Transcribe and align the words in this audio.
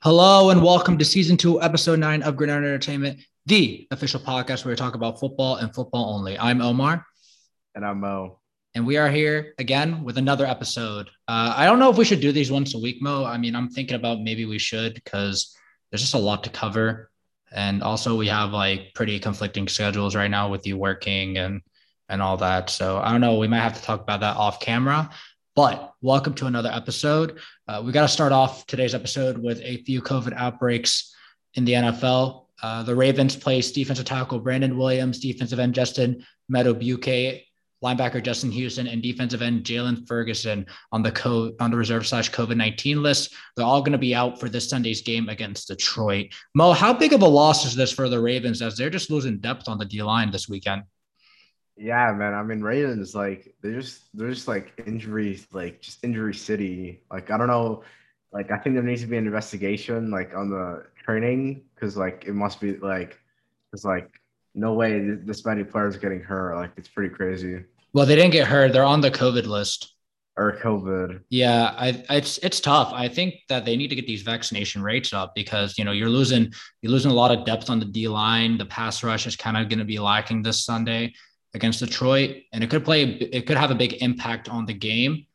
Hello 0.00 0.50
and 0.50 0.62
welcome 0.62 0.96
to 0.96 1.04
season 1.04 1.36
two, 1.36 1.60
episode 1.60 1.98
nine 1.98 2.22
of 2.22 2.36
Gridiron 2.36 2.62
Entertainment, 2.62 3.18
the 3.46 3.88
official 3.90 4.20
podcast 4.20 4.64
where 4.64 4.70
we 4.70 4.76
talk 4.76 4.94
about 4.94 5.18
football 5.18 5.56
and 5.56 5.74
football 5.74 6.14
only. 6.14 6.38
I'm 6.38 6.60
Omar. 6.62 7.04
And 7.74 7.84
I'm 7.84 7.98
Mo. 7.98 8.38
And 8.76 8.86
we 8.86 8.96
are 8.96 9.10
here 9.10 9.54
again 9.58 10.04
with 10.04 10.16
another 10.16 10.46
episode. 10.46 11.08
Uh, 11.26 11.52
I 11.56 11.66
don't 11.66 11.80
know 11.80 11.90
if 11.90 11.98
we 11.98 12.04
should 12.04 12.20
do 12.20 12.30
these 12.30 12.48
once 12.48 12.76
a 12.76 12.78
week, 12.78 13.02
Mo. 13.02 13.24
I 13.24 13.38
mean, 13.38 13.56
I'm 13.56 13.70
thinking 13.70 13.96
about 13.96 14.20
maybe 14.20 14.44
we 14.44 14.60
should 14.60 14.94
because 14.94 15.52
there's 15.90 16.02
just 16.02 16.14
a 16.14 16.18
lot 16.18 16.44
to 16.44 16.50
cover. 16.50 17.10
And 17.50 17.82
also, 17.82 18.16
we 18.16 18.28
have 18.28 18.52
like 18.52 18.94
pretty 18.94 19.18
conflicting 19.18 19.66
schedules 19.66 20.14
right 20.14 20.30
now 20.30 20.48
with 20.48 20.64
you 20.64 20.78
working 20.78 21.38
and 21.38 21.60
and 22.08 22.22
all 22.22 22.36
that. 22.36 22.70
So 22.70 22.98
I 22.98 23.10
don't 23.10 23.20
know. 23.20 23.38
We 23.38 23.48
might 23.48 23.62
have 23.62 23.74
to 23.74 23.82
talk 23.82 24.00
about 24.00 24.20
that 24.20 24.36
off 24.36 24.60
camera. 24.60 25.10
But 25.58 25.94
welcome 26.02 26.34
to 26.34 26.46
another 26.46 26.70
episode. 26.72 27.40
Uh, 27.66 27.82
we 27.84 27.90
got 27.90 28.02
to 28.02 28.08
start 28.08 28.30
off 28.30 28.64
today's 28.68 28.94
episode 28.94 29.36
with 29.36 29.60
a 29.64 29.78
few 29.78 30.00
COVID 30.00 30.32
outbreaks 30.36 31.12
in 31.54 31.64
the 31.64 31.72
NFL. 31.72 32.44
Uh, 32.62 32.84
the 32.84 32.94
Ravens 32.94 33.34
placed 33.34 33.74
defensive 33.74 34.04
tackle 34.04 34.38
Brandon 34.38 34.78
Williams, 34.78 35.18
defensive 35.18 35.58
end 35.58 35.74
Justin 35.74 36.24
Meadow 36.48 36.74
Madubuike, 36.74 37.42
linebacker 37.84 38.22
Justin 38.22 38.52
Houston, 38.52 38.86
and 38.86 39.02
defensive 39.02 39.42
end 39.42 39.64
Jaylon 39.64 40.06
Ferguson 40.06 40.64
on 40.92 41.02
the 41.02 41.10
co- 41.10 41.52
on 41.58 41.72
the 41.72 41.76
reserve 41.76 42.06
slash 42.06 42.30
COVID 42.30 42.56
nineteen 42.56 43.02
list. 43.02 43.34
They're 43.56 43.66
all 43.66 43.82
going 43.82 43.90
to 43.90 43.98
be 43.98 44.14
out 44.14 44.38
for 44.38 44.48
this 44.48 44.70
Sunday's 44.70 45.02
game 45.02 45.28
against 45.28 45.66
Detroit. 45.66 46.26
Mo, 46.54 46.72
how 46.72 46.92
big 46.92 47.14
of 47.14 47.22
a 47.22 47.26
loss 47.26 47.66
is 47.66 47.74
this 47.74 47.90
for 47.90 48.08
the 48.08 48.20
Ravens 48.20 48.62
as 48.62 48.76
they're 48.76 48.90
just 48.90 49.10
losing 49.10 49.40
depth 49.40 49.68
on 49.68 49.78
the 49.78 49.84
D 49.84 50.04
line 50.04 50.30
this 50.30 50.48
weekend? 50.48 50.84
Yeah, 51.78 52.12
man. 52.12 52.34
I 52.34 52.42
mean, 52.42 52.60
Ravens 52.60 53.14
like 53.14 53.54
they're 53.62 53.80
just 53.80 54.02
they're 54.14 54.30
just 54.30 54.48
like 54.48 54.72
injury, 54.86 55.40
like 55.52 55.80
just 55.80 56.02
injury 56.02 56.34
city. 56.34 57.02
Like 57.10 57.30
I 57.30 57.38
don't 57.38 57.46
know, 57.46 57.84
like 58.32 58.50
I 58.50 58.58
think 58.58 58.74
there 58.74 58.82
needs 58.82 59.02
to 59.02 59.06
be 59.06 59.16
an 59.16 59.26
investigation 59.26 60.10
like 60.10 60.34
on 60.34 60.50
the 60.50 60.84
training 61.04 61.62
because 61.74 61.96
like 61.96 62.24
it 62.26 62.34
must 62.34 62.60
be 62.60 62.76
like 62.78 63.18
it's 63.72 63.84
like 63.84 64.10
no 64.54 64.74
way 64.74 64.98
this 65.00 65.44
many 65.46 65.62
players 65.62 65.96
getting 65.96 66.20
hurt. 66.20 66.56
Like 66.56 66.72
it's 66.76 66.88
pretty 66.88 67.14
crazy. 67.14 67.62
Well, 67.92 68.06
they 68.06 68.16
didn't 68.16 68.32
get 68.32 68.48
hurt. 68.48 68.72
They're 68.72 68.84
on 68.84 69.00
the 69.00 69.10
COVID 69.10 69.46
list. 69.46 69.94
Or 70.36 70.56
COVID. 70.58 71.22
Yeah, 71.30 71.74
I, 71.76 72.04
it's 72.10 72.38
it's 72.38 72.60
tough. 72.60 72.92
I 72.92 73.08
think 73.08 73.34
that 73.48 73.64
they 73.64 73.76
need 73.76 73.88
to 73.88 73.96
get 73.96 74.06
these 74.06 74.22
vaccination 74.22 74.82
rates 74.82 75.12
up 75.12 75.34
because 75.34 75.76
you 75.78 75.84
know 75.84 75.90
you're 75.90 76.08
losing 76.08 76.52
you're 76.82 76.92
losing 76.92 77.10
a 77.10 77.14
lot 77.14 77.36
of 77.36 77.44
depth 77.44 77.70
on 77.70 77.78
the 77.78 77.84
D 77.84 78.08
line. 78.08 78.56
The 78.56 78.66
pass 78.66 79.02
rush 79.02 79.26
is 79.26 79.34
kind 79.36 79.56
of 79.56 79.68
going 79.68 79.80
to 79.80 79.84
be 79.84 79.98
lacking 79.98 80.42
this 80.42 80.64
Sunday 80.64 81.12
against 81.54 81.80
Detroit, 81.80 82.42
and 82.52 82.62
it 82.62 82.70
could 82.70 82.84
play 82.84 83.04
it 83.04 83.46
could 83.46 83.56
have 83.56 83.70
a 83.70 83.74
big 83.74 83.94
impact 84.02 84.48
on 84.48 84.66
the 84.66 84.74
game. 84.74 85.26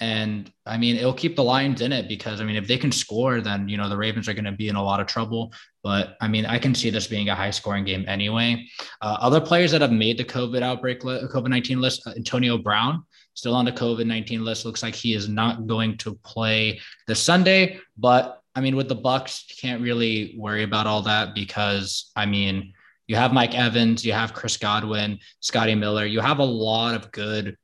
And 0.00 0.52
I 0.64 0.78
mean, 0.78 0.96
it'll 0.96 1.12
keep 1.12 1.34
the 1.34 1.42
Lions 1.42 1.80
in 1.80 1.92
it 1.92 2.08
because 2.08 2.40
I 2.40 2.44
mean, 2.44 2.56
if 2.56 2.68
they 2.68 2.78
can 2.78 2.92
score, 2.92 3.40
then 3.40 3.68
you 3.68 3.76
know 3.76 3.88
the 3.88 3.96
Ravens 3.96 4.28
are 4.28 4.32
going 4.32 4.44
to 4.44 4.52
be 4.52 4.68
in 4.68 4.76
a 4.76 4.82
lot 4.82 5.00
of 5.00 5.06
trouble. 5.06 5.52
But 5.82 6.16
I 6.20 6.28
mean, 6.28 6.46
I 6.46 6.58
can 6.58 6.74
see 6.74 6.90
this 6.90 7.08
being 7.08 7.28
a 7.28 7.34
high 7.34 7.50
scoring 7.50 7.84
game 7.84 8.04
anyway. 8.06 8.66
Uh, 9.00 9.16
other 9.20 9.40
players 9.40 9.72
that 9.72 9.80
have 9.80 9.92
made 9.92 10.16
the 10.16 10.24
COVID 10.24 10.62
outbreak, 10.62 11.00
COVID 11.00 11.48
nineteen 11.48 11.80
list, 11.80 12.06
uh, 12.06 12.12
Antonio 12.16 12.58
Brown, 12.58 13.04
still 13.34 13.54
on 13.54 13.64
the 13.64 13.72
COVID 13.72 14.06
nineteen 14.06 14.44
list. 14.44 14.64
Looks 14.64 14.84
like 14.84 14.94
he 14.94 15.14
is 15.14 15.28
not 15.28 15.66
going 15.66 15.96
to 15.98 16.14
play 16.24 16.80
this 17.08 17.20
Sunday. 17.20 17.80
But 17.96 18.40
I 18.54 18.60
mean, 18.60 18.76
with 18.76 18.88
the 18.88 18.96
Bucs, 18.96 19.48
you 19.48 19.56
can't 19.60 19.82
really 19.82 20.36
worry 20.38 20.62
about 20.62 20.86
all 20.86 21.02
that 21.02 21.34
because 21.34 22.12
I 22.14 22.24
mean, 22.24 22.72
you 23.08 23.16
have 23.16 23.32
Mike 23.32 23.54
Evans, 23.54 24.04
you 24.04 24.12
have 24.12 24.34
Chris 24.34 24.56
Godwin, 24.58 25.18
Scotty 25.40 25.74
Miller. 25.74 26.04
You 26.04 26.20
have 26.20 26.38
a 26.38 26.44
lot 26.44 26.94
of 26.94 27.10
good 27.10 27.56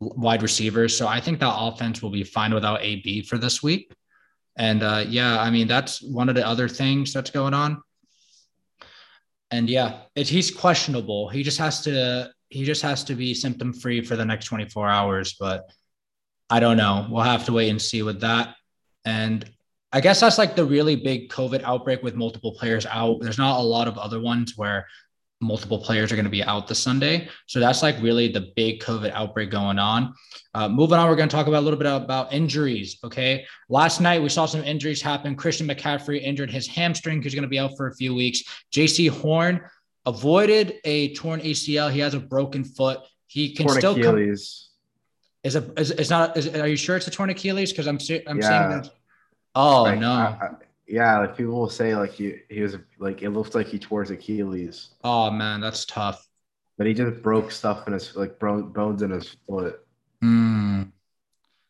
wide 0.00 0.42
receivers. 0.42 0.96
So 0.96 1.08
I 1.08 1.18
think 1.18 1.40
that 1.40 1.54
offense 1.56 2.02
will 2.02 2.10
be 2.10 2.24
fine 2.24 2.54
without 2.54 2.82
AB 2.82 3.22
for 3.22 3.38
this 3.38 3.62
week. 3.62 3.92
And 4.56 4.82
uh, 4.82 5.04
yeah, 5.08 5.40
I 5.40 5.50
mean, 5.50 5.66
that's 5.66 6.02
one 6.02 6.28
of 6.28 6.34
the 6.34 6.46
other 6.46 6.68
things 6.68 7.12
that's 7.12 7.30
going 7.30 7.54
on. 7.54 7.82
And 9.50 9.68
yeah, 9.68 10.00
it, 10.14 10.28
he's 10.28 10.50
questionable. 10.50 11.28
He 11.28 11.42
just 11.42 11.58
has 11.58 11.82
to 11.82 12.30
he 12.50 12.64
just 12.64 12.82
has 12.82 13.04
to 13.04 13.14
be 13.14 13.32
symptom 13.32 13.72
free 13.72 14.02
for 14.02 14.16
the 14.16 14.24
next 14.24 14.46
24 14.46 14.88
hours. 14.88 15.36
But 15.38 15.70
I 16.50 16.60
don't 16.60 16.76
know. 16.76 17.06
We'll 17.08 17.22
have 17.22 17.46
to 17.46 17.52
wait 17.52 17.70
and 17.70 17.80
see 17.80 18.02
with 18.02 18.20
that. 18.20 18.56
And 19.04 19.48
I 19.92 20.00
guess 20.00 20.20
that's 20.20 20.38
like 20.38 20.54
the 20.54 20.64
really 20.64 20.96
big 20.96 21.30
COVID 21.30 21.62
outbreak 21.64 22.02
with 22.02 22.14
multiple 22.14 22.52
players 22.52 22.86
out. 22.86 23.20
There's 23.20 23.38
not 23.38 23.58
a 23.58 23.62
lot 23.62 23.88
of 23.88 23.98
other 23.98 24.20
ones 24.20 24.56
where 24.56 24.86
multiple 25.40 25.78
players 25.78 26.12
are 26.12 26.16
going 26.16 26.26
to 26.26 26.30
be 26.30 26.44
out 26.44 26.68
this 26.68 26.78
Sunday. 26.78 27.28
So 27.46 27.60
that's 27.60 27.82
like 27.82 28.00
really 28.00 28.28
the 28.28 28.52
big 28.54 28.80
COVID 28.80 29.10
outbreak 29.12 29.50
going 29.50 29.78
on. 29.78 30.14
Uh, 30.54 30.68
moving 30.68 30.98
on, 30.98 31.08
we're 31.08 31.16
going 31.16 31.28
to 31.28 31.34
talk 31.34 31.46
about 31.46 31.60
a 31.60 31.66
little 31.66 31.78
bit 31.78 31.86
about 31.86 32.32
injuries. 32.32 32.98
Okay. 33.02 33.44
Last 33.68 34.00
night, 34.00 34.22
we 34.22 34.28
saw 34.28 34.46
some 34.46 34.62
injuries 34.62 35.00
happen. 35.00 35.34
Christian 35.34 35.66
McCaffrey 35.66 36.22
injured 36.22 36.50
his 36.50 36.68
hamstring. 36.68 37.22
He's 37.22 37.34
going 37.34 37.42
to 37.42 37.48
be 37.48 37.58
out 37.58 37.76
for 37.76 37.88
a 37.88 37.94
few 37.94 38.14
weeks. 38.14 38.42
Jaycee 38.72 39.08
Horn 39.08 39.60
avoided 40.06 40.74
a 40.84 41.14
torn 41.14 41.40
ACL. 41.40 41.90
He 41.90 42.00
has 42.00 42.14
a 42.14 42.20
broken 42.20 42.62
foot. 42.64 43.00
He 43.26 43.54
can 43.54 43.66
torn 43.66 43.78
still 43.78 43.92
Achilles. 43.92 44.66
come. 44.66 44.66
Is 45.42 45.56
a 45.56 45.72
is, 45.80 45.90
is 45.92 46.10
not? 46.10 46.36
Is, 46.36 46.48
are 46.54 46.68
you 46.68 46.76
sure 46.76 46.96
it's 46.96 47.06
a 47.06 47.10
torn 47.10 47.30
Achilles? 47.30 47.72
Because 47.72 47.86
I'm 47.86 47.98
I'm 48.26 48.38
yeah. 48.38 48.48
saying 48.48 48.82
that 48.82 48.90
Oh 49.54 49.82
like, 49.82 49.98
no. 49.98 50.12
I, 50.12 50.38
I, 50.40 50.48
yeah, 50.86 51.18
like 51.18 51.36
people 51.36 51.54
will 51.54 51.68
say 51.68 51.94
like 51.94 52.12
he 52.12 52.36
he 52.48 52.62
was 52.62 52.76
like 52.98 53.22
it 53.22 53.30
looks 53.30 53.54
like 53.54 53.66
he 53.66 53.78
tore 53.78 54.02
his 54.02 54.10
Achilles. 54.10 54.90
Oh 55.04 55.30
man, 55.30 55.60
that's 55.60 55.84
tough. 55.84 56.26
But 56.76 56.86
he 56.86 56.94
just 56.94 57.22
broke 57.22 57.50
stuff 57.50 57.86
in 57.86 57.92
his 57.92 58.16
like 58.16 58.38
bones 58.38 59.02
in 59.02 59.10
his 59.10 59.36
foot. 59.46 59.84
Hmm. 60.20 60.84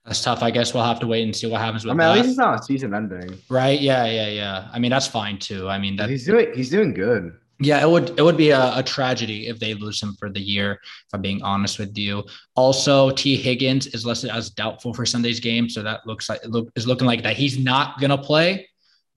That's 0.05 0.23
tough. 0.23 0.43
I 0.43 0.51
guess 0.51 0.73
we'll 0.73 0.85
have 0.85 1.01
to 1.01 1.07
wait 1.07 1.25
and 1.25 1.37
see 1.37 1.47
what 1.47 1.61
happens 1.61 1.85
with 1.85 1.91
I 1.91 1.95
mean, 1.95 1.99
that. 1.99 2.11
At 2.11 2.17
least 2.17 2.29
it's 2.31 2.39
not 2.39 2.61
a 2.61 2.63
season 2.63 2.95
ending. 2.95 3.39
Right. 3.49 3.81
Yeah. 3.81 4.07
Yeah. 4.07 4.29
Yeah. 4.29 4.69
I 4.73 4.79
mean, 4.79 4.91
that's 4.91 5.07
fine 5.07 5.39
too. 5.39 5.69
I 5.69 5.79
mean, 5.79 5.97
that 5.97 6.09
he's 6.09 6.25
doing 6.25 6.53
he's 6.55 6.71
doing 6.71 6.95
good. 6.95 7.37
Yeah, 7.63 7.83
it 7.83 7.89
would 7.89 8.19
it 8.19 8.23
would 8.23 8.39
be 8.39 8.51
a, 8.51 8.79
a, 8.79 8.83
tragedy 8.83 9.49
if 9.49 9.59
they 9.59 9.75
lose 9.75 10.03
him 10.03 10.15
for 10.19 10.31
the 10.31 10.41
year. 10.41 10.73
If 10.83 11.13
I'm 11.13 11.21
being 11.21 11.43
honest 11.43 11.79
with 11.79 11.97
you. 11.97 12.25
Also, 12.57 13.11
Tee 13.11 13.37
Higgins 13.37 13.89
is 13.89 14.07
listed 14.07 14.31
as 14.31 14.49
doubtful 14.49 14.95
for 14.95 15.05
Sunday's 15.05 15.41
game, 15.41 15.69
so 15.69 15.83
that 15.83 16.07
looks 16.07 16.31
like 16.31 16.41
look 16.47 16.71
is 16.75 16.87
looking 16.87 17.07
like 17.07 17.23
that 17.23 17.37
he's 17.37 17.59
not 17.59 18.01
gonna 18.01 18.17
play 18.17 18.67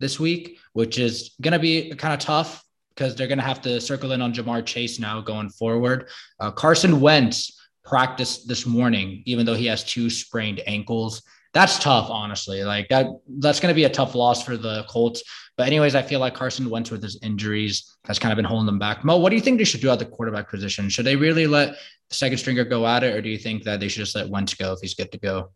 this 0.02 0.20
week, 0.20 0.58
which 0.74 1.00
is 1.00 1.36
gonna 1.40 1.58
be 1.58 1.96
kind 1.96 2.14
of 2.14 2.20
tough 2.20 2.62
because 2.90 3.16
they're 3.16 3.28
gonna 3.28 3.42
have 3.42 3.62
to 3.62 3.80
circle 3.80 4.12
in 4.12 4.22
on 4.22 4.34
Ja'Marr 4.34 4.66
Chase 4.66 5.00
now 5.00 5.22
going 5.22 5.50
forward. 5.50 6.10
Uh, 6.42 6.52
Carson 6.52 7.00
Wentz 7.00 7.58
practiced 7.86 8.50
this 8.50 8.66
morning, 8.66 9.24
even 9.26 9.46
though 9.46 9.56
he 9.56 9.68
has 9.68 9.86
two 9.86 10.10
sprained 10.10 10.62
ankles 10.68 11.22
that's 11.54 11.78
tough, 11.78 12.10
honestly. 12.10 12.64
Like 12.64 12.90
that, 12.90 13.08
that's 13.38 13.60
going 13.60 13.72
to 13.72 13.76
be 13.76 13.84
a 13.84 13.90
tough 13.90 14.16
loss 14.16 14.44
for 14.44 14.58
the 14.58 14.84
Colts. 14.90 15.24
But 15.56 15.68
anyways, 15.68 15.94
I 15.94 16.02
feel 16.02 16.20
like 16.20 16.34
Carson 16.34 16.70
Wentz 16.70 16.90
with 16.90 17.04
his 17.04 17.20
injuries 17.22 17.96
has 18.06 18.18
kind 18.18 18.32
of 18.32 18.38
been 18.38 18.46
holding 18.46 18.66
them 18.66 18.80
back. 18.80 19.06
Mo, 19.06 19.18
what 19.18 19.30
do 19.30 19.36
you 19.36 19.42
think 19.42 19.60
they 19.60 19.64
should 19.64 19.82
do 19.82 19.92
at 19.92 20.00
the 20.00 20.06
quarterback 20.06 20.50
position? 20.50 20.90
Should 20.90 21.06
they 21.06 21.16
really 21.16 21.46
let 21.46 21.76
the 22.10 22.16
second 22.16 22.40
stringer 22.40 22.64
go 22.64 22.88
at 22.88 23.04
it, 23.04 23.16
or 23.16 23.22
do 23.22 23.30
you 23.30 23.38
think 23.38 23.64
that 23.64 23.80
they 23.80 23.88
should 23.88 24.00
just 24.00 24.16
let 24.16 24.30
Wentz 24.30 24.56
go 24.56 24.74
if 24.74 24.80
he's 24.82 24.96
good 24.96 25.12
to 25.12 25.20
go? 25.20 25.52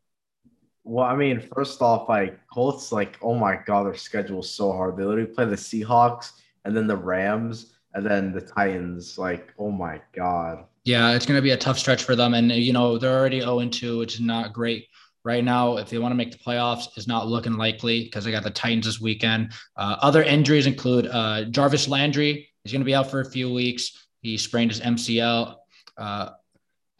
Well, 0.84 1.06
I 1.06 1.16
mean, 1.16 1.42
first 1.54 1.82
off, 1.82 2.08
like 2.08 2.40
Colts, 2.54 2.92
like 2.92 3.18
oh 3.24 3.34
my 3.34 3.60
god, 3.66 3.88
their 3.88 3.96
schedule 3.96 4.42
is 4.42 4.50
so 4.50 4.72
hard. 4.72 4.98
They 4.98 5.04
literally 5.04 5.32
play 5.32 5.46
the 5.46 5.56
Seahawks 5.56 6.32
and 6.64 6.78
then 6.78 6.86
the 6.86 6.96
Rams 6.96 7.74
and 7.96 8.06
then 8.06 8.32
the 8.32 8.42
Titans. 8.42 9.18
Like 9.18 9.52
oh 9.58 9.72
my 9.72 10.00
god. 10.14 10.66
Yeah, 10.86 11.12
it's 11.12 11.26
going 11.26 11.38
to 11.38 11.42
be 11.42 11.52
a 11.52 11.58
tough 11.58 11.80
stretch 11.80 12.04
for 12.04 12.16
them, 12.16 12.36
and 12.36 12.52
you 12.52 12.72
know 12.72 13.00
they're 13.00 13.20
already 13.20 13.42
zero 13.42 13.60
oh 13.60 13.68
two, 13.68 13.98
which 13.98 14.14
is 14.14 14.22
not 14.22 14.54
great 14.54 14.88
right 15.28 15.44
now, 15.44 15.76
if 15.78 15.90
they 15.90 16.00
want 16.00 16.14
to 16.14 16.16
make 16.16 16.32
the 16.32 16.38
playoffs, 16.38 16.98
is 16.98 17.06
not 17.06 17.28
looking 17.28 17.58
likely 17.58 18.06
because 18.06 18.24
they 18.24 18.32
got 18.32 18.44
the 18.44 18.50
Titans 18.50 18.86
this 18.86 19.02
weekend. 19.02 19.52
Uh, 19.76 19.98
other 20.02 20.24
injuries 20.24 20.66
include 20.66 21.08
uh, 21.08 21.44
Jarvis 21.44 21.90
Landry. 21.90 22.50
He's 22.64 22.72
going 22.72 22.82
to 22.82 22.86
be 22.86 22.96
out 22.96 23.12
for 23.12 23.20
a 23.20 23.30
few 23.30 23.54
weeks. 23.54 24.08
He 24.22 24.38
sprained 24.38 24.72
his 24.72 24.80
MCL. 24.80 25.56
Uh, 25.98 26.30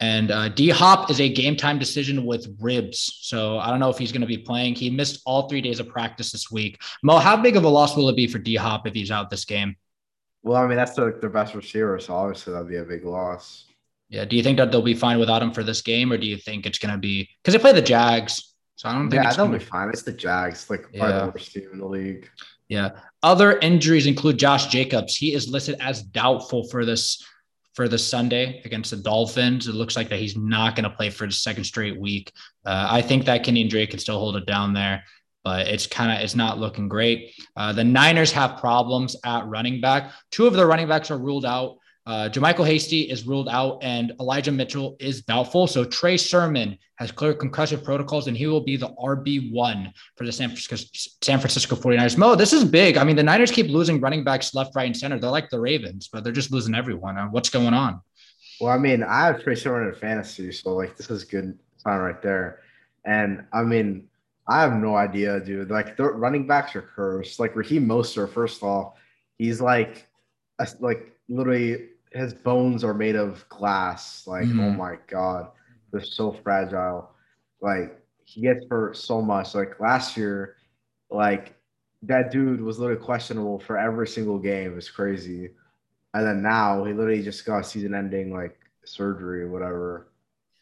and 0.00 0.30
uh, 0.30 0.50
D 0.50 0.68
Hop 0.68 1.10
is 1.10 1.20
a 1.20 1.28
game 1.28 1.56
time 1.56 1.78
decision 1.78 2.26
with 2.26 2.54
ribs. 2.60 3.18
So 3.22 3.58
I 3.58 3.70
don't 3.70 3.80
know 3.80 3.88
if 3.88 3.98
he's 3.98 4.12
going 4.12 4.20
to 4.20 4.28
be 4.28 4.38
playing. 4.38 4.74
He 4.74 4.90
missed 4.90 5.22
all 5.24 5.48
three 5.48 5.62
days 5.62 5.80
of 5.80 5.88
practice 5.88 6.30
this 6.30 6.50
week. 6.50 6.80
Mo, 7.02 7.16
how 7.16 7.36
big 7.36 7.56
of 7.56 7.64
a 7.64 7.68
loss 7.68 7.96
will 7.96 8.10
it 8.10 8.16
be 8.16 8.26
for 8.26 8.38
D 8.38 8.54
Hop 8.56 8.86
if 8.86 8.94
he's 8.94 9.10
out 9.10 9.30
this 9.30 9.46
game? 9.46 9.74
Well, 10.42 10.62
I 10.62 10.66
mean, 10.68 10.76
that's 10.76 10.94
the, 10.94 11.16
their 11.20 11.30
best 11.30 11.54
receiver. 11.54 11.98
So 11.98 12.14
obviously 12.14 12.52
that'd 12.52 12.68
be 12.68 12.76
a 12.76 12.84
big 12.84 13.04
loss. 13.04 13.64
Yeah. 14.08 14.24
Do 14.24 14.36
you 14.36 14.42
think 14.42 14.58
that 14.58 14.72
they'll 14.72 14.82
be 14.82 14.94
fine 14.94 15.18
without 15.18 15.42
him 15.42 15.52
for 15.52 15.62
this 15.62 15.82
game, 15.82 16.12
or 16.12 16.18
do 16.18 16.26
you 16.26 16.36
think 16.36 16.66
it's 16.66 16.78
going 16.78 16.92
to 16.92 16.98
be 16.98 17.28
because 17.42 17.54
they 17.54 17.60
play 17.60 17.72
the 17.72 17.82
Jags? 17.82 18.54
So 18.76 18.88
I 18.88 18.92
don't 18.92 19.10
think 19.10 19.24
yeah, 19.24 19.30
they'll 19.34 19.46
gonna... 19.46 19.58
be 19.58 19.64
fine. 19.64 19.88
It's 19.90 20.02
the 20.02 20.12
Jags, 20.12 20.70
like 20.70 20.86
yeah. 20.92 21.24
the 21.24 21.32
worst 21.32 21.52
team 21.52 21.68
in 21.72 21.78
the 21.78 21.86
league. 21.86 22.30
Yeah. 22.68 22.90
Other 23.22 23.58
injuries 23.58 24.06
include 24.06 24.38
Josh 24.38 24.66
Jacobs. 24.66 25.16
He 25.16 25.34
is 25.34 25.48
listed 25.48 25.76
as 25.80 26.02
doubtful 26.02 26.68
for 26.68 26.84
this 26.84 27.22
for 27.74 27.88
the 27.88 27.98
Sunday 27.98 28.60
against 28.64 28.90
the 28.90 28.96
Dolphins. 28.96 29.68
It 29.68 29.74
looks 29.74 29.96
like 29.96 30.08
that 30.10 30.18
he's 30.18 30.36
not 30.36 30.76
going 30.76 30.88
to 30.88 30.96
play 30.96 31.10
for 31.10 31.26
the 31.26 31.32
second 31.32 31.64
straight 31.64 31.98
week. 31.98 32.32
Uh, 32.64 32.88
I 32.90 33.02
think 33.02 33.24
that 33.24 33.44
Kenyan 33.44 33.70
Drake 33.70 33.90
can 33.90 33.98
still 33.98 34.18
hold 34.18 34.36
it 34.36 34.46
down 34.46 34.74
there, 34.74 35.04
but 35.44 35.66
it's 35.68 35.86
kind 35.86 36.12
of 36.12 36.22
it's 36.22 36.34
not 36.34 36.58
looking 36.58 36.88
great. 36.88 37.32
Uh, 37.56 37.72
the 37.72 37.84
Niners 37.84 38.32
have 38.32 38.58
problems 38.58 39.16
at 39.24 39.46
running 39.46 39.80
back. 39.80 40.12
Two 40.30 40.46
of 40.46 40.54
their 40.54 40.66
running 40.66 40.88
backs 40.88 41.10
are 41.10 41.18
ruled 41.18 41.46
out 41.46 41.77
Uh, 42.08 42.30
Hasty 42.64 43.02
is 43.02 43.26
ruled 43.26 43.50
out, 43.50 43.80
and 43.82 44.14
Elijah 44.18 44.50
Mitchell 44.50 44.96
is 44.98 45.20
doubtful. 45.20 45.66
So 45.66 45.84
Trey 45.84 46.16
Sermon 46.16 46.78
has 46.96 47.12
cleared 47.12 47.38
concussion 47.38 47.82
protocols, 47.82 48.28
and 48.28 48.36
he 48.36 48.46
will 48.46 48.62
be 48.62 48.78
the 48.78 48.88
RB 48.88 49.52
one 49.52 49.92
for 50.16 50.24
the 50.24 50.32
San 50.32 50.48
Francisco 50.48 50.76
San 51.20 51.38
Francisco 51.38 51.76
49ers. 51.76 52.16
Mo, 52.16 52.34
this 52.34 52.54
is 52.54 52.64
big. 52.64 52.96
I 52.96 53.04
mean, 53.04 53.14
the 53.14 53.22
Niners 53.22 53.50
keep 53.50 53.66
losing 53.66 54.00
running 54.00 54.24
backs 54.24 54.54
left, 54.54 54.74
right, 54.74 54.86
and 54.86 54.96
center. 54.96 55.18
They're 55.18 55.28
like 55.28 55.50
the 55.50 55.60
Ravens, 55.60 56.08
but 56.10 56.24
they're 56.24 56.32
just 56.32 56.50
losing 56.50 56.74
everyone. 56.74 57.18
Uh, 57.18 57.26
what's 57.26 57.50
going 57.50 57.74
on? 57.74 58.00
Well, 58.58 58.72
I 58.72 58.78
mean, 58.78 59.02
I 59.02 59.26
have 59.26 59.42
Trey 59.42 59.54
Sermon 59.54 59.88
in 59.88 59.94
fantasy, 59.94 60.50
so 60.50 60.74
like 60.76 60.96
this 60.96 61.10
is 61.10 61.24
good 61.24 61.58
sign 61.76 61.98
right 61.98 62.22
there. 62.22 62.60
And 63.04 63.44
I 63.52 63.64
mean, 63.64 64.08
I 64.48 64.62
have 64.62 64.72
no 64.72 64.96
idea, 64.96 65.40
dude. 65.40 65.70
Like 65.70 65.98
the 65.98 66.04
running 66.04 66.46
backs 66.46 66.74
are 66.74 66.80
cursed. 66.80 67.38
Like 67.38 67.54
Raheem 67.54 67.86
Mostert, 67.86 68.32
first 68.32 68.56
of 68.56 68.62
all, 68.62 68.96
he's 69.36 69.60
like, 69.60 70.08
like 70.80 71.12
literally 71.28 71.90
his 72.12 72.34
bones 72.34 72.84
are 72.84 72.94
made 72.94 73.16
of 73.16 73.48
glass. 73.48 74.26
Like, 74.26 74.44
mm-hmm. 74.44 74.60
oh 74.60 74.70
my 74.70 74.96
god, 75.06 75.48
they're 75.90 76.02
so 76.02 76.32
fragile. 76.42 77.10
Like 77.60 78.00
he 78.24 78.42
gets 78.42 78.64
hurt 78.70 78.96
so 78.96 79.20
much. 79.22 79.54
Like 79.54 79.80
last 79.80 80.16
year, 80.16 80.56
like 81.10 81.54
that 82.02 82.30
dude 82.30 82.60
was 82.60 82.78
literally 82.78 83.02
questionable 83.02 83.58
for 83.58 83.78
every 83.78 84.06
single 84.06 84.38
game. 84.38 84.76
It's 84.76 84.90
crazy. 84.90 85.50
And 86.14 86.26
then 86.26 86.42
now 86.42 86.84
he 86.84 86.92
literally 86.92 87.22
just 87.22 87.44
got 87.44 87.66
season 87.66 87.94
ending 87.94 88.32
like 88.32 88.58
surgery 88.84 89.42
or 89.42 89.50
whatever. 89.50 90.08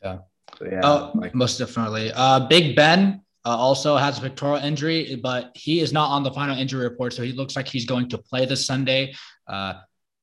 Yeah. 0.02 0.18
So, 0.58 0.64
yeah. 0.64 0.80
Oh, 0.82 1.10
like, 1.14 1.34
most 1.34 1.58
definitely. 1.58 2.12
Uh, 2.14 2.46
Big 2.48 2.74
Ben 2.76 3.22
uh, 3.44 3.56
also 3.56 3.96
has 3.96 4.18
a 4.18 4.22
pectoral 4.22 4.56
injury, 4.56 5.18
but 5.22 5.52
he 5.54 5.80
is 5.80 5.92
not 5.92 6.10
on 6.10 6.22
the 6.22 6.30
final 6.30 6.56
injury 6.56 6.84
report. 6.84 7.12
So 7.12 7.22
he 7.22 7.32
looks 7.32 7.56
like 7.56 7.68
he's 7.68 7.84
going 7.84 8.08
to 8.10 8.18
play 8.18 8.46
this 8.46 8.66
Sunday. 8.66 9.14
Uh, 9.46 9.74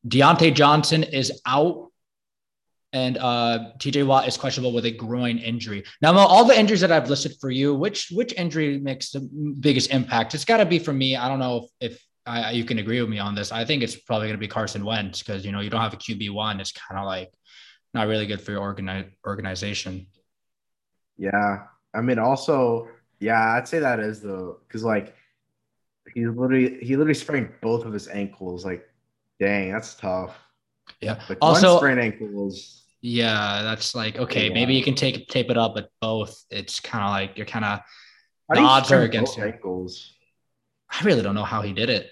Diontae 0.08 0.54
Johnson 0.54 1.04
is 1.04 1.42
out, 1.46 1.92
and 2.92 3.18
uh, 3.18 3.72
TJ 3.80 4.06
Watt 4.06 4.28
is 4.28 4.38
questionable 4.38 4.74
with 4.74 4.86
a 4.86 4.92
groin 4.92 5.38
injury. 5.38 5.84
Now, 6.02 6.16
all 6.18 6.46
the 6.46 6.58
injuries 6.58 6.82
that 6.82 6.92
I've 6.92 7.10
listed 7.10 7.34
for 7.40 7.50
you, 7.50 7.74
which 7.74 8.10
which 8.12 8.34
injury 8.34 8.80
makes 8.80 9.12
the 9.12 9.22
biggest 9.60 9.92
impact? 9.92 10.36
It's 10.36 10.46
got 10.46 10.58
to 10.58 10.66
be 10.66 10.80
for 10.80 10.94
me. 10.94 11.16
I 11.16 11.28
don't 11.28 11.40
know 11.40 11.70
if, 11.80 11.94
if 11.94 12.06
I, 12.26 12.52
you 12.52 12.64
can 12.66 12.80
agree 12.80 13.02
with 13.02 13.10
me 13.10 13.20
on 13.20 13.36
this. 13.36 13.52
I 13.52 13.66
think 13.66 13.84
it's 13.84 13.96
probably 13.96 14.28
going 14.28 14.38
to 14.38 14.46
be 14.46 14.48
Carson 14.48 14.86
Wentz 14.86 15.24
because 15.24 15.46
you 15.46 15.52
know 15.52 15.62
you 15.62 15.70
don't 15.70 15.82
have 15.82 15.94
a 15.94 15.98
QB 15.98 16.32
one. 16.32 16.60
It's 16.60 16.72
kind 16.72 17.00
of 17.00 17.06
like 17.06 17.32
not 17.94 18.08
really 18.08 18.28
good 18.28 18.42
for 18.42 18.52
your 18.52 18.62
organi- 18.62 19.12
organization. 19.26 20.08
Yeah, 21.18 21.64
I 21.94 22.02
mean, 22.02 22.20
also, 22.20 22.88
yeah, 23.20 23.54
I'd 23.54 23.68
say 23.68 23.80
that 23.80 24.00
is 24.00 24.22
though, 24.22 24.60
because 24.68 24.84
like 24.84 25.16
he 26.14 26.28
literally 26.28 26.80
he 26.84 26.96
literally 26.96 27.14
sprained 27.14 27.50
both 27.62 27.86
of 27.86 27.94
his 27.94 28.08
ankles 28.08 28.66
like 28.66 28.88
Dang, 29.44 29.74
that's 29.74 29.96
tough. 29.96 30.38
Yeah. 31.02 31.22
Like 31.28 31.38
also, 31.42 31.76
sprained 31.76 32.00
ankles. 32.00 32.86
Yeah, 33.02 33.62
that's 33.62 33.94
like 33.94 34.18
okay. 34.18 34.48
Yeah. 34.48 34.54
Maybe 34.54 34.74
you 34.74 34.84
can 34.84 34.96
take 34.96 35.28
tape 35.28 35.50
it 35.50 35.58
up, 35.58 35.76
but 35.76 35.90
both. 36.00 36.46
It's 36.50 36.80
kind 36.80 37.04
of 37.04 37.10
like 37.10 37.38
you're 37.38 37.46
kind 37.46 37.66
of 37.66 37.82
the 38.54 38.62
odds 38.62 38.90
are 38.94 39.02
against 39.02 39.36
your 39.36 39.48
ankles. 39.48 40.14
I 40.90 41.04
really 41.04 41.22
don't 41.22 41.36
know 41.36 41.44
how 41.44 41.62
he 41.62 41.74
did 41.74 41.90
it. 41.90 42.10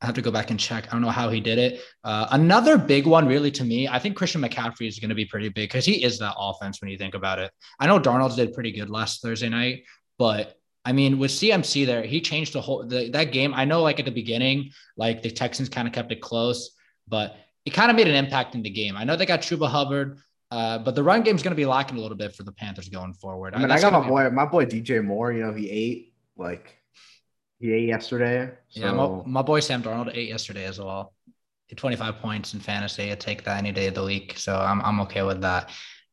I 0.00 0.06
have 0.06 0.16
to 0.16 0.22
go 0.22 0.32
back 0.32 0.50
and 0.50 0.58
check. 0.58 0.88
I 0.88 0.90
don't 0.90 1.02
know 1.02 1.10
how 1.10 1.30
he 1.30 1.40
did 1.40 1.58
it. 1.58 1.80
Uh, 2.02 2.26
another 2.32 2.76
big 2.76 3.06
one, 3.06 3.28
really, 3.28 3.52
to 3.52 3.64
me, 3.64 3.86
I 3.86 4.00
think 4.00 4.16
Christian 4.16 4.42
McCaffrey 4.42 4.88
is 4.88 4.98
going 4.98 5.10
to 5.10 5.14
be 5.14 5.24
pretty 5.24 5.48
big 5.48 5.68
because 5.68 5.84
he 5.84 6.02
is 6.02 6.18
that 6.18 6.34
offense 6.36 6.80
when 6.80 6.90
you 6.90 6.98
think 6.98 7.14
about 7.14 7.38
it. 7.38 7.52
I 7.78 7.86
know 7.86 8.00
Darnold 8.00 8.34
did 8.34 8.52
pretty 8.52 8.72
good 8.72 8.90
last 8.90 9.22
Thursday 9.22 9.48
night, 9.48 9.84
but 10.18 10.56
I 10.84 10.92
mean, 10.92 11.18
with 11.18 11.30
CMC 11.30 11.86
there, 11.86 12.02
he 12.02 12.20
changed 12.20 12.52
the 12.52 12.60
whole 12.60 12.84
the, 12.84 13.10
that 13.10 13.32
game. 13.32 13.54
I 13.54 13.64
know, 13.64 13.82
like 13.82 13.98
at 13.98 14.04
the 14.04 14.10
beginning, 14.10 14.70
like 14.96 15.22
the 15.22 15.30
Texans 15.30 15.68
kind 15.68 15.88
of 15.88 15.94
kept 15.94 16.12
it 16.12 16.20
close, 16.20 16.70
but 17.08 17.36
it 17.64 17.70
kind 17.70 17.90
of 17.90 17.96
made 17.96 18.08
an 18.08 18.14
impact 18.14 18.54
in 18.54 18.62
the 18.62 18.70
game. 18.70 18.96
I 18.96 19.04
know 19.04 19.16
they 19.16 19.26
got 19.26 19.40
Chuba 19.40 19.68
Hubbard, 19.68 20.18
uh, 20.50 20.78
but 20.78 20.94
the 20.94 21.02
run 21.02 21.22
game 21.22 21.36
is 21.36 21.42
going 21.42 21.52
to 21.52 21.56
be 21.56 21.64
lacking 21.64 21.96
a 21.96 22.00
little 22.00 22.16
bit 22.16 22.34
for 22.34 22.42
the 22.42 22.52
Panthers 22.52 22.88
going 22.88 23.14
forward. 23.14 23.54
I 23.54 23.58
mean, 23.58 23.70
I, 23.70 23.76
I 23.76 23.80
got 23.80 23.92
my 23.92 24.06
boy, 24.06 24.28
my 24.30 24.44
boy 24.44 24.66
DJ 24.66 25.02
Moore. 25.02 25.32
You 25.32 25.44
know, 25.44 25.54
he 25.54 25.70
ate 25.70 26.12
like 26.36 26.76
he 27.60 27.72
ate 27.72 27.88
yesterday. 27.88 28.50
So. 28.68 28.80
Yeah, 28.80 28.92
my, 28.92 29.22
my 29.24 29.42
boy 29.42 29.60
Sam 29.60 29.82
Darnold 29.82 30.14
ate 30.14 30.28
yesterday 30.28 30.64
as 30.64 30.78
well. 30.78 31.14
25 31.74 32.16
points 32.16 32.54
in 32.54 32.60
fantasy. 32.60 33.10
I 33.10 33.14
take 33.14 33.44
that 33.44 33.58
any 33.58 33.72
day 33.72 33.88
of 33.88 33.94
the 33.94 34.04
week. 34.04 34.38
So 34.38 34.56
I'm, 34.56 34.80
I'm 34.82 35.00
okay 35.00 35.22
with 35.22 35.40
that. 35.40 35.70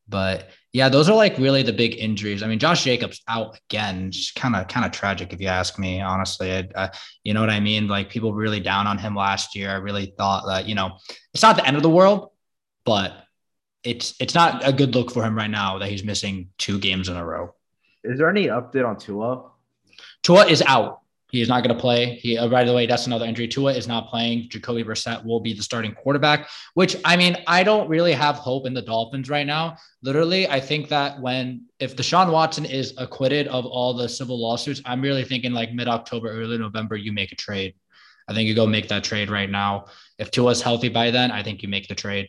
But 0.08 0.48
yeah, 0.72 0.88
those 0.88 1.10
are 1.10 1.14
like 1.14 1.36
really 1.36 1.62
the 1.62 1.72
big 1.72 1.96
injuries. 1.98 2.42
I 2.42 2.46
mean, 2.46 2.58
Josh 2.58 2.84
Jacobs 2.84 3.20
out 3.28 3.58
again, 3.68 4.10
just 4.10 4.34
kind 4.34 4.56
of 4.56 4.68
kind 4.68 4.86
of 4.86 4.92
tragic 4.92 5.32
if 5.32 5.40
you 5.40 5.48
ask 5.48 5.78
me. 5.78 6.00
Honestly, 6.00 6.50
I, 6.50 6.68
uh, 6.74 6.88
you 7.24 7.34
know 7.34 7.40
what 7.40 7.50
I 7.50 7.60
mean. 7.60 7.88
Like 7.88 8.08
people 8.08 8.32
really 8.32 8.60
down 8.60 8.86
on 8.86 8.96
him 8.96 9.14
last 9.14 9.54
year. 9.54 9.70
I 9.70 9.74
really 9.74 10.14
thought 10.16 10.46
that 10.46 10.66
you 10.66 10.74
know 10.74 10.96
it's 11.34 11.42
not 11.42 11.56
the 11.56 11.66
end 11.66 11.76
of 11.76 11.82
the 11.82 11.90
world, 11.90 12.30
but 12.86 13.12
it's 13.84 14.14
it's 14.18 14.34
not 14.34 14.66
a 14.66 14.72
good 14.72 14.94
look 14.94 15.10
for 15.10 15.22
him 15.22 15.36
right 15.36 15.50
now 15.50 15.78
that 15.78 15.90
he's 15.90 16.04
missing 16.04 16.48
two 16.56 16.78
games 16.78 17.10
in 17.10 17.16
a 17.16 17.24
row. 17.24 17.54
Is 18.02 18.18
there 18.18 18.30
any 18.30 18.46
update 18.46 18.88
on 18.88 18.98
Tua? 18.98 19.50
Tua 20.22 20.46
is 20.46 20.62
out. 20.62 21.01
He 21.32 21.40
is 21.40 21.48
not 21.48 21.64
going 21.64 21.74
to 21.74 21.80
play. 21.80 22.16
He, 22.16 22.36
uh, 22.36 22.46
by 22.46 22.62
the 22.62 22.74
way, 22.74 22.84
that's 22.84 23.06
another 23.06 23.24
injury. 23.24 23.48
Tua 23.48 23.72
is 23.72 23.88
not 23.88 24.10
playing. 24.10 24.50
Jacoby 24.50 24.84
Brissett 24.84 25.24
will 25.24 25.40
be 25.40 25.54
the 25.54 25.62
starting 25.62 25.94
quarterback, 25.94 26.50
which 26.74 26.94
I 27.06 27.16
mean, 27.16 27.38
I 27.46 27.62
don't 27.62 27.88
really 27.88 28.12
have 28.12 28.36
hope 28.36 28.66
in 28.66 28.74
the 28.74 28.82
Dolphins 28.82 29.30
right 29.30 29.46
now. 29.46 29.78
Literally, 30.02 30.46
I 30.46 30.60
think 30.60 30.90
that 30.90 31.18
when, 31.22 31.64
if 31.80 31.96
Deshaun 31.96 32.30
Watson 32.30 32.66
is 32.66 32.92
acquitted 32.98 33.48
of 33.48 33.64
all 33.64 33.94
the 33.94 34.10
civil 34.10 34.38
lawsuits, 34.38 34.82
I'm 34.84 35.00
really 35.00 35.24
thinking 35.24 35.52
like 35.52 35.72
mid 35.72 35.88
October, 35.88 36.28
early 36.28 36.58
November, 36.58 36.96
you 36.96 37.12
make 37.12 37.32
a 37.32 37.36
trade. 37.36 37.74
I 38.28 38.34
think 38.34 38.46
you 38.46 38.54
go 38.54 38.66
make 38.66 38.88
that 38.88 39.02
trade 39.02 39.30
right 39.30 39.50
now. 39.50 39.86
If 40.18 40.30
Tua's 40.30 40.60
healthy 40.60 40.90
by 40.90 41.10
then, 41.10 41.30
I 41.30 41.42
think 41.42 41.62
you 41.62 41.68
make 41.70 41.88
the 41.88 41.94
trade. 41.94 42.28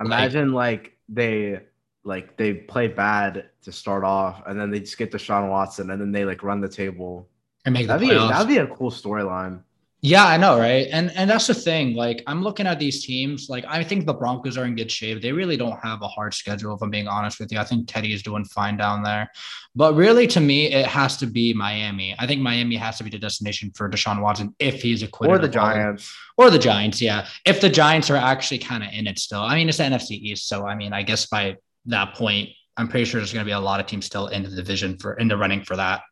Imagine 0.00 0.52
like, 0.52 0.82
like 0.82 0.98
they 1.08 1.60
like 2.04 2.36
they 2.36 2.52
play 2.52 2.88
bad 2.88 3.48
to 3.62 3.72
start 3.72 4.04
off, 4.04 4.42
and 4.46 4.60
then 4.60 4.70
they 4.70 4.80
just 4.80 4.98
get 4.98 5.12
Deshaun 5.12 5.48
Watson, 5.48 5.90
and 5.90 5.98
then 5.98 6.12
they 6.12 6.26
like 6.26 6.42
run 6.42 6.60
the 6.60 6.68
table 6.68 7.30
and 7.64 7.72
make 7.72 7.86
that'd 7.86 8.06
the 8.06 8.12
playoffs. 8.12 8.28
Be, 8.28 8.32
that'd 8.32 8.48
be 8.48 8.58
a 8.58 8.66
cool 8.66 8.90
storyline. 8.90 9.62
Yeah, 10.06 10.26
I 10.26 10.36
know, 10.36 10.58
right? 10.58 10.86
And 10.92 11.10
and 11.12 11.30
that's 11.30 11.46
the 11.46 11.54
thing. 11.54 11.94
Like 11.94 12.22
I'm 12.26 12.42
looking 12.42 12.66
at 12.66 12.78
these 12.78 13.06
teams. 13.06 13.48
Like 13.48 13.64
I 13.66 13.82
think 13.82 14.04
the 14.04 14.12
Broncos 14.12 14.58
are 14.58 14.66
in 14.66 14.76
good 14.76 14.90
shape. 14.90 15.22
They 15.22 15.32
really 15.32 15.56
don't 15.56 15.78
have 15.82 16.02
a 16.02 16.08
hard 16.08 16.34
schedule. 16.34 16.74
If 16.74 16.82
I'm 16.82 16.90
being 16.90 17.08
honest 17.08 17.40
with 17.40 17.50
you, 17.50 17.58
I 17.58 17.64
think 17.64 17.88
Teddy 17.88 18.12
is 18.12 18.22
doing 18.22 18.44
fine 18.44 18.76
down 18.76 19.02
there. 19.02 19.30
But 19.74 19.94
really, 19.94 20.26
to 20.26 20.40
me, 20.40 20.66
it 20.66 20.84
has 20.84 21.16
to 21.16 21.26
be 21.26 21.54
Miami. 21.54 22.14
I 22.18 22.26
think 22.26 22.42
Miami 22.42 22.76
has 22.76 22.98
to 22.98 23.04
be 23.04 23.08
the 23.08 23.18
destination 23.18 23.72
for 23.74 23.88
Deshaun 23.88 24.20
Watson 24.20 24.54
if 24.58 24.82
he's 24.82 25.02
acquitted. 25.02 25.36
Or 25.36 25.38
the 25.38 25.48
Giants. 25.48 26.14
Or 26.36 26.50
the 26.50 26.58
Giants. 26.58 27.00
Yeah, 27.00 27.26
if 27.46 27.62
the 27.62 27.70
Giants 27.70 28.10
are 28.10 28.16
actually 28.16 28.58
kind 28.58 28.84
of 28.84 28.90
in 28.92 29.06
it 29.06 29.18
still. 29.18 29.40
I 29.40 29.54
mean, 29.54 29.70
it's 29.70 29.78
the 29.78 29.84
NFC 29.84 30.10
East, 30.10 30.48
so 30.48 30.66
I 30.66 30.74
mean, 30.74 30.92
I 30.92 31.02
guess 31.02 31.24
by 31.24 31.56
that 31.86 32.14
point, 32.14 32.50
I'm 32.76 32.88
pretty 32.88 33.06
sure 33.06 33.20
there's 33.20 33.32
going 33.32 33.44
to 33.44 33.48
be 33.48 33.52
a 33.52 33.58
lot 33.58 33.80
of 33.80 33.86
teams 33.86 34.04
still 34.04 34.26
in 34.26 34.42
the 34.42 34.50
division 34.50 34.98
for 34.98 35.14
in 35.14 35.28
the 35.28 35.36
running 35.38 35.64
for 35.64 35.76
that. 35.76 36.02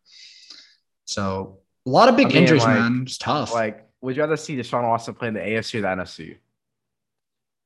So 1.04 1.58
a 1.86 1.90
lot 1.90 2.08
of 2.08 2.16
big 2.16 2.26
I 2.26 2.28
mean, 2.30 2.38
injuries, 2.38 2.64
like, 2.64 2.78
man. 2.78 3.02
It's 3.02 3.18
tough. 3.18 3.52
Like, 3.52 3.86
would 4.00 4.16
you 4.16 4.22
rather 4.22 4.36
see 4.36 4.56
Deshaun 4.56 4.82
Watson 4.82 5.14
play 5.14 5.28
in 5.28 5.34
the 5.34 5.40
AFC 5.40 5.78
or 5.78 5.82
the 5.82 5.88
NFC? 5.88 6.36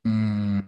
Mm. 0.07 0.67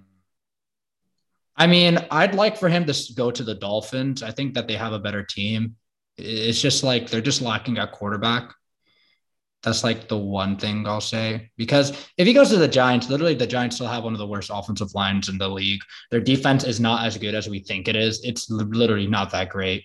I 1.57 1.67
mean, 1.67 1.99
I'd 2.11 2.35
like 2.35 2.57
for 2.57 2.69
him 2.69 2.87
to 2.87 3.13
go 3.15 3.31
to 3.31 3.43
the 3.43 3.55
Dolphins. 3.55 4.23
I 4.23 4.31
think 4.31 4.55
that 4.55 4.69
they 4.69 4.75
have 4.75 4.93
a 4.93 4.99
better 4.99 5.23
team. 5.23 5.77
It's 6.17 6.61
just 6.61 6.85
like 6.85 7.11
they're 7.11 7.21
just 7.21 7.43
lacking 7.43 7.79
a 7.79 7.87
quarterback. 7.87 8.53
That's 9.63 9.83
like 9.83 10.09
the 10.09 10.17
one 10.17 10.57
thing 10.57 10.87
I'll 10.87 11.01
say. 11.01 11.51
Because 11.57 11.91
if 12.17 12.27
he 12.27 12.33
goes 12.33 12.51
to 12.51 12.59
the 12.59 12.69
Giants, 12.69 13.09
literally 13.09 13.35
the 13.35 13.47
Giants 13.47 13.77
still 13.77 13.89
have 13.89 14.05
one 14.05 14.13
of 14.13 14.21
the 14.21 14.27
worst 14.27 14.51
offensive 14.53 14.95
lines 14.95 15.29
in 15.29 15.37
the 15.37 15.49
league. 15.49 15.81
Their 16.11 16.21
defense 16.21 16.63
is 16.63 16.79
not 16.79 17.05
as 17.05 17.19
good 17.19 17.35
as 17.35 17.49
we 17.49 17.59
think 17.59 17.89
it 17.89 17.97
is. 17.97 18.23
It's 18.23 18.49
literally 18.51 19.09
not 19.09 19.33
that 19.33 19.49
great. 19.49 19.85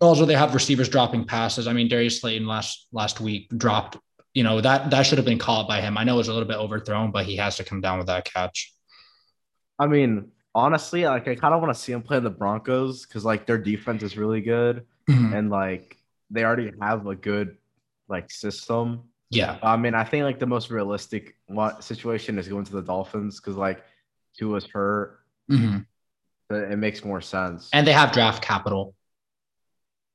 Also, 0.00 0.24
they 0.24 0.34
have 0.34 0.54
receivers 0.54 0.88
dropping 0.88 1.24
passes. 1.24 1.66
I 1.66 1.72
mean, 1.72 1.88
Darius 1.88 2.20
Slayton 2.20 2.46
last 2.46 2.86
last 2.92 3.20
week 3.20 3.48
dropped. 3.56 3.96
You 4.34 4.44
know 4.44 4.60
that 4.60 4.90
that 4.90 5.02
should 5.02 5.18
have 5.18 5.24
been 5.24 5.38
caught 5.38 5.66
by 5.66 5.80
him. 5.80 5.98
I 5.98 6.04
know 6.04 6.14
it 6.14 6.18
was 6.18 6.28
a 6.28 6.32
little 6.32 6.48
bit 6.48 6.58
overthrown, 6.58 7.10
but 7.10 7.26
he 7.26 7.36
has 7.36 7.56
to 7.56 7.64
come 7.64 7.80
down 7.80 7.98
with 7.98 8.06
that 8.06 8.24
catch. 8.24 8.72
I 9.78 9.86
mean, 9.86 10.30
honestly, 10.54 11.04
like 11.04 11.26
I 11.26 11.34
kind 11.34 11.54
of 11.54 11.60
want 11.60 11.74
to 11.74 11.80
see 11.80 11.92
him 11.92 12.02
play 12.02 12.20
the 12.20 12.30
Broncos 12.30 13.06
because 13.06 13.24
like 13.24 13.46
their 13.46 13.58
defense 13.58 14.02
is 14.02 14.16
really 14.16 14.40
good, 14.40 14.86
mm-hmm. 15.08 15.32
and 15.32 15.50
like 15.50 15.96
they 16.30 16.44
already 16.44 16.72
have 16.80 17.06
a 17.06 17.16
good 17.16 17.56
like 18.08 18.30
system. 18.30 19.04
Yeah. 19.30 19.58
I 19.62 19.76
mean, 19.76 19.94
I 19.94 20.04
think 20.04 20.24
like 20.24 20.38
the 20.38 20.46
most 20.46 20.70
realistic 20.70 21.36
situation 21.80 22.38
is 22.38 22.48
going 22.48 22.64
to 22.64 22.72
the 22.72 22.82
Dolphins 22.82 23.40
because 23.40 23.56
like 23.56 23.84
Tua's 24.36 24.66
hurt. 24.66 25.20
Mm-hmm. 25.50 25.78
It 26.54 26.78
makes 26.78 27.04
more 27.04 27.20
sense. 27.20 27.68
And 27.72 27.86
they 27.86 27.92
have 27.92 28.12
draft 28.12 28.42
capital. 28.42 28.94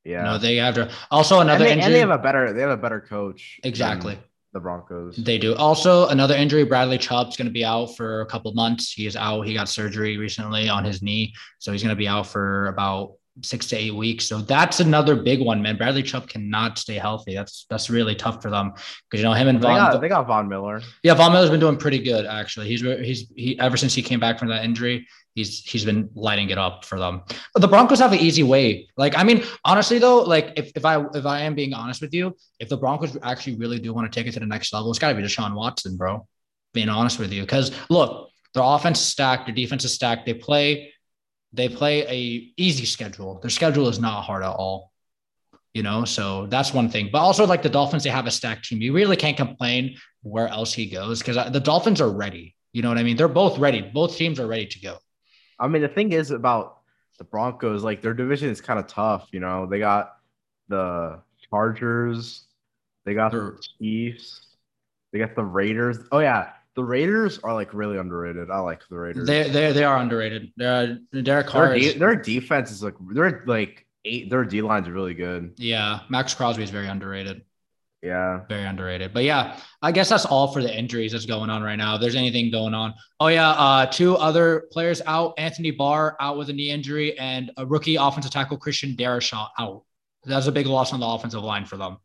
Yeah. 0.06 0.24
No, 0.24 0.38
they 0.38 0.58
have 0.58 0.76
to. 0.76 0.92
Also, 1.12 1.40
another 1.40 1.66
and 1.66 1.70
they, 1.70 1.72
injury. 1.74 1.86
And 1.86 1.94
they 1.96 2.00
have 2.00 2.10
a 2.12 2.18
better. 2.18 2.54
They 2.54 2.62
have 2.62 2.72
a 2.72 2.78
better 2.78 3.00
coach. 3.02 3.60
Exactly. 3.64 4.18
The 4.54 4.60
Broncos. 4.60 5.16
They 5.18 5.38
do. 5.38 5.56
Also, 5.56 6.08
another 6.10 6.36
injury. 6.36 6.64
Bradley 6.64 6.98
Chubb's 7.00 7.36
going 7.38 7.48
to 7.48 7.52
be 7.52 7.66
out 7.66 7.96
for 7.98 8.22
a 8.22 8.26
couple 8.26 8.54
months. 8.54 8.92
He 8.92 9.08
is 9.08 9.16
out. 9.16 9.42
He 9.44 9.54
got 9.54 9.68
surgery 9.70 10.18
recently 10.18 10.70
on 10.70 10.84
his 10.84 11.02
knee, 11.02 11.34
so 11.58 11.72
he's 11.72 11.82
going 11.82 11.96
to 11.96 12.00
be 12.00 12.08
out 12.08 12.28
for 12.28 12.68
about 12.68 13.14
six 13.42 13.66
to 13.70 13.76
eight 13.76 13.96
weeks. 13.96 14.26
So 14.28 14.38
that's 14.42 14.80
another 14.80 15.16
big 15.16 15.42
one, 15.42 15.64
man. 15.64 15.76
Bradley 15.76 16.04
Chubb 16.04 16.28
cannot 16.28 16.78
stay 16.78 16.96
healthy. 16.96 17.34
That's 17.34 17.66
that's 17.68 17.90
really 17.90 18.14
tough 18.14 18.44
for 18.44 18.52
them 18.52 18.74
because 19.10 19.22
you 19.22 19.24
know 19.24 19.34
him 19.34 19.48
and 19.48 19.58
They 19.60 19.68
Von. 19.70 19.92
got, 19.94 20.02
they 20.02 20.08
got 20.10 20.28
Von 20.28 20.48
Miller. 20.48 20.82
yeah, 21.02 21.16
Von 21.16 21.32
Miller's 21.34 21.50
been 21.50 21.60
doing 21.60 21.78
pretty 21.78 21.98
good 21.98 22.28
actually. 22.28 22.68
He's 22.68 22.82
he's 22.82 23.32
he 23.36 23.60
ever 23.60 23.76
since 23.76 23.96
he 23.96 24.04
came 24.04 24.20
back 24.20 24.38
from 24.38 24.50
that 24.50 24.64
injury, 24.64 25.08
he's 25.36 25.60
he's 25.60 25.86
been 25.86 26.10
lighting 26.16 26.50
it 26.50 26.58
up 26.58 26.86
for 26.86 27.00
them. 27.00 27.24
But 27.54 27.62
the 27.62 27.68
Broncos 27.68 28.00
have 28.00 28.14
an 28.14 28.20
easy 28.20 28.44
way. 28.44 28.88
Like 28.98 29.18
I 29.18 29.24
mean, 29.24 29.44
honestly 29.66 30.00
though, 30.00 30.22
like 30.22 30.54
if, 30.56 30.72
if 30.76 30.86
I 30.86 31.04
if 31.14 31.26
I 31.26 31.42
am 31.42 31.56
being 31.56 31.74
honest 31.74 32.02
with 32.02 32.14
you, 32.14 32.36
if 32.60 32.70
the 32.70 32.78
Broncos 32.78 33.18
actually 33.24 33.56
really 33.56 33.80
do 33.80 33.94
want 33.94 34.12
to 34.12 34.20
take 34.20 34.28
it 34.28 34.34
to 34.34 34.40
the 34.40 34.46
next 34.46 34.74
level, 34.74 34.90
it's 34.90 35.00
got 35.00 35.10
to 35.10 35.16
be 35.16 35.24
Deshaun 35.24 35.56
Watson, 35.56 35.98
bro. 35.98 36.28
Being 36.74 36.90
honest 36.90 37.20
with 37.20 37.32
you, 37.32 37.42
because 37.42 37.72
look, 37.90 38.30
their 38.54 38.64
offense 38.64 39.00
is 39.00 39.08
stacked, 39.08 39.46
their 39.46 39.56
defense 39.56 39.86
is 39.86 39.94
stacked. 39.94 40.26
They 40.26 40.34
play 40.34 40.94
they 41.54 41.70
play 41.70 42.02
a 42.08 42.52
easy 42.58 42.86
schedule. 42.86 43.40
Their 43.40 43.52
schedule 43.52 43.88
is 43.88 44.00
not 44.00 44.24
hard 44.24 44.44
at 44.44 44.50
all. 44.50 44.92
You 45.74 45.82
know, 45.82 46.06
so 46.06 46.48
that's 46.48 46.74
one 46.74 46.90
thing. 46.90 47.10
But 47.12 47.20
also, 47.20 47.48
like 47.48 47.64
the 47.64 47.70
Dolphins, 47.70 48.04
they 48.04 48.10
have 48.12 48.28
a 48.28 48.32
stacked 48.32 48.66
team. 48.66 48.82
You 48.82 48.94
really 48.94 49.16
can't 49.16 49.38
complain 49.38 49.98
where 50.22 50.48
else 50.48 50.72
he 50.74 50.88
goes 50.88 51.20
because 51.20 51.52
the 51.52 51.60
Dolphins 51.60 52.00
are 52.00 52.10
ready. 52.10 52.56
You 52.74 52.82
know 52.82 52.90
what 52.90 52.98
I 52.98 53.04
mean? 53.04 53.18
They're 53.18 53.28
both 53.28 53.58
ready. 53.58 53.82
Both 53.82 54.16
teams 54.16 54.40
are 54.40 54.48
ready 54.48 54.68
to 54.68 54.80
go. 54.80 54.98
I 55.64 55.68
mean, 55.70 55.82
the 55.82 55.88
thing 55.88 56.12
is 56.12 56.32
about 56.32 56.80
the 57.18 57.24
Broncos, 57.24 57.84
like 57.84 58.02
their 58.02 58.14
division 58.14 58.50
is 58.50 58.60
kind 58.60 58.80
of 58.80 58.88
tough. 58.88 59.30
You 59.32 59.40
know, 59.40 59.66
they 59.66 59.80
got 59.80 60.18
the 60.68 61.22
Chargers, 61.50 62.44
they 63.06 63.14
got 63.14 63.32
the 63.32 63.58
Chiefs, 63.80 64.48
they 65.14 65.20
got 65.20 65.36
the 65.36 65.44
Raiders. 65.44 66.00
Oh 66.12 66.20
yeah, 66.20 66.50
the 66.76 66.84
Raiders 66.84 67.40
are 67.40 67.54
like 67.54 67.74
really 67.74 67.98
underrated. 67.98 68.52
I 68.52 68.60
like 68.60 68.82
the 68.90 68.98
Raiders. 68.98 69.26
They 69.26 69.50
they 69.50 69.72
they 69.72 69.84
are 69.86 69.98
underrated. 69.98 70.52
They're, 70.58 71.00
Derek 71.22 71.48
Carr 71.48 71.70
their, 71.70 71.80
de- 71.80 71.98
their 71.98 72.16
defense 72.16 72.70
is 72.70 72.84
like 72.84 72.96
they're 73.12 73.44
like 73.48 73.86
eight. 74.04 74.30
Their 74.30 74.44
D 74.44 74.62
line's 74.62 74.90
are 74.90 74.94
really 74.94 75.14
good. 75.14 75.54
yeah. 75.58 76.02
Maxx 76.10 76.34
Crosby 76.34 76.64
is 76.64 76.72
very 76.72 76.88
underrated. 76.88 77.44
Yeah. 78.04 78.42
Very 78.50 78.66
underrated. 78.66 79.14
But 79.14 79.24
yeah, 79.24 79.58
I 79.82 79.94
guess 79.94 80.10
that's 80.10 80.26
all 80.26 80.52
for 80.52 80.62
the 80.62 80.78
injuries 80.78 81.14
that's 81.14 81.26
going 81.26 81.50
on 81.50 81.64
right 81.64 81.78
now. 81.78 81.96
If 81.96 82.02
there's 82.02 82.16
anything 82.16 82.52
going 82.52 82.74
on. 82.74 82.94
Oh 83.22 83.28
yeah, 83.28 83.52
uh, 83.52 83.86
two 83.86 84.18
other 84.18 84.66
players 84.74 85.02
out. 85.06 85.36
Anthony 85.38 85.72
Barr 85.72 86.18
out 86.20 86.38
with 86.38 86.50
a 86.50 86.54
knee 86.54 86.70
injury, 86.70 87.18
and 87.18 87.52
a 87.56 87.66
rookie 87.66 87.96
offensive 87.96 88.32
tackle 88.32 88.58
Christian 88.58 88.98
Darrisaw 88.98 89.48
out. 89.58 89.84
That's 90.26 90.48
a 90.48 90.52
big 90.52 90.68
loss 90.68 90.92
on 90.92 91.00
the 91.00 91.08
offensive 91.08 91.44
line 91.44 91.66
for 91.66 91.78
them. 91.78 91.98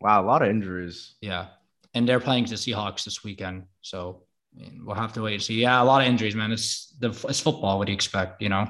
Wow, 0.00 0.22
a 0.22 0.24
lot 0.24 0.40
of 0.40 0.48
injuries. 0.48 1.16
Yeah, 1.20 1.48
and 1.92 2.08
they're 2.08 2.20
playing 2.20 2.46
the 2.46 2.54
Seahawks 2.54 3.04
this 3.04 3.22
weekend, 3.22 3.64
so 3.82 4.22
I 4.56 4.62
mean, 4.62 4.82
we'll 4.86 4.96
have 4.96 5.12
to 5.12 5.22
wait 5.22 5.34
and 5.34 5.42
see. 5.42 5.60
Yeah, 5.60 5.82
a 5.82 5.84
lot 5.84 6.00
of 6.00 6.08
injuries, 6.08 6.36
man. 6.36 6.52
It's 6.52 6.94
the 6.98 7.10
it's 7.28 7.40
football. 7.40 7.78
What 7.78 7.84
do 7.84 7.92
you 7.92 7.96
expect? 7.96 8.40
You 8.40 8.48
know. 8.48 8.66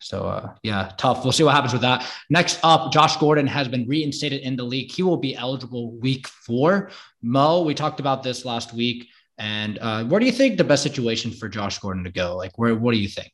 So 0.00 0.26
uh, 0.26 0.54
yeah, 0.62 0.92
tough. 0.96 1.24
We'll 1.24 1.32
see 1.32 1.42
what 1.42 1.54
happens 1.54 1.72
with 1.72 1.82
that. 1.82 2.08
Next 2.30 2.60
up, 2.62 2.92
Josh 2.92 3.16
Gordon 3.16 3.46
has 3.46 3.68
been 3.68 3.86
reinstated 3.86 4.42
in 4.42 4.56
the 4.56 4.62
league. 4.62 4.92
He 4.92 5.02
will 5.02 5.16
be 5.16 5.34
eligible 5.34 5.92
week 5.92 6.28
four. 6.28 6.90
Mo, 7.20 7.62
we 7.62 7.74
talked 7.74 8.00
about 8.00 8.22
this 8.22 8.44
last 8.44 8.72
week. 8.72 9.08
And 9.38 9.78
uh, 9.80 10.04
where 10.04 10.20
do 10.20 10.26
you 10.26 10.32
think 10.32 10.56
the 10.56 10.64
best 10.64 10.82
situation 10.82 11.30
for 11.30 11.48
Josh 11.48 11.78
Gordon 11.78 12.04
to 12.04 12.10
go? 12.10 12.36
Like, 12.36 12.58
where? 12.58 12.74
What 12.74 12.92
do 12.92 12.98
you 12.98 13.08
think? 13.08 13.32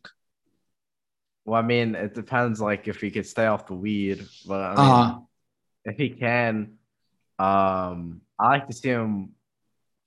Well, 1.44 1.58
I 1.58 1.64
mean, 1.64 1.94
it 1.94 2.14
depends. 2.14 2.60
Like 2.60 2.88
if 2.88 3.00
he 3.00 3.10
could 3.10 3.26
stay 3.26 3.46
off 3.46 3.66
the 3.66 3.74
weed, 3.74 4.26
but 4.46 4.60
I 4.60 4.70
mean, 4.70 4.78
Uh, 4.78 5.18
if 5.84 5.96
he 5.96 6.08
can, 6.08 6.78
um, 7.38 8.22
I 8.38 8.48
like 8.48 8.66
to 8.68 8.72
see 8.72 8.88
him 8.88 9.34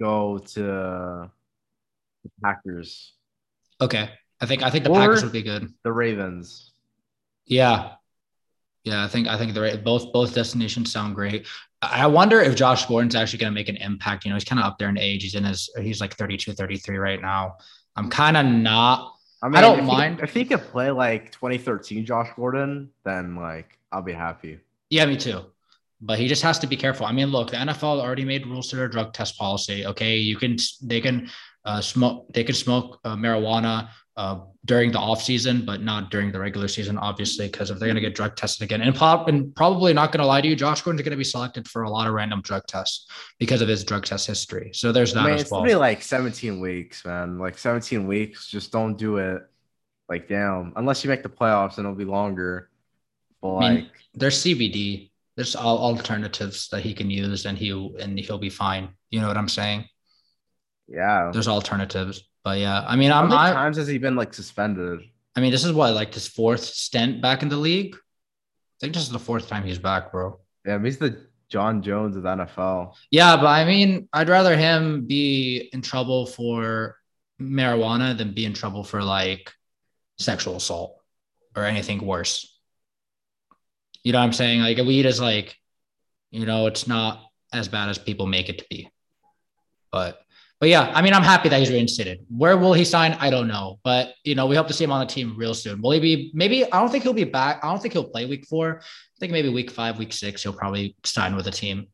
go 0.01 0.39
to 0.39 0.61
the 0.61 2.31
Packers, 2.41 3.13
okay. 3.79 4.09
I 4.41 4.45
think 4.45 4.63
I 4.63 4.69
think 4.69 4.83
the 4.83 4.91
Or- 4.91 4.99
Packers 4.99 5.23
would 5.23 5.31
be 5.33 5.41
good. 5.43 5.71
the 5.83 5.91
Ravens. 5.91 6.71
Yeah, 7.45 7.93
yeah. 8.83 9.03
I 9.03 9.07
think 9.07 9.27
I 9.27 9.37
think 9.37 9.53
the 9.53 9.61
right 9.61 9.83
both 9.83 10.11
both 10.13 10.33
destinations 10.35 10.91
sound 10.91 11.15
great. 11.15 11.47
I 11.81 12.03
I 12.03 12.07
wonder 12.07 12.39
if 12.41 12.55
Josh 12.55 12.85
Gordon's 12.85 13.15
actually 13.15 13.39
going 13.39 13.51
to 13.51 13.55
make 13.55 13.69
an 13.69 13.77
impact. 13.77 14.25
You 14.25 14.29
know, 14.29 14.35
he's 14.35 14.43
kind 14.43 14.59
of 14.59 14.65
up 14.65 14.77
there 14.79 14.89
in 14.89 14.97
age. 14.97 15.23
He's 15.23 15.35
in 15.35 15.43
his 15.43 15.69
he's 15.79 16.01
like 16.01 16.15
32, 16.15 16.53
33 16.53 16.97
right 16.97 17.21
now. 17.21 17.57
I'm 17.95 18.09
kind 18.09 18.37
of 18.37 18.45
not. 18.45 19.13
I 19.41 19.47
mean, 19.49 19.57
I 19.57 19.61
don't 19.61 19.79
if 19.79 19.85
he- 19.85 19.91
mind. 19.91 20.19
if 20.21 20.33
he 20.33 20.45
could 20.45 20.61
play 20.61 20.91
like 20.91 21.31
2013 21.31 22.05
Josh 22.05 22.29
Gordon, 22.35 22.89
then 23.05 23.35
like 23.35 23.77
I'll 23.91 24.01
be 24.01 24.13
happy. 24.13 24.59
Yeah, 24.89 25.05
me 25.05 25.17
too. 25.17 25.45
But 26.01 26.19
he 26.19 26.27
just 26.27 26.43
has 26.43 26.59
to 26.59 26.67
be 26.67 26.75
careful. 26.77 27.05
I 27.07 27.11
mean, 27.11 27.29
look, 27.29 27.49
the 27.51 27.57
NFL 27.57 27.99
already 28.01 28.23
made 28.25 28.45
rules 28.45 28.67
to 28.69 28.75
their 28.75 28.87
drug 28.87 29.13
test 29.13 29.37
policy. 29.37 29.85
Okay, 29.85 30.17
you 30.17 30.35
can 30.37 30.57
they 30.83 31.01
can 31.01 31.29
uh, 31.65 31.81
smoke 31.81 32.31
they 32.33 32.43
can 32.43 32.55
smoke 32.55 32.99
uh, 33.03 33.15
marijuana 33.15 33.89
uh, 34.17 34.39
during 34.65 34.91
the 34.91 34.97
off 34.97 35.21
season, 35.21 35.63
but 35.63 35.81
not 35.81 36.09
during 36.09 36.31
the 36.31 36.39
regular 36.39 36.67
season, 36.67 36.97
obviously, 36.97 37.47
because 37.47 37.69
if 37.69 37.77
they're 37.77 37.87
going 37.87 37.95
to 37.95 38.01
get 38.01 38.15
drug 38.15 38.35
tested 38.35 38.63
again, 38.63 38.81
and, 38.81 38.95
pop, 38.95 39.27
and 39.27 39.55
probably 39.55 39.93
not 39.93 40.11
going 40.11 40.19
to 40.19 40.25
lie 40.25 40.41
to 40.41 40.47
you, 40.47 40.55
Josh 40.55 40.81
Gordon's 40.81 41.03
going 41.03 41.11
to 41.11 41.17
be 41.17 41.23
selected 41.23 41.67
for 41.67 41.83
a 41.83 41.89
lot 41.89 42.07
of 42.07 42.13
random 42.13 42.41
drug 42.41 42.65
tests 42.67 43.07
because 43.37 43.61
of 43.61 43.67
his 43.67 43.83
drug 43.83 44.05
test 44.05 44.25
history. 44.25 44.71
So 44.73 44.91
there's 44.91 45.13
that 45.13 45.21
I 45.21 45.25
mean, 45.25 45.35
as 45.35 45.41
it's 45.43 45.51
well. 45.51 45.61
only 45.61 45.75
like 45.75 46.01
17 46.01 46.59
weeks, 46.59 47.05
man. 47.05 47.37
Like 47.37 47.59
17 47.59 48.07
weeks, 48.07 48.47
just 48.47 48.71
don't 48.71 48.97
do 48.97 49.17
it. 49.17 49.43
Like 50.09 50.27
damn, 50.27 50.73
unless 50.77 51.03
you 51.03 51.09
make 51.09 51.21
the 51.21 51.29
playoffs, 51.29 51.77
and 51.77 51.85
it'll 51.85 51.93
be 51.93 52.05
longer. 52.05 52.69
But 53.41 53.57
I 53.57 53.69
mean, 53.69 53.75
like, 53.83 53.91
there's 54.15 54.41
CBD. 54.43 55.11
There's 55.35 55.55
al- 55.55 55.77
alternatives 55.77 56.69
that 56.69 56.81
he 56.81 56.93
can 56.93 57.11
use, 57.11 57.45
and 57.45 57.57
he'll 57.57 57.95
and 57.97 58.17
he'll 58.17 58.37
be 58.37 58.49
fine. 58.49 58.89
You 59.11 59.19
know 59.21 59.27
what 59.27 59.37
I'm 59.37 59.49
saying? 59.49 59.85
yeah. 60.87 61.29
There's 61.31 61.47
alternatives. 61.47 62.23
But 62.47 62.59
yeah, 62.59 62.85
I 62.87 62.95
mean, 62.95 63.11
How 63.11 63.23
I'm 63.23 63.27
many 63.27 63.41
I, 63.41 63.51
times 63.51 63.75
has 63.75 63.89
he 63.89 63.97
been 63.97 64.15
like 64.15 64.33
suspended? 64.33 65.01
I 65.35 65.41
mean, 65.41 65.51
this 65.51 65.65
is 65.65 65.73
what 65.73 65.93
like 65.93 66.13
his 66.13 66.29
fourth 66.29 66.63
stint 66.63 67.21
back 67.21 67.43
in 67.43 67.49
the 67.49 67.57
league. 67.57 67.93
I 67.93 68.77
think 68.79 68.93
this 68.93 69.03
is 69.03 69.09
the 69.09 69.19
fourth 69.19 69.49
time 69.49 69.65
he's 69.65 69.79
back, 69.79 70.13
bro. 70.13 70.39
Yeah, 70.65 70.81
he's 70.81 70.97
the 70.97 71.27
Jon 71.49 71.81
Jones 71.81 72.15
of 72.15 72.23
the 72.23 72.29
NFL. 72.29 72.93
Yeah, 73.11 73.35
but 73.35 73.47
I 73.47 73.65
mean, 73.65 74.07
I'd 74.13 74.29
rather 74.29 74.55
him 74.55 75.07
be 75.07 75.69
in 75.73 75.81
trouble 75.81 76.25
for 76.25 76.95
marijuana 77.37 78.17
than 78.17 78.33
be 78.33 78.45
in 78.45 78.53
trouble 78.53 78.85
for 78.85 79.03
like 79.03 79.51
sexual 80.17 80.55
assault 80.55 80.95
or 81.53 81.65
anything 81.65 81.99
worse. 81.99 82.57
You 84.05 84.13
know 84.13 84.19
what 84.19 84.23
I'm 84.23 84.31
saying? 84.31 84.61
Like 84.61 84.77
weed 84.77 85.05
is 85.05 85.19
like, 85.19 85.53
you 86.31 86.45
know, 86.45 86.67
it's 86.67 86.87
not 86.87 87.25
as 87.51 87.67
bad 87.67 87.89
as 87.89 87.97
people 87.97 88.25
make 88.25 88.47
it 88.47 88.59
to 88.59 88.65
be. 88.69 88.89
But 89.91 90.21
but 90.59 90.69
yeah, 90.69 90.91
I 90.93 91.01
mean, 91.01 91.13
I'm 91.13 91.23
happy 91.23 91.49
that 91.49 91.59
he's 91.59 91.69
reinstated. 91.69 92.25
Where 92.29 92.57
will 92.57 92.73
he 92.73 92.83
sign? 92.83 93.13
I 93.19 93.29
don't 93.29 93.47
know. 93.47 93.79
But 93.83 94.13
you 94.23 94.33
know, 94.35 94.47
we 94.47 94.55
hope 94.55 94.67
to 94.67 94.73
see 94.73 94.83
him 94.83 94.91
on 94.91 94.99
the 94.99 95.05
team 95.13 95.35
real 95.37 95.53
soon. 95.53 95.81
Will 95.81 95.91
he 95.91 95.99
be 95.99 96.31
maybe 96.33 96.65
I 96.71 96.79
don't 96.79 96.89
think 96.89 97.03
he'll 97.03 97.13
be 97.13 97.23
back. 97.25 97.63
I 97.63 97.69
don't 97.69 97.81
think 97.81 97.93
he'll 97.93 98.09
play 98.09 98.25
week 98.25 98.45
four. 98.47 98.79
I 98.81 99.17
think 99.19 99.31
maybe 99.31 99.49
week 99.49 99.69
five, 99.71 99.97
week 99.99 100.13
six, 100.13 100.43
he'll 100.43 100.53
probably 100.53 100.95
sign 101.03 101.35
with 101.35 101.47
a 101.47 101.51
team. 101.51 101.87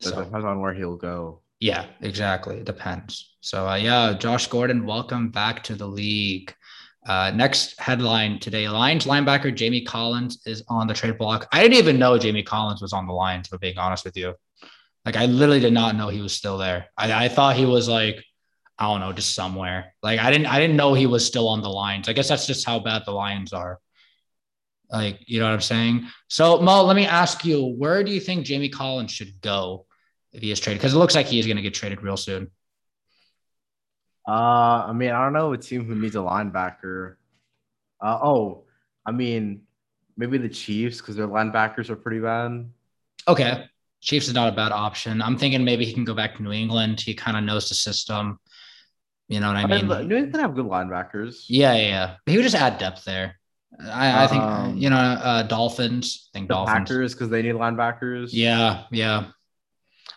So 0.00 0.18
It 0.20 0.24
depends 0.24 0.44
on 0.44 0.60
where 0.60 0.74
he'll 0.74 0.96
go. 0.96 1.42
yeah, 1.60 1.86
exactly. 2.00 2.56
It 2.58 2.64
depends. 2.64 3.36
So 3.40 3.68
uh, 3.68 3.76
yeah, 3.76 4.14
Josh 4.14 4.46
Gordon, 4.48 4.84
welcome 4.86 5.30
back 5.30 5.62
to 5.64 5.74
the 5.74 5.86
league. 5.86 6.54
Uh, 7.06 7.32
next 7.34 7.78
headline 7.80 8.38
today: 8.38 8.68
Lions 8.68 9.06
linebacker 9.06 9.54
Jamie 9.54 9.84
Collins 9.84 10.40
is 10.46 10.62
on 10.68 10.86
the 10.86 10.94
trade 10.94 11.18
block. 11.18 11.48
I 11.52 11.60
didn't 11.62 11.76
even 11.78 11.98
know 11.98 12.16
Jamie 12.18 12.42
Collins 12.44 12.80
was 12.80 12.92
on 12.92 13.06
the 13.06 13.12
Lions. 13.12 13.48
For 13.48 13.58
being 13.58 13.76
honest 13.78 14.04
with 14.04 14.16
you, 14.16 14.34
like 15.04 15.16
I 15.16 15.26
literally 15.26 15.60
did 15.60 15.72
not 15.72 15.96
know 15.96 16.08
he 16.08 16.20
was 16.20 16.32
still 16.32 16.58
there. 16.58 16.86
I, 16.96 17.24
I 17.24 17.28
thought 17.28 17.56
he 17.56 17.66
was 17.66 17.88
like, 17.88 18.22
I 18.78 18.86
don't 18.86 19.00
know, 19.00 19.12
just 19.12 19.34
somewhere. 19.34 19.94
Like 20.02 20.20
I 20.20 20.30
didn't, 20.30 20.46
I 20.46 20.58
didn't 20.58 20.76
know 20.76 20.94
he 20.94 21.06
was 21.06 21.26
still 21.26 21.48
on 21.48 21.62
the 21.62 21.68
Lions. 21.68 22.08
I 22.08 22.12
guess 22.12 22.28
that's 22.28 22.46
just 22.46 22.66
how 22.66 22.78
bad 22.78 23.02
the 23.04 23.12
Lions 23.12 23.52
are. 23.52 23.78
Like, 24.90 25.20
you 25.26 25.40
know 25.40 25.46
what 25.46 25.54
I'm 25.54 25.60
saying? 25.60 26.06
So 26.28 26.60
Mo, 26.60 26.84
let 26.84 26.96
me 26.96 27.06
ask 27.06 27.44
you, 27.44 27.64
where 27.64 28.04
do 28.04 28.12
you 28.12 28.20
think 28.20 28.46
Jamie 28.46 28.68
Collins 28.68 29.10
should 29.10 29.40
go 29.40 29.86
if 30.32 30.42
he 30.42 30.50
is 30.50 30.60
traded? 30.60 30.80
Because 30.80 30.94
it 30.94 30.98
looks 30.98 31.14
like 31.14 31.26
he 31.26 31.38
is 31.38 31.46
going 31.46 31.56
to 31.56 31.62
get 31.62 31.74
traded 31.74 32.02
real 32.02 32.16
soon. 32.16 32.50
Uh, 34.26 34.86
I 34.86 34.92
mean, 34.92 35.10
I 35.10 35.24
don't 35.24 35.32
know 35.32 35.52
a 35.52 35.58
team 35.58 35.84
who 35.84 35.94
needs 35.94 36.14
a 36.14 36.20
linebacker. 36.20 37.16
Uh, 38.00 38.18
oh, 38.22 38.64
I 39.04 39.10
mean, 39.10 39.62
maybe 40.16 40.38
the 40.38 40.48
Chiefs 40.48 41.00
because 41.00 41.16
their 41.16 41.26
linebackers 41.28 41.90
are 41.90 41.96
pretty 41.96 42.20
bad. 42.20 42.70
Okay. 43.26 43.64
Chiefs 44.02 44.28
is 44.28 44.34
not 44.34 44.48
a 44.52 44.56
bad 44.56 44.72
option. 44.72 45.22
I'm 45.22 45.38
thinking 45.38 45.64
maybe 45.64 45.84
he 45.86 45.94
can 45.94 46.04
go 46.04 46.14
back 46.14 46.36
to 46.36 46.42
New 46.42 46.52
England. 46.52 47.00
He 47.00 47.14
kind 47.14 47.36
of 47.36 47.44
knows 47.44 47.68
the 47.68 47.74
system. 47.74 48.38
You 49.28 49.40
know 49.40 49.48
what 49.48 49.56
I 49.56 49.62
I 49.62 49.66
mean, 49.66 49.88
mean? 49.88 50.08
New 50.08 50.16
England 50.16 50.42
have 50.42 50.54
good 50.54 50.66
linebackers. 50.66 51.44
Yeah, 51.48 51.74
yeah, 51.74 51.88
yeah. 51.88 52.14
He 52.26 52.36
would 52.36 52.42
just 52.42 52.56
add 52.56 52.78
depth 52.78 53.04
there. 53.04 53.36
I, 53.80 54.24
I 54.24 54.26
think 54.26 54.42
Um, 54.42 54.76
you 54.76 54.90
know 54.90 54.96
uh, 54.96 55.42
Dolphins. 55.44 56.28
I 56.34 56.38
think 56.38 56.48
The 56.48 56.54
Dolphins. 56.54 56.88
Packers 56.90 57.14
because 57.14 57.30
they 57.30 57.42
need 57.42 57.54
linebackers. 57.54 58.30
Yeah, 58.32 58.84
yeah. 58.90 59.26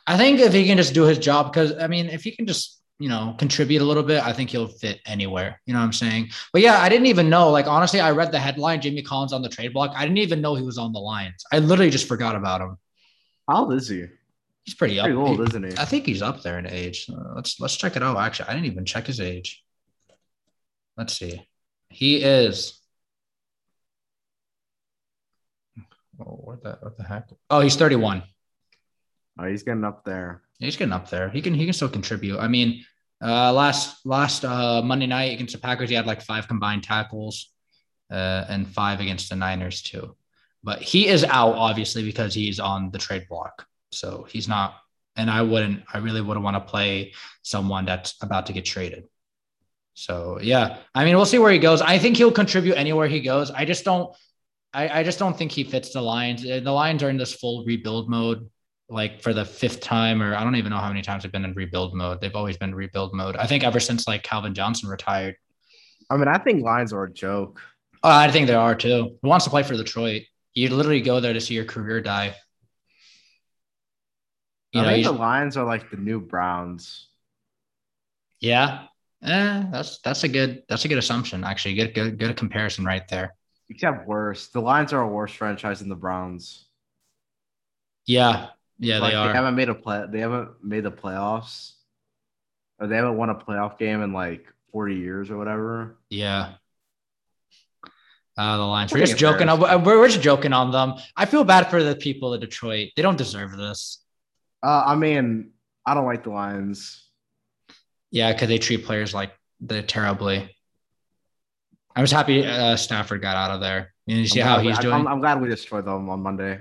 I 0.07 0.17
think 0.17 0.39
if 0.39 0.53
he 0.53 0.65
can 0.65 0.77
just 0.77 0.93
do 0.93 1.03
his 1.03 1.17
job, 1.19 1.51
because 1.51 1.73
I 1.77 1.87
mean, 1.87 2.07
if 2.07 2.23
he 2.23 2.31
can 2.31 2.45
just 2.47 2.81
you 2.99 3.09
know 3.09 3.35
contribute 3.37 3.81
a 3.81 3.85
little 3.85 4.03
bit, 4.03 4.25
I 4.25 4.33
think 4.33 4.49
he'll 4.49 4.67
fit 4.67 4.99
anywhere. 5.05 5.61
You 5.65 5.73
know 5.73 5.79
what 5.79 5.85
I'm 5.85 5.93
saying? 5.93 6.29
But 6.53 6.61
yeah, 6.61 6.79
I 6.79 6.89
didn't 6.89 7.07
even 7.07 7.29
know. 7.29 7.49
Like 7.51 7.67
honestly, 7.67 7.99
I 8.01 8.11
read 8.11 8.31
the 8.31 8.39
headline: 8.39 8.81
Jamie 8.81 9.01
Collins 9.03 9.33
on 9.33 9.41
the 9.41 9.49
trade 9.49 9.73
block. 9.73 9.93
I 9.95 10.03
didn't 10.03 10.17
even 10.19 10.41
know 10.41 10.55
he 10.55 10.63
was 10.63 10.77
on 10.77 10.91
the 10.93 10.99
Lions. 10.99 11.43
I 11.51 11.59
literally 11.59 11.91
just 11.91 12.07
forgot 12.07 12.35
about 12.35 12.61
him. 12.61 12.77
How 13.47 13.63
old 13.63 13.73
is 13.73 13.87
he? 13.89 14.07
He's 14.63 14.73
pretty, 14.73 14.99
old, 14.99 15.37
he, 15.37 15.43
isn't 15.43 15.63
he? 15.63 15.77
I 15.77 15.85
think 15.85 16.05
he's 16.07 16.23
up 16.23 16.41
there 16.41 16.57
in 16.57 16.67
age. 16.67 17.07
Uh, 17.07 17.35
let's 17.35 17.59
let's 17.59 17.77
check 17.77 17.95
it 17.95 18.01
out. 18.01 18.17
Actually, 18.17 18.49
I 18.49 18.53
didn't 18.53 18.65
even 18.65 18.85
check 18.85 19.05
his 19.05 19.19
age. 19.19 19.63
Let's 20.97 21.13
see. 21.13 21.45
He 21.89 22.23
is. 22.23 22.79
Oh, 26.19 26.39
what 26.43 26.63
the 26.63 26.77
what 26.81 26.97
the 26.97 27.03
heck? 27.03 27.29
Oh, 27.49 27.59
he's 27.59 27.75
thirty-one. 27.75 28.23
Oh, 29.37 29.45
he's 29.45 29.63
getting 29.63 29.83
up 29.83 30.03
there. 30.03 30.41
He's 30.59 30.77
getting 30.77 30.93
up 30.93 31.09
there. 31.09 31.29
He 31.29 31.41
can 31.41 31.53
he 31.53 31.65
can 31.65 31.73
still 31.73 31.89
contribute. 31.89 32.39
I 32.39 32.47
mean, 32.47 32.85
uh, 33.21 33.53
last 33.53 34.03
last 34.05 34.45
uh, 34.45 34.81
Monday 34.81 35.07
night 35.07 35.33
against 35.33 35.53
the 35.53 35.59
Packers, 35.59 35.89
he 35.89 35.95
had 35.95 36.07
like 36.07 36.21
five 36.21 36.47
combined 36.47 36.83
tackles, 36.83 37.51
uh, 38.09 38.45
and 38.49 38.67
five 38.67 38.99
against 38.99 39.29
the 39.29 39.35
Niners 39.35 39.81
too. 39.81 40.15
But 40.65 40.81
he 40.81 41.07
is 41.07 41.23
out 41.23 41.53
obviously 41.53 42.03
because 42.03 42.33
he's 42.33 42.59
on 42.59 42.89
the 42.89 42.97
trade 42.97 43.27
block, 43.29 43.67
so 43.91 44.25
he's 44.27 44.47
not. 44.47 44.75
And 45.15 45.29
I 45.29 45.43
wouldn't. 45.43 45.83
I 45.93 45.99
really 45.99 46.21
wouldn't 46.21 46.43
want 46.43 46.55
to 46.55 46.71
play 46.71 47.13
someone 47.43 47.85
that's 47.85 48.15
about 48.23 48.47
to 48.47 48.53
get 48.53 48.65
traded. 48.65 49.05
So 49.93 50.39
yeah, 50.41 50.77
I 50.95 51.05
mean, 51.05 51.15
we'll 51.15 51.27
see 51.27 51.37
where 51.37 51.51
he 51.51 51.59
goes. 51.59 51.81
I 51.81 51.99
think 51.99 52.17
he'll 52.17 52.31
contribute 52.31 52.75
anywhere 52.75 53.07
he 53.07 53.21
goes. 53.21 53.51
I 53.51 53.63
just 53.63 53.85
don't. 53.85 54.13
I, 54.73 54.99
I 54.99 55.03
just 55.03 55.19
don't 55.19 55.37
think 55.37 55.51
he 55.51 55.63
fits 55.63 55.93
the 55.93 56.01
Lions. 56.01 56.43
Uh, 56.43 56.59
the 56.61 56.71
Lions 56.71 57.03
are 57.03 57.09
in 57.09 57.17
this 57.17 57.33
full 57.33 57.63
rebuild 57.63 58.09
mode 58.09 58.49
like 58.89 59.21
for 59.21 59.33
the 59.33 59.45
fifth 59.45 59.81
time, 59.81 60.21
or 60.21 60.35
I 60.35 60.43
don't 60.43 60.55
even 60.55 60.71
know 60.71 60.79
how 60.79 60.89
many 60.89 61.03
times 61.03 61.23
they've 61.23 61.31
been 61.31 61.45
in 61.45 61.53
rebuild 61.53 61.93
mode. 61.93 62.21
They've 62.21 62.35
always 62.35 62.57
been 62.57 62.73
rebuild 62.73 63.13
mode. 63.13 63.37
I 63.37 63.45
think 63.45 63.63
ever 63.63 63.79
since 63.79 64.07
like 64.07 64.23
Calvin 64.23 64.55
Johnson 64.55 64.89
retired. 64.89 65.35
I 66.09 66.17
mean, 66.17 66.27
I 66.27 66.39
think 66.39 66.63
Lions 66.63 66.91
are 66.91 67.03
a 67.03 67.13
joke. 67.13 67.61
Oh, 68.03 68.09
I 68.09 68.29
think 68.31 68.47
they 68.47 68.55
are 68.55 68.75
too. 68.75 69.17
Who 69.21 69.29
wants 69.29 69.45
to 69.45 69.51
play 69.51 69.63
for 69.63 69.75
Detroit? 69.75 70.23
You 70.55 70.69
literally 70.69 71.01
go 71.01 71.19
there 71.19 71.33
to 71.33 71.41
see 71.41 71.53
your 71.53 71.65
career 71.65 72.01
die. 72.01 72.35
You 74.71 74.81
I 74.81 74.83
know, 74.83 74.89
think 74.89 75.05
the 75.05 75.11
Lions 75.11 75.57
are 75.57 75.65
like 75.65 75.91
the 75.91 75.97
new 75.97 76.19
Browns. 76.19 77.07
Yeah, 78.39 78.87
eh, 79.21 79.65
that's 79.71 79.99
that's 79.99 80.23
a 80.23 80.27
good 80.27 80.63
that's 80.67 80.85
a 80.85 80.87
good 80.87 80.97
assumption. 80.97 81.43
Actually, 81.43 81.75
good 81.75 81.93
good 81.93 82.17
good 82.19 82.37
comparison 82.37 82.85
right 82.85 83.07
there. 83.07 83.35
Except 83.69 84.07
worse, 84.07 84.47
the 84.47 84.61
Lions 84.61 84.93
are 84.93 85.01
a 85.01 85.07
worse 85.07 85.33
franchise 85.33 85.79
than 85.79 85.89
the 85.89 85.95
Browns. 85.95 86.67
Yeah, 88.05 88.47
yeah, 88.77 88.99
like, 88.99 89.11
they 89.11 89.15
are. 89.15 89.27
They 89.27 89.33
haven't 89.33 89.55
made 89.55 89.69
a 89.69 89.75
play. 89.75 90.05
They 90.09 90.19
haven't 90.19 90.63
made 90.63 90.83
the 90.83 90.91
playoffs, 90.91 91.73
or 92.79 92.87
they 92.87 92.95
haven't 92.95 93.17
won 93.17 93.29
a 93.29 93.35
playoff 93.35 93.77
game 93.77 94.01
in 94.01 94.13
like 94.13 94.45
forty 94.71 94.95
years 94.95 95.31
or 95.31 95.37
whatever. 95.37 95.97
Yeah. 96.09 96.53
Uh, 98.37 98.57
the 98.57 98.63
Lions. 98.63 98.91
We're 98.91 98.99
just 98.99 99.17
joking. 99.17 99.47
We're, 99.47 99.79
we're 99.81 100.07
just 100.09 100.21
joking 100.21 100.51
on 100.51 100.71
them. 100.71 100.95
I 101.15 101.25
feel 101.25 101.43
bad 101.43 101.69
for 101.69 101.81
the 101.81 101.95
people 101.95 102.33
of 102.33 102.41
Detroit. 102.41 102.89
They 102.95 103.01
don't 103.01 103.17
deserve 103.17 103.55
this. 103.55 104.03
Uh, 104.61 104.83
I 104.85 104.95
mean, 104.95 105.51
I 105.85 105.93
don't 105.93 106.05
like 106.05 106.23
the 106.23 106.31
Lions. 106.31 107.09
Yeah, 108.11 108.33
because 108.33 108.49
they 108.49 108.57
treat 108.57 108.85
players 108.85 109.13
like 109.13 109.31
they're 109.61 109.83
terribly. 109.83 110.53
I 111.95 112.01
was 112.01 112.11
happy 112.11 112.45
uh, 112.45 112.75
Stafford 112.75 113.21
got 113.21 113.37
out 113.37 113.51
of 113.51 113.61
there. 113.61 113.93
You 114.05 114.27
see 114.27 114.41
how 114.41 114.59
he's 114.59 114.77
we, 114.77 114.81
doing. 114.81 114.93
I'm, 114.93 115.07
I'm 115.07 115.19
glad 115.21 115.41
we 115.41 115.47
destroyed 115.47 115.85
them 115.85 116.09
on 116.09 116.21
Monday. 116.21 116.59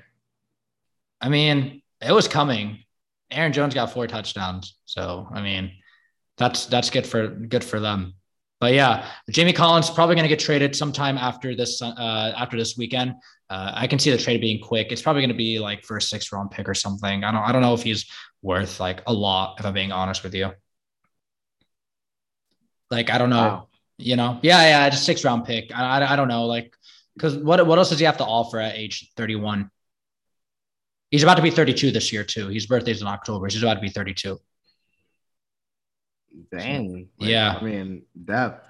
I 1.20 1.28
mean, 1.28 1.82
it 2.00 2.12
was 2.12 2.28
coming. 2.28 2.84
Aaron 3.30 3.52
Jones 3.52 3.74
got 3.74 3.92
four 3.92 4.06
touchdowns, 4.06 4.78
so 4.84 5.28
I 5.32 5.42
mean, 5.42 5.72
that's 6.36 6.66
that's 6.66 6.90
good 6.90 7.06
for 7.06 7.28
good 7.28 7.64
for 7.64 7.80
them. 7.80 8.14
But 8.64 8.72
yeah, 8.72 9.10
Jamie 9.28 9.52
Collins 9.52 9.90
probably 9.90 10.14
going 10.14 10.24
to 10.24 10.28
get 10.30 10.38
traded 10.38 10.74
sometime 10.74 11.18
after 11.18 11.54
this 11.54 11.82
uh, 11.82 12.32
after 12.34 12.56
this 12.56 12.78
weekend. 12.78 13.10
Uh, 13.50 13.72
I 13.74 13.86
can 13.86 13.98
see 13.98 14.10
the 14.10 14.16
trade 14.16 14.40
being 14.40 14.58
quick. 14.58 14.90
It's 14.90 15.02
probably 15.02 15.20
going 15.20 15.28
to 15.28 15.36
be 15.36 15.58
like 15.58 15.84
for 15.84 15.98
a 15.98 16.00
six 16.00 16.32
round 16.32 16.50
pick 16.50 16.66
or 16.66 16.72
something. 16.72 17.24
I 17.24 17.30
don't 17.30 17.42
I 17.42 17.52
don't 17.52 17.60
know 17.60 17.74
if 17.74 17.82
he's 17.82 18.10
worth 18.40 18.80
like 18.80 19.02
a 19.06 19.12
lot. 19.12 19.56
If 19.60 19.66
I'm 19.66 19.74
being 19.74 19.92
honest 19.92 20.24
with 20.24 20.34
you, 20.34 20.52
like 22.90 23.10
I 23.10 23.18
don't 23.18 23.28
know. 23.28 23.36
Wow. 23.36 23.68
You 23.98 24.16
know, 24.16 24.38
yeah, 24.40 24.62
yeah, 24.62 24.88
just 24.88 25.04
six 25.04 25.24
round 25.24 25.44
pick. 25.44 25.70
I, 25.76 25.98
I, 26.00 26.12
I 26.14 26.16
don't 26.16 26.28
know, 26.28 26.46
like 26.46 26.74
because 27.16 27.36
what 27.36 27.66
what 27.66 27.76
else 27.76 27.90
does 27.90 27.98
he 27.98 28.06
have 28.06 28.16
to 28.16 28.24
offer 28.24 28.60
at 28.60 28.76
age 28.76 29.12
31? 29.14 29.70
He's 31.10 31.22
about 31.22 31.34
to 31.34 31.42
be 31.42 31.50
32 31.50 31.90
this 31.90 32.14
year 32.14 32.24
too. 32.24 32.48
His 32.48 32.64
birthday's 32.64 33.02
in 33.02 33.08
October. 33.08 33.46
He's 33.46 33.62
about 33.62 33.74
to 33.74 33.80
be 33.80 33.90
32. 33.90 34.40
Dang. 36.50 37.08
Like, 37.18 37.30
yeah. 37.30 37.58
I 37.60 37.64
mean, 37.64 38.02
depth. 38.24 38.66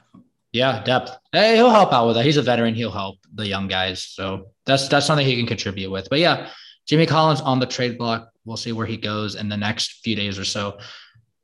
Yeah, 0.53 0.83
depth. 0.85 1.11
Hey, 1.33 1.57
he'll 1.57 1.71
help 1.71 1.93
out 1.93 2.07
with 2.07 2.17
that. 2.17 2.25
He's 2.25 2.37
a 2.37 2.43
veteran. 2.43 2.75
He'll 2.75 2.91
help 2.91 3.19
the 3.35 3.47
young 3.47 3.67
guys. 3.67 4.05
So 4.05 4.51
that's 4.67 4.89
that's 4.89 5.07
something 5.07 5.27
he 5.27 5.37
can 5.37 5.47
contribute 5.47 5.91
with. 5.91 6.09
But 6.09 6.21
yeah, 6.21 6.51
Jimmy 6.87 7.07
Collins 7.07 7.41
on 7.41 7.59
the 7.59 7.67
trade 7.67 7.99
block. 7.99 8.31
We'll 8.45 8.57
see 8.57 8.73
where 8.73 8.87
he 8.87 8.97
goes 8.97 9.35
in 9.35 9.49
the 9.49 9.57
next 9.57 10.05
few 10.05 10.15
days 10.15 10.39
or 10.39 10.45
so. 10.45 10.79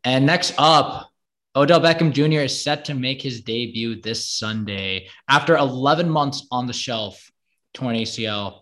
And 0.04 0.26
next 0.26 0.54
up, 0.58 1.10
Odell 1.56 1.80
Beckham 1.80 2.12
Jr. 2.12 2.44
is 2.44 2.62
set 2.62 2.84
to 2.86 2.94
make 2.94 3.20
his 3.20 3.40
debut 3.40 4.00
this 4.00 4.24
Sunday 4.24 5.08
after 5.28 5.56
11 5.56 6.08
months 6.08 6.46
on 6.52 6.66
the 6.66 6.72
shelf, 6.72 7.30
torn 7.74 7.96
ACL 7.96 8.60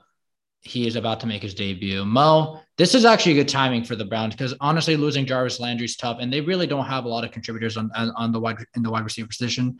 he 0.68 0.86
is 0.86 0.96
about 0.96 1.20
to 1.20 1.26
make 1.26 1.42
his 1.42 1.54
debut. 1.54 2.04
Mo, 2.04 2.60
this 2.78 2.94
is 2.94 3.04
actually 3.04 3.32
a 3.32 3.34
good 3.34 3.48
timing 3.48 3.82
for 3.82 3.96
the 3.96 4.04
Browns 4.04 4.34
because 4.34 4.54
honestly, 4.60 4.96
losing 4.96 5.26
Jarvis 5.26 5.58
Landry 5.58 5.84
is 5.84 5.96
tough, 5.96 6.18
and 6.20 6.32
they 6.32 6.40
really 6.40 6.66
don't 6.66 6.86
have 6.86 7.04
a 7.04 7.08
lot 7.08 7.24
of 7.24 7.32
contributors 7.32 7.76
on 7.76 7.90
on 7.94 8.32
the 8.32 8.38
wide 8.40 8.64
in 8.76 8.82
the 8.82 8.90
wide 8.90 9.04
receiver 9.04 9.26
position. 9.26 9.78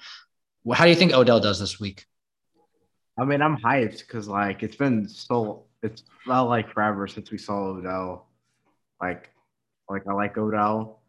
How 0.75 0.85
do 0.85 0.91
you 0.91 0.97
think 0.97 1.15
Odell 1.15 1.41
does 1.41 1.61
this 1.61 1.81
week? 1.81 2.05
I 3.19 3.25
mean, 3.25 3.41
I'm 3.41 3.57
hyped 3.57 4.01
because 4.01 4.29
like 4.29 4.65
it's 4.65 4.77
been 4.77 5.09
so 5.09 5.67
it's 5.83 6.03
felt 6.27 6.49
like 6.49 6.73
forever 6.73 7.07
since 7.07 7.31
we 7.31 7.39
saw 7.39 7.69
Odell. 7.69 8.27
Like, 9.01 9.31
like 9.89 10.03
I 10.09 10.13
like 10.13 10.37
Odell. 10.37 11.01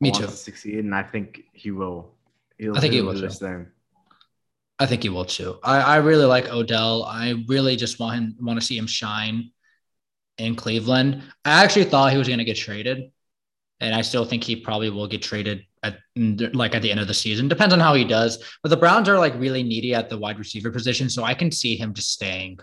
Me 0.00 0.10
too. 0.10 0.26
To 0.26 0.30
succeed, 0.30 0.80
and 0.80 0.94
I 0.94 1.02
think 1.02 1.44
he 1.54 1.70
will. 1.70 2.12
He'll, 2.58 2.76
I 2.76 2.80
think 2.80 2.92
he 2.92 3.00
will 3.00 3.14
do 3.14 3.20
this 3.20 3.38
thing. 3.38 3.66
I 4.78 4.86
think 4.86 5.02
he 5.02 5.08
will 5.08 5.24
too. 5.24 5.58
I, 5.64 5.80
I 5.80 5.96
really 5.96 6.26
like 6.26 6.52
Odell. 6.52 7.04
I 7.04 7.42
really 7.48 7.74
just 7.74 7.98
want 7.98 8.16
him 8.16 8.36
want 8.38 8.60
to 8.60 8.64
see 8.64 8.76
him 8.76 8.86
shine 8.86 9.50
in 10.38 10.54
Cleveland. 10.54 11.22
I 11.44 11.62
actually 11.62 11.84
thought 11.84 12.12
he 12.12 12.18
was 12.18 12.28
going 12.28 12.38
to 12.38 12.44
get 12.44 12.56
traded, 12.56 13.10
and 13.80 13.94
I 13.94 14.02
still 14.02 14.24
think 14.24 14.44
he 14.44 14.56
probably 14.56 14.90
will 14.90 15.06
get 15.06 15.22
traded 15.22 15.64
at 15.82 15.98
like 16.16 16.74
at 16.74 16.82
the 16.82 16.90
end 16.90 17.00
of 17.00 17.06
the 17.06 17.14
season. 17.14 17.48
Depends 17.48 17.72
on 17.72 17.80
how 17.80 17.94
he 17.94 18.04
does. 18.04 18.42
But 18.62 18.70
the 18.70 18.76
Browns 18.76 19.08
are 19.08 19.18
like 19.18 19.34
really 19.36 19.62
needy 19.62 19.94
at 19.94 20.08
the 20.08 20.18
wide 20.18 20.38
receiver 20.38 20.70
position, 20.70 21.08
so 21.08 21.24
I 21.24 21.34
can 21.34 21.50
see 21.50 21.76
him 21.76 21.94
just 21.94 22.12
staying. 22.12 22.58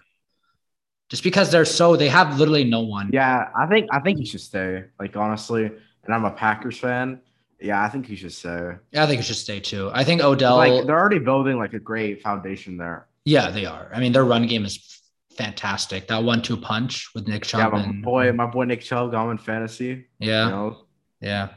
Just 1.09 1.23
because 1.23 1.51
they're 1.51 1.65
so 1.65 1.95
they 1.95 2.09
have 2.09 2.39
literally 2.39 2.63
no 2.63 2.81
one. 2.81 3.11
Yeah, 3.13 3.49
I 3.55 3.67
think 3.67 3.88
I 3.91 3.99
think 3.99 4.19
he 4.19 4.25
should 4.25 4.41
stay. 4.41 4.85
Like 4.99 5.15
honestly, 5.15 5.65
and 5.65 6.13
I'm 6.13 6.25
a 6.25 6.31
Packers 6.31 6.77
fan. 6.77 7.21
Yeah, 7.59 7.83
I 7.83 7.89
think 7.89 8.05
he 8.05 8.15
should 8.15 8.33
stay. 8.33 8.73
Yeah, 8.91 9.03
I 9.03 9.07
think 9.07 9.21
he 9.21 9.25
should 9.25 9.35
stay 9.35 9.59
too. 9.59 9.89
I 9.93 10.03
think 10.03 10.23
Odell. 10.23 10.57
Like 10.57 10.85
they're 10.85 10.99
already 10.99 11.19
building 11.19 11.57
like 11.57 11.73
a 11.73 11.79
great 11.79 12.21
foundation 12.21 12.77
there. 12.77 13.07
Yeah, 13.23 13.49
they 13.49 13.65
are. 13.65 13.89
I 13.93 13.99
mean, 13.99 14.11
their 14.11 14.25
run 14.25 14.45
game 14.45 14.65
is 14.65 14.94
fantastic. 15.38 16.08
That 16.08 16.24
one-two 16.24 16.58
punch 16.58 17.10
with 17.13 17.28
Nick 17.28 17.43
Chubb. 17.43 17.74
Yeah, 17.74 17.80
my 17.80 17.84
and, 17.84 18.04
boy, 18.04 18.32
my 18.32 18.45
boy 18.45 18.65
Nick 18.65 18.82
Chubb 18.82 19.12
going 19.12 19.32
in 19.32 19.38
fantasy. 19.38 20.08
Yeah. 20.19 20.45
You 20.45 20.52
know? 20.52 20.78
Yeah. 21.21 21.50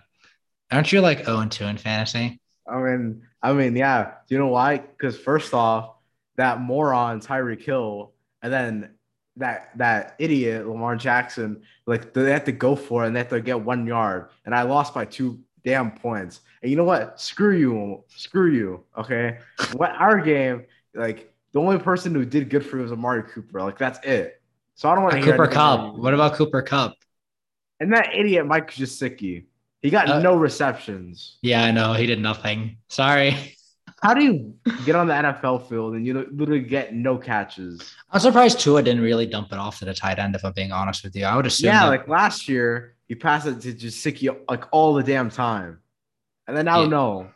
Aren't 0.70 0.92
you 0.92 1.00
like 1.00 1.24
0 1.24 1.38
and 1.38 1.52
2 1.52 1.64
in 1.64 1.78
fantasy? 1.78 2.40
I 2.68 2.78
mean, 2.78 3.22
I 3.42 3.52
mean, 3.52 3.74
yeah. 3.76 4.12
Do 4.28 4.34
you 4.34 4.38
know 4.38 4.48
why? 4.48 4.78
Because 4.78 5.18
first 5.18 5.54
off, 5.54 5.94
that 6.36 6.60
moron 6.60 7.20
Tyreek 7.20 7.62
Hill, 7.62 8.12
and 8.42 8.52
then 8.52 8.90
that 9.36 9.70
that 9.76 10.14
idiot 10.18 10.66
Lamar 10.66 10.96
Jackson, 10.96 11.62
like 11.86 12.12
they 12.12 12.30
have 12.30 12.44
to 12.44 12.52
go 12.52 12.76
for 12.76 13.04
it 13.04 13.08
and 13.08 13.16
they 13.16 13.20
have 13.20 13.28
to 13.28 13.40
get 13.40 13.60
one 13.60 13.86
yard, 13.86 14.28
and 14.44 14.54
I 14.54 14.62
lost 14.62 14.94
by 14.94 15.04
two 15.04 15.40
damn 15.64 15.90
points. 15.90 16.40
And 16.62 16.70
you 16.70 16.76
know 16.76 16.84
what? 16.84 17.20
Screw 17.20 17.56
you. 17.56 18.04
Screw 18.08 18.50
you. 18.52 18.84
Okay. 18.96 19.38
what 19.72 19.92
our 19.92 20.20
game, 20.20 20.64
like 20.94 21.32
the 21.58 21.64
only 21.64 21.78
person 21.78 22.14
who 22.14 22.24
did 22.24 22.50
good 22.50 22.64
for 22.64 22.76
you 22.76 22.82
was 22.84 22.92
Amari 22.92 23.24
Cooper. 23.24 23.60
Like 23.60 23.78
that's 23.78 23.98
it. 24.06 24.40
So 24.76 24.88
I 24.88 24.94
don't 24.94 25.02
want 25.02 25.16
to 25.16 25.22
Cooper 25.22 25.48
Kupp. 25.48 25.96
What 25.96 26.14
about 26.14 26.34
Cooper 26.34 26.62
Kupp? 26.62 26.94
And 27.80 27.92
that 27.92 28.14
idiot 28.14 28.46
Mike 28.46 28.70
Gesicki. 28.70 29.46
He 29.82 29.90
got 29.90 30.08
uh, 30.08 30.20
no 30.20 30.36
receptions. 30.36 31.38
Yeah, 31.42 31.64
I 31.64 31.72
know. 31.72 31.94
He 31.94 32.06
did 32.06 32.20
nothing. 32.20 32.76
Sorry. 32.88 33.56
How 34.02 34.14
do 34.14 34.22
you 34.22 34.54
get 34.86 34.94
on 34.94 35.08
the 35.08 35.14
NFL 35.14 35.68
field 35.68 35.94
and 35.94 36.06
you 36.06 36.28
literally 36.30 36.60
get 36.62 36.94
no 36.94 37.18
catches? 37.18 37.92
I'm 38.12 38.20
surprised 38.20 38.60
Tua 38.60 38.80
didn't 38.84 39.02
really 39.02 39.26
dump 39.26 39.50
it 39.50 39.58
off 39.58 39.80
to 39.80 39.84
the 39.84 39.94
tight 39.94 40.20
end. 40.20 40.36
If 40.36 40.44
I'm 40.44 40.52
being 40.52 40.70
honest 40.70 41.02
with 41.02 41.16
you, 41.16 41.24
I 41.24 41.34
would 41.34 41.46
assume. 41.46 41.70
Yeah, 41.70 41.84
that- 41.84 41.88
like 41.88 42.06
last 42.06 42.48
year, 42.48 42.94
he 43.08 43.16
passed 43.16 43.48
it 43.48 43.60
to 43.62 43.72
Gesicki 43.74 44.36
like 44.48 44.64
all 44.70 44.94
the 44.94 45.02
damn 45.02 45.28
time, 45.28 45.80
and 46.46 46.56
then 46.56 46.66
now 46.66 46.82
yeah. 46.82 46.88
no. 46.88 47.30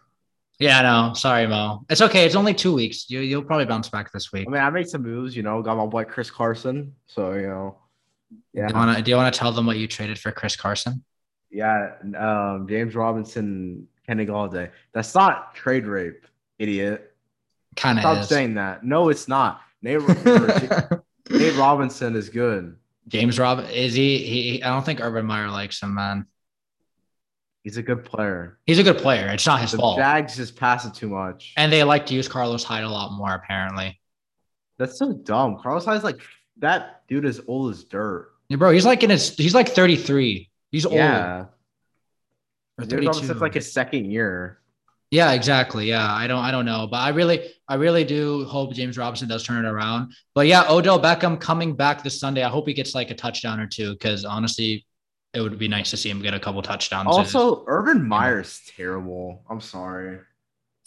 Yeah, 0.59 0.83
no, 0.83 1.15
sorry, 1.15 1.47
Mo. 1.47 1.85
It's 1.89 2.01
okay. 2.01 2.25
It's 2.25 2.37
only 2.37 2.55
two 2.55 2.75
weeks. 2.75 3.11
You 3.11 3.21
you'll 3.21 3.43
probably 3.43 3.65
bounce 3.65 3.89
back 3.89 4.13
this 4.13 4.33
week. 4.33 4.47
I 4.47 4.51
mean, 4.51 4.63
I 4.63 4.71
made 4.71 4.89
some 4.89 5.03
moves. 5.03 5.37
You 5.37 5.43
know, 5.43 5.61
got 5.63 5.77
my 5.77 5.87
boy 5.87 6.05
Chris 6.05 6.31
Carson. 6.31 6.95
So 7.07 7.33
you 7.35 7.49
know, 7.49 7.79
yeah. 8.53 8.69
Do 8.69 8.75
you 8.75 8.79
want 8.79 8.97
to 8.97 9.03
do 9.03 9.11
you 9.11 9.17
want 9.17 9.33
to 9.33 9.39
tell 9.39 9.53
them 9.53 9.67
what 9.67 9.79
you 9.79 9.89
traded 9.89 10.19
for 10.19 10.31
Chris 10.31 10.57
Carson? 10.57 11.05
Yeah, 11.51 11.93
um, 12.17 12.67
James 12.69 12.95
Robinson, 12.95 13.89
Kenny 14.07 14.25
Golladay. 14.25 14.71
That's 14.93 15.15
not 15.15 15.55
trade 15.55 15.87
rape, 15.87 16.27
idiot. 16.59 17.15
Kind 17.77 17.99
of. 17.99 18.03
Stop 18.03 18.25
saying 18.25 18.55
that. 18.55 18.85
No, 18.85 19.09
it's 19.09 19.29
not. 19.29 19.63
Nate, 19.83 20.01
Nate 21.31 21.55
Robinson 21.57 22.17
is 22.17 22.29
good. 22.29 22.77
James 23.09 23.39
Rob 23.39 23.65
is 23.71 23.95
he, 23.95 24.19
he? 24.19 24.63
I 24.63 24.69
don't 24.69 24.85
think 24.85 25.01
Urban 25.01 25.27
Meyer 25.27 25.51
likes 25.51 25.83
him, 25.83 25.95
man. 25.95 26.27
He's 27.63 27.77
a 27.77 27.83
good 27.83 28.05
player. 28.05 28.59
He's 28.67 28.79
a 28.79 28.83
good 28.83 28.99
player. 28.99 29.29
It's 29.29 29.47
not 29.47 29.61
his 29.61 29.71
the 29.73 29.79
fault. 29.79 29.99
Jags 29.99 30.37
just 30.37 30.57
pass 30.57 30.85
it 30.85 30.95
too 30.95 31.09
much, 31.09 31.55
and 31.57 31.73
they 31.73 31.85
like 31.85 32.07
to 32.07 32.15
use 32.15 32.27
Carlos 32.29 32.65
Hyde 32.65 32.85
a 32.85 32.89
lot 32.89 33.13
more. 33.13 33.33
Apparently, 33.33 34.01
that's 34.79 34.99
so 34.99 35.13
dumb. 35.13 35.59
Carlos 35.63 35.85
Hyde's 35.85 36.03
like 36.05 36.21
that 36.59 37.03
dude 37.09 37.25
is 37.25 37.41
old 37.47 37.73
as 37.73 37.85
dirt. 37.85 38.33
Yeah, 38.49 38.57
bro, 38.57 38.73
he's 38.73 38.85
like 38.85 39.03
in 39.03 39.11
his 39.11 39.37
he's 39.37 39.55
like 39.55 39.69
33. 39.69 40.51
He's 40.73 40.87
old. 40.87 40.97
Yeah, 40.97 41.47
Or 42.79 42.85
32. 42.85 43.35
like 43.35 43.55
his 43.55 43.73
second 43.73 44.11
year. 44.11 44.59
Yeah, 45.13 45.33
exactly. 45.33 45.87
Yeah, 45.89 46.11
I 46.11 46.27
don't, 46.27 46.43
I 46.43 46.51
don't 46.51 46.65
know, 46.65 46.89
but 46.91 46.97
I 46.97 47.11
really, 47.11 47.53
I 47.69 47.75
really 47.75 48.03
do 48.03 48.47
hope 48.47 48.73
James 48.73 48.97
Robinson 48.97 49.29
does 49.29 49.45
turn 49.45 49.63
it 49.63 49.69
around. 49.69 50.15
But 50.35 50.47
yeah, 50.47 50.65
Odell 50.71 50.99
Beckham 50.99 51.39
coming 51.39 51.77
back 51.77 52.03
this 52.03 52.19
Sunday. 52.19 52.43
I 52.43 52.49
hope 52.49 52.67
he 52.67 52.73
gets 52.73 52.95
like 52.95 53.11
a 53.11 53.15
touchdown 53.15 53.61
or 53.61 53.67
two 53.67 53.93
because 53.93 54.25
honestly, 54.25 54.87
it 55.35 55.41
would 55.41 55.59
be 55.59 55.69
nice 55.69 55.91
to 55.91 55.97
see 55.97 56.11
him 56.11 56.21
get 56.21 56.35
a 56.35 56.41
couple 56.41 56.61
touchdowns. 56.63 57.09
Also, 57.09 57.65
Urban 57.67 58.07
Meyer's 58.07 58.61
terrible. 58.77 59.45
I'm 59.49 59.61
sorry. 59.61 60.19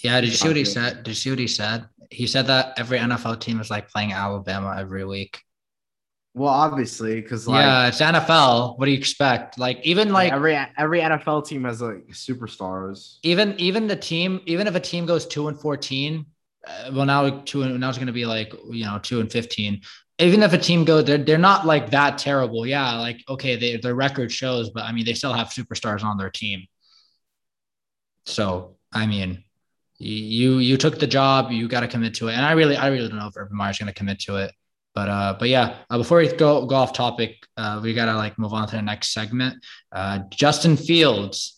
yeah. 0.03 0.21
Did 0.21 0.29
you 0.29 0.35
see 0.35 0.47
what 0.47 0.57
he 0.57 0.65
said? 0.65 1.03
Did 1.03 1.07
you 1.09 1.15
see 1.15 1.29
what 1.31 1.39
he 1.39 1.47
said? 1.47 1.85
He 2.11 2.27
said 2.27 2.47
that 2.47 2.77
every 2.77 2.99
NFL 2.99 3.39
team 3.39 3.59
is 3.59 3.69
like 3.69 3.89
playing 3.89 4.13
Alabama 4.13 4.75
every 4.77 5.05
week. 5.05 5.41
Well, 6.35 6.53
obviously, 6.53 7.21
because 7.21 7.47
like 7.47 7.63
yeah, 7.63 7.87
it's 7.87 8.01
NFL. 8.01 8.77
What 8.77 8.85
do 8.85 8.91
you 8.91 8.97
expect? 8.97 9.57
Like 9.57 9.79
even 9.83 10.11
like 10.11 10.33
every 10.33 10.57
every 10.77 10.99
NFL 10.99 11.47
team 11.47 11.63
has 11.63 11.81
like 11.81 12.07
superstars. 12.09 13.19
even 13.23 13.57
even 13.57 13.87
the 13.87 13.95
team 13.95 14.41
even 14.45 14.67
if 14.67 14.75
a 14.75 14.79
team 14.81 15.05
goes 15.05 15.25
two 15.25 15.47
and 15.47 15.59
14 15.59 16.25
uh, 16.67 16.91
well 16.93 17.05
now 17.05 17.29
two 17.45 17.63
and 17.63 17.79
now 17.79 17.87
it's 17.87 17.97
going 17.97 18.07
to 18.07 18.13
be 18.13 18.25
like 18.25 18.53
you 18.69 18.83
know 18.83 18.99
two 19.01 19.21
and 19.21 19.31
15 19.31 19.81
even 20.19 20.43
if 20.43 20.53
a 20.53 20.57
team 20.57 20.85
goes 20.85 21.05
they're, 21.05 21.17
they're 21.17 21.37
not 21.37 21.65
like 21.65 21.89
that 21.91 22.17
terrible 22.17 22.65
yeah 22.65 22.97
like 22.97 23.21
okay 23.27 23.55
they, 23.55 23.77
their 23.77 23.95
record 23.95 24.31
shows 24.31 24.69
but 24.69 24.83
i 24.83 24.91
mean 24.91 25.05
they 25.05 25.13
still 25.13 25.33
have 25.33 25.47
superstars 25.47 26.03
on 26.03 26.17
their 26.17 26.29
team 26.29 26.65
so 28.25 28.75
i 28.93 29.05
mean 29.05 29.43
you 29.97 30.57
you 30.57 30.77
took 30.77 30.99
the 30.99 31.07
job 31.07 31.51
you 31.51 31.67
got 31.67 31.81
to 31.81 31.87
commit 31.87 32.13
to 32.13 32.27
it 32.27 32.33
and 32.33 32.45
i 32.45 32.51
really 32.51 32.75
i 32.75 32.87
really 32.87 33.07
don't 33.07 33.17
know 33.17 33.27
if 33.27 33.37
urban 33.37 33.55
meyer's 33.55 33.77
going 33.77 33.87
to 33.87 33.93
commit 33.93 34.19
to 34.19 34.37
it 34.37 34.51
but 34.93 35.09
uh 35.09 35.35
but 35.37 35.49
yeah 35.49 35.77
uh, 35.89 35.97
before 35.97 36.17
we 36.17 36.27
go 36.33 36.65
go 36.65 36.75
off 36.75 36.93
topic 36.93 37.37
uh 37.57 37.79
we 37.81 37.93
gotta 37.93 38.15
like 38.15 38.37
move 38.37 38.53
on 38.53 38.67
to 38.67 38.75
the 38.75 38.81
next 38.81 39.13
segment 39.13 39.55
uh 39.91 40.19
justin 40.31 40.75
fields 40.75 41.55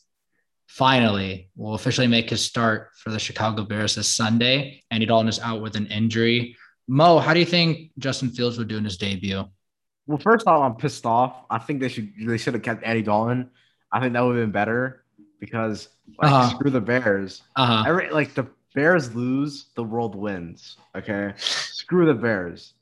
finally 0.77 1.49
will 1.55 1.73
officially 1.73 2.05
make 2.05 2.29
his 2.29 2.45
start 2.45 2.89
for 2.97 3.09
the 3.09 3.17
Chicago 3.17 3.63
Bears 3.63 3.95
this 3.95 4.13
Sunday. 4.13 4.83
Andy 4.91 5.07
Dalton 5.07 5.27
is 5.27 5.39
out 5.39 5.59
with 5.59 5.75
an 5.75 5.87
injury. 5.87 6.55
Mo, 6.87 7.19
how 7.19 7.33
do 7.33 7.39
you 7.39 7.45
think 7.45 7.91
Justin 7.97 8.29
Fields 8.29 8.57
would 8.57 8.67
do 8.67 8.77
in 8.77 8.83
his 8.85 8.97
debut? 8.97 9.43
Well, 10.05 10.17
first 10.17 10.47
off, 10.47 10.61
I'm 10.63 10.75
pissed 10.77 11.05
off. 11.05 11.43
I 11.49 11.57
think 11.57 11.81
they 11.81 11.89
should 11.89 12.11
they 12.19 12.37
should 12.37 12.53
have 12.53 12.63
kept 12.63 12.83
Andy 12.83 13.01
Dalton. 13.01 13.49
I 13.91 13.99
think 13.99 14.13
that 14.13 14.21
would 14.21 14.37
have 14.37 14.43
been 14.43 14.51
better 14.51 15.03
because 15.39 15.89
like 16.17 16.31
Uh-huh. 16.31 16.49
screw 16.55 16.71
the 16.71 16.79
Bears. 16.81 17.41
Uh-huh. 17.55 17.83
Every 17.85 18.09
like 18.11 18.33
the 18.33 18.47
Bears 18.73 19.13
lose, 19.15 19.65
the 19.75 19.83
world 19.83 20.15
wins. 20.15 20.77
Okay, 20.95 21.33
screw 21.37 22.05
the 22.05 22.13
Bears. 22.13 22.73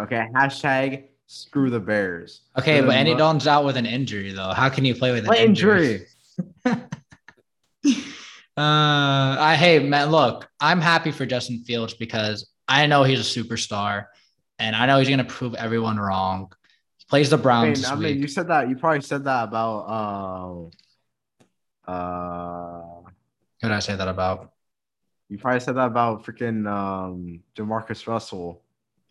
Okay, 0.00 0.26
hashtag 0.34 1.04
screw 1.26 1.70
the 1.70 1.80
Bears. 1.80 2.42
Okay, 2.58 2.80
but 2.82 2.90
Andy 2.94 3.14
Dalton's 3.14 3.46
out 3.46 3.64
with 3.64 3.76
an 3.78 3.86
injury 3.86 4.32
though. 4.32 4.52
How 4.52 4.68
can 4.68 4.84
you 4.84 4.94
play 4.94 5.12
with 5.12 5.26
an 5.26 5.34
injury? 5.34 6.06
injury? 6.64 6.82
Uh, 8.58 9.36
I 9.38 9.54
hey 9.58 9.78
man, 9.80 10.10
look, 10.10 10.48
I'm 10.60 10.80
happy 10.80 11.10
for 11.10 11.26
Justin 11.26 11.62
Fields 11.64 11.92
because 11.92 12.48
I 12.68 12.86
know 12.86 13.04
he's 13.04 13.20
a 13.20 13.40
superstar, 13.42 14.06
and 14.58 14.74
I 14.74 14.86
know 14.86 14.98
he's 14.98 15.08
gonna 15.08 15.24
prove 15.24 15.54
everyone 15.54 15.98
wrong. 15.98 16.52
He 16.98 17.04
plays 17.08 17.30
the 17.30 17.38
I 17.38 17.40
Browns 17.40 17.82
mean, 17.82 17.90
I 17.92 17.94
mean, 17.96 18.18
you 18.20 18.28
said 18.28 18.48
that. 18.48 18.68
You 18.68 18.76
probably 18.76 19.02
said 19.02 19.24
that 19.24 19.44
about 19.44 20.70
uh, 21.86 21.90
uh, 21.90 23.02
Who 23.62 23.68
did 23.68 23.72
I 23.74 23.78
say 23.80 23.96
that 23.96 24.08
about? 24.08 24.52
you 25.28 25.38
probably 25.38 25.58
said 25.60 25.74
that 25.76 25.86
about 25.86 26.24
freaking 26.24 26.68
um, 26.70 27.40
Jamarcus 27.56 28.06
Russell 28.06 28.62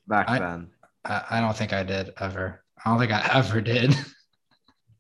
back 0.08 0.30
I- 0.30 0.40
then. 0.40 0.70
I, 1.04 1.24
I 1.32 1.40
don't 1.42 1.56
think 1.56 1.72
I 1.72 1.84
did 1.84 2.14
ever. 2.20 2.64
I 2.84 2.90
don't 2.90 3.00
think 3.00 3.12
I 3.12 3.30
ever 3.34 3.62
did. 3.62 3.96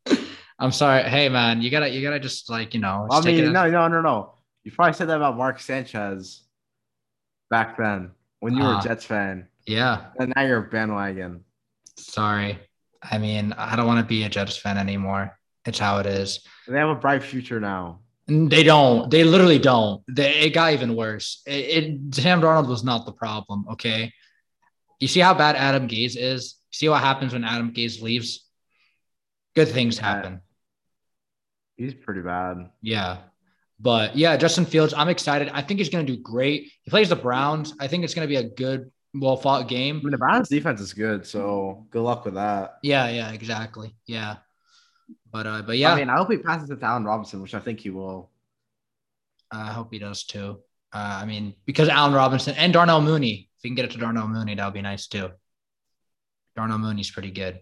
I'm 0.60 0.72
sorry. 0.72 1.04
Hey 1.04 1.30
man, 1.30 1.62
you 1.62 1.70
gotta 1.72 1.90
you 1.90 2.02
gotta 2.02 2.20
just 2.20 2.50
like 2.50 2.74
you 2.74 2.80
know. 2.80 3.08
I 3.10 3.16
just 3.16 3.24
take 3.28 3.38
it 3.40 3.44
mean, 3.44 3.54
no, 3.54 3.70
no, 3.70 3.88
no, 3.88 4.02
no. 4.02 4.34
You 4.64 4.72
probably 4.72 4.94
said 4.94 5.10
that 5.10 5.18
about 5.18 5.36
Mark 5.36 5.60
Sanchez 5.60 6.44
back 7.50 7.78
then 7.78 8.12
when 8.46 8.54
you 8.56 8.62
were 8.64 8.76
Ah. 8.76 8.80
a 8.80 8.84
Jets 8.88 9.06
fan, 9.06 9.48
Yeah. 9.66 10.12
and 10.20 10.32
now 10.36 10.44
you're 10.44 10.60
a 10.66 10.70
bandwagon. 10.70 11.44
Sorry. 11.98 12.60
I 13.02 13.18
mean, 13.18 13.54
I 13.54 13.76
don't 13.76 13.88
want 13.88 14.00
to 14.00 14.06
be 14.06 14.22
a 14.24 14.30
Jets 14.30 14.56
fan 14.56 14.78
anymore. 14.78 15.38
It's 15.66 15.80
how 15.80 15.98
it 15.98 16.06
is. 16.06 16.46
They 16.68 16.78
have 16.78 16.90
a 16.90 17.02
bright 17.06 17.24
future 17.24 17.60
now. 17.60 18.02
They 18.28 18.62
don't. 18.64 19.10
They 19.10 19.24
literally 19.24 19.58
don't. 19.60 20.04
They, 20.08 20.32
it 20.46 20.52
got 20.54 20.74
even 20.74 20.96
worse. 20.96 21.42
It, 21.48 21.64
it 21.78 22.16
Sam 22.16 22.40
Darnold 22.42 22.68
was 22.68 22.84
not 22.84 23.06
the 23.08 23.12
problem. 23.14 23.66
Okay. 23.74 24.14
You 25.00 25.08
see 25.08 25.20
how 25.22 25.34
bad 25.34 25.56
Adam 25.56 25.88
Gase 25.88 26.16
is. 26.18 26.56
See 26.72 26.88
what 26.90 27.02
happens 27.02 27.34
when 27.34 27.44
Adam 27.44 27.72
Gase 27.74 28.00
leaves. 28.02 28.46
Good 29.56 29.70
things 29.70 29.98
happen. 29.98 30.42
He's 31.78 31.94
pretty 31.96 32.22
bad. 32.22 32.70
Yeah. 32.82 33.18
But 33.80 34.16
yeah, 34.16 34.38
Justin 34.38 34.66
Fields, 34.66 34.94
I'm 34.94 35.10
excited. 35.10 35.50
I 35.54 35.62
think 35.62 35.80
he's 35.80 35.90
going 35.90 36.06
to 36.06 36.16
do 36.16 36.22
great. 36.22 36.72
He 36.84 36.90
plays 36.90 37.10
the 37.10 37.16
Browns. 37.16 37.74
I 37.80 37.88
think 37.88 38.04
it's 38.04 38.14
going 38.14 38.28
to 38.28 38.30
be 38.30 38.38
a 38.38 38.50
good, 38.50 38.92
well 39.14 39.38
fought 39.38 39.68
game. 39.68 39.98
I 39.98 40.02
mean, 40.02 40.12
the 40.12 40.18
Browns 40.18 40.50
defense 40.50 40.80
is 40.80 40.94
good, 40.94 41.26
so 41.26 41.86
good 41.90 42.02
luck 42.02 42.26
with 42.26 42.36
that. 42.36 42.78
Yeah, 42.84 43.10
yeah, 43.10 43.32
exactly. 43.32 43.96
Yeah. 44.06 44.38
But 45.32 45.48
uh, 45.48 45.62
but 45.64 45.78
yeah, 45.78 45.94
I 45.94 45.98
mean, 45.98 46.10
I 46.10 46.18
hope 46.18 46.32
he 46.32 46.38
passes 46.38 46.70
it 46.70 46.80
to 46.80 46.86
Allen 46.86 47.04
Robinson, 47.04 47.42
which 47.42 47.54
I 47.54 47.60
think 47.60 47.82
he 47.82 47.90
will. 47.90 48.32
I 49.52 49.72
hope 49.72 49.90
he 49.92 50.00
does 50.00 50.24
too. 50.24 50.60
Uh, 50.94 51.20
I 51.22 51.26
mean, 51.26 51.56
because 51.66 51.90
Allen 51.90 52.14
Robinson 52.14 52.56
and 52.56 52.72
Darnell 52.72 53.02
Mooney, 53.02 53.50
if 53.58 53.64
we 53.64 53.70
can 53.70 53.76
get 53.76 53.86
it 53.86 53.92
to 53.92 53.98
Darnell 53.98 54.30
Mooney, 54.30 54.56
that 54.56 54.64
would 54.64 54.74
be 54.74 54.82
nice 54.82 55.08
too. 55.08 55.30
Darnell 56.56 56.78
Mooney's 56.78 57.12
pretty 57.12 57.32
good. 57.32 57.60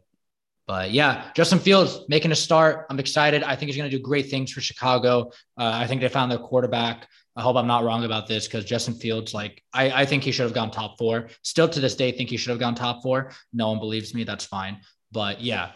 But 0.74 0.90
yeah, 0.90 1.30
Justin 1.36 1.60
Fields 1.60 2.00
making 2.10 2.32
a 2.32 2.36
start. 2.36 2.88
I'm 2.90 3.00
excited. 3.00 3.44
I 3.44 3.56
think 3.56 3.70
he's 3.70 3.78
going 3.78 3.92
to 3.92 3.96
do 3.96 4.02
great 4.02 4.32
things 4.32 4.52
for 4.52 4.60
Chicago. 4.60 5.30
Uh, 5.56 5.70
I 5.72 5.86
think 5.86 6.02
they 6.02 6.10
found 6.10 6.32
their 6.32 6.40
quarterback. 6.40 7.08
I 7.36 7.44
hope 7.44 7.58
I'm 7.58 7.68
not 7.68 7.84
wrong 7.84 8.06
about 8.06 8.26
this 8.26 8.48
because 8.48 8.66
Justin 8.66 8.96
Fields, 8.96 9.36
like, 9.36 9.62
I, 9.72 10.02
I 10.02 10.06
think 10.08 10.24
he 10.24 10.32
should 10.32 10.46
have 10.46 10.56
gone 10.56 10.72
top 10.72 10.98
four. 10.98 11.30
Still 11.44 11.70
to 11.70 11.80
this 11.80 11.94
day, 11.94 12.12
think 12.12 12.32
he 12.32 12.38
should 12.38 12.50
have 12.50 12.60
gone 12.60 12.74
top 12.74 13.04
four. 13.04 13.34
No 13.54 13.70
one 13.70 13.78
believes 13.78 14.16
me. 14.16 14.24
That's 14.24 14.46
fine. 14.46 14.80
But 15.12 15.42
yeah, 15.42 15.74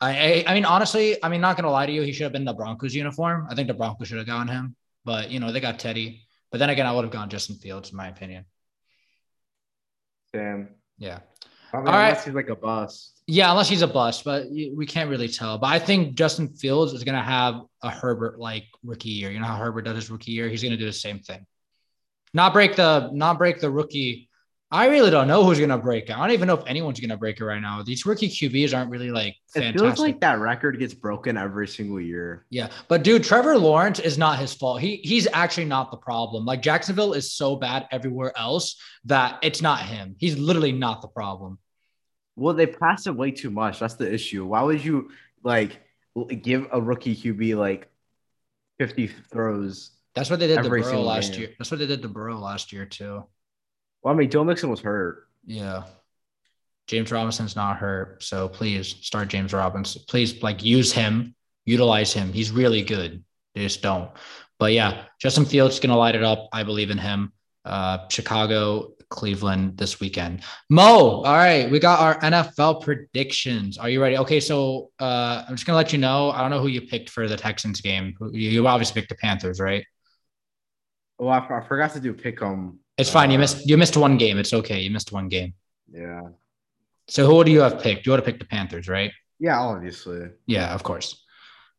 I, 0.00 0.10
I, 0.10 0.44
I 0.46 0.54
mean, 0.54 0.64
honestly, 0.64 1.22
I 1.22 1.28
mean, 1.28 1.42
not 1.42 1.58
gonna 1.58 1.70
lie 1.70 1.84
to 1.84 1.92
you, 1.92 2.00
he 2.00 2.12
should 2.12 2.22
have 2.22 2.32
been 2.32 2.40
in 2.40 2.46
the 2.46 2.54
Broncos 2.54 2.94
uniform. 2.94 3.48
I 3.50 3.54
think 3.54 3.68
the 3.68 3.74
Broncos 3.74 4.08
should 4.08 4.16
have 4.16 4.26
gone 4.26 4.48
him, 4.48 4.76
but 5.04 5.30
you 5.30 5.40
know, 5.40 5.52
they 5.52 5.60
got 5.60 5.78
Teddy. 5.78 6.22
But 6.50 6.56
then 6.56 6.70
again, 6.70 6.86
I 6.86 6.92
would 6.92 7.04
have 7.04 7.12
gone 7.12 7.28
Justin 7.28 7.56
Fields, 7.56 7.90
in 7.90 7.98
my 7.98 8.08
opinion. 8.08 8.46
Damn. 10.32 10.70
Yeah, 10.96 11.18
I 11.70 11.76
mean, 11.76 11.88
All 11.88 11.92
right. 11.92 12.18
he's 12.18 12.32
like 12.32 12.48
a 12.48 12.56
bust. 12.56 13.15
Yeah, 13.26 13.50
unless 13.50 13.68
he's 13.68 13.82
a 13.82 13.88
bust, 13.88 14.24
but 14.24 14.46
we 14.50 14.86
can't 14.86 15.10
really 15.10 15.28
tell. 15.28 15.58
But 15.58 15.68
I 15.68 15.80
think 15.80 16.14
Justin 16.14 16.48
Fields 16.48 16.92
is 16.92 17.02
gonna 17.02 17.22
have 17.22 17.62
a 17.82 17.90
Herbert 17.90 18.38
like 18.38 18.64
rookie 18.84 19.10
year. 19.10 19.30
You 19.30 19.40
know 19.40 19.46
how 19.46 19.56
Herbert 19.56 19.82
does 19.82 19.96
his 19.96 20.10
rookie 20.10 20.32
year? 20.32 20.48
He's 20.48 20.62
gonna 20.62 20.76
do 20.76 20.86
the 20.86 20.92
same 20.92 21.18
thing. 21.18 21.44
Not 22.32 22.52
break 22.52 22.76
the 22.76 23.10
not 23.12 23.38
break 23.38 23.60
the 23.60 23.70
rookie. 23.70 24.28
I 24.70 24.86
really 24.88 25.10
don't 25.10 25.26
know 25.26 25.44
who's 25.44 25.58
gonna 25.58 25.78
break 25.78 26.08
it. 26.08 26.16
I 26.16 26.20
don't 26.20 26.32
even 26.32 26.46
know 26.46 26.54
if 26.54 26.64
anyone's 26.68 27.00
gonna 27.00 27.16
break 27.16 27.40
it 27.40 27.44
right 27.44 27.60
now. 27.60 27.82
These 27.82 28.06
rookie 28.06 28.28
QBs 28.28 28.76
aren't 28.76 28.90
really 28.90 29.10
like 29.10 29.34
It 29.56 29.72
feels 29.72 29.98
like 29.98 30.20
that 30.20 30.38
record 30.38 30.78
gets 30.78 30.94
broken 30.94 31.36
every 31.36 31.66
single 31.66 32.00
year. 32.00 32.46
Yeah, 32.50 32.68
but 32.86 33.02
dude, 33.02 33.24
Trevor 33.24 33.58
Lawrence 33.58 33.98
is 33.98 34.18
not 34.18 34.38
his 34.38 34.54
fault. 34.54 34.80
He 34.80 35.00
he's 35.02 35.26
actually 35.32 35.66
not 35.66 35.90
the 35.90 35.96
problem. 35.96 36.44
Like 36.44 36.62
Jacksonville 36.62 37.12
is 37.12 37.32
so 37.32 37.56
bad 37.56 37.88
everywhere 37.90 38.32
else 38.38 38.76
that 39.06 39.40
it's 39.42 39.62
not 39.62 39.80
him. 39.80 40.14
He's 40.16 40.38
literally 40.38 40.72
not 40.72 41.02
the 41.02 41.08
problem. 41.08 41.58
Well, 42.36 42.54
they 42.54 42.66
pass 42.66 43.06
it 43.06 43.16
way 43.16 43.30
too 43.30 43.50
much. 43.50 43.80
That's 43.80 43.94
the 43.94 44.12
issue. 44.12 44.44
Why 44.44 44.62
would 44.62 44.84
you 44.84 45.10
like 45.42 45.80
give 46.42 46.68
a 46.70 46.80
rookie 46.80 47.16
QB 47.16 47.56
like 47.56 47.90
50 48.78 49.06
throws? 49.06 49.90
That's 50.14 50.30
what 50.30 50.38
they 50.38 50.46
did 50.46 50.62
to 50.62 50.68
Burrow 50.68 51.00
last 51.02 51.32
game. 51.32 51.40
year. 51.40 51.50
That's 51.58 51.70
what 51.70 51.80
they 51.80 51.86
did 51.86 52.02
to 52.02 52.08
Burrow 52.08 52.38
last 52.38 52.72
year 52.72 52.86
too. 52.86 53.24
Well, 54.02 54.14
I 54.14 54.16
mean, 54.16 54.30
Joe 54.30 54.44
Mixon 54.44 54.70
was 54.70 54.80
hurt. 54.80 55.28
Yeah. 55.44 55.84
James 56.86 57.10
Robinson's 57.10 57.56
not 57.56 57.78
hurt, 57.78 58.22
so 58.22 58.48
please 58.48 58.86
start 58.86 59.28
James 59.28 59.52
Robinson. 59.52 60.02
Please 60.06 60.42
like 60.42 60.62
use 60.62 60.92
him, 60.92 61.34
utilize 61.64 62.12
him. 62.12 62.32
He's 62.32 62.52
really 62.52 62.82
good. 62.82 63.24
They 63.54 63.62
just 63.62 63.82
don't. 63.82 64.10
But 64.58 64.72
yeah, 64.72 65.04
Justin 65.20 65.44
Fields 65.44 65.74
is 65.74 65.80
gonna 65.80 65.96
light 65.96 66.14
it 66.14 66.22
up. 66.22 66.48
I 66.52 66.62
believe 66.62 66.90
in 66.90 66.98
him. 66.98 67.32
Uh, 67.66 68.06
Chicago, 68.08 68.92
Cleveland 69.10 69.76
this 69.76 70.00
weekend. 70.00 70.42
Mo, 70.70 71.22
all 71.22 71.22
right, 71.24 71.70
we 71.70 71.78
got 71.78 72.00
our 72.00 72.18
NFL 72.20 72.82
predictions. 72.82 73.76
Are 73.78 73.88
you 73.88 74.00
ready? 74.00 74.16
Okay, 74.18 74.40
so 74.40 74.90
uh, 75.00 75.44
I'm 75.48 75.54
just 75.56 75.66
gonna 75.66 75.76
let 75.76 75.92
you 75.92 75.98
know. 75.98 76.30
I 76.30 76.40
don't 76.40 76.50
know 76.50 76.60
who 76.60 76.68
you 76.68 76.82
picked 76.82 77.10
for 77.10 77.28
the 77.28 77.36
Texans 77.36 77.80
game. 77.80 78.14
You, 78.20 78.50
you 78.50 78.66
obviously 78.66 79.00
picked 79.00 79.10
the 79.10 79.16
Panthers, 79.16 79.60
right? 79.60 79.84
Oh, 81.18 81.28
I, 81.28 81.38
I 81.38 81.60
forgot 81.66 81.92
to 81.94 82.00
do 82.00 82.12
pick 82.12 82.36
pick 82.38 82.42
'em. 82.42 82.78
It's 82.98 83.10
fine. 83.10 83.30
You 83.30 83.38
Uh, 83.38 83.40
missed 83.40 83.66
you 83.68 83.76
missed 83.76 83.96
one 83.96 84.16
game. 84.16 84.38
It's 84.38 84.52
okay. 84.52 84.80
You 84.80 84.90
missed 84.90 85.12
one 85.12 85.28
game. 85.28 85.54
Yeah. 85.90 86.20
So 87.08 87.26
who 87.26 87.44
do 87.44 87.50
you 87.50 87.60
have 87.60 87.80
picked? 87.80 88.06
You 88.06 88.12
would 88.12 88.18
have 88.18 88.26
picked 88.26 88.40
the 88.40 88.46
Panthers, 88.46 88.88
right? 88.88 89.12
Yeah, 89.38 89.60
obviously. 89.60 90.30
Yeah, 90.46 90.74
of 90.74 90.82
course. 90.82 91.24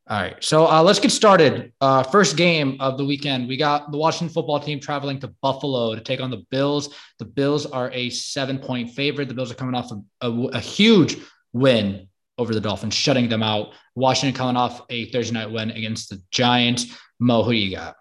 All 0.10 0.18
right, 0.22 0.42
so 0.42 0.66
uh, 0.66 0.82
let's 0.82 1.00
get 1.00 1.12
started. 1.12 1.74
Uh, 1.82 2.02
first 2.02 2.38
game 2.38 2.78
of 2.80 2.98
the 2.98 3.04
weekend, 3.04 3.46
we 3.46 3.58
got 3.58 3.92
the 3.92 3.98
Washington 3.98 4.34
football 4.34 4.58
team 4.58 4.80
traveling 4.80 5.20
to 5.20 5.28
Buffalo 5.42 5.96
to 5.96 6.00
take 6.00 6.22
on 6.22 6.32
the 6.32 6.46
Bills. 6.50 6.96
The 7.20 7.26
Bills 7.26 7.66
are 7.66 7.92
a 7.92 8.10
seven-point 8.10 8.92
favorite. 8.92 9.28
The 9.28 9.34
Bills 9.34 9.52
are 9.52 9.56
coming 9.56 9.76
off 9.76 9.92
a, 9.92 10.02
a, 10.26 10.48
a 10.54 10.60
huge 10.62 11.18
win 11.52 12.08
over 12.38 12.54
the 12.54 12.62
Dolphins, 12.62 12.94
shutting 12.94 13.28
them 13.28 13.44
out. 13.44 13.74
Washington 13.96 14.34
coming 14.34 14.56
off 14.56 14.82
a 14.90 15.12
Thursday 15.12 15.34
night 15.34 15.52
win 15.52 15.72
against 15.72 16.10
the 16.10 16.22
Giants. 16.32 16.98
Mo, 17.20 17.44
who 17.44 17.52
do 17.52 17.58
you 17.58 17.76
got? 17.76 17.98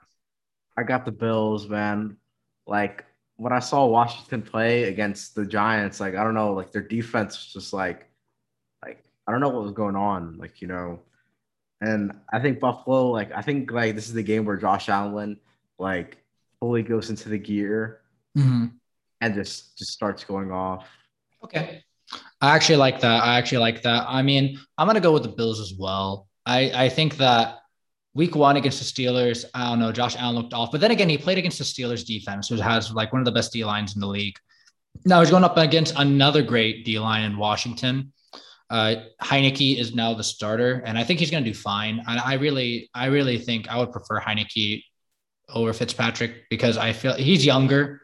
I 0.76 0.84
got 0.84 1.06
the 1.06 1.10
Bills, 1.10 1.68
man. 1.68 2.18
Like 2.68 3.04
when 3.34 3.52
I 3.52 3.58
saw 3.58 3.84
Washington 3.84 4.42
play 4.42 4.84
against 4.84 5.34
the 5.34 5.44
Giants, 5.44 5.98
like 5.98 6.14
I 6.14 6.22
don't 6.22 6.34
know, 6.34 6.52
like 6.52 6.70
their 6.70 6.82
defense 6.82 7.36
was 7.36 7.52
just 7.52 7.72
like, 7.72 8.08
like 8.84 9.02
I 9.26 9.32
don't 9.32 9.40
know 9.40 9.48
what 9.48 9.64
was 9.64 9.72
going 9.72 9.96
on, 9.96 10.38
like 10.38 10.62
you 10.62 10.68
know 10.68 11.00
and 11.80 12.12
I 12.32 12.40
think 12.40 12.60
Buffalo, 12.60 13.10
like 13.10 13.32
I 13.32 13.42
think 13.42 13.70
like 13.70 13.94
this 13.94 14.08
is 14.08 14.14
the 14.14 14.22
game 14.22 14.44
where 14.44 14.56
Josh 14.56 14.88
Allen 14.88 15.38
like 15.78 16.18
fully 16.60 16.82
goes 16.82 17.10
into 17.10 17.28
the 17.28 17.38
gear 17.38 18.00
mm-hmm. 18.36 18.66
and 19.20 19.34
just 19.34 19.76
just 19.76 19.92
starts 19.92 20.24
going 20.24 20.50
off. 20.50 20.86
Okay. 21.44 21.82
I 22.40 22.54
actually 22.54 22.76
like 22.76 23.00
that. 23.00 23.22
I 23.22 23.38
actually 23.38 23.58
like 23.58 23.82
that. 23.82 24.04
I 24.08 24.22
mean, 24.22 24.58
I'm 24.78 24.86
gonna 24.86 25.00
go 25.00 25.12
with 25.12 25.22
the 25.22 25.28
Bills 25.28 25.60
as 25.60 25.74
well. 25.78 26.28
I, 26.46 26.84
I 26.84 26.88
think 26.88 27.16
that 27.16 27.58
week 28.14 28.34
one 28.36 28.56
against 28.56 28.78
the 28.78 28.84
Steelers, 29.04 29.44
I 29.52 29.68
don't 29.68 29.80
know, 29.80 29.92
Josh 29.92 30.16
Allen 30.16 30.36
looked 30.36 30.54
off. 30.54 30.70
But 30.70 30.80
then 30.80 30.92
again, 30.92 31.08
he 31.08 31.18
played 31.18 31.38
against 31.38 31.58
the 31.58 31.64
Steelers 31.64 32.06
defense, 32.06 32.48
who 32.48 32.56
has 32.56 32.92
like 32.92 33.12
one 33.12 33.20
of 33.20 33.26
the 33.26 33.32
best 33.32 33.52
D 33.52 33.64
lines 33.64 33.94
in 33.94 34.00
the 34.00 34.06
league. 34.06 34.36
Now 35.04 35.20
he's 35.20 35.30
going 35.30 35.44
up 35.44 35.56
against 35.56 35.94
another 35.96 36.42
great 36.42 36.84
D 36.84 36.98
line 36.98 37.24
in 37.24 37.36
Washington. 37.36 38.12
Uh, 38.68 38.96
Heinicke 39.22 39.78
is 39.78 39.94
now 39.94 40.14
the 40.14 40.24
starter, 40.24 40.82
and 40.84 40.98
I 40.98 41.04
think 41.04 41.20
he's 41.20 41.30
going 41.30 41.44
to 41.44 41.50
do 41.50 41.56
fine. 41.56 42.02
And 42.06 42.18
I 42.20 42.34
really, 42.34 42.90
I 42.94 43.06
really 43.06 43.38
think 43.38 43.68
I 43.68 43.78
would 43.78 43.92
prefer 43.92 44.20
Heinicke 44.20 44.82
over 45.48 45.72
Fitzpatrick 45.72 46.48
because 46.50 46.76
I 46.76 46.92
feel 46.92 47.14
he's 47.14 47.46
younger. 47.46 48.00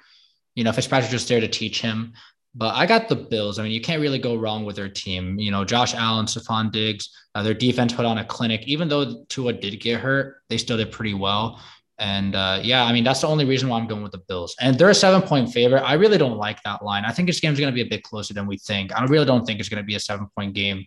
You 0.55 0.65
know, 0.65 0.73
Fitzpatrick 0.73 1.11
just 1.11 1.29
there 1.29 1.41
to 1.41 1.49
teach 1.49 1.81
him. 1.81 2.13
But 2.55 2.75
I 2.75 2.85
got 2.87 3.09
the 3.09 3.17
Bills. 3.17 3.59
I 3.59 3.63
mean, 3.63 3.73
you 3.73 3.81
can't 3.81 4.03
really 4.03 4.19
go 4.19 4.37
wrong 4.37 4.65
with 4.65 4.77
their 4.77 4.89
team. 4.89 5.39
You 5.39 5.51
know, 5.51 5.65
Josh 5.65 5.95
Allen, 5.95 6.27
Stefon 6.27 6.71
Diggs, 6.71 7.09
uh, 7.35 7.43
their 7.43 7.55
defense 7.55 7.95
put 7.95 8.05
on 8.05 8.19
a 8.19 8.25
clinic. 8.25 8.63
Even 8.67 8.89
though 8.89 9.25
Tua 9.29 9.55
did 9.55 9.81
get 9.81 10.01
hurt, 10.01 10.43
they 10.51 10.59
still 10.59 10.77
did 10.77 10.93
pretty 10.93 11.15
well. 11.15 11.61
And 11.99 12.35
uh, 12.35 12.61
yeah, 12.63 12.85
I 12.85 12.93
mean, 12.93 13.05
that's 13.05 13.21
the 13.21 13.29
only 13.29 13.45
reason 13.45 13.69
why 13.69 13.79
I'm 13.79 13.87
going 13.87 14.03
with 14.03 14.13
the 14.13 14.23
Bills. 14.29 14.57
And 14.61 14.77
they're 14.79 14.91
a 14.91 14.95
seven 14.95 15.23
point 15.23 15.53
favorite. 15.53 15.83
I 15.83 15.95
really 15.95 16.19
don't 16.19 16.37
like 16.37 16.63
that 16.65 16.85
line. 16.85 17.05
I 17.05 17.13
think 17.13 17.29
this 17.29 17.39
game's 17.41 17.61
going 17.61 17.73
to 17.73 17.75
be 17.75 17.83
a 17.83 17.89
bit 17.89 18.03
closer 18.03 18.35
than 18.35 18.47
we 18.47 18.59
think. 18.59 18.93
I 18.99 19.05
really 19.05 19.27
don't 19.27 19.45
think 19.45 19.61
it's 19.61 19.69
going 19.69 19.83
to 19.83 19.87
be 19.87 19.95
a 19.95 20.01
seven 20.01 20.27
point 20.35 20.55
game 20.55 20.87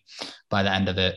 by 0.50 0.64
the 0.64 0.74
end 0.74 0.90
of 0.90 0.98
it. 0.98 1.16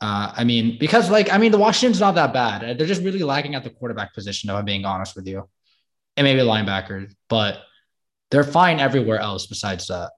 Uh, 0.00 0.32
I 0.36 0.44
mean, 0.44 0.76
because 0.78 1.10
like, 1.10 1.32
I 1.32 1.38
mean, 1.38 1.52
the 1.52 1.58
Washington's 1.58 2.00
not 2.00 2.16
that 2.16 2.32
bad. 2.32 2.78
They're 2.78 2.86
just 2.86 3.02
really 3.02 3.22
lagging 3.22 3.54
at 3.54 3.62
the 3.62 3.70
quarterback 3.70 4.12
position, 4.12 4.50
if 4.50 4.56
I'm 4.56 4.64
being 4.64 4.84
honest 4.84 5.14
with 5.14 5.26
you. 5.26 5.48
And 6.16 6.26
maybe 6.26 6.40
linebackers, 6.40 7.14
but 7.30 7.62
they're 8.30 8.44
fine 8.44 8.80
everywhere 8.80 9.18
else 9.18 9.46
besides 9.46 9.86
that. 9.86 10.10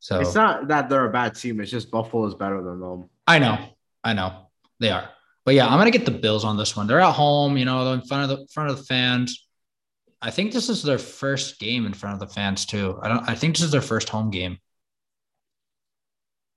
So 0.00 0.20
it's 0.20 0.34
not 0.34 0.68
that 0.68 0.88
they're 0.90 1.06
a 1.06 1.12
bad 1.12 1.36
team. 1.36 1.60
It's 1.60 1.70
just 1.70 1.90
Buffalo 1.90 2.26
is 2.26 2.34
better 2.34 2.62
than 2.62 2.80
them. 2.80 3.08
I 3.26 3.38
know. 3.38 3.58
I 4.02 4.12
know. 4.12 4.48
They 4.78 4.90
are. 4.90 5.08
But 5.44 5.54
yeah, 5.54 5.66
I'm 5.66 5.78
gonna 5.78 5.90
get 5.90 6.04
the 6.04 6.10
Bills 6.10 6.44
on 6.44 6.56
this 6.56 6.76
one. 6.76 6.86
They're 6.86 7.00
at 7.00 7.14
home, 7.14 7.56
you 7.56 7.64
know, 7.64 7.92
in 7.92 8.02
front 8.02 8.30
of 8.30 8.38
the 8.38 8.46
front 8.52 8.70
of 8.70 8.78
the 8.78 8.84
fans. 8.84 9.46
I 10.22 10.30
think 10.30 10.52
this 10.52 10.68
is 10.68 10.82
their 10.82 10.98
first 10.98 11.58
game 11.58 11.86
in 11.86 11.94
front 11.94 12.14
of 12.14 12.20
the 12.20 12.34
fans 12.34 12.66
too. 12.66 12.98
I 13.02 13.08
don't. 13.08 13.28
I 13.28 13.34
think 13.34 13.56
this 13.56 13.64
is 13.64 13.72
their 13.72 13.80
first 13.80 14.08
home 14.08 14.30
game. 14.30 14.58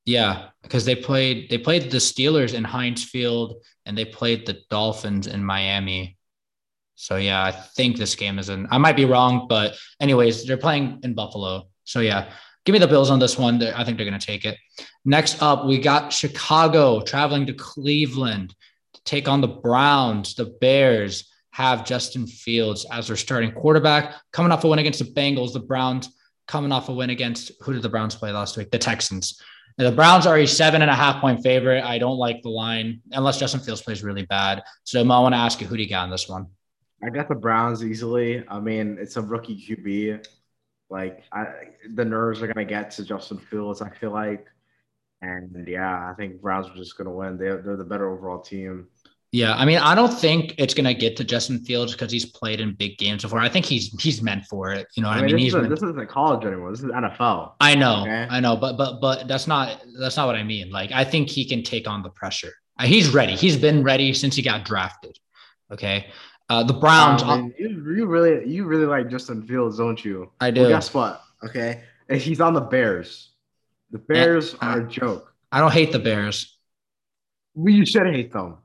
Yeah, 0.06 0.50
because 0.62 0.84
they 0.84 0.96
played 0.96 1.50
they 1.50 1.58
played 1.58 1.90
the 1.90 1.98
Steelers 1.98 2.54
in 2.54 2.66
Heinz 2.66 3.04
Field 3.04 3.64
and 3.86 3.98
they 3.98 4.06
played 4.06 4.46
the 4.46 4.60
Dolphins 4.70 5.28
in 5.28 5.44
Miami. 5.44 6.18
So 6.96 7.16
yeah, 7.16 7.44
I 7.44 7.52
think 7.52 7.98
this 7.98 8.16
game 8.16 8.38
is 8.38 8.50
in. 8.50 8.68
I 8.70 8.78
might 8.78 8.96
be 8.96 9.06
wrong, 9.06 9.48
but 9.48 9.76
anyways, 10.00 10.46
they're 10.46 10.58
playing 10.58 11.00
in 11.04 11.14
Buffalo. 11.14 11.68
So 11.86 12.02
yeah, 12.02 12.32
give 12.66 12.74
me 12.74 12.80
the 12.80 12.88
Bills 12.88 13.10
on 13.10 13.20
this 13.20 13.38
one. 13.38 13.62
I 13.62 13.84
think 13.84 13.98
they're 13.98 14.08
going 14.08 14.20
to 14.20 14.26
take 14.26 14.46
it. 14.46 14.58
Next 15.06 15.42
up, 15.42 15.66
we 15.66 15.80
got 15.80 16.14
Chicago 16.14 17.02
traveling 17.02 17.46
to 17.48 17.54
Cleveland 17.54 18.56
take 19.06 19.28
on 19.28 19.42
the 19.42 19.48
Browns. 19.48 20.36
The 20.36 20.46
Bears 20.46 21.30
have 21.52 21.86
Justin 21.86 22.26
Fields 22.26 22.86
as 22.92 23.08
their 23.08 23.16
starting 23.16 23.52
quarterback, 23.52 24.16
coming 24.32 24.52
off 24.52 24.64
a 24.64 24.68
win 24.68 24.80
against 24.80 25.00
the 25.00 25.06
Bengals. 25.06 25.54
The 25.54 25.60
Browns 25.60 26.10
coming 26.48 26.72
off 26.72 26.90
a 26.90 26.94
win 26.94 27.10
against 27.10 27.52
who 27.62 27.74
did 27.74 27.82
the 27.82 27.90
Browns 27.90 28.16
play 28.16 28.32
last 28.32 28.58
week? 28.58 28.72
The 28.72 28.80
Texans. 28.80 29.42
And 29.78 29.88
the 29.88 29.92
Browns 29.92 30.28
are 30.28 30.38
a 30.38 30.46
seven 30.46 30.82
and 30.82 30.92
a 30.92 30.96
half 30.96 31.22
point 31.22 31.42
favorite. 31.42 31.84
I 31.84 31.98
don't 31.98 32.18
like 32.18 32.42
the 32.44 32.50
line 32.50 33.02
unless 33.12 33.40
Justin 33.40 33.60
Fields 33.60 33.82
plays 33.82 34.04
really 34.04 34.26
bad. 34.26 34.64
So 34.84 35.00
I 35.00 35.04
want 35.04 35.34
to 35.34 35.40
ask 35.40 35.62
you, 35.62 35.68
who 35.68 35.78
do 35.78 35.84
you 35.84 35.90
got 35.90 36.04
on 36.04 36.12
this 36.12 36.30
one? 36.30 36.48
I 37.04 37.10
got 37.10 37.28
the 37.28 37.36
Browns 37.36 37.84
easily. 37.84 38.44
I 38.48 38.60
mean, 38.60 38.98
it's 39.00 39.18
a 39.18 39.22
rookie 39.22 39.58
QB. 39.58 40.26
Like 40.90 41.24
I, 41.32 41.48
the 41.96 42.06
nerves 42.06 42.42
are 42.42 42.48
gonna 42.48 42.66
get 42.66 42.92
to 42.92 43.04
Justin 43.04 43.40
Fields. 43.40 43.82
I 43.82 43.90
feel 43.90 44.12
like, 44.12 44.46
and 45.22 45.68
yeah, 45.68 46.10
I 46.10 46.14
think 46.14 46.42
Browns 46.42 46.68
are 46.68 46.76
just 46.76 46.98
gonna 46.98 47.12
win. 47.12 47.38
They're 47.38 47.62
they're 47.62 47.78
the 47.78 47.84
better 47.84 48.10
overall 48.10 48.40
team. 48.40 48.88
Yeah, 49.34 49.56
I 49.56 49.66
mean, 49.66 49.80
I 49.80 49.96
don't 49.96 50.14
think 50.14 50.54
it's 50.60 50.76
gonna 50.76 50.94
get 50.94 51.18
to 51.18 51.24
Justin 51.24 51.58
Fields 51.66 51.92
because 51.94 52.12
he's 52.12 52.24
played 52.24 52.62
in 52.62 52.76
big 52.76 53.00
games 53.00 53.24
before. 53.24 53.40
I 53.40 53.50
think 53.50 53.66
he's 53.66 53.88
he's 54.00 54.22
meant 54.22 54.46
for 54.46 54.72
it. 54.72 54.86
You 54.96 55.02
know 55.02 55.10
what 55.10 55.18
I 55.18 55.22
mean? 55.22 55.32
I 55.32 55.34
mean 55.34 55.38
he's 55.40 55.56
a, 55.56 55.62
this 55.62 55.82
isn't 55.82 56.08
college 56.08 56.46
anymore. 56.46 56.70
This 56.70 56.82
is 56.82 56.92
NFL. 56.92 57.54
I 57.60 57.74
know, 57.74 58.02
okay? 58.02 58.28
I 58.30 58.40
know, 58.40 58.56
but 58.56 58.78
but 58.78 59.02
but 59.02 59.28
that's 59.28 59.48
not 59.48 59.84
that's 60.00 60.18
not 60.18 60.28
what 60.28 60.36
I 60.36 60.44
mean. 60.44 60.70
Like, 60.70 60.92
I 60.92 61.04
think 61.04 61.30
he 61.30 61.46
can 61.46 61.64
take 61.64 61.88
on 61.88 62.04
the 62.04 62.12
pressure. 62.12 62.54
Uh, 62.78 62.86
he's 62.86 63.12
ready. 63.12 63.36
He's 63.36 63.58
been 63.58 63.84
ready 63.84 64.14
since 64.14 64.36
he 64.36 64.44
got 64.44 64.66
drafted. 64.66 65.18
Okay. 65.72 66.06
Uh, 66.48 66.64
the 66.64 66.74
Browns. 66.74 67.24
I 67.24 67.38
mean, 67.38 67.56
you, 67.58 67.70
you 67.96 68.06
really 68.06 68.48
you 68.48 68.66
really 68.66 68.86
like 68.86 69.10
Justin 69.10 69.42
Fields, 69.42 69.80
don't 69.80 70.06
you? 70.06 70.30
I 70.42 70.52
do. 70.52 70.62
Well, 70.62 70.70
guess 70.70 70.94
what? 70.94 71.24
Okay, 71.44 71.82
and 72.08 72.22
he's 72.22 72.40
on 72.40 72.54
the 72.54 72.62
Bears. 72.62 73.32
The 73.90 73.98
Bears 73.98 74.54
are 74.62 74.82
a 74.82 74.88
joke. 74.88 75.34
I 75.52 75.60
don't 75.60 75.74
hate 75.74 75.92
the 75.92 75.98
Bears. 75.98 76.56
Well, 77.56 77.74
you 77.74 77.84
should 77.84 78.06
hate 78.06 78.32
them. 78.32 78.58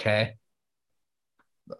Okay. 0.00 0.34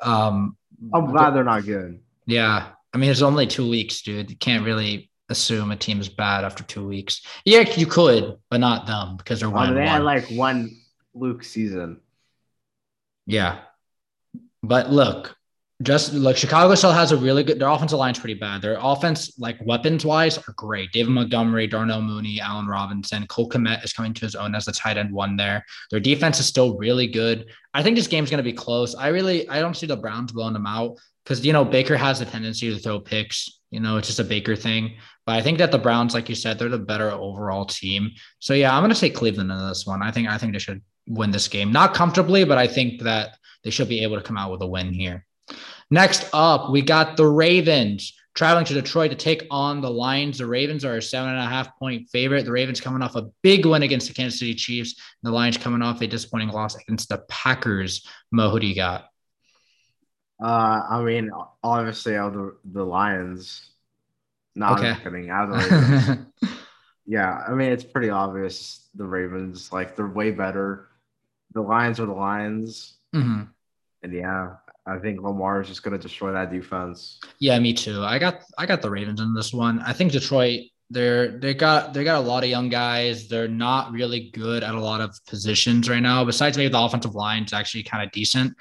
Um, 0.03 0.57
I'm 0.93 1.07
glad 1.07 1.31
they're 1.31 1.43
not 1.43 1.65
good. 1.65 2.01
Yeah. 2.27 2.69
I 2.93 2.99
mean, 2.99 3.11
it's 3.11 3.23
only 3.23 3.47
two 3.47 3.69
weeks, 3.69 4.03
dude. 4.03 4.31
You 4.31 4.37
can't 4.37 4.65
really 4.65 5.11
assume 5.31 5.71
a 5.71 5.77
team 5.77 6.01
is 6.01 6.09
bad 6.09 6.45
after 6.45 6.63
two 6.65 6.87
weeks. 6.87 7.23
Yeah, 7.45 7.61
you 7.77 7.87
could, 7.87 8.37
but 8.51 8.61
not 8.61 8.87
them 8.87 9.17
because 9.17 9.41
they're 9.41 9.49
one. 9.49 9.71
Oh, 9.71 9.75
they 9.75 9.87
had 9.87 10.03
like 10.03 10.29
one 10.29 10.77
Luke 11.15 11.45
season. 11.45 12.01
Yeah. 13.27 13.61
But 14.63 14.91
look, 14.91 15.37
just 15.83 16.13
like 16.13 16.37
Chicago 16.37 16.75
still 16.75 16.93
has 16.93 17.11
a 17.11 17.17
really 17.17 17.43
good. 17.43 17.59
Their 17.59 17.69
offensive 17.69 17.99
line's 17.99 18.19
pretty 18.19 18.35
bad. 18.35 18.61
Their 18.61 18.79
offense, 18.81 19.39
like 19.39 19.57
weapons 19.65 20.05
wise, 20.05 20.37
are 20.37 20.53
great. 20.57 20.93
David 20.93 21.11
Montgomery, 21.11 21.67
Darnell 21.67 22.03
Mooney, 22.03 22.39
Allen 22.41 22.67
Robinson, 22.67 23.27
Cole 23.29 23.49
Kmet 23.49 23.83
is 23.83 23.93
coming 23.93 24.13
to 24.13 24.21
his 24.21 24.35
own 24.35 24.55
as 24.55 24.67
the 24.67 24.73
tight 24.73 24.99
end 24.99 25.13
one 25.13 25.37
there. 25.37 25.65
Their 25.91 26.01
defense 26.01 26.39
is 26.39 26.47
still 26.47 26.77
really 26.77 27.07
good. 27.07 27.47
I 27.73 27.83
think 27.83 27.97
this 27.97 28.09
game's 28.09 28.31
going 28.31 28.45
to 28.45 28.51
be 28.51 28.53
close. 28.53 28.95
I 28.95 29.09
really, 29.09 29.49
I 29.49 29.61
don't 29.61 29.77
see 29.77 29.87
the 29.87 29.97
Browns 29.97 30.33
blowing 30.33 30.53
them 30.53 30.67
out 30.67 30.99
because 31.25 31.45
you 31.45 31.53
know 31.55 31.65
Baker 31.65 31.97
has 31.97 32.21
a 32.21 32.27
tendency 32.27 32.71
to 32.71 32.79
throw 32.79 33.01
picks. 33.01 33.61
You 33.71 33.81
know, 33.81 33.97
it's 33.97 34.09
just 34.09 34.21
a 34.21 34.25
Baker 34.25 34.57
thing. 34.57 34.97
But 35.25 35.37
I 35.37 35.43
think 35.43 35.59
that 35.59 35.73
the 35.73 35.79
Browns, 35.79 36.13
like 36.13 36.29
you 36.29 36.35
said, 36.35 36.59
they're 36.59 36.69
the 36.69 36.79
better 36.79 37.11
overall 37.11 37.65
team. 37.65 38.11
So 38.39 38.53
yeah, 38.53 38.77
I'm 38.77 38.83
going 38.83 38.93
to 38.93 39.01
take 39.01 39.15
Cleveland 39.15 39.51
in 39.51 39.69
this 39.69 39.87
one. 39.87 40.03
I 40.03 40.11
think 40.11 40.29
I 40.29 40.37
think 40.37 40.53
they 40.53 40.59
should 40.59 40.83
win 41.07 41.31
this 41.31 41.49
game, 41.49 41.73
not 41.73 41.95
comfortably, 41.95 42.45
but 42.45 42.59
I 42.59 42.67
think 42.67 43.01
that 43.03 43.39
they 43.65 43.71
should 43.71 43.89
be 43.89 44.03
able 44.03 44.17
to 44.17 44.23
come 44.23 44.37
out 44.37 44.53
with 44.53 44.61
a 44.61 44.67
win 44.67 44.93
here. 44.93 45.25
Next 45.91 46.29
up, 46.33 46.71
we 46.71 46.83
got 46.83 47.17
the 47.17 47.27
Ravens 47.27 48.15
traveling 48.35 48.65
to 48.65 48.75
Detroit 48.75 49.11
to 49.11 49.17
take 49.17 49.47
on 49.51 49.81
the 49.81 49.91
Lions. 49.91 50.39
The 50.39 50.47
Ravens 50.47 50.85
are 50.85 50.97
a 50.97 51.03
seven 51.03 51.31
and 51.31 51.39
a 51.39 51.47
half 51.47 51.77
point 51.79 52.09
favorite. 52.11 52.45
The 52.45 52.53
Ravens 52.53 52.81
coming 52.81 53.03
off 53.03 53.17
a 53.17 53.29
big 53.43 53.67
win 53.67 53.83
against 53.83 54.09
the 54.09 54.15
Kansas 54.15 54.39
City 54.39 54.55
Chiefs. 54.55 54.95
The 55.23 55.31
Lions 55.31 55.59
coming 55.59 55.83
off 55.83 56.01
a 56.01 56.07
disappointing 56.07 56.51
loss 56.51 56.77
against 56.77 57.09
the 57.09 57.19
Packers. 57.29 58.07
Mo, 58.31 58.51
who 58.51 58.61
do 58.61 58.67
you 58.67 58.75
got? 58.75 59.07
Uh, 60.43 60.83
I 60.91 61.03
mean, 61.03 61.31
obviously, 61.63 62.17
out 62.17 62.33
the 62.33 62.57
the 62.65 62.85
Lions. 62.85 63.69
Not 64.55 64.79
okay. 64.79 64.95
kidding. 65.03 65.31
Out 65.31 65.51
of 65.51 65.51
the 65.51 65.57
Ravens. 65.77 66.57
yeah, 67.07 67.45
I 67.47 67.53
mean, 67.53 67.73
it's 67.73 67.85
pretty 67.85 68.11
obvious. 68.11 68.89
The 68.95 69.05
Ravens, 69.05 69.73
like, 69.73 69.97
they're 69.97 70.07
way 70.07 70.31
better. 70.31 70.89
The 71.53 71.61
Lions 71.61 72.01
are 72.01 72.07
the 72.07 72.13
Lions. 72.13 72.97
Mm-hmm. 73.15 73.43
And 74.03 74.13
yeah, 74.13 74.55
I 74.91 74.99
think 74.99 75.21
Lamar 75.23 75.61
is 75.61 75.69
just 75.69 75.83
going 75.83 75.93
to 75.93 76.03
destroy 76.03 76.33
that 76.33 76.51
defense. 76.51 77.21
Yeah, 77.39 77.59
me 77.59 77.73
too. 77.73 78.03
I 78.05 78.19
got 78.19 78.41
I 78.59 78.67
got 78.67 78.83
the 78.83 78.91
Ravens 78.91 79.21
in 79.21 79.35
this 79.35 79.53
one. 79.53 79.81
I 79.81 79.93
think 79.93 80.13
Detroit 80.13 80.61
they're 80.91 81.39
they 81.39 81.55
got 81.55 81.95
they 81.95 82.03
got 82.03 82.19
a 82.19 82.27
lot 82.27 82.43
of 82.43 82.51
young 82.51 82.69
guys. 82.69 83.29
They're 83.29 83.47
not 83.49 83.93
really 83.93 84.31
good 84.33 84.65
at 84.65 84.75
a 84.75 84.81
lot 84.81 85.01
of 85.01 85.17
positions 85.29 85.89
right 85.89 86.01
now. 86.01 86.25
Besides 86.25 86.57
maybe 86.57 86.73
the 86.73 86.81
offensive 86.81 87.15
line 87.15 87.45
is 87.45 87.53
actually 87.53 87.85
kind 87.85 88.03
of 88.05 88.11
decent. 88.11 88.55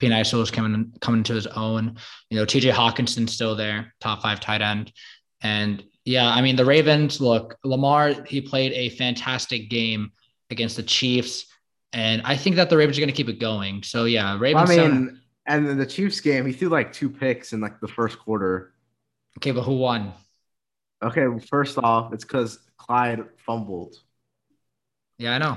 Piniso 0.00 0.42
is 0.42 0.50
coming 0.50 0.92
coming 1.00 1.22
to 1.24 1.34
his 1.34 1.46
own. 1.46 1.96
You 2.30 2.38
know, 2.38 2.46
TJ 2.46 2.72
Hockenson's 2.72 3.32
still 3.34 3.54
there, 3.54 3.94
top 4.00 4.22
five 4.22 4.40
tight 4.40 4.62
end. 4.62 4.92
And 5.42 5.84
yeah, 6.04 6.26
I 6.28 6.40
mean 6.40 6.56
the 6.56 6.64
Ravens. 6.64 7.20
Look, 7.20 7.56
Lamar 7.64 8.14
he 8.26 8.40
played 8.40 8.72
a 8.72 8.88
fantastic 8.96 9.68
game 9.68 10.10
against 10.50 10.76
the 10.76 10.82
Chiefs 10.82 11.46
And 11.92 12.22
I 12.24 12.36
think 12.36 12.56
that 12.56 12.70
the 12.70 12.76
Ravens 12.76 12.98
are 12.98 13.00
going 13.02 13.08
to 13.08 13.16
keep 13.16 13.28
it 13.28 13.38
going. 13.40 13.82
So 13.82 14.04
yeah, 14.04 14.36
Ravens. 14.38 14.70
I 14.70 14.74
mean, 14.74 14.84
seven- 14.84 15.20
and 15.46 15.68
in 15.68 15.78
the 15.78 15.86
Chiefs 15.86 16.20
game, 16.20 16.46
he 16.46 16.52
threw 16.52 16.68
like 16.68 16.92
two 16.92 17.10
picks 17.10 17.52
in 17.52 17.60
like 17.60 17.80
the 17.80 17.88
first 17.88 18.18
quarter. 18.18 18.72
okay, 19.38 19.50
but 19.50 19.62
who 19.62 19.76
won? 19.76 20.12
Okay, 21.02 21.26
well, 21.26 21.38
first 21.40 21.76
off, 21.78 22.12
it's 22.14 22.24
because 22.24 22.58
Clyde 22.78 23.24
fumbled. 23.36 23.96
Yeah, 25.18 25.34
I 25.34 25.38
know. 25.38 25.56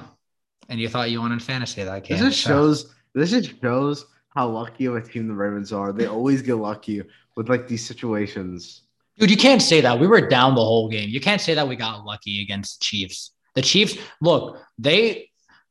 And 0.70 0.80
you 0.80 0.90
thought 0.90 1.10
you 1.10 1.22
won 1.22 1.32
in 1.32 1.40
fantasy 1.40 1.84
that 1.84 2.04
game. 2.04 2.18
This 2.18 2.28
just 2.36 2.44
so- 2.44 2.50
shows. 2.50 2.94
This 3.14 3.32
just 3.32 3.60
shows 3.62 4.06
how 4.36 4.48
lucky 4.50 4.86
of 4.86 4.96
a 4.96 5.02
team 5.02 5.28
the 5.28 5.34
Ravens 5.34 5.74
are. 5.74 5.92
They 5.92 6.06
always 6.06 6.42
get 6.44 6.56
lucky 6.56 7.02
with 7.36 7.50
like 7.50 7.68
these 7.68 7.84
situations. 7.86 8.84
Dude, 9.18 9.32
you 9.32 9.38
can't 9.38 9.62
say 9.62 9.82
that. 9.82 10.00
We 10.00 10.06
were 10.06 10.28
down 10.28 10.54
the 10.54 10.62
whole 10.64 10.90
game. 10.90 11.10
You 11.10 11.20
can't 11.20 11.42
say 11.42 11.56
that 11.56 11.68
we 11.68 11.76
got 11.76 12.06
lucky 12.06 12.44
against 12.44 12.80
the 12.80 12.84
Chiefs. 12.86 13.32
The 13.56 13.64
Chiefs, 13.64 13.98
look, 14.22 14.60
they 14.78 15.27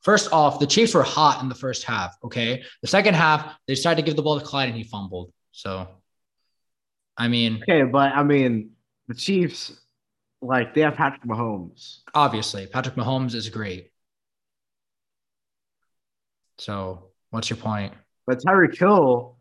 first 0.06 0.32
off, 0.32 0.60
the 0.60 0.66
Chiefs 0.68 0.94
were 0.94 1.02
hot 1.02 1.42
in 1.42 1.48
the 1.48 1.54
first 1.54 1.82
half. 1.82 2.16
Okay. 2.22 2.62
The 2.80 2.86
second 2.86 3.14
half, 3.14 3.56
they 3.66 3.74
decided 3.74 4.02
to 4.02 4.06
give 4.06 4.14
the 4.14 4.22
ball 4.22 4.38
to 4.38 4.46
Clyde 4.46 4.68
and 4.68 4.78
he 4.78 4.84
fumbled. 4.84 5.32
So 5.50 5.88
I 7.16 7.26
mean, 7.28 7.62
Okay, 7.62 7.82
but 7.82 8.12
I 8.12 8.22
mean, 8.22 8.70
the 9.08 9.14
Chiefs, 9.14 9.72
like 10.40 10.74
they 10.74 10.82
have 10.82 10.94
Patrick 10.94 11.24
Mahomes. 11.24 11.98
obviously, 12.14 12.66
Patrick 12.66 12.94
Mahomes 12.94 13.34
is 13.34 13.48
great. 13.48 13.90
So 16.58 17.10
what's 17.30 17.50
your 17.50 17.56
point? 17.56 17.92
But 18.26 18.38
Tyreek 18.38 18.78
Hill, 18.78 19.36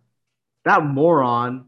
that 0.64 0.84
moron, 0.84 1.66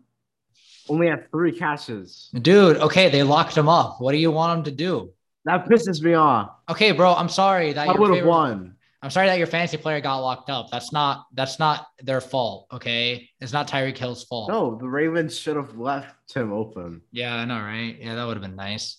only 0.89 1.07
had 1.07 1.29
three 1.29 1.51
catches. 1.51 2.29
Dude, 2.33 2.77
okay, 2.77 3.09
they 3.09 3.21
locked 3.21 3.55
him 3.55 3.69
up. 3.69 4.01
What 4.01 4.13
do 4.13 4.17
you 4.17 4.31
want 4.31 4.57
him 4.57 4.63
to 4.65 4.71
do? 4.71 5.13
That 5.45 5.67
pisses 5.67 6.01
me 6.01 6.13
off. 6.13 6.49
Okay, 6.69 6.91
bro, 6.93 7.13
I'm 7.13 7.29
sorry 7.29 7.73
that 7.73 7.87
I 7.87 7.93
would 7.93 8.15
have 8.15 8.25
won. 8.25 8.76
I'm 9.01 9.11
sorry 9.11 9.27
that 9.27 9.37
your 9.37 9.47
fantasy 9.47 9.77
player 9.77 10.01
got 10.01 10.17
locked 10.17 10.49
up. 10.49 10.71
That's 10.71 10.91
not 10.91 11.25
that's 11.33 11.59
not 11.59 11.87
their 11.99 12.19
fault. 12.21 12.67
Okay, 12.71 13.29
it's 13.39 13.53
not 13.53 13.67
Tyreek 13.67 13.97
Hill's 13.97 14.23
fault. 14.23 14.49
No, 14.49 14.75
the 14.75 14.87
Ravens 14.89 15.37
should 15.37 15.55
have 15.55 15.77
left 15.77 16.33
him 16.33 16.51
open. 16.51 17.01
Yeah, 17.11 17.35
I 17.35 17.45
know, 17.45 17.59
right? 17.59 17.95
Yeah, 17.99 18.15
that 18.15 18.25
would 18.25 18.37
have 18.37 18.41
been 18.41 18.55
nice. 18.55 18.97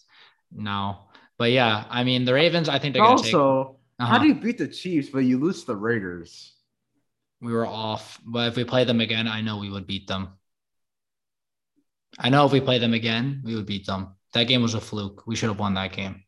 No, 0.53 1.09
but 1.37 1.51
yeah, 1.51 1.85
I 1.91 2.05
mean 2.05 2.25
the 2.25 2.35
Ravens. 2.35 2.69
I 2.69 2.79
think 2.79 2.93
they're 2.95 3.03
But 3.03 3.09
gonna 3.09 3.17
take. 3.17 3.35
also, 3.35 3.81
Uh-huh. 3.99 4.07
how 4.07 4.19
do 4.19 4.27
you 4.29 4.35
beat 4.37 4.59
the 4.59 4.69
Chiefs 4.69 5.11
but 5.11 5.21
you 5.21 5.39
lose 5.39 5.65
the 5.65 5.77
Raiders? 5.77 6.55
We 7.41 7.53
were 7.53 7.67
off, 7.67 8.21
but 8.25 8.47
if 8.49 8.57
we 8.57 8.63
play 8.65 8.85
them 8.85 9.01
again, 9.01 9.27
I 9.27 9.41
know 9.41 9.59
we 9.59 9.71
would 9.71 9.87
beat 9.89 10.07
them. 10.07 10.39
I 12.19 12.29
know 12.31 12.47
if 12.47 12.53
we 12.53 12.61
play 12.61 12.79
them 12.79 12.95
again, 12.95 13.43
we 13.45 13.57
would 13.57 13.67
beat 13.67 13.87
them. 13.87 14.15
That 14.33 14.45
game 14.45 14.63
was 14.63 14.75
a 14.75 14.81
fluke. 14.81 15.27
We 15.27 15.35
should 15.37 15.49
have 15.49 15.59
won 15.59 15.75
that 15.75 15.93
game. 15.93 16.25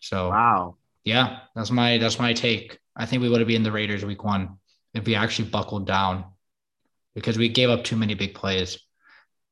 So 0.00 0.30
Wow. 0.30 0.77
Yeah, 1.08 1.38
that's 1.54 1.70
my 1.70 1.98
that's 1.98 2.18
my 2.18 2.32
take. 2.34 2.78
I 2.94 3.06
think 3.06 3.22
we 3.22 3.28
would 3.28 3.40
have 3.40 3.48
been 3.48 3.62
the 3.62 3.72
Raiders 3.72 4.04
week 4.04 4.22
one 4.24 4.58
if 4.92 5.06
we 5.06 5.14
actually 5.14 5.48
buckled 5.48 5.86
down 5.86 6.26
because 7.14 7.38
we 7.38 7.48
gave 7.48 7.70
up 7.70 7.82
too 7.82 7.96
many 7.96 8.14
big 8.14 8.34
plays. 8.34 8.78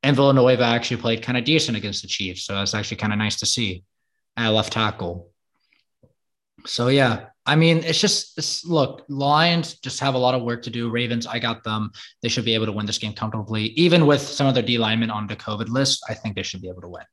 And 0.02 0.14
Villanueva 0.14 0.64
actually 0.64 0.98
played 0.98 1.22
kind 1.22 1.38
of 1.38 1.44
decent 1.44 1.76
against 1.76 2.02
the 2.02 2.08
Chiefs. 2.08 2.44
So 2.44 2.54
that's 2.54 2.74
actually 2.74 2.98
kind 2.98 3.12
of 3.12 3.18
nice 3.18 3.36
to 3.40 3.46
see 3.46 3.84
at 4.36 4.50
left 4.50 4.72
tackle. 4.72 5.30
So 6.66 6.88
yeah, 6.88 7.26
I 7.46 7.56
mean, 7.56 7.78
it's 7.78 8.00
just 8.00 8.36
it's, 8.36 8.64
look, 8.66 9.04
Lions 9.08 9.78
just 9.80 10.00
have 10.00 10.14
a 10.14 10.18
lot 10.18 10.34
of 10.34 10.42
work 10.42 10.62
to 10.64 10.70
do. 10.70 10.90
Ravens, 10.90 11.26
I 11.26 11.38
got 11.38 11.64
them. 11.64 11.90
They 12.22 12.28
should 12.28 12.44
be 12.44 12.54
able 12.54 12.66
to 12.66 12.72
win 12.72 12.86
this 12.86 12.98
game 12.98 13.14
comfortably, 13.14 13.66
even 13.84 14.06
with 14.06 14.20
some 14.20 14.46
of 14.46 14.54
their 14.54 14.62
D 14.62 14.76
linemen 14.76 15.10
on 15.10 15.26
the 15.26 15.36
COVID 15.36 15.68
list. 15.68 16.04
I 16.08 16.14
think 16.14 16.34
they 16.34 16.42
should 16.42 16.60
be 16.60 16.68
able 16.68 16.82
to 16.82 16.88
win. 16.88 17.04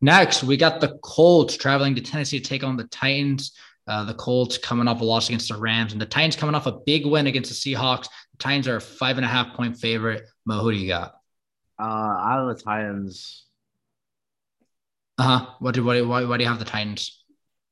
Next, 0.00 0.42
we 0.44 0.56
got 0.56 0.80
the 0.80 0.98
Colts 1.02 1.56
traveling 1.56 1.94
to 1.94 2.00
Tennessee 2.02 2.38
to 2.40 2.48
take 2.48 2.62
on 2.64 2.76
the 2.76 2.84
Titans. 2.84 3.52
Uh, 3.86 4.04
the 4.04 4.14
Colts 4.14 4.58
coming 4.58 4.88
off 4.88 5.00
a 5.00 5.04
loss 5.04 5.28
against 5.28 5.48
the 5.48 5.56
Rams, 5.56 5.92
and 5.92 6.00
the 6.00 6.06
Titans 6.06 6.36
coming 6.36 6.54
off 6.54 6.66
a 6.66 6.72
big 6.72 7.06
win 7.06 7.26
against 7.28 7.50
the 7.64 7.74
Seahawks. 7.74 8.04
The 8.32 8.38
Titans 8.38 8.66
are 8.68 8.76
a 8.76 8.80
five 8.80 9.16
and 9.16 9.24
a 9.24 9.28
half 9.28 9.54
point 9.54 9.78
favorite. 9.78 10.24
Mo, 10.44 10.60
who 10.60 10.72
do 10.72 10.76
you 10.78 10.88
got? 10.88 11.14
Uh, 11.78 11.82
out 11.84 12.48
of 12.48 12.56
the 12.56 12.62
Titans, 12.62 13.44
Uh 15.18 15.22
huh. 15.38 15.46
What 15.60 15.74
do 15.74 15.84
what, 15.84 15.94
do- 15.94 16.08
why, 16.08 16.24
why 16.24 16.36
do 16.36 16.42
you 16.44 16.48
have 16.50 16.58
the 16.58 16.64
Titans? 16.64 17.22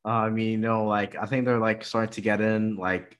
uh, 0.04 0.08
I 0.08 0.30
mean, 0.30 0.50
you 0.52 0.56
know, 0.58 0.84
like 0.86 1.16
I 1.16 1.26
think 1.26 1.44
they're 1.46 1.58
like 1.58 1.84
starting 1.84 2.12
to 2.14 2.20
get 2.20 2.40
in. 2.40 2.76
Like 2.76 3.18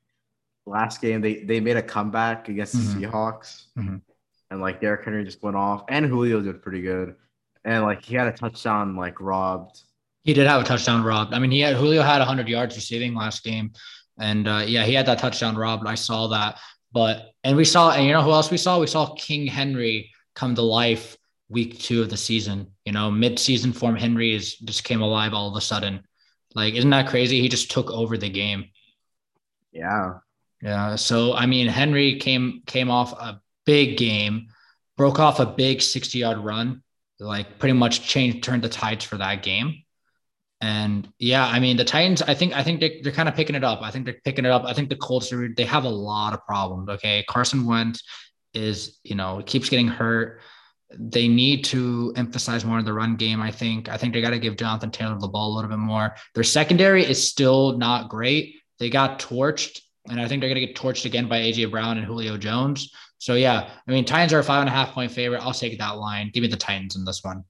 last 0.67 1.01
game, 1.03 1.21
they 1.21 1.43
they 1.45 1.61
made 1.61 1.77
a 1.77 1.83
comeback 1.83 2.49
against 2.49 2.77
Mhm. 2.77 3.01
the 3.01 3.07
Seahawks, 3.07 3.64
Mhm. 3.77 4.03
and 4.51 4.61
like 4.61 4.81
Derrick 4.81 5.05
Henry 5.05 5.25
just 5.25 5.43
went 5.43 5.57
off, 5.57 5.85
and 5.88 6.07
Julio 6.07 6.40
did 6.43 6.62
pretty 6.62 6.81
good, 6.83 7.17
and 7.64 7.83
like 7.85 8.05
he 8.05 8.14
had 8.14 8.29
a 8.29 8.33
touchdown 8.33 8.96
like 8.96 9.20
robbed. 9.20 9.83
He 10.22 10.33
did 10.33 10.46
have 10.46 10.62
a 10.62 10.64
touchdown 10.64 11.03
robbed. 11.03 11.35
I 11.35 11.38
mean, 11.38 11.50
he 11.50 11.61
had 11.61 11.77
Julio 11.77 12.03
had 12.03 12.18
100 12.18 12.48
yards 12.48 12.77
receiving 12.77 13.14
last 13.14 13.42
game, 13.44 13.72
and 14.18 14.48
uh, 14.48 14.64
yeah, 14.66 14.85
he 14.85 14.94
had 14.94 15.07
that 15.07 15.18
touchdown 15.18 15.57
robbed. 15.57 15.87
I 15.87 15.94
saw 15.94 16.29
that, 16.29 16.59
but 16.92 17.33
and 17.42 17.57
we 17.57 17.64
saw, 17.64 17.92
and 17.92 18.07
you 18.07 18.12
know 18.12 18.22
who 18.22 18.33
else 18.33 18.50
we 18.50 18.57
saw? 18.57 18.79
We 18.79 18.87
saw 18.87 19.14
King 19.14 19.46
Henry 19.46 20.11
come 20.35 20.55
to 20.55 20.62
life 20.62 21.16
week 21.48 21.79
two 21.79 22.03
of 22.03 22.11
the 22.11 22.16
season. 22.16 22.68
You 22.85 22.92
know, 22.92 23.11
mid-season 23.11 23.72
form 23.72 23.96
Henry 23.96 24.35
is 24.35 24.57
just 24.57 24.85
came 24.85 25.03
alive 25.03 25.35
all 25.35 25.48
of 25.48 25.57
a 25.57 25.61
sudden. 25.61 26.03
Like, 26.55 26.74
isn't 26.74 26.90
that 26.90 27.09
crazy? 27.09 27.40
He 27.40 27.48
just 27.48 27.70
took 27.70 27.90
over 27.90 28.16
the 28.16 28.31
game. 28.31 28.66
Yeah, 29.72 30.14
Yeah. 30.62 30.94
So 30.96 31.35
I 31.35 31.46
mean, 31.46 31.66
Henry 31.66 32.18
came 32.18 32.62
came 32.66 32.90
off 32.90 33.12
a 33.12 33.40
big 33.66 33.96
game, 33.96 34.46
broke 34.96 35.18
off 35.18 35.40
a 35.40 35.46
big 35.46 35.83
60 35.83 36.18
yard 36.18 36.38
run, 36.38 36.84
like 37.25 37.59
pretty 37.59 37.73
much 37.73 38.07
changed 38.07 38.43
turned 38.43 38.63
the 38.63 38.69
tides 38.69 39.05
for 39.05 39.17
that 39.17 39.43
game. 39.43 39.83
And 40.61 41.09
yeah, 41.19 41.47
I 41.47 41.61
mean 41.61 41.77
the 41.77 41.85
Titans. 41.85 42.23
I 42.23 42.35
think 42.35 42.55
I 42.55 42.63
think 42.63 42.81
they, 42.81 43.01
they're 43.03 43.13
kind 43.13 43.29
of 43.29 43.35
picking 43.35 43.57
it 43.57 43.65
up. 43.65 43.81
I 43.83 43.91
think 43.91 44.05
they're 44.05 44.21
picking 44.25 44.45
it 44.45 44.51
up. 44.51 44.65
I 44.65 44.73
think 44.73 44.89
the 44.89 44.97
Colts 44.97 45.33
are, 45.33 45.49
they 45.55 45.65
have 45.65 45.85
a 45.85 45.91
lot 45.91 46.33
of 46.33 46.45
problems. 46.47 46.89
Okay, 46.89 47.25
Carson 47.29 47.67
Wentz 47.67 48.03
is 48.55 48.99
you 49.05 49.15
know 49.15 49.43
keeps 49.45 49.69
getting 49.69 49.89
hurt. 49.89 50.41
They 50.97 51.29
need 51.29 51.65
to 51.67 52.13
emphasize 52.17 52.65
more 52.65 52.79
in 52.79 52.85
the 52.85 52.93
run 52.93 53.17
game. 53.17 53.43
I 53.43 53.51
think. 53.51 53.89
I 53.89 53.97
think 53.97 54.15
they 54.15 54.23
got 54.23 54.31
to 54.31 54.39
give 54.39 54.57
Jonathan 54.57 54.91
Taylor 54.91 55.19
the 55.19 55.29
ball 55.29 55.53
a 55.53 55.55
little 55.57 55.71
bit 55.71 55.79
more. 55.79 56.15
Their 56.35 56.45
secondary 56.45 57.05
is 57.05 57.29
still 57.29 57.77
not 57.77 58.09
great. 58.09 58.55
They 58.79 58.91
got 58.91 59.19
torched, 59.19 59.81
and 60.09 60.21
I 60.21 60.29
think 60.29 60.41
they're 60.41 60.51
going 60.51 60.61
to 60.61 60.67
get 60.67 60.77
torched 60.77 61.05
again 61.05 61.29
by 61.29 61.41
AJ 61.41 61.71
Brown 61.71 61.99
and 61.99 62.07
Julio 62.07 62.39
Jones. 62.39 62.91
So 63.25 63.37
yeah, 63.37 63.71
I 63.89 63.91
mean 63.91 64.05
Titans 64.05 64.35
are 64.35 64.41
a 64.41 64.45
five 64.45 64.61
and 64.61 64.69
a 64.69 64.73
half 64.73 64.93
point 64.93 65.11
favorite. 65.11 65.41
I'll 65.41 65.55
take 65.55 65.79
that 65.79 65.97
line. 65.97 66.31
Give 66.35 66.43
me 66.43 66.49
the 66.49 66.59
Titans 66.59 66.95
in 66.95 67.07
this 67.07 67.25
one. 67.25 67.43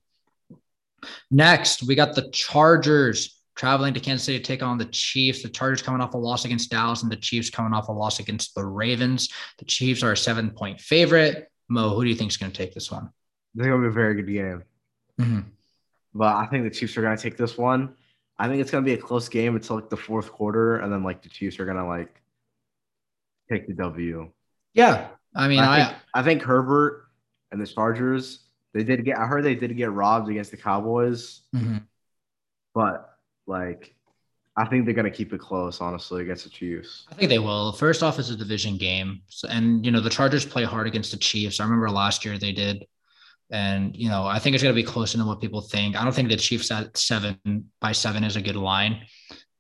Next, 1.33 1.83
we 1.83 1.97
got 1.97 2.15
the 2.15 2.31
Chargers 2.31 3.41
traveling 3.57 3.93
to 3.95 3.99
Kansas 3.99 4.25
City 4.25 4.39
to 4.39 4.45
take 4.45 4.63
on 4.63 4.79
the 4.79 4.85
Chiefs. 4.85 5.43
The 5.43 5.49
Chargers 5.49 5.83
coming 5.83 6.01
off 6.01 6.15
a 6.15 6.17
loss 6.17 6.45
against 6.45 6.71
Dallas, 6.71 7.03
and 7.03 7.11
the 7.11 7.17
Chiefs 7.17 7.51
coming 7.51 7.73
off 7.73 7.89
a 7.89 7.93
loss 7.93 8.21
against 8.21 8.55
the 8.55 8.65
Ravens. 8.65 9.33
The 9.59 9.65
Chiefs 9.65 10.05
are 10.05 10.13
a 10.13 10.17
seven 10.17 10.51
point 10.51 10.81
favorite. 10.81 11.51
Mo, 11.69 11.89
who 11.97 12.05
do 12.05 12.09
you 12.09 12.15
think 12.15 12.31
is 12.31 12.37
going 12.37 12.53
to 12.53 12.57
take 12.57 12.73
this 12.73 12.93
one? 12.93 13.11
this 13.57 13.67
is 13.67 13.71
gonna 13.71 13.83
be 13.83 13.89
a 13.89 13.91
very 13.91 14.15
good 14.15 14.33
game. 14.33 14.63
Mhm. 15.21 15.45
But 16.15 16.37
I 16.37 16.47
think 16.47 16.63
the 16.63 16.71
Chiefs 16.71 16.97
are 16.97 17.03
gonna 17.03 17.17
take 17.17 17.37
this 17.37 17.59
one. 17.59 17.97
I 18.39 18.47
think 18.47 18.61
it's 18.61 18.71
gonna 18.71 18.85
be 18.85 18.93
a 18.93 18.97
close 18.97 19.29
game 19.29 19.57
until 19.57 19.75
like 19.75 19.91
the 19.91 19.97
fourth 19.97 20.31
quarter, 20.31 20.77
and 20.77 20.93
then 20.93 21.03
like 21.03 21.23
the 21.23 21.29
Chiefs 21.29 21.59
are 21.59 21.65
gonna 21.67 21.89
like 21.89 22.23
take 23.51 23.67
the 23.67 23.75
W. 23.75 24.31
Yeah, 24.73 25.09
I 25.35 25.49
mean, 25.49 25.59
I 25.61 25.81
I, 25.81 25.85
think, 25.85 25.99
I 26.14 26.23
think 26.23 26.42
Herbert 26.42 27.07
and 27.51 27.61
the 27.61 27.66
Chargers, 27.66 28.40
they 28.73 28.85
did 28.85 29.05
get. 29.05 29.18
I 29.18 29.27
heard 29.27 29.44
they 29.44 29.55
did 29.55 29.77
get 29.77 29.90
robbed 29.92 30.29
against 30.29 30.51
the 30.51 30.57
Cowboys, 30.57 31.40
Mhm. 31.55 31.83
but 32.75 33.11
like, 33.47 33.94
I 34.57 34.64
think 34.66 34.85
they're 34.85 34.94
gonna 34.94 35.11
keep 35.11 35.33
it 35.33 35.40
close, 35.40 35.81
honestly, 35.81 36.23
against 36.23 36.44
the 36.44 36.51
Chiefs. 36.51 37.07
I 37.11 37.14
think 37.14 37.29
they 37.29 37.38
will. 37.40 37.73
First 37.73 38.03
off, 38.03 38.18
it's 38.18 38.31
a 38.31 38.37
division 38.37 38.77
game, 38.77 39.23
so, 39.29 39.49
and 39.49 39.85
you 39.85 39.90
know 39.92 40.01
the 40.01 40.11
Chargers 40.11 40.47
play 40.47 40.64
hard 40.64 40.87
against 40.87 41.11
the 41.11 41.16
Chiefs. 41.18 41.61
I 41.61 41.64
remember 41.64 41.90
last 41.90 42.25
year 42.25 42.38
they 42.38 42.53
did, 42.53 42.87
and 43.51 43.94
you 43.97 44.09
know 44.09 44.27
I 44.27 44.38
think 44.38 44.55
it's 44.55 44.62
going 44.62 44.75
to 44.75 44.81
be 44.81 44.87
closer 44.87 45.18
than 45.18 45.27
what 45.27 45.40
people 45.40 45.61
think. 45.61 45.97
I 45.97 46.05
don't 46.05 46.14
think 46.14 46.29
the 46.29 46.37
Chiefs 46.37 46.70
at 46.70 46.97
seven 46.97 47.70
by 47.81 47.92
seven 47.92 48.23
is 48.25 48.37
a 48.37 48.42
good 48.42 48.57
line, 48.57 49.01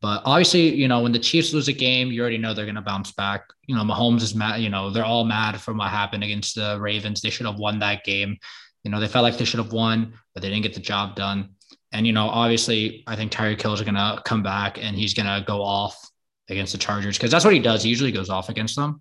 but 0.04 0.20
obviously 0.26 0.68
you 0.74 0.86
know 0.86 1.00
when 1.00 1.12
the 1.12 1.18
Chiefs 1.18 1.54
lose 1.54 1.68
a 1.68 1.72
game, 1.72 2.12
you 2.12 2.20
already 2.20 2.36
know 2.36 2.52
they're 2.52 2.66
going 2.66 2.74
to 2.74 2.82
bounce 2.82 3.10
back. 3.12 3.46
You 3.66 3.74
know 3.74 3.84
Mahomes 3.84 4.20
is 4.20 4.34
mad. 4.34 4.60
You 4.60 4.68
know 4.68 4.90
they're 4.90 5.02
all 5.02 5.24
mad 5.24 5.58
from 5.58 5.78
what 5.78 5.88
happened 5.88 6.22
against 6.22 6.56
the 6.56 6.76
Ravens. 6.78 7.22
They 7.22 7.30
should 7.30 7.46
have 7.46 7.58
won 7.58 7.78
that 7.78 8.04
game. 8.04 8.36
You 8.82 8.90
know 8.90 9.00
they 9.00 9.08
felt 9.08 9.22
like 9.22 9.38
they 9.38 9.46
should 9.46 9.60
have 9.64 9.72
won, 9.72 10.12
but 10.34 10.42
they 10.42 10.50
didn't 10.50 10.64
get 10.64 10.74
the 10.74 10.80
job 10.80 11.16
done. 11.16 11.54
And 11.92 12.06
you 12.06 12.12
know 12.12 12.28
obviously 12.28 13.02
I 13.06 13.16
think 13.16 13.32
Tyreek 13.32 13.62
Hill 13.62 13.72
is 13.72 13.80
going 13.80 13.94
to 13.94 14.20
come 14.26 14.42
back 14.42 14.76
and 14.76 14.94
he's 14.94 15.14
going 15.14 15.24
to 15.24 15.42
go 15.46 15.62
off 15.62 15.96
against 16.50 16.72
the 16.72 16.78
Chargers 16.78 17.16
because 17.16 17.30
that's 17.30 17.46
what 17.46 17.54
he 17.54 17.60
does. 17.60 17.82
He 17.82 17.88
usually 17.88 18.12
goes 18.12 18.28
off 18.28 18.50
against 18.50 18.76
them. 18.76 19.00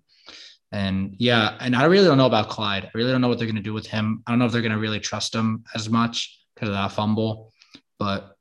And 0.72 1.16
yeah, 1.18 1.58
and 1.60 1.76
I 1.76 1.84
really 1.84 2.06
don't 2.06 2.16
know 2.16 2.24
about 2.24 2.48
Clyde. 2.48 2.86
I 2.86 2.90
really 2.94 3.12
don't 3.12 3.20
know 3.20 3.28
what 3.28 3.36
they're 3.36 3.46
going 3.46 3.56
to 3.56 3.62
do 3.62 3.74
with 3.74 3.86
him. 3.86 4.22
I 4.26 4.32
don't 4.32 4.38
know 4.38 4.46
if 4.46 4.52
they're 4.52 4.62
going 4.62 4.72
to 4.72 4.78
really 4.78 5.00
trust 5.00 5.34
him 5.34 5.64
as 5.74 5.90
much 5.90 6.40
because 6.54 6.70
of 6.70 6.74
that 6.74 6.92
fumble. 6.92 7.52
But 7.98 8.36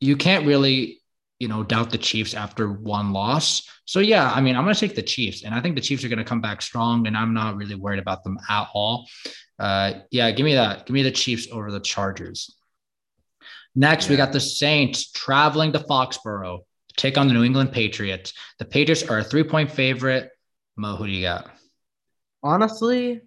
you 0.00 0.16
can't 0.16 0.46
really, 0.46 0.97
you 1.38 1.48
know, 1.48 1.62
doubt 1.62 1.90
the 1.90 1.98
Chiefs 1.98 2.34
after 2.34 2.72
one 2.72 3.12
loss. 3.12 3.68
So 3.84 4.00
yeah, 4.00 4.30
I 4.32 4.40
mean, 4.40 4.56
I'm 4.56 4.64
going 4.64 4.74
to 4.74 4.80
take 4.80 4.96
the 4.96 5.02
Chiefs, 5.02 5.44
and 5.44 5.54
I 5.54 5.60
think 5.60 5.76
the 5.76 5.80
Chiefs 5.80 6.04
are 6.04 6.08
going 6.08 6.18
to 6.18 6.24
come 6.24 6.40
back 6.40 6.62
strong, 6.62 7.06
and 7.06 7.16
I'm 7.16 7.32
not 7.32 7.56
really 7.56 7.74
worried 7.74 8.00
about 8.00 8.24
them 8.24 8.38
at 8.48 8.68
all. 8.74 9.08
Uh, 9.58 9.94
yeah, 10.10 10.30
give 10.30 10.44
me 10.44 10.54
that. 10.54 10.86
Give 10.86 10.94
me 10.94 11.02
the 11.02 11.10
Chiefs 11.10 11.48
over 11.50 11.70
the 11.70 11.80
Chargers. 11.80 12.54
Next, 13.74 14.08
we 14.08 14.16
got 14.16 14.32
the 14.32 14.40
Saints 14.40 15.10
traveling 15.12 15.72
to 15.72 15.78
Foxborough 15.78 16.58
to 16.88 16.94
take 16.96 17.16
on 17.16 17.28
the 17.28 17.34
New 17.34 17.44
England 17.44 17.72
Patriots. 17.72 18.32
The 18.58 18.64
Patriots 18.64 19.04
are 19.04 19.18
a 19.18 19.24
three 19.24 19.44
point 19.44 19.70
favorite. 19.70 20.30
Mo, 20.76 20.96
who 20.96 21.06
do 21.06 21.12
you 21.12 21.22
got? 21.22 21.50
Honestly, 22.42 23.20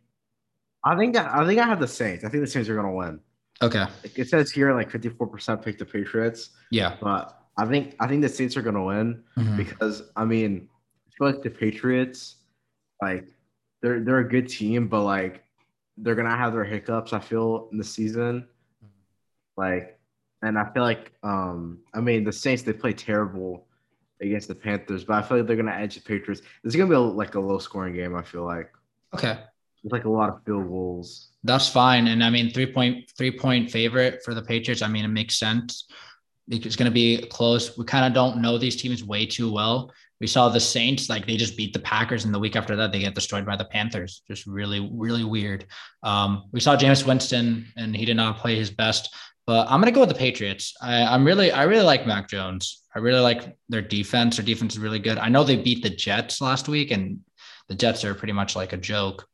I 0.83 0.97
think 0.97 1.15
I 1.15 1.45
think 1.45 1.59
I 1.59 1.67
have 1.67 1.79
the 1.79 1.87
Saints. 1.87 2.23
I 2.23 2.29
think 2.29 2.43
the 2.43 2.49
Saints 2.49 2.69
are 2.69 2.75
gonna 2.75 2.93
win. 2.93 3.19
Okay. 3.61 3.85
It 4.15 4.27
says 4.27 4.51
here 4.51 4.73
like 4.73 4.89
54% 4.89 5.63
pick 5.63 5.77
the 5.77 5.85
Patriots. 5.85 6.49
Yeah. 6.71 6.97
But 6.99 7.40
I 7.57 7.65
think 7.65 7.95
I 7.99 8.07
think 8.07 8.21
the 8.21 8.29
Saints 8.29 8.55
are 8.57 8.61
gonna 8.61 8.83
win 8.83 9.23
mm-hmm. 9.37 9.57
because 9.57 10.03
I 10.15 10.25
mean 10.25 10.69
I 11.07 11.11
feel 11.17 11.27
like 11.27 11.43
the 11.43 11.49
Patriots, 11.49 12.37
like 13.01 13.27
they're 13.81 13.99
they're 13.99 14.19
a 14.19 14.27
good 14.27 14.47
team, 14.47 14.87
but 14.87 15.03
like 15.03 15.43
they're 15.97 16.15
gonna 16.15 16.35
have 16.35 16.53
their 16.53 16.63
hiccups, 16.63 17.13
I 17.13 17.19
feel, 17.19 17.69
in 17.71 17.77
the 17.77 17.83
season. 17.83 18.47
Like, 19.57 19.99
and 20.41 20.57
I 20.57 20.71
feel 20.71 20.83
like 20.83 21.11
um 21.23 21.79
I 21.93 21.99
mean 21.99 22.23
the 22.23 22.31
Saints 22.31 22.63
they 22.63 22.73
play 22.73 22.93
terrible 22.93 23.67
against 24.21 24.47
the 24.47 24.55
Panthers, 24.55 25.03
but 25.03 25.15
I 25.15 25.21
feel 25.21 25.37
like 25.37 25.47
they're 25.47 25.57
gonna 25.57 25.71
edge 25.71 25.95
the 25.95 26.01
Patriots. 26.01 26.41
This 26.63 26.73
is 26.73 26.75
gonna 26.75 26.89
be 26.89 26.95
a, 26.95 26.99
like 26.99 27.35
a 27.35 27.39
low 27.39 27.59
scoring 27.59 27.95
game, 27.95 28.15
I 28.15 28.21
feel 28.21 28.45
like. 28.45 28.71
Okay. 29.13 29.37
It's 29.83 29.91
like 29.91 30.05
a 30.05 30.09
lot 30.09 30.29
of 30.29 30.43
field 30.45 30.67
goals. 30.67 31.29
That's 31.43 31.67
fine. 31.67 32.07
And 32.07 32.23
I 32.23 32.29
mean, 32.29 32.51
three 32.51 32.71
point 32.71 33.11
three 33.17 33.31
point 33.37 33.71
favorite 33.71 34.21
for 34.23 34.33
the 34.33 34.41
Patriots. 34.41 34.81
I 34.81 34.87
mean, 34.87 35.05
it 35.05 35.09
makes 35.09 35.37
sense. 35.37 35.87
It's 36.47 36.75
going 36.75 36.89
to 36.89 36.93
be 36.93 37.25
close. 37.29 37.77
We 37.77 37.85
kind 37.85 38.05
of 38.05 38.13
don't 38.13 38.41
know 38.41 38.57
these 38.57 38.75
teams 38.75 39.03
way 39.03 39.25
too 39.25 39.51
well. 39.51 39.91
We 40.19 40.27
saw 40.27 40.49
the 40.49 40.59
Saints, 40.59 41.09
like 41.09 41.25
they 41.25 41.35
just 41.35 41.57
beat 41.57 41.73
the 41.73 41.79
Packers, 41.79 42.25
and 42.25 42.33
the 42.33 42.39
week 42.39 42.55
after 42.55 42.75
that, 42.75 42.91
they 42.91 42.99
get 42.99 43.15
destroyed 43.15 43.45
by 43.45 43.55
the 43.55 43.65
Panthers. 43.65 44.21
Just 44.27 44.45
really, 44.45 44.87
really 44.93 45.23
weird. 45.23 45.65
Um, 46.03 46.43
we 46.51 46.59
saw 46.59 46.77
Jameis 46.77 47.07
Winston, 47.07 47.65
and 47.75 47.95
he 47.95 48.05
did 48.05 48.17
not 48.17 48.37
play 48.37 48.55
his 48.55 48.69
best. 48.69 49.15
But 49.47 49.67
I'm 49.67 49.81
gonna 49.81 49.91
go 49.91 50.01
with 50.01 50.09
the 50.09 50.15
Patriots. 50.15 50.75
I, 50.79 51.01
I'm 51.03 51.25
really, 51.25 51.51
I 51.51 51.63
really 51.63 51.83
like 51.83 52.05
Mac 52.05 52.29
Jones. 52.29 52.83
I 52.95 52.99
really 52.99 53.19
like 53.19 53.57
their 53.69 53.81
defense. 53.81 54.37
Their 54.37 54.45
defense 54.45 54.73
is 54.73 54.79
really 54.79 54.99
good. 54.99 55.17
I 55.17 55.29
know 55.29 55.43
they 55.43 55.55
beat 55.55 55.81
the 55.81 55.89
Jets 55.89 56.39
last 56.39 56.67
week, 56.67 56.91
and 56.91 57.21
the 57.67 57.75
Jets 57.75 58.05
are 58.05 58.13
pretty 58.13 58.33
much 58.33 58.55
like 58.55 58.73
a 58.73 58.77
joke. 58.77 59.27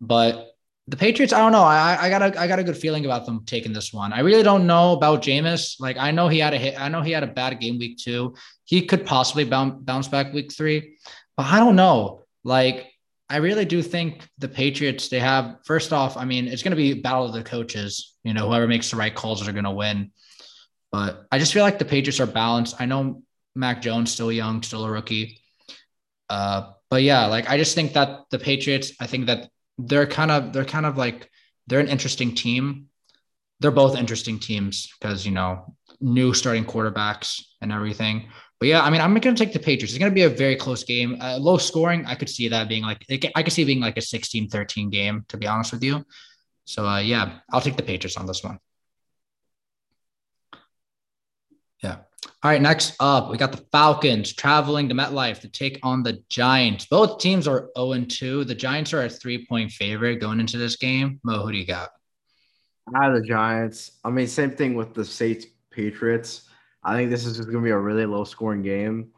But 0.00 0.53
the 0.86 0.96
Patriots, 0.96 1.32
I 1.32 1.38
don't 1.38 1.52
know. 1.52 1.62
I, 1.62 1.96
I 1.98 2.08
got 2.10 2.22
a 2.22 2.40
I 2.40 2.46
got 2.46 2.58
a 2.58 2.64
good 2.64 2.76
feeling 2.76 3.06
about 3.06 3.24
them 3.24 3.44
taking 3.46 3.72
this 3.72 3.92
one. 3.92 4.12
I 4.12 4.20
really 4.20 4.42
don't 4.42 4.66
know 4.66 4.92
about 4.92 5.22
Jameis. 5.22 5.80
Like 5.80 5.96
I 5.96 6.10
know 6.10 6.28
he 6.28 6.38
had 6.38 6.52
a 6.52 6.58
hit. 6.58 6.78
I 6.78 6.88
know 6.88 7.00
he 7.00 7.12
had 7.12 7.22
a 7.22 7.28
bad 7.28 7.58
game 7.58 7.78
week 7.78 7.96
two. 7.96 8.34
He 8.64 8.84
could 8.84 9.06
possibly 9.06 9.44
bounce 9.44 9.82
bounce 9.82 10.08
back 10.08 10.34
week 10.34 10.52
three, 10.52 10.98
but 11.36 11.46
I 11.46 11.58
don't 11.58 11.76
know. 11.76 12.24
Like 12.44 12.92
I 13.30 13.38
really 13.38 13.64
do 13.64 13.80
think 13.80 14.28
the 14.38 14.48
Patriots. 14.48 15.08
They 15.08 15.20
have 15.20 15.56
first 15.64 15.92
off. 15.92 16.18
I 16.18 16.26
mean, 16.26 16.48
it's 16.48 16.62
going 16.62 16.72
to 16.72 16.76
be 16.76 17.00
battle 17.00 17.24
of 17.24 17.32
the 17.32 17.42
coaches. 17.42 18.14
You 18.22 18.34
know, 18.34 18.48
whoever 18.48 18.68
makes 18.68 18.90
the 18.90 18.98
right 18.98 19.14
calls 19.14 19.46
are 19.46 19.52
going 19.52 19.64
to 19.64 19.70
win. 19.70 20.12
But 20.92 21.26
I 21.32 21.38
just 21.38 21.54
feel 21.54 21.64
like 21.64 21.78
the 21.78 21.86
Patriots 21.86 22.20
are 22.20 22.26
balanced. 22.26 22.76
I 22.78 22.84
know 22.84 23.22
Mac 23.54 23.80
Jones 23.80 24.12
still 24.12 24.30
young, 24.30 24.62
still 24.62 24.84
a 24.84 24.90
rookie. 24.90 25.40
Uh, 26.28 26.72
but 26.90 27.02
yeah, 27.02 27.26
like 27.26 27.48
I 27.48 27.56
just 27.56 27.74
think 27.74 27.94
that 27.94 28.24
the 28.30 28.38
Patriots. 28.38 28.92
I 29.00 29.06
think 29.06 29.26
that 29.26 29.48
they're 29.78 30.06
kind 30.06 30.30
of 30.30 30.52
they're 30.52 30.64
kind 30.64 30.86
of 30.86 30.96
like 30.96 31.30
they're 31.66 31.80
an 31.80 31.88
interesting 31.88 32.34
team. 32.34 32.86
They're 33.60 33.70
both 33.70 33.96
interesting 33.96 34.38
teams 34.38 34.92
because 34.98 35.24
you 35.24 35.32
know 35.32 35.76
new 36.00 36.34
starting 36.34 36.64
quarterbacks 36.64 37.40
and 37.60 37.72
everything. 37.72 38.28
But 38.60 38.68
yeah, 38.68 38.82
I 38.82 38.90
mean, 38.90 39.00
I'm 39.00 39.14
going 39.14 39.34
to 39.34 39.44
take 39.44 39.52
the 39.52 39.58
Patriots. 39.58 39.92
It's 39.92 39.98
going 39.98 40.10
to 40.10 40.14
be 40.14 40.22
a 40.22 40.28
very 40.28 40.56
close 40.56 40.84
game. 40.84 41.20
Uh, 41.20 41.38
low 41.38 41.58
scoring, 41.58 42.06
I 42.06 42.14
could 42.14 42.28
see 42.28 42.48
that 42.48 42.68
being 42.68 42.82
like 42.82 43.04
I 43.34 43.42
could 43.42 43.52
see 43.52 43.64
being 43.64 43.80
like 43.80 43.96
a 43.96 44.00
16-13 44.00 44.90
game. 44.90 45.24
To 45.28 45.36
be 45.36 45.46
honest 45.46 45.72
with 45.72 45.82
you, 45.82 46.04
so 46.64 46.86
uh, 46.86 47.00
yeah, 47.00 47.40
I'll 47.52 47.60
take 47.60 47.76
the 47.76 47.82
Patriots 47.82 48.16
on 48.16 48.26
this 48.26 48.42
one. 48.42 48.58
Yeah. 51.82 51.98
All 52.42 52.50
right, 52.50 52.60
next 52.60 52.94
up, 53.00 53.30
we 53.30 53.36
got 53.36 53.52
the 53.52 53.64
Falcons 53.72 54.32
traveling 54.32 54.88
to 54.88 54.94
MetLife 54.94 55.40
to 55.40 55.48
take 55.48 55.78
on 55.82 56.02
the 56.02 56.22
Giants. 56.28 56.86
Both 56.86 57.18
teams 57.18 57.48
are 57.48 57.70
0 57.76 58.04
2. 58.06 58.44
The 58.44 58.54
Giants 58.54 58.92
are 58.92 59.02
a 59.02 59.08
three 59.08 59.46
point 59.46 59.70
favorite 59.70 60.20
going 60.20 60.40
into 60.40 60.58
this 60.58 60.76
game. 60.76 61.20
Mo, 61.22 61.42
who 61.42 61.52
do 61.52 61.58
you 61.58 61.66
got? 61.66 61.90
I 62.94 63.04
have 63.04 63.14
the 63.14 63.22
Giants. 63.22 63.92
I 64.04 64.10
mean, 64.10 64.26
same 64.26 64.50
thing 64.50 64.74
with 64.74 64.94
the 64.94 65.04
States 65.04 65.46
Patriots. 65.70 66.48
I 66.82 66.94
think 66.96 67.10
this 67.10 67.24
is 67.24 67.36
just 67.36 67.48
going 67.48 67.62
to 67.62 67.66
be 67.66 67.70
a 67.70 67.78
really 67.78 68.04
low 68.04 68.24
scoring 68.24 68.62
game. 68.62 69.10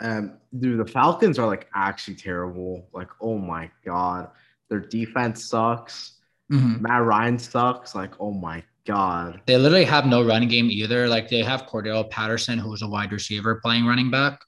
And 0.00 0.36
dude, 0.58 0.78
the 0.78 0.90
Falcons 0.90 1.38
are 1.38 1.46
like 1.46 1.68
actually 1.74 2.16
terrible. 2.16 2.88
Like, 2.92 3.08
oh 3.20 3.38
my 3.38 3.70
God. 3.84 4.30
Their 4.68 4.80
defense 4.80 5.48
sucks. 5.48 6.18
Mm-hmm. 6.52 6.82
Matt 6.82 7.02
Ryan 7.02 7.38
sucks. 7.38 7.94
Like, 7.94 8.20
oh 8.20 8.32
my 8.32 8.62
God. 8.86 9.40
They 9.46 9.56
literally 9.56 9.84
have 9.84 10.06
no 10.06 10.22
running 10.22 10.48
game 10.48 10.70
either. 10.70 11.08
Like 11.08 11.28
they 11.28 11.42
have 11.42 11.66
Cordarrelle 11.66 12.08
Patterson, 12.10 12.58
who's 12.58 12.82
a 12.82 12.88
wide 12.88 13.12
receiver 13.12 13.56
playing 13.56 13.86
running 13.86 14.10
back. 14.10 14.40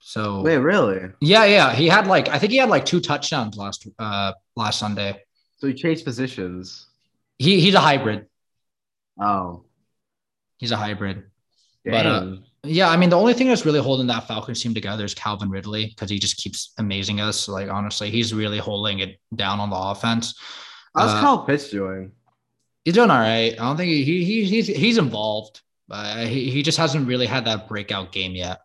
So 0.00 0.42
wait, 0.42 0.58
really? 0.58 1.10
Yeah, 1.20 1.44
yeah. 1.44 1.72
He 1.72 1.86
had 1.88 2.06
like 2.06 2.28
I 2.28 2.38
think 2.38 2.52
he 2.52 2.58
had 2.58 2.68
like 2.68 2.84
two 2.84 3.00
touchdowns 3.00 3.56
last 3.56 3.86
uh 3.98 4.32
last 4.56 4.78
Sunday. 4.78 5.22
So 5.58 5.66
he 5.66 5.74
changed 5.74 6.04
positions. 6.04 6.86
He 7.38 7.60
he's 7.60 7.74
a 7.74 7.80
hybrid. 7.80 8.26
Oh. 9.20 9.64
He's 10.58 10.72
a 10.72 10.76
hybrid. 10.76 11.24
Dang. 11.84 11.92
But 11.92 12.06
uh, 12.06 12.36
yeah, 12.64 12.88
I 12.88 12.96
mean 12.96 13.10
the 13.10 13.18
only 13.18 13.34
thing 13.34 13.48
that's 13.48 13.64
really 13.64 13.80
holding 13.80 14.08
that 14.08 14.26
Falcons 14.26 14.62
team 14.62 14.74
together 14.74 15.04
is 15.04 15.14
Calvin 15.14 15.50
Ridley 15.50 15.86
because 15.86 16.10
he 16.10 16.18
just 16.18 16.36
keeps 16.38 16.72
amazing 16.78 17.20
us. 17.20 17.48
Like 17.48 17.68
honestly, 17.68 18.10
he's 18.10 18.34
really 18.34 18.58
holding 18.58 18.98
it 18.98 19.20
down 19.36 19.60
on 19.60 19.70
the 19.70 19.76
offense. 19.76 20.34
How's 20.96 21.12
uh, 21.12 21.20
Kyle 21.20 21.44
Pitts 21.44 21.70
doing? 21.70 22.12
He's 22.88 22.94
doing 22.94 23.10
all 23.10 23.18
right. 23.18 23.52
I 23.52 23.56
don't 23.56 23.76
think 23.76 23.90
he, 23.90 24.24
he 24.24 24.44
he's 24.46 24.66
he's 24.66 24.96
involved, 24.96 25.60
but 25.88 26.26
he, 26.26 26.48
he 26.48 26.62
just 26.62 26.78
hasn't 26.78 27.06
really 27.06 27.26
had 27.26 27.44
that 27.44 27.68
breakout 27.68 28.12
game 28.12 28.34
yet. 28.34 28.60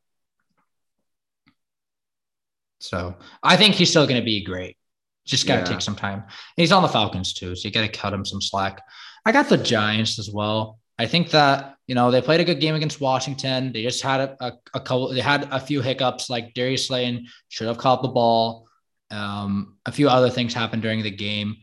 So 2.79 3.17
I 3.43 3.57
think 3.57 3.75
he's 3.75 3.89
still 3.89 4.07
going 4.07 4.21
to 4.21 4.25
be 4.25 4.41
great. 4.41 4.77
Just 5.25 5.45
got 5.45 5.55
to 5.55 5.59
yeah. 5.59 5.65
take 5.65 5.81
some 5.81 5.97
time. 5.97 6.19
And 6.19 6.31
he's 6.55 6.71
on 6.71 6.83
the 6.83 6.87
Falcons 6.87 7.33
too, 7.33 7.53
so 7.53 7.67
you 7.67 7.73
got 7.73 7.81
to 7.81 7.89
cut 7.89 8.13
him 8.13 8.23
some 8.23 8.41
slack. 8.41 8.81
I 9.25 9.33
got 9.33 9.49
the 9.49 9.57
Giants 9.57 10.17
as 10.17 10.29
well. 10.31 10.79
I 10.97 11.05
think 11.05 11.31
that 11.31 11.75
you 11.87 11.95
know 11.95 12.09
they 12.09 12.21
played 12.21 12.39
a 12.39 12.45
good 12.45 12.61
game 12.61 12.75
against 12.75 13.01
Washington. 13.01 13.73
They 13.73 13.83
just 13.83 14.01
had 14.01 14.21
a, 14.21 14.37
a, 14.39 14.53
a 14.75 14.79
couple. 14.79 15.13
They 15.13 15.19
had 15.19 15.49
a 15.51 15.59
few 15.59 15.81
hiccups, 15.81 16.29
like 16.29 16.53
Darius 16.53 16.87
Slayton 16.87 17.27
should 17.49 17.67
have 17.67 17.77
caught 17.77 18.01
the 18.01 18.07
ball. 18.07 18.69
Um, 19.11 19.75
a 19.85 19.91
few 19.91 20.07
other 20.07 20.29
things 20.29 20.53
happened 20.53 20.81
during 20.81 21.03
the 21.03 21.11
game. 21.11 21.57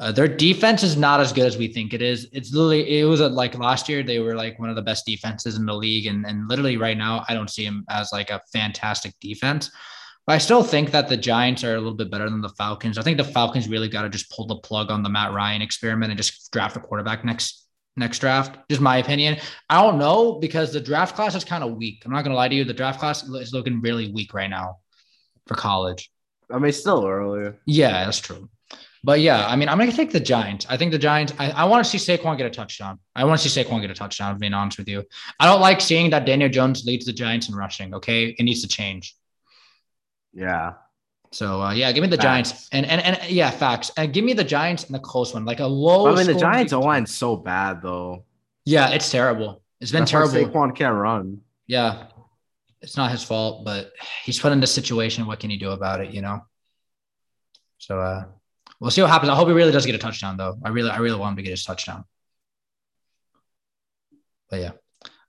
Uh, 0.00 0.12
their 0.12 0.28
defense 0.28 0.84
is 0.84 0.96
not 0.96 1.18
as 1.18 1.32
good 1.32 1.46
as 1.46 1.56
we 1.56 1.66
think 1.66 1.92
it 1.92 2.00
is. 2.00 2.28
It's 2.32 2.52
literally 2.52 3.00
it 3.00 3.04
was 3.04 3.20
a, 3.20 3.28
like 3.28 3.58
last 3.58 3.88
year 3.88 4.02
they 4.04 4.20
were 4.20 4.36
like 4.36 4.58
one 4.58 4.70
of 4.70 4.76
the 4.76 4.82
best 4.82 5.04
defenses 5.04 5.56
in 5.56 5.66
the 5.66 5.74
league, 5.74 6.06
and 6.06 6.24
and 6.24 6.48
literally 6.48 6.76
right 6.76 6.96
now 6.96 7.24
I 7.28 7.34
don't 7.34 7.50
see 7.50 7.64
them 7.64 7.84
as 7.90 8.12
like 8.12 8.30
a 8.30 8.40
fantastic 8.52 9.14
defense. 9.20 9.70
But 10.24 10.34
I 10.34 10.38
still 10.38 10.62
think 10.62 10.90
that 10.92 11.08
the 11.08 11.16
Giants 11.16 11.64
are 11.64 11.74
a 11.74 11.78
little 11.78 11.94
bit 11.94 12.10
better 12.10 12.28
than 12.28 12.42
the 12.42 12.50
Falcons. 12.50 12.98
I 12.98 13.02
think 13.02 13.16
the 13.16 13.24
Falcons 13.24 13.66
really 13.66 13.88
got 13.88 14.02
to 14.02 14.10
just 14.10 14.30
pull 14.30 14.46
the 14.46 14.56
plug 14.56 14.90
on 14.90 15.02
the 15.02 15.08
Matt 15.08 15.32
Ryan 15.32 15.62
experiment 15.62 16.12
and 16.12 16.18
just 16.18 16.52
draft 16.52 16.76
a 16.76 16.80
quarterback 16.80 17.24
next 17.24 17.66
next 17.96 18.20
draft. 18.20 18.56
Just 18.70 18.80
my 18.80 18.98
opinion. 18.98 19.38
I 19.68 19.82
don't 19.82 19.98
know 19.98 20.34
because 20.34 20.72
the 20.72 20.80
draft 20.80 21.16
class 21.16 21.34
is 21.34 21.44
kind 21.44 21.64
of 21.64 21.76
weak. 21.76 22.02
I'm 22.04 22.12
not 22.12 22.22
gonna 22.22 22.36
lie 22.36 22.48
to 22.48 22.54
you. 22.54 22.64
The 22.64 22.72
draft 22.72 23.00
class 23.00 23.24
is 23.24 23.52
looking 23.52 23.80
really 23.80 24.12
weak 24.12 24.32
right 24.32 24.50
now 24.50 24.76
for 25.46 25.56
college. 25.56 26.12
I 26.50 26.58
mean, 26.58 26.72
still 26.72 27.04
early. 27.04 27.52
Yeah, 27.66 28.04
that's 28.04 28.20
true. 28.20 28.48
But 29.04 29.20
yeah, 29.20 29.46
I 29.46 29.56
mean, 29.56 29.68
I'm 29.68 29.78
going 29.78 29.90
to 29.90 29.96
take 29.96 30.10
the 30.10 30.20
Giants. 30.20 30.66
I 30.68 30.76
think 30.76 30.92
the 30.92 30.98
Giants, 30.98 31.32
I, 31.38 31.50
I 31.50 31.64
want 31.64 31.84
to 31.84 31.90
see 31.90 31.98
Saquon 31.98 32.36
get 32.36 32.46
a 32.46 32.50
touchdown. 32.50 32.98
I 33.14 33.24
want 33.24 33.40
to 33.40 33.48
see 33.48 33.62
Saquon 33.62 33.80
get 33.80 33.90
a 33.90 33.94
touchdown, 33.94 34.38
being 34.38 34.54
honest 34.54 34.78
with 34.78 34.88
you. 34.88 35.04
I 35.38 35.46
don't 35.46 35.60
like 35.60 35.80
seeing 35.80 36.10
that 36.10 36.26
Daniel 36.26 36.48
Jones 36.48 36.84
leads 36.84 37.06
the 37.06 37.12
Giants 37.12 37.48
in 37.48 37.54
rushing. 37.54 37.94
Okay. 37.94 38.34
It 38.38 38.42
needs 38.42 38.62
to 38.62 38.68
change. 38.68 39.14
Yeah. 40.32 40.74
So 41.30 41.60
uh, 41.60 41.72
yeah, 41.72 41.92
give 41.92 42.02
me 42.02 42.08
the 42.08 42.16
facts. 42.16 42.24
Giants 42.24 42.68
and, 42.72 42.86
and 42.86 43.02
and 43.02 43.30
yeah, 43.30 43.50
facts. 43.50 43.90
And 43.96 44.12
give 44.12 44.24
me 44.24 44.32
the 44.32 44.44
Giants 44.44 44.84
and 44.84 44.94
the 44.94 44.98
close 44.98 45.34
one, 45.34 45.44
like 45.44 45.60
a 45.60 45.66
low. 45.66 46.06
I 46.06 46.14
mean, 46.14 46.26
the 46.26 46.34
Giants 46.34 46.72
O 46.72 46.80
line's 46.80 47.14
so 47.14 47.36
bad 47.36 47.82
though. 47.82 48.24
Yeah, 48.64 48.90
it's 48.90 49.10
terrible. 49.10 49.62
It's 49.80 49.90
been 49.90 50.00
That's 50.00 50.10
terrible. 50.10 50.32
Saquon 50.32 50.74
can't 50.74 50.96
run. 50.96 51.42
Yeah, 51.66 52.06
it's 52.80 52.96
not 52.96 53.10
his 53.10 53.22
fault, 53.22 53.64
but 53.64 53.92
he's 54.24 54.38
put 54.38 54.52
in 54.52 54.60
this 54.60 54.72
situation. 54.72 55.26
What 55.26 55.38
can 55.40 55.50
he 55.50 55.58
do 55.58 55.70
about 55.70 56.00
it? 56.00 56.12
You 56.12 56.22
know. 56.22 56.46
So 57.76 58.00
uh, 58.00 58.24
We'll 58.80 58.90
see 58.90 59.02
what 59.02 59.10
happens. 59.10 59.30
I 59.30 59.34
hope 59.34 59.48
he 59.48 59.54
really 59.54 59.72
does 59.72 59.86
get 59.86 59.94
a 59.94 59.98
touchdown, 59.98 60.36
though. 60.36 60.56
I 60.64 60.68
really, 60.68 60.90
I 60.90 60.98
really 60.98 61.18
want 61.18 61.32
him 61.32 61.36
to 61.36 61.42
get 61.42 61.50
his 61.50 61.64
touchdown. 61.64 62.04
But 64.50 64.60
yeah. 64.60 64.70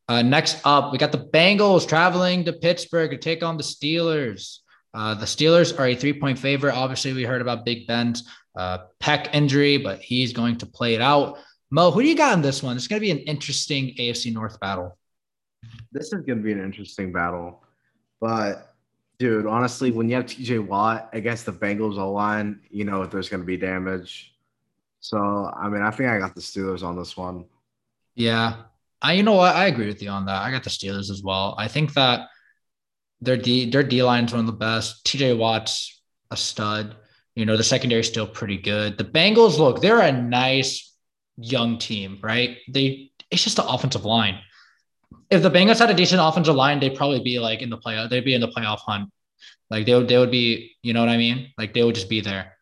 Uh, 0.07 0.21
next 0.21 0.59
up, 0.65 0.91
we 0.91 0.97
got 0.97 1.11
the 1.11 1.19
Bengals 1.19 1.87
traveling 1.87 2.43
to 2.45 2.53
Pittsburgh 2.53 3.11
to 3.11 3.17
take 3.17 3.43
on 3.43 3.57
the 3.57 3.63
Steelers. 3.63 4.59
Uh, 4.93 5.13
the 5.13 5.25
Steelers 5.25 5.77
are 5.77 5.85
a 5.85 5.95
three-point 5.95 6.39
favorite. 6.39 6.73
Obviously, 6.73 7.13
we 7.13 7.23
heard 7.23 7.41
about 7.41 7.65
Big 7.65 7.85
Ben's 7.85 8.27
uh, 8.55 8.79
pec 8.99 9.33
injury, 9.33 9.77
but 9.77 10.01
he's 10.01 10.33
going 10.33 10.57
to 10.57 10.65
play 10.65 10.95
it 10.95 11.01
out. 11.01 11.37
Mo, 11.69 11.91
who 11.91 12.01
do 12.01 12.07
you 12.07 12.15
got 12.15 12.33
in 12.33 12.41
this 12.41 12.63
one? 12.63 12.75
It's 12.75 12.87
going 12.87 12.99
to 12.99 13.05
be 13.05 13.11
an 13.11 13.19
interesting 13.19 13.95
AFC 13.99 14.33
North 14.33 14.59
battle. 14.59 14.97
This 15.91 16.05
is 16.05 16.21
going 16.25 16.39
to 16.39 16.43
be 16.43 16.53
an 16.53 16.63
interesting 16.63 17.11
battle, 17.11 17.63
but 18.19 18.68
Dude, 19.19 19.45
honestly, 19.45 19.91
when 19.91 20.09
you 20.09 20.15
have 20.15 20.25
TJ 20.25 20.65
Watt 20.65 21.09
against 21.11 21.45
the 21.45 21.51
Bengals 21.51 21.97
O 21.97 22.11
line, 22.13 22.61
you 22.69 22.85
know 22.85 23.05
there's 23.05 23.27
going 23.27 23.41
to 23.41 23.45
be 23.45 23.57
damage. 23.57 24.33
So, 25.01 25.51
I 25.55 25.69
mean, 25.69 25.81
I 25.81 25.91
think 25.91 26.09
I 26.09 26.19
got 26.19 26.35
the 26.35 26.41
Steelers 26.41 26.83
on 26.83 26.97
this 26.97 27.15
one. 27.17 27.45
Yeah. 28.15 28.63
I 29.01 29.13
you 29.13 29.23
know 29.23 29.33
what 29.33 29.55
I 29.55 29.67
agree 29.67 29.87
with 29.87 30.01
you 30.01 30.09
on 30.09 30.25
that. 30.25 30.41
I 30.41 30.51
got 30.51 30.63
the 30.63 30.69
Steelers 30.69 31.09
as 31.09 31.21
well. 31.23 31.55
I 31.57 31.67
think 31.67 31.93
that 31.93 32.27
their 33.21 33.37
D 33.37 33.69
their 33.69 33.83
D 33.83 34.03
line 34.03 34.25
is 34.25 34.31
one 34.31 34.41
of 34.41 34.45
the 34.45 34.51
best. 34.51 35.05
TJ 35.05 35.37
Watt's 35.37 36.01
a 36.31 36.37
stud. 36.37 36.95
You 37.35 37.45
know, 37.45 37.55
the 37.55 37.63
secondary 37.63 38.01
is 38.01 38.07
still 38.07 38.27
pretty 38.27 38.57
good. 38.57 38.97
The 38.97 39.05
Bengals 39.05 39.57
look, 39.57 39.81
they're 39.81 40.01
a 40.01 40.11
nice 40.11 40.93
young 41.37 41.77
team, 41.77 42.19
right? 42.21 42.57
They 42.67 43.11
it's 43.31 43.43
just 43.43 43.55
the 43.55 43.65
offensive 43.65 44.05
line. 44.05 44.39
If 45.29 45.43
the 45.43 45.51
Bengals 45.51 45.79
had 45.79 45.89
a 45.89 45.93
decent 45.93 46.21
offensive 46.23 46.55
line, 46.55 46.79
they'd 46.79 46.95
probably 46.95 47.21
be 47.21 47.39
like 47.39 47.61
in 47.61 47.69
the 47.69 47.77
playoff. 47.77 48.09
They'd 48.09 48.25
be 48.25 48.33
in 48.33 48.41
the 48.41 48.47
playoff 48.47 48.79
hunt. 48.79 49.11
Like 49.69 49.85
they 49.85 49.93
would, 49.93 50.07
they 50.07 50.17
would 50.17 50.31
be, 50.31 50.75
you 50.81 50.93
know 50.93 51.01
what 51.01 51.09
I 51.09 51.17
mean? 51.17 51.51
Like 51.57 51.73
they 51.73 51.83
would 51.83 51.95
just 51.95 52.09
be 52.09 52.21
there. 52.21 52.57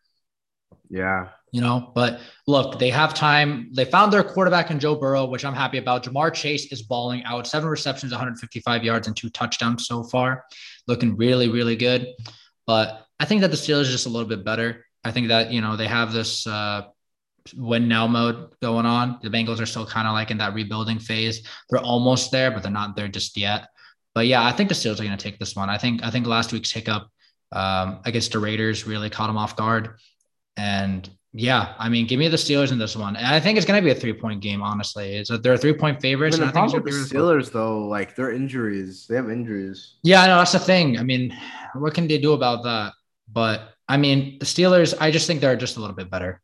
Yeah. 0.90 1.28
You 1.50 1.62
know, 1.62 1.92
but 1.94 2.20
look, 2.46 2.78
they 2.78 2.90
have 2.90 3.14
time. 3.14 3.70
They 3.72 3.86
found 3.86 4.12
their 4.12 4.22
quarterback 4.22 4.70
in 4.70 4.78
Joe 4.78 4.96
Burrow, 4.96 5.24
which 5.24 5.46
I'm 5.46 5.54
happy 5.54 5.78
about. 5.78 6.04
Ja'Marr 6.04 6.34
Chase 6.34 6.70
is 6.70 6.82
balling 6.82 7.24
out, 7.24 7.46
seven 7.46 7.70
receptions, 7.70 8.12
155 8.12 8.84
yards, 8.84 9.06
and 9.06 9.16
two 9.16 9.30
touchdowns 9.30 9.86
so 9.86 10.02
far, 10.02 10.44
looking 10.86 11.16
really, 11.16 11.48
really 11.48 11.74
good. 11.74 12.08
But 12.66 13.06
I 13.18 13.24
think 13.24 13.40
that 13.40 13.50
the 13.50 13.56
Steelers 13.56 13.88
are 13.88 13.92
just 13.92 14.06
a 14.06 14.10
little 14.10 14.28
bit 14.28 14.44
better. 14.44 14.84
I 15.04 15.10
think 15.10 15.28
that 15.28 15.50
you 15.50 15.62
know 15.62 15.76
they 15.76 15.86
have 15.86 16.12
this 16.12 16.46
uh, 16.46 16.82
win 17.56 17.88
now 17.88 18.06
mode 18.06 18.50
going 18.60 18.86
on. 18.86 19.18
The 19.22 19.30
Bengals 19.30 19.60
are 19.60 19.66
still 19.66 19.86
kind 19.86 20.06
of 20.06 20.14
like 20.14 20.30
in 20.30 20.38
that 20.38 20.54
rebuilding 20.54 20.98
phase. 20.98 21.46
They're 21.70 21.80
almost 21.80 22.30
there, 22.30 22.50
but 22.50 22.62
they're 22.62 22.72
not 22.72 22.96
there 22.96 23.08
just 23.08 23.36
yet. 23.36 23.68
But 24.14 24.26
yeah, 24.26 24.44
I 24.44 24.52
think 24.52 24.68
the 24.68 24.74
Steelers 24.74 25.00
are 25.00 25.04
going 25.04 25.16
to 25.16 25.22
take 25.22 25.38
this 25.38 25.54
one. 25.54 25.70
I 25.70 25.78
think 25.78 26.02
I 26.02 26.10
think 26.10 26.26
last 26.26 26.52
week's 26.52 26.70
hiccup 26.70 27.08
um, 27.52 28.00
against 28.04 28.32
the 28.32 28.38
Raiders 28.38 28.86
really 28.86 29.10
caught 29.10 29.28
them 29.28 29.38
off 29.38 29.56
guard. 29.56 29.96
And 30.56 31.08
yeah, 31.32 31.74
I 31.78 31.88
mean, 31.88 32.06
give 32.06 32.18
me 32.18 32.28
the 32.28 32.36
Steelers 32.36 32.72
in 32.72 32.78
this 32.78 32.96
one. 32.96 33.14
And 33.14 33.26
I 33.26 33.38
think 33.38 33.58
it's 33.58 33.66
going 33.66 33.80
to 33.80 33.84
be 33.84 33.90
a 33.90 33.94
three 33.94 34.12
point 34.12 34.40
game, 34.40 34.62
honestly. 34.62 35.16
It's 35.16 35.30
a, 35.30 35.38
they're 35.38 35.54
a 35.54 35.58
three 35.58 35.74
point 35.74 36.00
favorites. 36.00 36.36
I 36.36 36.40
mean, 36.40 36.48
the 36.48 36.52
problem 36.52 36.82
with 36.82 37.10
the 37.10 37.16
Steelers, 37.16 37.52
though, 37.52 37.86
like 37.86 38.16
their 38.16 38.32
injuries, 38.32 39.06
they 39.06 39.16
have 39.16 39.30
injuries. 39.30 39.96
Yeah, 40.02 40.22
I 40.22 40.26
know. 40.26 40.38
That's 40.38 40.52
the 40.52 40.58
thing. 40.58 40.98
I 40.98 41.02
mean, 41.02 41.36
what 41.74 41.94
can 41.94 42.08
they 42.08 42.18
do 42.18 42.32
about 42.32 42.64
that? 42.64 42.94
But 43.30 43.74
I 43.88 43.98
mean, 43.98 44.38
the 44.38 44.46
Steelers, 44.46 44.94
I 45.00 45.10
just 45.10 45.26
think 45.26 45.40
they're 45.40 45.56
just 45.56 45.76
a 45.76 45.80
little 45.80 45.96
bit 45.96 46.10
better. 46.10 46.40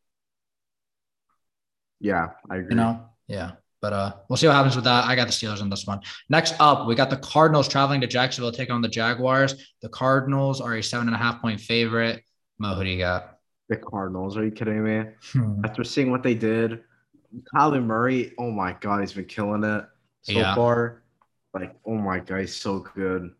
Yeah, 2.05 2.29
I 2.51 2.57
agree. 2.57 2.69
You 2.73 2.77
know, 2.77 3.01
yeah. 3.29 3.53
But 3.81 3.93
uh, 3.95 4.13
we'll 4.29 4.37
see 4.37 4.47
what 4.47 4.57
happens 4.57 4.77
with 4.77 4.85
that. 4.85 5.07
I 5.07 5.17
got 5.17 5.27
the 5.27 5.33
Steelers 5.33 5.63
in 5.63 5.71
this 5.71 5.87
one. 5.87 6.01
Next 6.29 6.55
up, 6.61 6.87
we 6.87 6.95
got 6.95 7.09
the 7.09 7.17
Cardinals 7.17 7.67
traveling 7.67 8.03
to 8.03 8.07
Jacksonville 8.07 8.53
to 8.53 8.57
take 8.57 8.71
on 8.71 8.83
the 8.83 8.89
Jaguars. 8.89 9.73
The 9.81 9.89
Cardinals 9.89 10.61
are 10.61 10.75
a 10.75 10.83
seven 10.83 11.09
and 11.09 11.15
a 11.15 11.19
half 11.19 11.41
point 11.41 11.61
favorite. 11.61 12.23
Mo, 12.59 12.75
who 12.75 12.85
do 12.85 12.91
you 12.91 12.99
got? 12.99 13.39
The 13.71 13.77
Cardinals. 13.77 14.37
Are 14.37 14.45
you 14.45 14.51
kidding 14.51 14.85
me? 14.85 15.05
Hmm. 15.33 15.65
After 15.65 15.83
seeing 15.83 16.11
what 16.11 16.23
they 16.23 16.35
did, 16.35 16.83
Kyler 17.55 17.83
Murray, 17.83 18.35
oh 18.39 18.51
my 18.51 18.77
God, 18.81 19.01
he's 19.01 19.15
been 19.15 19.25
killing 19.25 19.65
it 19.65 19.85
so 20.23 20.33
yeah. 20.33 20.55
far. 20.55 21.03
Like, 21.55 21.75
oh 21.87 21.97
my 21.97 22.19
God, 22.19 22.41
he's 22.41 22.55
so 22.55 22.81
good. 22.95 23.33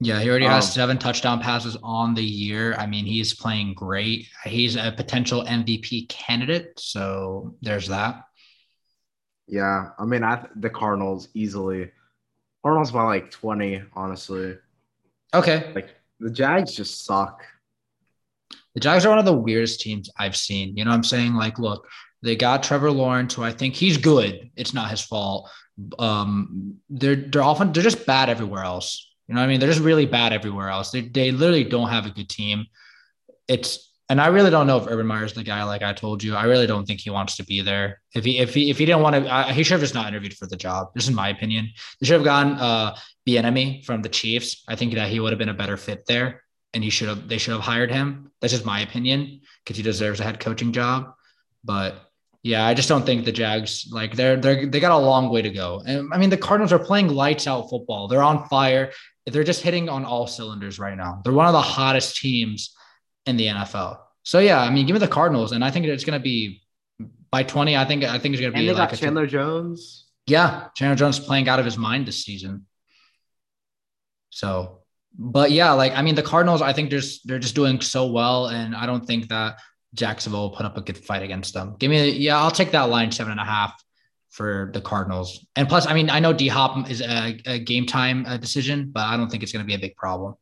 Yeah, 0.00 0.20
he 0.20 0.28
already 0.28 0.46
um, 0.46 0.52
has 0.52 0.72
seven 0.72 0.98
touchdown 0.98 1.40
passes 1.40 1.76
on 1.82 2.14
the 2.14 2.24
year. 2.24 2.74
I 2.74 2.86
mean, 2.86 3.06
he's 3.06 3.34
playing 3.34 3.74
great. 3.74 4.28
He's 4.44 4.76
a 4.76 4.92
potential 4.94 5.42
MVP 5.44 6.08
candidate. 6.08 6.78
So 6.78 7.56
there's 7.62 7.88
that. 7.88 8.24
Yeah, 9.46 9.90
I 9.98 10.04
mean, 10.04 10.22
I 10.22 10.46
the 10.56 10.70
Cardinals 10.70 11.28
easily. 11.34 11.92
Cardinals 12.62 12.90
by 12.90 13.04
like 13.04 13.30
twenty, 13.30 13.82
honestly. 13.94 14.56
Okay. 15.32 15.72
Like 15.74 15.94
the 16.20 16.30
Jags 16.30 16.74
just 16.74 17.04
suck. 17.04 17.42
The 18.74 18.80
Jags 18.80 19.06
are 19.06 19.08
one 19.08 19.18
of 19.18 19.24
the 19.24 19.32
weirdest 19.32 19.80
teams 19.80 20.10
I've 20.18 20.36
seen. 20.36 20.76
You 20.76 20.84
know 20.84 20.90
what 20.90 20.96
I'm 20.96 21.04
saying? 21.04 21.34
Like, 21.34 21.58
look, 21.58 21.86
they 22.22 22.36
got 22.36 22.62
Trevor 22.62 22.90
Lawrence, 22.90 23.34
who 23.34 23.42
I 23.42 23.52
think 23.52 23.74
he's 23.74 23.96
good. 23.96 24.50
It's 24.56 24.74
not 24.74 24.90
his 24.90 25.00
fault. 25.00 25.48
Um, 25.98 26.76
they're 26.90 27.16
they're 27.16 27.42
often 27.42 27.72
they're 27.72 27.82
just 27.82 28.04
bad 28.04 28.28
everywhere 28.28 28.64
else. 28.64 29.05
You 29.28 29.34
know 29.34 29.40
what 29.40 29.46
I 29.46 29.48
mean? 29.48 29.60
They're 29.60 29.70
just 29.70 29.82
really 29.82 30.06
bad 30.06 30.32
everywhere 30.32 30.68
else. 30.68 30.90
They 30.90 31.02
they 31.02 31.30
literally 31.30 31.64
don't 31.64 31.88
have 31.88 32.06
a 32.06 32.10
good 32.10 32.28
team. 32.28 32.66
It's 33.48 33.92
and 34.08 34.20
I 34.20 34.28
really 34.28 34.50
don't 34.50 34.68
know 34.68 34.78
if 34.78 34.86
Urban 34.86 35.06
Meyer's 35.06 35.32
the 35.32 35.42
guy. 35.42 35.64
Like 35.64 35.82
I 35.82 35.92
told 35.92 36.22
you, 36.22 36.36
I 36.36 36.44
really 36.44 36.66
don't 36.66 36.86
think 36.86 37.00
he 37.00 37.10
wants 37.10 37.36
to 37.36 37.44
be 37.44 37.60
there. 37.60 38.00
If 38.14 38.24
he 38.24 38.38
if 38.38 38.54
he 38.54 38.70
if 38.70 38.78
he 38.78 38.86
didn't 38.86 39.02
want 39.02 39.16
to, 39.16 39.52
he 39.52 39.64
should 39.64 39.72
have 39.72 39.80
just 39.80 39.94
not 39.94 40.06
interviewed 40.06 40.34
for 40.34 40.46
the 40.46 40.56
job. 40.56 40.88
This 40.94 41.08
is 41.08 41.14
my 41.14 41.28
opinion. 41.28 41.70
They 42.00 42.06
should 42.06 42.14
have 42.14 42.24
gotten 42.24 42.52
uh 42.54 42.96
Bieniemy 43.26 43.84
from 43.84 44.02
the 44.02 44.08
Chiefs. 44.08 44.62
I 44.68 44.76
think 44.76 44.94
that 44.94 45.08
he 45.08 45.18
would 45.18 45.32
have 45.32 45.38
been 45.38 45.48
a 45.48 45.54
better 45.54 45.76
fit 45.76 46.06
there, 46.06 46.44
and 46.72 46.84
he 46.84 46.90
should 46.90 47.08
have 47.08 47.28
they 47.28 47.38
should 47.38 47.54
have 47.54 47.62
hired 47.62 47.90
him. 47.90 48.30
That's 48.40 48.52
just 48.52 48.64
my 48.64 48.80
opinion 48.80 49.40
because 49.64 49.76
he 49.76 49.82
deserves 49.82 50.20
a 50.20 50.24
head 50.24 50.38
coaching 50.38 50.72
job. 50.72 51.12
But 51.64 51.96
yeah, 52.44 52.64
I 52.64 52.74
just 52.74 52.88
don't 52.88 53.04
think 53.04 53.24
the 53.24 53.32
Jags 53.32 53.88
like 53.90 54.14
they're 54.14 54.36
they're 54.36 54.66
they 54.66 54.78
got 54.78 54.92
a 54.92 54.98
long 54.98 55.30
way 55.30 55.42
to 55.42 55.50
go. 55.50 55.82
And 55.84 56.14
I 56.14 56.18
mean, 56.18 56.30
the 56.30 56.36
Cardinals 56.36 56.72
are 56.72 56.78
playing 56.78 57.08
lights 57.08 57.48
out 57.48 57.68
football. 57.68 58.06
They're 58.06 58.22
on 58.22 58.46
fire. 58.46 58.92
They're 59.26 59.44
just 59.44 59.62
hitting 59.62 59.88
on 59.88 60.04
all 60.04 60.26
cylinders 60.26 60.78
right 60.78 60.96
now. 60.96 61.20
They're 61.24 61.32
one 61.32 61.46
of 61.46 61.52
the 61.52 61.60
hottest 61.60 62.16
teams 62.16 62.74
in 63.26 63.36
the 63.36 63.46
NFL. 63.46 63.98
So 64.22 64.38
yeah, 64.38 64.60
I 64.60 64.70
mean, 64.70 64.86
give 64.86 64.94
me 64.94 65.00
the 65.00 65.08
Cardinals, 65.08 65.52
and 65.52 65.64
I 65.64 65.70
think 65.70 65.86
it's 65.86 66.04
going 66.04 66.18
to 66.18 66.22
be 66.22 66.62
by 67.30 67.42
twenty. 67.42 67.76
I 67.76 67.84
think 67.84 68.04
I 68.04 68.18
think 68.18 68.34
it's 68.34 68.40
going 68.40 68.52
to 68.52 68.56
be. 68.56 68.68
And 68.68 68.68
they 68.68 68.80
like 68.80 68.90
got 68.90 68.98
Chandler 68.98 69.26
Jones. 69.26 70.06
Yeah, 70.26 70.68
Chandler 70.74 70.96
Jones 70.96 71.18
playing 71.18 71.48
out 71.48 71.58
of 71.58 71.64
his 71.64 71.78
mind 71.78 72.06
this 72.06 72.24
season. 72.24 72.66
So, 74.30 74.82
but 75.18 75.50
yeah, 75.50 75.72
like 75.72 75.92
I 75.94 76.02
mean, 76.02 76.14
the 76.14 76.22
Cardinals, 76.22 76.62
I 76.62 76.72
think 76.72 76.90
they're 76.90 77.00
just, 77.00 77.26
they're 77.26 77.38
just 77.38 77.54
doing 77.54 77.80
so 77.80 78.10
well, 78.10 78.48
and 78.48 78.74
I 78.74 78.86
don't 78.86 79.06
think 79.06 79.28
that 79.28 79.58
Jacksonville 79.94 80.42
will 80.42 80.56
put 80.56 80.66
up 80.66 80.76
a 80.76 80.82
good 80.82 80.98
fight 80.98 81.22
against 81.22 81.54
them. 81.54 81.76
Give 81.78 81.90
me, 81.90 82.10
yeah, 82.10 82.38
I'll 82.38 82.50
take 82.50 82.72
that 82.72 82.90
line 82.90 83.10
seven 83.10 83.32
and 83.32 83.40
a 83.40 83.44
half 83.44 83.72
for 84.36 84.70
the 84.74 84.82
Cardinals. 84.82 85.46
And 85.56 85.66
plus, 85.66 85.86
I 85.86 85.94
mean, 85.94 86.10
I 86.10 86.20
know 86.20 86.34
D 86.34 86.46
Hop 86.48 86.90
is 86.90 87.00
a, 87.00 87.40
a 87.46 87.58
game 87.58 87.86
time 87.86 88.26
uh, 88.26 88.36
decision, 88.36 88.90
but 88.92 89.06
I 89.06 89.16
don't 89.16 89.30
think 89.30 89.42
it's 89.42 89.50
going 89.50 89.64
to 89.64 89.66
be 89.66 89.74
a 89.74 89.78
big 89.78 89.96
problem. 89.96 90.34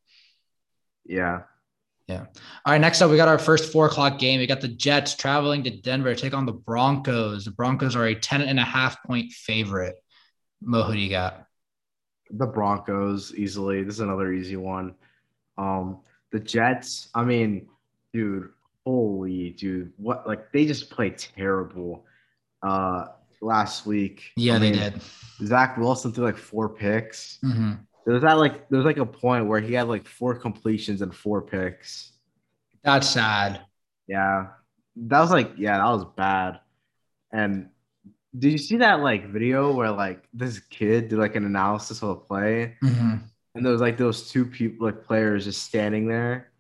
Yeah, 1.05 1.43
yeah. 2.09 2.27
All 2.67 2.73
right. 2.73 2.81
Next 2.81 3.01
up, 3.01 3.11
we 3.11 3.17
got 3.17 3.29
our 3.29 3.39
first 3.39 3.71
four 3.71 3.87
o'clock 3.87 4.19
game. 4.19 4.41
We 4.41 4.49
got 4.49 4.61
the 4.61 4.69
Jets 4.69 5.15
traveling 5.15 5.63
to 5.63 5.71
Denver 5.71 6.13
to 6.13 6.21
take 6.21 6.35
on 6.35 6.45
the 6.45 6.53
Broncos. 6.53 7.45
The 7.45 7.53
Broncos 7.53 7.95
are 7.95 8.07
a 8.07 8.17
10 8.17 8.43
and 8.43 8.59
a 8.59 8.65
half 8.65 9.01
point 9.05 9.31
favorite. 9.31 9.95
Mo, 10.61 10.83
who 10.83 10.95
do 10.95 10.99
you 10.99 11.11
got? 11.11 11.47
The 12.31 12.47
Broncos 12.47 13.33
easily. 13.37 13.85
This 13.85 13.95
is 13.95 14.01
another 14.01 14.33
easy 14.33 14.57
one. 14.57 14.97
Um, 15.57 16.01
the 16.33 16.41
Jets, 16.41 17.11
I 17.15 17.23
mean, 17.23 17.69
dude, 18.13 18.49
holy 18.85 19.51
dude, 19.51 19.93
what 19.99 20.27
like 20.27 20.51
they 20.51 20.67
just 20.67 20.91
play 20.91 21.11
terrible 21.11 22.05
uh 22.63 23.07
last 23.45 23.87
week. 23.87 24.33
Yeah, 24.37 24.57
I 24.57 24.59
they 24.59 24.73
did. 24.73 25.01
Zach 25.45 25.77
Wilson 25.77 26.13
threw 26.13 26.25
like 26.25 26.37
four 26.37 26.69
picks. 26.69 27.39
Mm-hmm. 27.45 27.73
There 28.05 28.15
was 28.15 28.23
that 28.23 28.39
like 28.39 28.69
there 28.69 28.79
was 28.79 28.87
like 28.87 28.99
a 28.99 29.07
point 29.07 29.47
where 29.47 29.61
he 29.61 29.75
had 29.75 29.89
like 29.89 30.07
four 30.07 30.35
completions 30.35 31.03
and 31.03 31.15
four 31.15 31.43
picks. 31.43 32.13
That's 32.83 33.09
sad. 33.09 33.63
Yeah. 34.07 34.49
That 34.97 35.21
was 35.21 35.31
like, 35.31 35.53
yeah, 35.57 35.79
that 35.79 35.85
was 35.85 36.05
bad. 36.17 36.61
And 37.33 37.71
did 38.39 38.53
you 38.53 38.59
see 38.59 38.77
that 38.79 39.01
like 39.01 39.31
video 39.31 39.73
where 39.73 39.91
like 39.91 40.25
this 40.33 40.59
kid 40.59 41.09
did 41.09 41.19
like 41.19 41.37
an 41.37 41.47
analysis 41.47 42.03
of 42.03 42.11
a 42.11 42.17
play? 42.17 42.77
Mm-hmm. 42.83 43.17
And 43.55 43.65
there 43.65 43.73
was 43.73 43.81
like 43.81 43.97
those 43.97 44.31
two 44.31 44.45
people 44.45 44.87
like 44.87 45.05
players 45.05 45.45
just 45.45 45.63
standing 45.63 46.09
there. 46.09 46.51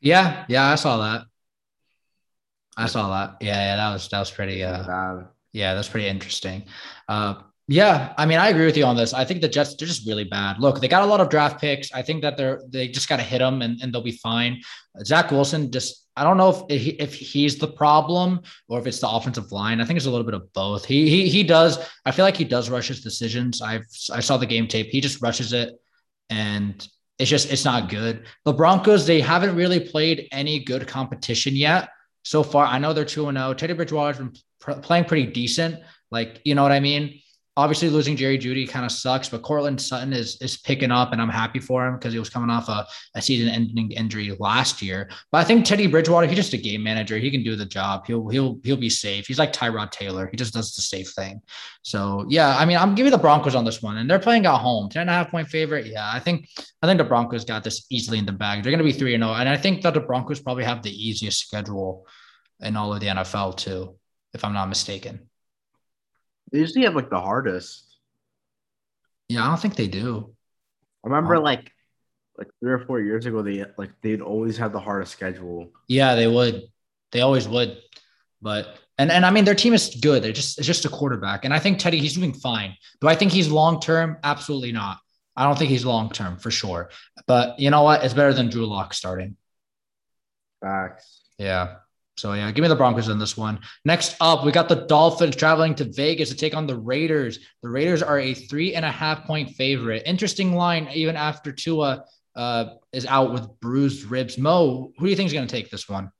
Yeah, 0.00 0.44
yeah, 0.48 0.70
I 0.70 0.76
saw 0.76 0.98
that. 0.98 1.26
I 2.76 2.86
saw 2.86 3.10
that. 3.10 3.36
Yeah, 3.40 3.54
yeah, 3.54 3.76
that 3.76 3.92
was 3.92 4.08
that 4.08 4.18
was 4.20 4.30
pretty 4.30 4.64
uh 4.64 4.86
bad. 4.86 5.28
Yeah, 5.52 5.74
that's 5.74 5.88
pretty 5.88 6.08
interesting. 6.08 6.64
Uh 7.08 7.34
yeah, 7.68 8.12
I 8.18 8.26
mean, 8.26 8.38
I 8.38 8.48
agree 8.48 8.66
with 8.66 8.76
you 8.76 8.84
on 8.84 8.96
this. 8.96 9.14
I 9.14 9.24
think 9.24 9.40
the 9.40 9.48
Jets 9.48 9.76
they're 9.76 9.86
just 9.86 10.06
really 10.06 10.24
bad. 10.24 10.58
Look, 10.58 10.80
they 10.80 10.88
got 10.88 11.04
a 11.04 11.06
lot 11.06 11.20
of 11.20 11.28
draft 11.28 11.60
picks. 11.60 11.92
I 11.92 12.02
think 12.02 12.22
that 12.22 12.36
they're 12.36 12.60
they 12.68 12.88
just 12.88 13.08
got 13.08 13.16
to 13.16 13.22
hit 13.22 13.38
them 13.38 13.62
and, 13.62 13.80
and 13.80 13.92
they'll 13.92 14.02
be 14.02 14.12
fine. 14.12 14.60
Zach 15.04 15.30
Wilson 15.30 15.70
just 15.70 16.08
I 16.16 16.24
don't 16.24 16.36
know 16.36 16.66
if 16.68 17.00
if 17.00 17.14
he's 17.14 17.58
the 17.58 17.68
problem 17.68 18.40
or 18.68 18.80
if 18.80 18.86
it's 18.86 19.00
the 19.00 19.08
offensive 19.08 19.52
line. 19.52 19.80
I 19.80 19.84
think 19.84 19.96
it's 19.96 20.06
a 20.06 20.10
little 20.10 20.26
bit 20.26 20.34
of 20.34 20.52
both. 20.52 20.84
He 20.84 21.08
he 21.08 21.28
he 21.28 21.44
does. 21.44 21.78
I 22.04 22.10
feel 22.10 22.24
like 22.24 22.36
he 22.36 22.44
does 22.44 22.68
rush 22.68 22.88
his 22.88 23.00
decisions. 23.00 23.62
I've 23.62 23.86
I 24.12 24.20
saw 24.20 24.36
the 24.36 24.46
game 24.46 24.66
tape. 24.66 24.88
He 24.90 25.00
just 25.00 25.22
rushes 25.22 25.52
it, 25.52 25.70
and 26.30 26.86
it's 27.18 27.30
just 27.30 27.50
it's 27.50 27.64
not 27.64 27.88
good. 27.88 28.26
The 28.44 28.52
Broncos 28.52 29.06
they 29.06 29.20
haven't 29.20 29.54
really 29.54 29.80
played 29.80 30.28
any 30.32 30.64
good 30.64 30.88
competition 30.88 31.54
yet 31.54 31.88
so 32.22 32.42
far. 32.42 32.66
I 32.66 32.78
know 32.78 32.92
they're 32.92 33.04
two 33.04 33.28
and 33.28 33.36
zero. 33.36 33.50
Oh. 33.50 33.54
Teddy 33.54 33.74
Bridgewater's 33.74 34.18
been 34.18 34.32
pr- 34.60 34.72
playing 34.72 35.04
pretty 35.04 35.26
decent. 35.26 35.80
Like 36.10 36.40
you 36.44 36.54
know 36.54 36.62
what 36.62 36.72
I 36.72 36.80
mean 36.80 37.20
obviously 37.56 37.90
losing 37.90 38.16
Jerry 38.16 38.38
Jeudy 38.38 38.68
kind 38.68 38.84
of 38.84 38.92
sucks, 38.92 39.28
but 39.28 39.42
Courtland 39.42 39.80
Sutton 39.80 40.12
is 40.12 40.40
is 40.40 40.56
picking 40.56 40.90
up, 40.90 41.12
and 41.12 41.20
I'm 41.20 41.28
happy 41.28 41.60
for 41.60 41.86
him 41.86 41.94
because 41.94 42.12
he 42.12 42.18
was 42.18 42.30
coming 42.30 42.50
off 42.50 42.68
a, 42.68 42.86
a 43.14 43.22
season-ending 43.22 43.92
injury 43.92 44.34
last 44.38 44.80
year. 44.80 45.10
But 45.30 45.38
I 45.38 45.44
think 45.44 45.64
Teddy 45.64 45.86
Bridgewater, 45.86 46.26
he's 46.26 46.36
just 46.36 46.54
a 46.54 46.58
game 46.58 46.82
manager. 46.82 47.18
He 47.18 47.30
can 47.30 47.42
do 47.42 47.56
the 47.56 47.66
job. 47.66 48.06
He'll 48.06 48.28
he'll 48.28 48.58
he'll 48.62 48.76
be 48.76 48.90
safe. 48.90 49.26
He's 49.26 49.38
like 49.38 49.52
Tyrod 49.52 49.90
Taylor. 49.90 50.28
He 50.30 50.36
just 50.36 50.54
does 50.54 50.74
the 50.74 50.82
safe 50.82 51.10
thing. 51.12 51.42
So 51.82 52.24
yeah, 52.28 52.56
I 52.56 52.64
mean, 52.64 52.78
I'm 52.78 52.94
giving 52.94 53.12
the 53.12 53.18
Broncos 53.18 53.54
on 53.54 53.64
this 53.64 53.82
one, 53.82 53.98
and 53.98 54.08
they're 54.08 54.18
playing 54.18 54.46
at 54.46 54.58
home, 54.58 54.88
10 54.88 55.02
and 55.02 55.10
a 55.10 55.12
half 55.12 55.30
point 55.30 55.48
favorite. 55.48 55.86
Yeah, 55.86 56.10
I 56.12 56.20
think 56.20 56.48
I 56.82 56.86
think 56.86 56.98
the 56.98 57.04
Broncos 57.04 57.44
got 57.44 57.64
this 57.64 57.86
easily 57.90 58.18
in 58.18 58.26
the 58.26 58.32
bag. 58.32 58.62
They're 58.62 58.72
going 58.72 58.78
to 58.78 58.84
be 58.84 58.92
three 58.92 59.14
and 59.14 59.22
zero, 59.22 59.34
and 59.34 59.48
I 59.48 59.56
think 59.56 59.82
that 59.82 59.94
the 59.94 60.00
Broncos 60.00 60.40
probably 60.40 60.64
have 60.64 60.82
the 60.82 60.90
easiest 60.90 61.40
schedule 61.46 62.06
in 62.60 62.76
all 62.76 62.94
of 62.94 63.00
the 63.00 63.08
NFL 63.08 63.56
too, 63.56 63.98
if 64.32 64.44
I'm 64.44 64.52
not 64.52 64.68
mistaken. 64.68 65.28
They 66.52 66.58
usually 66.60 66.84
have 66.84 66.94
like 66.94 67.10
the 67.10 67.20
hardest. 67.20 67.96
Yeah, 69.28 69.44
I 69.44 69.48
don't 69.48 69.60
think 69.60 69.76
they 69.76 69.88
do. 69.88 70.34
I 71.04 71.08
remember 71.08 71.36
Um, 71.36 71.42
like 71.42 71.72
like 72.38 72.48
three 72.60 72.72
or 72.72 72.84
four 72.86 73.00
years 73.00 73.26
ago, 73.26 73.42
they 73.42 73.64
like 73.78 73.90
they'd 74.02 74.20
always 74.20 74.58
have 74.58 74.72
the 74.72 74.80
hardest 74.80 75.12
schedule. 75.12 75.72
Yeah, 75.88 76.14
they 76.14 76.26
would. 76.26 76.62
They 77.12 77.20
always 77.20 77.48
would. 77.48 77.78
But 78.40 78.78
and 78.98 79.10
and 79.12 79.24
I 79.26 79.30
mean 79.30 79.44
their 79.44 79.54
team 79.54 79.74
is 79.74 79.96
good. 80.00 80.22
They're 80.22 80.32
just 80.32 80.58
it's 80.58 80.66
just 80.66 80.84
a 80.84 80.88
quarterback. 80.88 81.44
And 81.44 81.54
I 81.54 81.58
think 81.58 81.78
Teddy, 81.78 81.98
he's 81.98 82.14
doing 82.14 82.34
fine. 82.34 82.76
Do 83.00 83.08
I 83.08 83.14
think 83.14 83.32
he's 83.32 83.48
long 83.50 83.80
term? 83.80 84.18
Absolutely 84.22 84.72
not. 84.72 84.98
I 85.36 85.44
don't 85.44 85.58
think 85.58 85.70
he's 85.70 85.84
long 85.84 86.10
term 86.10 86.38
for 86.38 86.50
sure. 86.50 86.90
But 87.26 87.58
you 87.58 87.70
know 87.70 87.82
what? 87.82 88.04
It's 88.04 88.14
better 88.14 88.34
than 88.34 88.50
Drew 88.50 88.66
Lock 88.66 88.94
starting. 88.94 89.36
Facts. 90.60 91.30
Yeah. 91.38 91.76
So 92.16 92.34
yeah, 92.34 92.50
give 92.50 92.62
me 92.62 92.68
the 92.68 92.76
Broncos 92.76 93.08
in 93.08 93.18
this 93.18 93.36
one. 93.36 93.58
Next 93.84 94.16
up, 94.20 94.44
we 94.44 94.52
got 94.52 94.68
the 94.68 94.86
Dolphins 94.86 95.34
traveling 95.34 95.74
to 95.76 95.84
Vegas 95.84 96.28
to 96.28 96.36
take 96.36 96.54
on 96.54 96.66
the 96.66 96.76
Raiders. 96.76 97.38
The 97.62 97.68
Raiders 97.68 98.02
are 98.02 98.18
a 98.18 98.34
three 98.34 98.74
and 98.74 98.84
a 98.84 98.90
half 98.90 99.24
point 99.24 99.50
favorite. 99.50 100.02
Interesting 100.04 100.54
line, 100.54 100.88
even 100.92 101.16
after 101.16 101.52
Tua 101.52 102.04
uh, 102.36 102.66
is 102.92 103.06
out 103.06 103.32
with 103.32 103.48
bruised 103.60 104.04
ribs. 104.04 104.36
Mo, 104.38 104.92
who 104.98 105.06
do 105.06 105.10
you 105.10 105.16
think 105.16 105.28
is 105.28 105.32
going 105.32 105.46
to 105.46 105.54
take 105.54 105.70
this 105.70 105.88
one? 105.88 106.10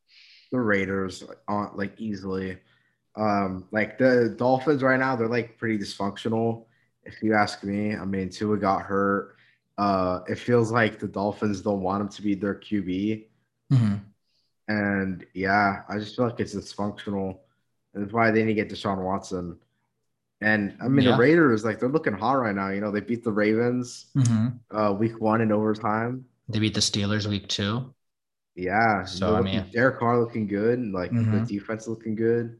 The 0.50 0.60
Raiders 0.60 1.24
on 1.48 1.70
like 1.74 2.00
easily. 2.00 2.58
Um, 3.14 3.68
like 3.70 3.98
the 3.98 4.34
Dolphins 4.38 4.82
right 4.82 4.98
now, 4.98 5.16
they're 5.16 5.28
like 5.28 5.58
pretty 5.58 5.78
dysfunctional. 5.78 6.64
If 7.04 7.22
you 7.22 7.34
ask 7.34 7.62
me, 7.64 7.94
I 7.94 8.04
mean, 8.04 8.30
Tua 8.30 8.56
got 8.56 8.82
hurt. 8.82 9.36
Uh, 9.76 10.20
it 10.28 10.38
feels 10.38 10.70
like 10.70 10.98
the 10.98 11.08
Dolphins 11.08 11.60
don't 11.60 11.82
want 11.82 12.00
him 12.00 12.08
to 12.08 12.22
be 12.22 12.34
their 12.34 12.54
QB. 12.54 13.26
Mm-hmm. 13.72 13.94
And 14.68 15.26
yeah, 15.34 15.82
I 15.88 15.98
just 15.98 16.16
feel 16.16 16.26
like 16.26 16.40
it's 16.40 16.54
dysfunctional. 16.54 17.38
And 17.94 18.02
that's 18.04 18.12
why 18.12 18.30
they 18.30 18.40
need 18.44 18.54
to 18.54 18.62
get 18.64 18.70
Deshaun 18.70 19.02
Watson. 19.02 19.58
And 20.40 20.76
I 20.82 20.88
mean, 20.88 21.04
Yeah. 21.06 21.12
the 21.12 21.18
Raiders, 21.18 21.64
like, 21.64 21.78
they're 21.78 21.88
looking 21.88 22.14
hot 22.14 22.34
right 22.34 22.54
now. 22.54 22.68
You 22.70 22.80
know, 22.80 22.90
they 22.90 23.00
beat 23.00 23.22
the 23.22 23.32
Ravens 23.32 24.06
Mm-hmm. 24.16 24.76
uh, 24.76 24.92
week 24.92 25.20
one 25.20 25.40
in 25.40 25.52
overtime. 25.52 26.24
They 26.48 26.58
beat 26.58 26.74
the 26.74 26.80
Steelers 26.80 27.26
week 27.26 27.48
two. 27.48 27.92
Yeah. 28.54 29.04
So, 29.04 29.36
I 29.36 29.40
mean- 29.40 29.64
Derek 29.72 29.98
Carr 29.98 30.18
looking 30.20 30.46
good. 30.46 30.78
And, 30.78 30.92
like, 30.92 31.10
the 31.10 31.16
Mhm. 31.18 31.46
defense 31.46 31.86
looking 31.86 32.14
good. 32.14 32.58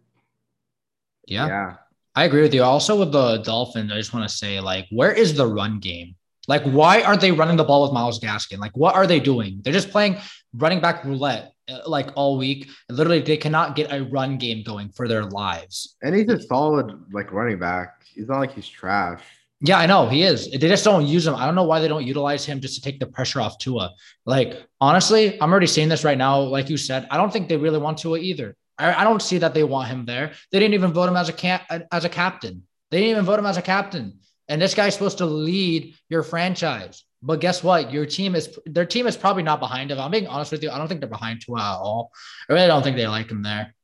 Yeah, 1.26 1.46
Yeah. 1.46 1.76
I 2.14 2.24
agree 2.24 2.42
with 2.42 2.53
you. 2.55 2.62
Also 2.62 2.98
with 2.98 3.11
the 3.12 3.38
Dolphins, 3.38 3.90
I 3.90 3.96
just 3.96 4.12
want 4.12 4.28
to 4.28 4.34
say, 4.34 4.61
like, 4.61 4.86
where 4.90 5.12
is 5.12 5.34
the 5.34 5.46
run 5.46 5.78
game? 5.80 6.14
Like, 6.46 6.62
why 6.64 7.03
aren't 7.03 7.20
they 7.20 7.32
running 7.32 7.57
the 7.57 7.64
ball 7.64 7.82
with 7.84 7.92
Myles 7.92 8.20
Gaskin? 8.20 8.59
Like, 8.59 8.76
what 8.76 8.94
are 8.94 9.07
they 9.07 9.18
doing? 9.20 9.61
They're 9.64 9.72
just 9.72 9.90
playing 9.90 10.18
running 10.53 10.80
back 10.80 11.05
roulette 11.05 11.51
Uh, 11.70 11.78
like 11.86 12.10
all 12.16 12.38
week. 12.38 12.68
Literally, 12.88 13.20
they 13.20 13.36
cannot 13.36 13.76
get 13.76 13.92
a 13.92 14.02
run 14.02 14.36
game 14.36 14.64
going 14.64 14.88
for 14.88 15.06
their 15.06 15.24
lives. 15.24 15.96
And 16.02 16.12
he's 16.12 16.28
a 16.28 16.42
solid, 16.42 16.92
like, 17.12 17.32
running 17.32 17.60
back. 17.60 18.02
He's 18.12 18.26
not 18.26 18.40
like 18.40 18.52
he's 18.52 18.68
trash. 18.68 19.22
Yeah, 19.60 19.78
I 19.78 19.86
know 19.86 20.08
he 20.08 20.24
is. 20.24 20.50
They 20.50 20.58
just 20.58 20.84
don't 20.84 21.06
use 21.06 21.24
him. 21.24 21.36
I 21.36 21.46
don't 21.46 21.54
know 21.54 21.62
why 21.62 21.78
they 21.78 21.86
don't 21.86 22.04
utilize 22.04 22.44
him 22.44 22.60
just 22.60 22.74
to 22.74 22.80
take 22.80 22.98
the 22.98 23.06
pressure 23.06 23.40
off 23.40 23.58
Tua. 23.58 23.94
Like, 24.26 24.66
honestly, 24.80 25.40
I'm 25.40 25.52
already 25.52 25.68
seeing 25.68 25.88
this 25.88 26.02
right 26.02 26.18
now. 26.18 26.40
Like 26.40 26.68
you 26.68 26.76
said, 26.76 27.06
I 27.12 27.16
don't 27.16 27.32
think 27.32 27.48
they 27.48 27.56
really 27.56 27.78
want 27.78 27.98
Tua 27.98 28.18
either. 28.18 28.56
I, 28.76 28.92
I 28.94 29.04
don't 29.04 29.22
see 29.22 29.38
that 29.38 29.54
they 29.54 29.62
want 29.62 29.88
him 29.88 30.04
there. 30.04 30.32
They 30.50 30.58
didn't 30.58 30.74
even 30.74 30.92
vote 30.92 31.08
him 31.08 31.16
as 31.16 31.28
a 31.28 31.32
cap 31.32 31.62
as 31.92 32.04
a 32.04 32.08
captain. 32.08 32.64
They 32.90 32.98
didn't 32.98 33.10
even 33.12 33.24
vote 33.24 33.38
him 33.38 33.46
as 33.46 33.56
a 33.56 33.62
captain. 33.62 34.18
And 34.48 34.60
this 34.60 34.74
guy's 34.74 34.94
supposed 34.94 35.18
to 35.18 35.26
lead 35.26 35.94
your 36.08 36.24
franchise. 36.24 37.04
But 37.22 37.40
guess 37.40 37.62
what? 37.62 37.92
Your 37.92 38.04
team 38.04 38.34
is 38.34 38.58
their 38.66 38.84
team 38.86 39.06
is 39.06 39.16
probably 39.16 39.42
not 39.44 39.60
behind 39.60 39.90
him. 39.90 40.00
I'm 40.00 40.10
being 40.10 40.26
honest 40.26 40.50
with 40.50 40.62
you. 40.62 40.70
I 40.70 40.78
don't 40.78 40.88
think 40.88 41.00
they're 41.00 41.08
behind 41.08 41.40
Tua 41.40 41.58
at 41.60 41.78
all. 41.78 42.10
I 42.48 42.52
really 42.54 42.66
don't 42.66 42.82
think 42.82 42.96
they 42.96 43.06
like 43.06 43.30
him 43.30 43.42
there. 43.42 43.74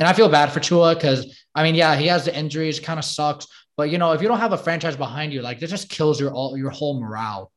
And 0.00 0.08
I 0.08 0.12
feel 0.12 0.28
bad 0.28 0.50
for 0.50 0.60
Tua 0.60 0.94
because 0.94 1.40
I 1.54 1.62
mean, 1.62 1.74
yeah, 1.76 1.94
he 1.96 2.06
has 2.08 2.24
the 2.24 2.36
injuries, 2.36 2.80
kind 2.80 2.98
of 2.98 3.04
sucks. 3.04 3.46
But 3.76 3.90
you 3.90 3.98
know, 3.98 4.12
if 4.12 4.22
you 4.22 4.28
don't 4.28 4.40
have 4.40 4.52
a 4.52 4.58
franchise 4.58 4.96
behind 4.96 5.32
you, 5.32 5.40
like 5.40 5.60
that 5.60 5.68
just 5.68 5.88
kills 5.88 6.18
your 6.20 6.32
all 6.32 6.56
your 6.58 6.70
whole 6.70 7.00
morale. 7.00 7.52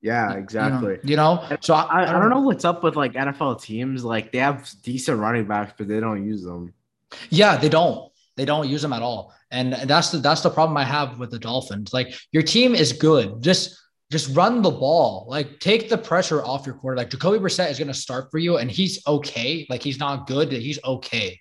Yeah, 0.00 0.28
You 0.28 0.34
know- 0.34 0.40
exactly. 0.40 0.98
You 1.04 1.16
know, 1.16 1.48
so 1.60 1.74
I, 1.74 1.82
I, 2.04 2.08
I 2.08 2.12
don't 2.20 2.30
know 2.30 2.40
what's 2.40 2.64
up 2.64 2.82
with 2.82 2.96
like 2.96 3.12
NFL 3.14 3.62
teams. 3.62 4.04
Like 4.04 4.32
they 4.32 4.38
have 4.38 4.70
decent 4.82 5.18
running 5.18 5.46
backs, 5.46 5.74
but 5.78 5.88
they 5.88 6.00
don't 6.00 6.26
use 6.26 6.42
them. 6.42 6.74
Yeah, 7.30 7.56
they 7.56 7.68
don't. 7.68 8.10
They 8.36 8.44
don't 8.44 8.68
use 8.68 8.82
them 8.82 8.92
at 8.94 9.02
all, 9.02 9.34
and 9.52 9.74
that's 9.74 10.10
the 10.10 10.18
that's 10.18 10.40
the 10.40 10.50
problem 10.50 10.76
I 10.76 10.84
have 10.84 11.18
with 11.18 11.30
the 11.30 11.38
Dolphins. 11.38 11.92
Like 11.92 12.14
your 12.32 12.42
team 12.42 12.74
is 12.74 12.92
good, 12.92 13.42
just 13.42 13.78
just 14.10 14.34
run 14.34 14.62
the 14.62 14.70
ball. 14.70 15.26
Like 15.28 15.60
take 15.60 15.88
the 15.88 15.98
pressure 15.98 16.42
off 16.44 16.66
your 16.66 16.74
quarterback. 16.74 17.10
Jacoby 17.10 17.38
Brissett 17.38 17.70
is 17.70 17.78
going 17.78 17.88
to 17.88 17.94
start 17.94 18.30
for 18.30 18.38
you, 18.38 18.56
and 18.56 18.70
he's 18.70 19.06
okay. 19.06 19.66
Like 19.70 19.82
he's 19.82 19.98
not 19.98 20.26
good, 20.26 20.50
he's 20.50 20.82
okay. 20.84 21.38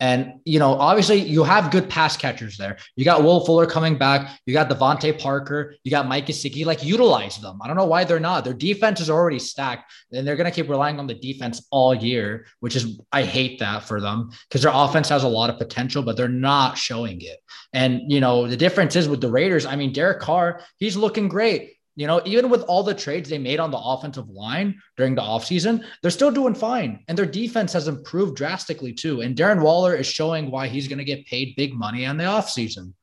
And 0.00 0.40
you 0.44 0.58
know, 0.58 0.74
obviously, 0.74 1.20
you 1.20 1.44
have 1.44 1.70
good 1.70 1.88
pass 1.88 2.16
catchers 2.16 2.56
there. 2.56 2.78
You 2.96 3.04
got 3.04 3.22
Will 3.22 3.44
Fuller 3.44 3.66
coming 3.66 3.96
back. 3.96 4.38
You 4.44 4.52
got 4.52 4.68
DeVante 4.68 5.18
Parker. 5.18 5.76
You 5.84 5.90
got 5.90 6.08
Mike 6.08 6.26
Gesicki. 6.26 6.66
Like 6.66 6.82
utilize 6.82 7.38
them. 7.38 7.60
I 7.62 7.68
don't 7.68 7.76
know 7.76 7.84
why 7.84 8.04
they're 8.04 8.18
not. 8.18 8.44
Their 8.44 8.54
defense 8.54 9.00
is 9.00 9.08
already 9.08 9.38
stacked, 9.38 9.92
and 10.12 10.26
they're 10.26 10.36
going 10.36 10.50
to 10.50 10.54
keep 10.54 10.68
relying 10.68 10.98
on 10.98 11.06
the 11.06 11.14
defense 11.14 11.66
all 11.70 11.94
year, 11.94 12.46
which 12.60 12.74
is 12.74 13.00
I 13.12 13.22
hate 13.22 13.60
that 13.60 13.84
for 13.84 14.00
them 14.00 14.30
because 14.48 14.62
their 14.62 14.72
offense 14.74 15.08
has 15.10 15.22
a 15.22 15.28
lot 15.28 15.50
of 15.50 15.58
potential, 15.58 16.02
but 16.02 16.16
they're 16.16 16.28
not 16.28 16.76
showing 16.76 17.20
it. 17.20 17.38
And 17.72 18.10
you 18.10 18.20
know, 18.20 18.48
the 18.48 18.56
difference 18.56 18.96
is 18.96 19.08
with 19.08 19.20
the 19.20 19.30
Raiders. 19.30 19.64
I 19.64 19.76
mean, 19.76 19.92
Derek 19.92 20.20
Carr, 20.20 20.60
he's 20.78 20.96
looking 20.96 21.28
great. 21.28 21.74
You 21.96 22.08
know, 22.08 22.20
even 22.24 22.50
with 22.50 22.62
all 22.62 22.82
the 22.82 22.94
trades 22.94 23.28
they 23.28 23.38
made 23.38 23.60
on 23.60 23.70
the 23.70 23.78
offensive 23.78 24.28
line 24.28 24.80
during 24.96 25.14
the 25.14 25.22
offseason, 25.22 25.84
they're 26.02 26.10
still 26.10 26.32
doing 26.32 26.54
fine. 26.54 27.04
And 27.06 27.16
their 27.16 27.26
defense 27.26 27.72
has 27.72 27.86
improved 27.86 28.36
drastically 28.36 28.92
too. 28.92 29.20
And 29.20 29.36
Darren 29.36 29.62
Waller 29.62 29.94
is 29.94 30.06
showing 30.06 30.50
why 30.50 30.66
he's 30.66 30.88
going 30.88 30.98
to 30.98 31.04
get 31.04 31.26
paid 31.26 31.54
big 31.56 31.72
money 31.72 32.04
on 32.04 32.16
the 32.16 32.24
offseason. 32.24 32.94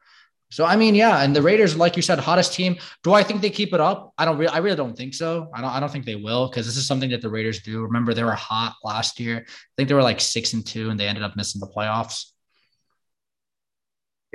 So 0.49 0.65
I 0.65 0.75
mean, 0.75 0.95
yeah, 0.95 1.23
and 1.23 1.33
the 1.33 1.41
Raiders, 1.41 1.77
like 1.77 1.95
you 1.95 2.01
said, 2.01 2.19
hottest 2.19 2.53
team. 2.53 2.75
Do 3.03 3.13
I 3.13 3.23
think 3.23 3.41
they 3.41 3.49
keep 3.49 3.73
it 3.73 3.79
up? 3.79 4.13
I 4.17 4.25
don't 4.25 4.37
really, 4.37 4.51
I 4.51 4.57
really 4.57 4.75
don't 4.75 4.97
think 4.97 5.13
so. 5.13 5.49
I 5.53 5.61
don't, 5.61 5.69
I 5.69 5.79
don't 5.79 5.89
think 5.89 6.03
they 6.03 6.17
will 6.17 6.49
because 6.49 6.65
this 6.65 6.75
is 6.75 6.85
something 6.85 7.09
that 7.11 7.21
the 7.21 7.29
Raiders 7.29 7.61
do. 7.61 7.83
Remember, 7.83 8.13
they 8.13 8.25
were 8.25 8.33
hot 8.33 8.75
last 8.83 9.17
year. 9.21 9.45
I 9.47 9.51
think 9.77 9.87
they 9.87 9.95
were 9.95 10.03
like 10.03 10.19
six 10.19 10.51
and 10.51 10.67
two, 10.67 10.89
and 10.89 10.99
they 10.99 11.07
ended 11.07 11.23
up 11.23 11.37
missing 11.37 11.61
the 11.61 11.67
playoffs. 11.67 12.25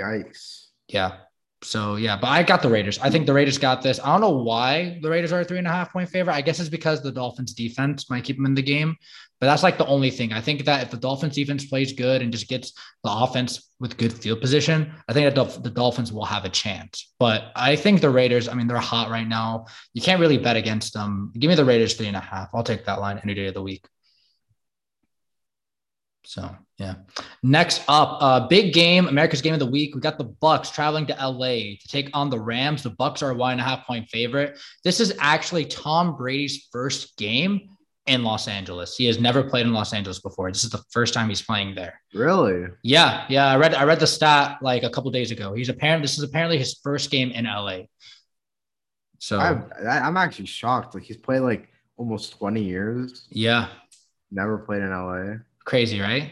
Yikes. 0.00 0.68
Yeah. 0.88 1.18
So 1.62 1.96
yeah, 1.96 2.18
but 2.20 2.28
I 2.28 2.42
got 2.42 2.62
the 2.62 2.68
Raiders. 2.68 2.98
I 2.98 3.10
think 3.10 3.26
the 3.26 3.32
Raiders 3.32 3.58
got 3.58 3.82
this. 3.82 3.98
I 3.98 4.12
don't 4.12 4.20
know 4.20 4.42
why 4.42 4.98
the 5.02 5.08
Raiders 5.08 5.32
are 5.32 5.40
a 5.40 5.44
three 5.44 5.58
and 5.58 5.66
a 5.66 5.70
half 5.70 5.92
point 5.92 6.08
favorite. 6.08 6.34
I 6.34 6.42
guess 6.42 6.60
it's 6.60 6.68
because 6.68 7.02
the 7.02 7.10
Dolphins 7.12 7.54
defense 7.54 8.10
might 8.10 8.24
keep 8.24 8.36
them 8.36 8.46
in 8.46 8.54
the 8.54 8.62
game. 8.62 8.96
But 9.40 9.46
that's 9.48 9.62
like 9.62 9.76
the 9.76 9.86
only 9.86 10.10
thing. 10.10 10.32
I 10.32 10.40
think 10.40 10.64
that 10.64 10.82
if 10.82 10.90
the 10.90 10.96
Dolphins 10.96 11.34
defense 11.34 11.66
plays 11.66 11.92
good 11.92 12.22
and 12.22 12.32
just 12.32 12.48
gets 12.48 12.72
the 13.04 13.10
offense 13.10 13.70
with 13.80 13.98
good 13.98 14.12
field 14.12 14.40
position, 14.40 14.92
I 15.08 15.12
think 15.12 15.34
that 15.34 15.62
the, 15.62 15.70
Dolphins 15.70 16.10
will 16.10 16.24
have 16.24 16.46
a 16.46 16.48
chance. 16.48 17.12
But 17.18 17.52
I 17.54 17.76
think 17.76 18.00
the 18.00 18.08
Raiders, 18.08 18.48
I 18.48 18.54
mean, 18.54 18.66
they're 18.66 18.78
hot 18.78 19.10
right 19.10 19.28
now. 19.28 19.66
You 19.92 20.00
can't 20.00 20.20
really 20.20 20.38
bet 20.38 20.56
against 20.56 20.94
them. 20.94 21.32
Give 21.38 21.50
me 21.50 21.54
the 21.54 21.66
Raiders 21.66 21.94
three 21.94 22.06
and 22.06 22.16
a 22.16 22.20
half. 22.20 22.48
I'll 22.54 22.62
take 22.62 22.86
that 22.86 23.00
line 23.00 23.20
any 23.22 23.34
day 23.34 23.46
of 23.46 23.54
the 23.54 23.62
week. 23.62 23.84
So 26.26 26.50
yeah. 26.76 26.96
Next 27.44 27.82
up, 27.88 28.18
uh, 28.20 28.48
big 28.48 28.74
game, 28.74 29.06
America's 29.06 29.40
game 29.40 29.54
of 29.54 29.60
the 29.60 29.66
week. 29.66 29.94
We 29.94 30.00
got 30.00 30.18
the 30.18 30.24
Bucs 30.24 30.72
traveling 30.72 31.06
to 31.06 31.14
LA 31.14 31.76
to 31.80 31.88
take 31.88 32.10
on 32.14 32.30
the 32.30 32.38
Rams. 32.38 32.82
The 32.82 32.90
Bucs 32.90 33.22
are 33.22 33.30
a 33.30 33.34
one 33.34 33.52
and 33.52 33.60
a 33.60 33.64
half 33.64 33.86
point 33.86 34.08
favorite. 34.08 34.58
This 34.82 34.98
is 34.98 35.14
actually 35.20 35.66
Tom 35.66 36.16
Brady's 36.16 36.66
first 36.72 37.16
game 37.16 37.68
in 38.06 38.24
Los 38.24 38.48
Angeles. 38.48 38.96
He 38.96 39.06
has 39.06 39.20
never 39.20 39.44
played 39.44 39.66
in 39.66 39.72
Los 39.72 39.92
Angeles 39.92 40.18
before. 40.18 40.50
This 40.50 40.64
is 40.64 40.70
the 40.70 40.82
first 40.90 41.14
time 41.14 41.28
he's 41.28 41.42
playing 41.42 41.76
there. 41.76 42.00
Really? 42.12 42.66
Yeah, 42.82 43.24
yeah. 43.28 43.46
I 43.46 43.56
read 43.56 43.74
I 43.74 43.84
read 43.84 44.00
the 44.00 44.06
stat 44.08 44.58
like 44.62 44.82
a 44.82 44.90
couple 44.90 45.12
days 45.12 45.30
ago. 45.30 45.54
He's 45.54 45.68
apparently 45.68 46.02
this 46.02 46.18
is 46.18 46.24
apparently 46.24 46.58
his 46.58 46.80
first 46.82 47.12
game 47.12 47.30
in 47.30 47.44
LA. 47.44 47.82
So 49.18 49.38
I, 49.38 49.60
I'm 49.88 50.16
actually 50.16 50.46
shocked. 50.46 50.94
Like 50.94 51.04
he's 51.04 51.16
played 51.16 51.40
like 51.40 51.68
almost 51.96 52.36
20 52.36 52.62
years. 52.62 53.26
yeah, 53.30 53.68
Never 54.30 54.58
played 54.58 54.82
in 54.82 54.90
LA. 54.90 55.36
Crazy, 55.66 56.00
right? 56.00 56.30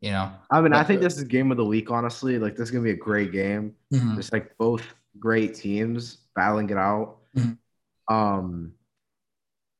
You 0.00 0.10
know, 0.10 0.32
I 0.50 0.60
mean, 0.60 0.72
I 0.72 0.82
think 0.82 1.00
this 1.00 1.16
is 1.16 1.24
game 1.24 1.50
of 1.50 1.56
the 1.56 1.64
week. 1.64 1.90
Honestly, 1.90 2.38
like 2.38 2.56
this 2.56 2.68
is 2.68 2.70
gonna 2.70 2.84
be 2.84 2.90
a 2.90 2.96
great 2.96 3.30
game. 3.30 3.74
Mhm. 3.92 4.16
Just 4.16 4.32
like 4.32 4.56
both 4.58 4.82
great 5.18 5.54
teams 5.54 6.18
battling 6.34 6.68
it 6.70 6.76
out. 6.76 7.18
Mhm. 7.36 7.58
Um, 8.08 8.72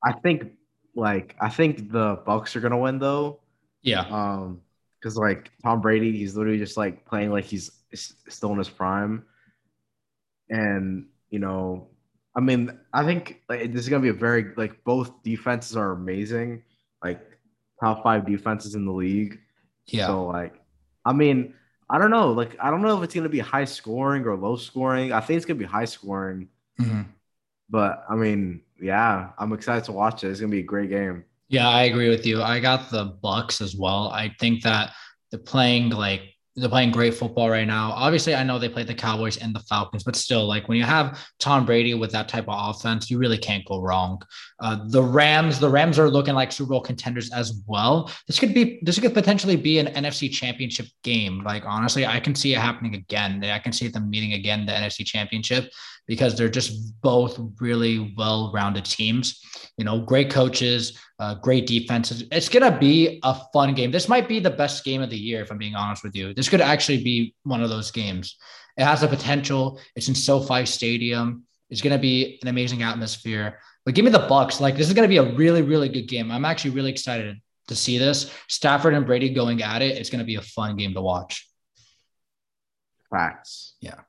I 0.04 0.12
think 0.12 0.52
like 0.94 1.34
I 1.40 1.48
think 1.48 1.90
the 1.90 2.16
Bucs 2.26 2.56
are 2.56 2.60
gonna 2.60 2.78
win 2.78 2.98
though. 2.98 3.40
yeah, 3.82 4.00
Um, 4.00 4.62
because 4.98 5.16
like 5.16 5.50
Tom 5.62 5.80
Brady, 5.80 6.12
he's 6.16 6.36
literally 6.36 6.58
just 6.58 6.76
like 6.76 7.04
playing 7.06 7.30
like 7.30 7.44
he's 7.44 7.70
still 7.94 8.52
in 8.52 8.58
his 8.58 8.68
prime, 8.68 9.24
and 10.48 11.06
you 11.30 11.38
know, 11.38 11.88
I 12.34 12.40
mean, 12.40 12.78
I 12.92 13.04
think 13.04 13.42
like, 13.48 13.72
this 13.72 13.82
is 13.82 13.88
gonna 13.88 14.02
be 14.02 14.08
a 14.08 14.12
very 14.14 14.52
like 14.56 14.82
both 14.84 15.22
defenses 15.22 15.76
are 15.76 15.92
amazing, 15.92 16.62
like 17.04 17.20
top 17.80 18.02
five 18.02 18.26
defenses 18.26 18.74
in 18.74 18.84
the 18.86 18.92
league. 18.92 19.38
yeah. 19.86 20.06
So 20.06 20.26
like, 20.26 20.54
I 21.04 21.12
mean, 21.12 21.54
I 21.88 21.98
don't 21.98 22.10
know, 22.10 22.32
like 22.32 22.56
I 22.60 22.70
don't 22.70 22.82
know 22.82 22.96
if 22.98 23.04
it's 23.04 23.14
gonna 23.14 23.28
be 23.28 23.38
high 23.38 23.64
scoring 23.64 24.24
or 24.24 24.36
low 24.36 24.56
scoring. 24.56 25.12
I 25.12 25.20
think 25.20 25.36
it's 25.36 25.46
gonna 25.46 25.58
be 25.58 25.64
high 25.64 25.84
scoring, 25.84 26.48
Mhm. 26.80 27.06
but 27.70 28.04
I 28.10 28.16
mean, 28.16 28.62
yeah, 28.80 29.30
I'm 29.38 29.52
excited 29.52 29.84
to 29.84 29.92
watch 29.92 30.24
it. 30.24 30.30
It's 30.30 30.40
gonna 30.40 30.50
be 30.50 30.60
a 30.60 30.64
great 30.64 30.90
game. 30.90 31.24
Yeah, 31.48 31.68
I 31.68 31.84
agree 31.84 32.08
with 32.08 32.26
you. 32.26 32.42
I 32.42 32.58
got 32.58 32.90
the 32.90 33.16
Bucs 33.22 33.60
as 33.60 33.76
well. 33.76 34.08
I 34.08 34.34
think 34.40 34.62
that 34.64 34.92
they're 35.30 35.38
playing 35.38 35.90
like 35.90 36.22
they're 36.56 36.70
playing 36.70 36.90
great 36.90 37.14
football 37.14 37.50
right 37.50 37.66
now. 37.66 37.92
Obviously, 37.92 38.34
I 38.34 38.42
know 38.42 38.58
they 38.58 38.68
played 38.68 38.86
the 38.86 38.94
Cowboys 38.94 39.36
and 39.36 39.54
the 39.54 39.60
Falcons, 39.60 40.02
but 40.02 40.16
still, 40.16 40.46
like 40.46 40.68
when 40.68 40.78
you 40.78 40.84
have 40.84 41.22
Tom 41.38 41.66
Brady 41.66 41.92
with 41.94 42.10
that 42.12 42.28
type 42.28 42.48
of 42.48 42.74
offense, 42.74 43.10
you 43.10 43.18
really 43.18 43.36
can't 43.36 43.64
go 43.66 43.80
wrong. 43.80 44.22
Uh, 44.58 44.78
the 44.88 45.02
Rams, 45.02 45.60
the 45.60 45.68
Rams 45.68 45.98
are 45.98 46.08
looking 46.08 46.34
like 46.34 46.50
Super 46.50 46.70
Bowl 46.70 46.80
contenders 46.80 47.30
as 47.32 47.60
well. 47.66 48.10
This 48.26 48.38
could 48.38 48.54
be, 48.54 48.80
this 48.82 48.98
could 48.98 49.12
potentially 49.12 49.56
be 49.56 49.78
an 49.78 49.88
NFC 49.88 50.30
Championship 50.30 50.86
game. 51.02 51.44
Like 51.44 51.64
honestly, 51.66 52.06
I 52.06 52.20
can 52.20 52.34
see 52.34 52.54
it 52.54 52.58
happening 52.58 52.94
again. 52.94 53.44
I 53.44 53.58
can 53.58 53.72
see 53.72 53.88
them 53.88 54.08
meeting 54.08 54.32
again 54.32 54.64
the 54.64 54.72
NFC 54.72 55.04
Championship 55.04 55.70
because 56.06 56.36
they're 56.36 56.48
just 56.48 57.00
both 57.02 57.38
really 57.60 58.14
well-rounded 58.16 58.84
teams. 58.84 59.40
You 59.76 59.84
know, 59.84 60.00
great 60.00 60.30
coaches, 60.30 60.98
uh, 61.18 61.34
great 61.34 61.66
defenses. 61.66 62.24
It's 62.30 62.48
gonna 62.48 62.76
be 62.76 63.20
a 63.22 63.34
fun 63.52 63.74
game. 63.74 63.90
This 63.90 64.08
might 64.08 64.28
be 64.28 64.40
the 64.40 64.50
best 64.50 64.84
game 64.84 65.02
of 65.02 65.10
the 65.10 65.18
year, 65.18 65.42
if 65.42 65.50
I'm 65.50 65.58
being 65.58 65.74
honest 65.74 66.02
with 66.02 66.14
you. 66.14 66.32
This 66.32 66.48
could 66.48 66.60
actually 66.60 67.02
be 67.02 67.34
one 67.42 67.62
of 67.62 67.68
those 67.68 67.90
games. 67.90 68.36
It 68.76 68.84
has 68.84 69.00
the 69.00 69.08
potential. 69.08 69.80
It's 69.94 70.08
in 70.08 70.14
SoFi 70.14 70.66
Stadium. 70.66 71.44
It's 71.70 71.82
gonna 71.82 71.98
be 71.98 72.38
an 72.42 72.48
amazing 72.48 72.82
atmosphere. 72.82 73.58
But 73.84 73.94
give 73.94 74.04
me 74.04 74.10
the 74.10 74.26
Bucs. 74.28 74.60
Like 74.60 74.76
this 74.76 74.88
is 74.88 74.94
gonna 74.94 75.08
be 75.08 75.18
a 75.18 75.34
really, 75.34 75.62
really 75.62 75.88
good 75.88 76.08
game. 76.08 76.30
I'm 76.30 76.44
actually 76.44 76.70
really 76.70 76.90
excited 76.90 77.36
to 77.68 77.74
see 77.74 77.98
this. 77.98 78.30
Stafford 78.48 78.94
and 78.94 79.06
Brady 79.06 79.30
going 79.30 79.62
at 79.62 79.82
it. 79.82 79.96
It's 79.96 80.10
gonna 80.10 80.24
be 80.24 80.36
a 80.36 80.42
fun 80.42 80.76
game 80.76 80.94
to 80.94 81.00
watch. 81.00 81.48
Facts. 83.10 83.74
Yeah. 83.80 84.00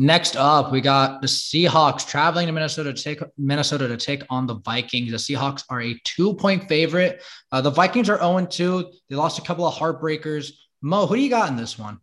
Next 0.00 0.34
up, 0.34 0.72
we 0.72 0.80
got 0.80 1.20
the 1.20 1.26
Seahawks 1.26 2.08
traveling 2.08 2.46
to 2.46 2.52
Minnesota 2.54 2.90
to 2.90 3.02
take 3.02 3.20
Minnesota 3.36 3.86
to 3.86 3.98
take 3.98 4.22
on 4.30 4.46
the 4.46 4.54
Vikings. 4.54 5.10
The 5.10 5.18
Seahawks 5.18 5.62
are 5.68 5.82
a 5.82 6.00
two-point 6.04 6.66
favorite. 6.70 7.22
Uh, 7.52 7.60
the 7.60 7.68
Vikings 7.68 8.08
are 8.08 8.16
0-2. 8.16 8.90
They 9.10 9.16
lost 9.16 9.38
a 9.38 9.42
couple 9.42 9.66
of 9.66 9.74
heartbreakers. 9.74 10.52
Mo, 10.80 11.04
who 11.04 11.16
do 11.16 11.20
you 11.20 11.28
got 11.28 11.50
in 11.50 11.56
this 11.56 11.78
one? 11.78 12.00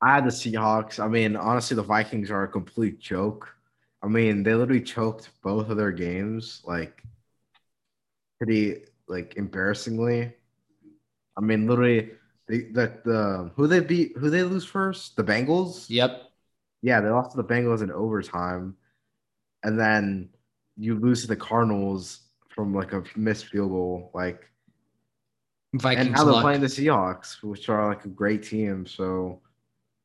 I 0.00 0.14
had 0.14 0.24
the 0.24 0.30
Seahawks. 0.30 1.00
I 1.00 1.08
mean, 1.08 1.34
honestly, 1.34 1.74
the 1.74 1.82
Vikings 1.82 2.30
are 2.30 2.44
a 2.44 2.48
complete 2.48 3.00
joke. 3.00 3.48
I 4.04 4.06
mean, 4.06 4.44
they 4.44 4.54
literally 4.54 4.80
choked 4.80 5.30
both 5.42 5.68
of 5.68 5.76
their 5.76 5.90
games, 5.90 6.62
like 6.64 7.02
pretty 8.38 8.82
like 9.08 9.34
embarrassingly. 9.36 10.32
I 11.36 11.40
mean, 11.40 11.66
literally, 11.66 12.12
the 12.46 12.70
the, 12.70 12.92
the 13.04 13.50
who 13.56 13.66
they 13.66 13.80
beat, 13.80 14.16
who 14.16 14.30
they 14.30 14.44
lose 14.44 14.64
first? 14.64 15.16
The 15.16 15.24
Bengals. 15.24 15.86
Yep. 15.88 16.29
Yeah, 16.82 17.00
they 17.00 17.08
lost 17.10 17.32
to 17.32 17.36
the 17.36 17.44
Bengals 17.44 17.82
in 17.82 17.90
overtime, 17.90 18.76
and 19.62 19.78
then 19.78 20.30
you 20.76 20.98
lose 20.98 21.22
to 21.22 21.28
the 21.28 21.36
Cardinals 21.36 22.20
from 22.48 22.74
like 22.74 22.92
a 22.92 23.04
missed 23.16 23.46
field 23.46 23.70
goal. 23.70 24.10
Like, 24.14 24.46
Vikings 25.74 26.06
and 26.06 26.16
now 26.16 26.24
they're 26.24 26.40
playing 26.40 26.60
the 26.60 26.66
Seahawks, 26.66 27.42
which 27.42 27.68
are 27.68 27.86
like 27.86 28.04
a 28.04 28.08
great 28.08 28.42
team. 28.42 28.86
So, 28.86 29.40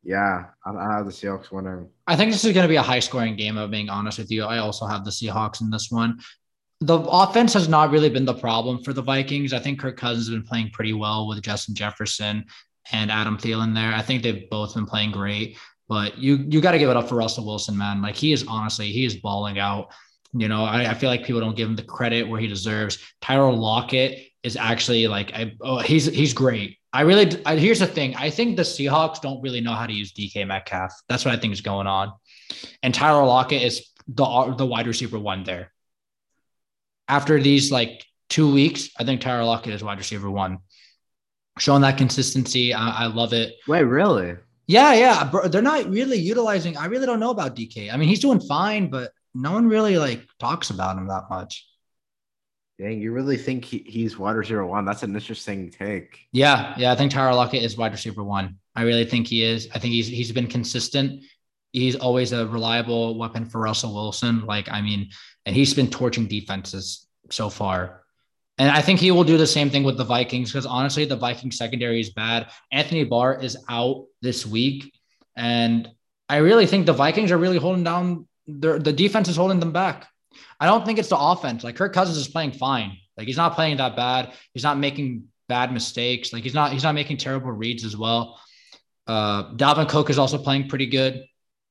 yeah, 0.03 0.45
I, 0.65 0.71
I 0.71 0.97
have 0.97 1.05
the 1.05 1.11
Seahawks 1.11 1.51
winning. 1.51 1.89
I 2.05 2.15
think 2.15 2.31
this 2.31 2.45
is 2.45 2.53
going 2.53 2.65
to 2.65 2.69
be 2.69 2.75
a 2.75 2.81
high 2.81 2.99
scoring 2.99 3.35
game, 3.35 3.57
of 3.57 3.71
being 3.71 3.89
honest 3.89 4.19
with 4.19 4.29
you. 4.29 4.43
I 4.43 4.59
also 4.59 4.85
have 4.85 5.03
the 5.03 5.11
Seahawks 5.11 5.61
in 5.61 5.69
this 5.69 5.89
one. 5.89 6.19
The 6.81 6.99
offense 6.99 7.53
has 7.53 7.69
not 7.69 7.89
really 7.89 8.09
been 8.09 8.25
the 8.25 8.33
problem 8.33 8.83
for 8.83 8.93
the 8.93 9.01
Vikings. 9.01 9.53
I 9.53 9.59
think 9.59 9.79
Kirk 9.79 9.97
Cousins 9.97 10.27
has 10.27 10.35
been 10.35 10.43
playing 10.43 10.71
pretty 10.71 10.93
well 10.93 11.27
with 11.27 11.41
Justin 11.41 11.73
Jefferson 11.73 12.45
and 12.91 13.09
Adam 13.09 13.37
Thielen 13.37 13.73
there. 13.73 13.93
I 13.93 14.01
think 14.01 14.21
they've 14.21 14.47
both 14.49 14.75
been 14.75 14.85
playing 14.85 15.11
great, 15.11 15.57
but 15.87 16.17
you 16.17 16.37
you 16.49 16.61
got 16.61 16.71
to 16.71 16.79
give 16.79 16.89
it 16.89 16.97
up 16.97 17.09
for 17.09 17.15
Russell 17.15 17.45
Wilson, 17.45 17.77
man. 17.77 18.01
Like 18.01 18.15
he 18.15 18.33
is 18.33 18.45
honestly, 18.47 18.91
he 18.91 19.05
is 19.05 19.15
balling 19.15 19.59
out. 19.59 19.93
You 20.33 20.49
know, 20.49 20.65
I, 20.65 20.91
I 20.91 20.93
feel 20.93 21.09
like 21.09 21.23
people 21.23 21.39
don't 21.39 21.55
give 21.55 21.69
him 21.69 21.75
the 21.75 21.83
credit 21.83 22.27
where 22.27 22.39
he 22.39 22.47
deserves. 22.47 22.97
Tyler 23.21 23.51
Lockett 23.51 24.27
is 24.43 24.57
actually 24.57 25.07
like, 25.07 25.33
I, 25.33 25.53
oh, 25.61 25.79
he's 25.79 26.05
he's 26.05 26.33
great. 26.33 26.77
I 26.91 27.01
really, 27.01 27.41
I, 27.45 27.57
here's 27.57 27.79
the 27.79 27.87
thing. 27.87 28.15
I 28.15 28.29
think 28.29 28.55
the 28.55 28.63
Seahawks 28.63 29.21
don't 29.21 29.41
really 29.41 29.59
know 29.59 29.73
how 29.73 29.85
to 29.85 29.93
use 29.93 30.13
DK 30.13 30.47
Metcalf. 30.47 30.93
That's 31.09 31.25
what 31.25 31.33
I 31.33 31.37
think 31.37 31.53
is 31.53 31.61
going 31.61 31.87
on. 31.87 32.13
And 32.83 32.93
Tyler 32.93 33.25
Lockett 33.25 33.63
is 33.63 33.89
the 34.07 34.55
the 34.57 34.65
wide 34.65 34.87
receiver 34.87 35.19
one 35.19 35.43
there. 35.43 35.71
After 37.07 37.41
these 37.41 37.71
like 37.71 38.03
two 38.29 38.51
weeks, 38.51 38.89
I 38.99 39.03
think 39.03 39.21
Tyler 39.21 39.43
Lockett 39.43 39.73
is 39.73 39.83
wide 39.83 39.97
receiver 39.97 40.29
one. 40.29 40.59
Showing 41.59 41.81
that 41.81 41.97
consistency, 41.97 42.73
I, 42.73 43.03
I 43.03 43.05
love 43.07 43.33
it. 43.33 43.55
Wait, 43.67 43.83
really? 43.83 44.35
Yeah, 44.67 44.93
yeah. 44.93 45.23
Bro, 45.29 45.49
they're 45.49 45.61
not 45.61 45.89
really 45.89 46.17
utilizing. 46.17 46.77
I 46.77 46.85
really 46.85 47.05
don't 47.05 47.19
know 47.19 47.31
about 47.31 47.55
DK. 47.55 47.93
I 47.93 47.97
mean, 47.97 48.09
he's 48.09 48.19
doing 48.19 48.39
fine, 48.39 48.89
but 48.89 49.11
no 49.33 49.51
one 49.51 49.67
really 49.67 49.97
like 49.97 50.25
talks 50.39 50.69
about 50.69 50.97
him 50.97 51.07
that 51.07 51.29
much. 51.29 51.67
Dang, 52.79 52.99
you 52.99 53.13
really 53.13 53.37
think 53.37 53.63
he, 53.63 53.79
he's 53.79 54.17
wide 54.17 54.35
receiver 54.35 54.65
one? 54.65 54.83
That's 54.83 55.03
an 55.03 55.13
interesting 55.13 55.71
take. 55.71 56.19
Yeah, 56.33 56.73
yeah. 56.77 56.91
I 56.91 56.95
think 56.95 57.11
Tyler 57.11 57.33
Lockett 57.33 57.63
is 57.63 57.77
wide 57.77 57.93
receiver 57.93 58.23
one. 58.23 58.57
I 58.75 58.81
really 58.83 59.05
think 59.05 59.27
he 59.27 59.43
is. 59.43 59.69
I 59.73 59.79
think 59.79 59.93
he's 59.93 60.07
he's 60.07 60.31
been 60.31 60.47
consistent. 60.47 61.23
He's 61.71 61.95
always 61.95 62.33
a 62.33 62.47
reliable 62.47 63.17
weapon 63.17 63.45
for 63.45 63.61
Russell 63.61 63.93
Wilson. 63.93 64.45
Like, 64.45 64.69
I 64.69 64.81
mean, 64.81 65.09
and 65.45 65.55
he's 65.55 65.73
been 65.73 65.89
torching 65.89 66.27
defenses 66.27 67.07
so 67.29 67.49
far. 67.49 68.04
And 68.57 68.71
I 68.71 68.81
think 68.81 68.99
he 68.99 69.11
will 69.11 69.25
do 69.25 69.37
the 69.37 69.47
same 69.47 69.69
thing 69.69 69.83
with 69.83 69.97
the 69.97 70.05
Vikings 70.05 70.51
because 70.51 70.65
honestly, 70.65 71.05
the 71.05 71.17
Vikings 71.17 71.57
secondary 71.57 71.99
is 71.99 72.11
bad. 72.11 72.49
Anthony 72.71 73.03
Barr 73.03 73.41
is 73.41 73.57
out 73.67 74.05
this 74.21 74.45
week. 74.45 74.93
And 75.35 75.89
I 76.29 76.37
really 76.37 76.65
think 76.65 76.85
the 76.85 76.93
Vikings 76.93 77.31
are 77.31 77.37
really 77.37 77.57
holding 77.57 77.83
down 77.83 78.27
their 78.47 78.79
the 78.79 78.93
defense 78.93 79.27
is 79.27 79.35
holding 79.35 79.59
them 79.59 79.71
back. 79.71 80.07
I 80.59 80.67
don't 80.67 80.85
think 80.85 80.99
it's 80.99 81.09
the 81.09 81.17
offense. 81.17 81.63
Like 81.63 81.75
Kirk 81.75 81.93
Cousins 81.93 82.17
is 82.17 82.27
playing 82.27 82.53
fine. 82.53 82.97
Like 83.17 83.27
he's 83.27 83.37
not 83.37 83.55
playing 83.55 83.77
that 83.77 83.95
bad. 83.95 84.33
He's 84.53 84.63
not 84.63 84.77
making 84.77 85.25
bad 85.47 85.73
mistakes. 85.73 86.31
Like 86.31 86.43
he's 86.43 86.53
not 86.53 86.71
he's 86.71 86.83
not 86.83 86.95
making 86.95 87.17
terrible 87.17 87.51
reads 87.51 87.83
as 87.83 87.97
well. 87.97 88.39
Uh 89.07 89.53
Dalvin 89.55 89.89
Cook 89.89 90.09
is 90.09 90.17
also 90.17 90.37
playing 90.37 90.69
pretty 90.69 90.85
good, 90.85 91.25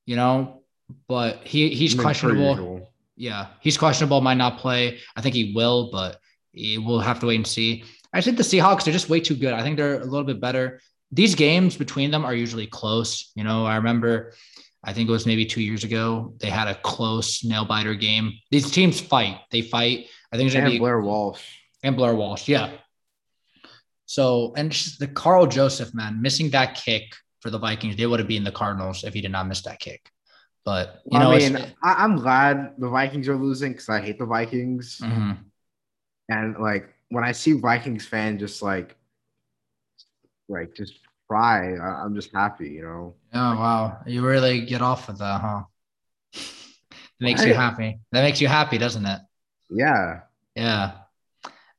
you 0.05 0.15
know, 0.15 0.63
but 1.07 1.37
he 1.43 1.69
he's 1.69 1.95
questionable. 1.95 2.91
Yeah, 3.17 3.47
he's 3.61 3.77
questionable, 3.77 4.21
might 4.21 4.35
not 4.35 4.59
play. 4.59 4.99
I 5.15 5.21
think 5.21 5.35
he 5.35 5.53
will, 5.55 5.89
but 5.89 6.19
we'll 6.55 6.99
have 6.99 7.19
to 7.21 7.25
wait 7.27 7.35
and 7.35 7.47
see. 7.47 7.83
I 8.13 8.21
think 8.21 8.37
the 8.37 8.43
Seahawks, 8.43 8.83
they're 8.83 8.93
just 8.93 9.09
way 9.09 9.19
too 9.19 9.35
good. 9.35 9.53
I 9.53 9.61
think 9.61 9.77
they're 9.77 9.99
a 10.01 10.05
little 10.05 10.23
bit 10.23 10.39
better. 10.39 10.79
These 11.11 11.35
games 11.35 11.75
between 11.77 12.11
them 12.11 12.25
are 12.25 12.33
usually 12.33 12.67
close. 12.67 13.31
You 13.35 13.43
know, 13.43 13.65
I 13.65 13.75
remember, 13.75 14.33
I 14.83 14.93
think 14.93 15.09
it 15.09 15.11
was 15.11 15.25
maybe 15.25 15.45
two 15.45 15.61
years 15.61 15.83
ago, 15.83 16.33
they 16.39 16.49
had 16.49 16.67
a 16.67 16.75
close 16.75 17.43
nail 17.43 17.65
biter 17.65 17.93
game. 17.93 18.33
These 18.51 18.71
teams 18.71 18.99
fight. 18.99 19.39
They 19.51 19.61
fight. 19.61 20.07
I 20.31 20.37
think 20.37 20.47
it's 20.47 20.55
going 20.55 20.65
to 20.65 20.71
be 20.71 20.79
Blair 20.79 21.01
Walsh. 21.01 21.41
and 21.83 21.95
Blair 21.95 22.15
Walsh. 22.15 22.47
Yeah. 22.47 22.71
So, 24.05 24.53
and 24.55 24.71
the 24.99 25.07
Carl 25.07 25.47
Joseph, 25.47 25.93
man, 25.93 26.21
missing 26.21 26.49
that 26.51 26.75
kick 26.75 27.15
for 27.41 27.49
the 27.49 27.57
Vikings, 27.59 27.95
they 27.95 28.05
would 28.05 28.19
have 28.19 28.27
been 28.27 28.43
the 28.43 28.51
Cardinals 28.51 29.03
if 29.03 29.13
he 29.13 29.21
did 29.21 29.31
not 29.31 29.47
miss 29.47 29.61
that 29.63 29.79
kick. 29.79 30.09
But, 30.63 31.01
you 31.11 31.19
know, 31.19 31.31
I 31.31 31.37
mean, 31.37 31.55
I, 31.83 31.93
I'm 32.03 32.15
glad 32.17 32.73
the 32.77 32.89
Vikings 32.89 33.27
are 33.27 33.35
losing 33.35 33.71
because 33.73 33.89
I 33.89 34.01
hate 34.01 34.17
the 34.19 34.25
Vikings. 34.25 34.99
Mhm. 35.03 35.37
And 36.29 36.57
like 36.57 36.93
when 37.09 37.23
I 37.23 37.31
see 37.31 37.53
Vikings 37.53 38.05
fan 38.05 38.39
just 38.39 38.61
like, 38.61 38.95
like 40.47 40.75
just 40.75 40.99
cry, 41.27 41.75
I, 41.75 42.03
I'm 42.03 42.15
just 42.15 42.31
happy, 42.33 42.69
you 42.69 42.83
know. 42.83 43.15
Oh 43.33 43.55
wow, 43.55 43.99
you 44.05 44.25
really 44.25 44.65
get 44.65 44.81
off 44.81 45.09
of 45.09 45.17
that, 45.19 45.41
huh? 45.41 45.63
It 46.33 47.23
makes 47.23 47.45
you 47.45 47.53
happy. 47.53 47.99
That 48.11 48.23
makes 48.23 48.41
you 48.41 48.47
happy, 48.47 48.77
doesn't 48.77 49.05
it? 49.05 49.19
Yeah. 49.69 50.21
Yeah. 50.55 50.91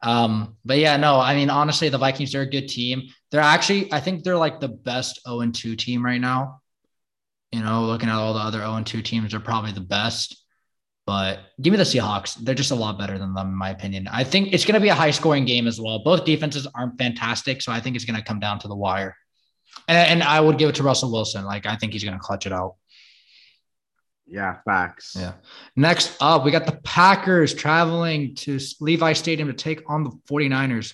Um, 0.03 0.57
but 0.65 0.79
yeah, 0.79 0.97
no, 0.97 1.19
I 1.21 1.35
mean, 1.35 1.51
honestly, 1.51 1.89
the 1.89 1.99
Vikings 1.99 2.35
are 2.35 2.43
a 2.43 2.51
good 2.51 2.69
team. 2.69 3.03
They're 3.31 3.41
actually, 3.41 3.93
I 3.93 4.01
think 4.01 4.23
they're 4.23 4.37
like 4.37 4.61
the 4.61 4.69
best 4.69 5.21
0 5.27 5.41
and 5.41 5.55
2 5.55 5.77
team 5.77 6.05
right 6.05 6.21
now. 6.21 6.63
You 7.53 7.63
know, 7.63 7.85
looking 7.85 8.09
at 8.09 8.15
all 8.15 8.35
the 8.35 8.41
other 8.41 8.61
0 8.61 8.75
and 8.75 8.87
2 8.87 9.03
teams, 9.03 9.31
they're 9.31 9.41
probably 9.41 9.73
the 9.73 9.81
best. 9.81 10.43
But 11.07 11.39
give 11.63 11.71
me 11.71 11.77
the 11.77 11.85
Seahawks. 11.85 12.35
They're 12.35 12.55
just 12.55 12.73
a 12.73 12.75
lot 12.75 12.99
better 12.99 13.17
than 13.17 13.33
them, 13.33 13.49
in 13.49 13.55
my 13.55 13.71
opinion. 13.71 14.09
I 14.11 14.25
think 14.25 14.53
it's 14.53 14.65
going 14.65 14.75
to 14.75 14.81
be 14.81 14.89
a 14.89 14.95
high 14.95 15.13
scoring 15.13 15.45
game 15.45 15.69
as 15.69 15.81
well. 15.81 16.01
Both 16.01 16.25
defenses 16.25 16.67
aren't 16.75 16.99
fantastic. 16.99 17.63
So 17.63 17.71
I 17.71 17.79
think 17.79 17.95
it's 17.95 18.05
going 18.05 18.19
to 18.19 18.25
come 18.25 18.41
down 18.41 18.59
to 18.61 18.69
the 18.69 18.75
wire. 18.75 19.17
And, 19.87 19.97
and 19.97 20.23
I 20.25 20.41
would 20.41 20.59
give 20.59 20.69
it 20.69 20.75
to 20.77 20.83
Russell 20.83 21.13
Wilson. 21.13 21.45
Like, 21.45 21.65
I 21.65 21.77
think 21.77 21.93
he's 21.93 22.03
going 22.03 22.19
to 22.19 22.21
clutch 22.21 22.45
it 22.45 22.53
out. 22.53 22.75
Yeah. 24.27 24.57
Facts. 24.65 25.17
Yeah. 25.17 25.35
Next 25.77 26.17
up, 26.21 26.45
we 26.45 26.51
got 26.51 26.67
the 26.67 26.81
Packers 26.83 27.55
traveling 27.55 28.35
to 28.37 28.59
Levi 28.81 29.13
Stadium 29.13 29.47
to 29.47 29.55
take 29.55 29.89
on 29.89 30.03
the 30.03 30.11
49ers. 30.29 30.93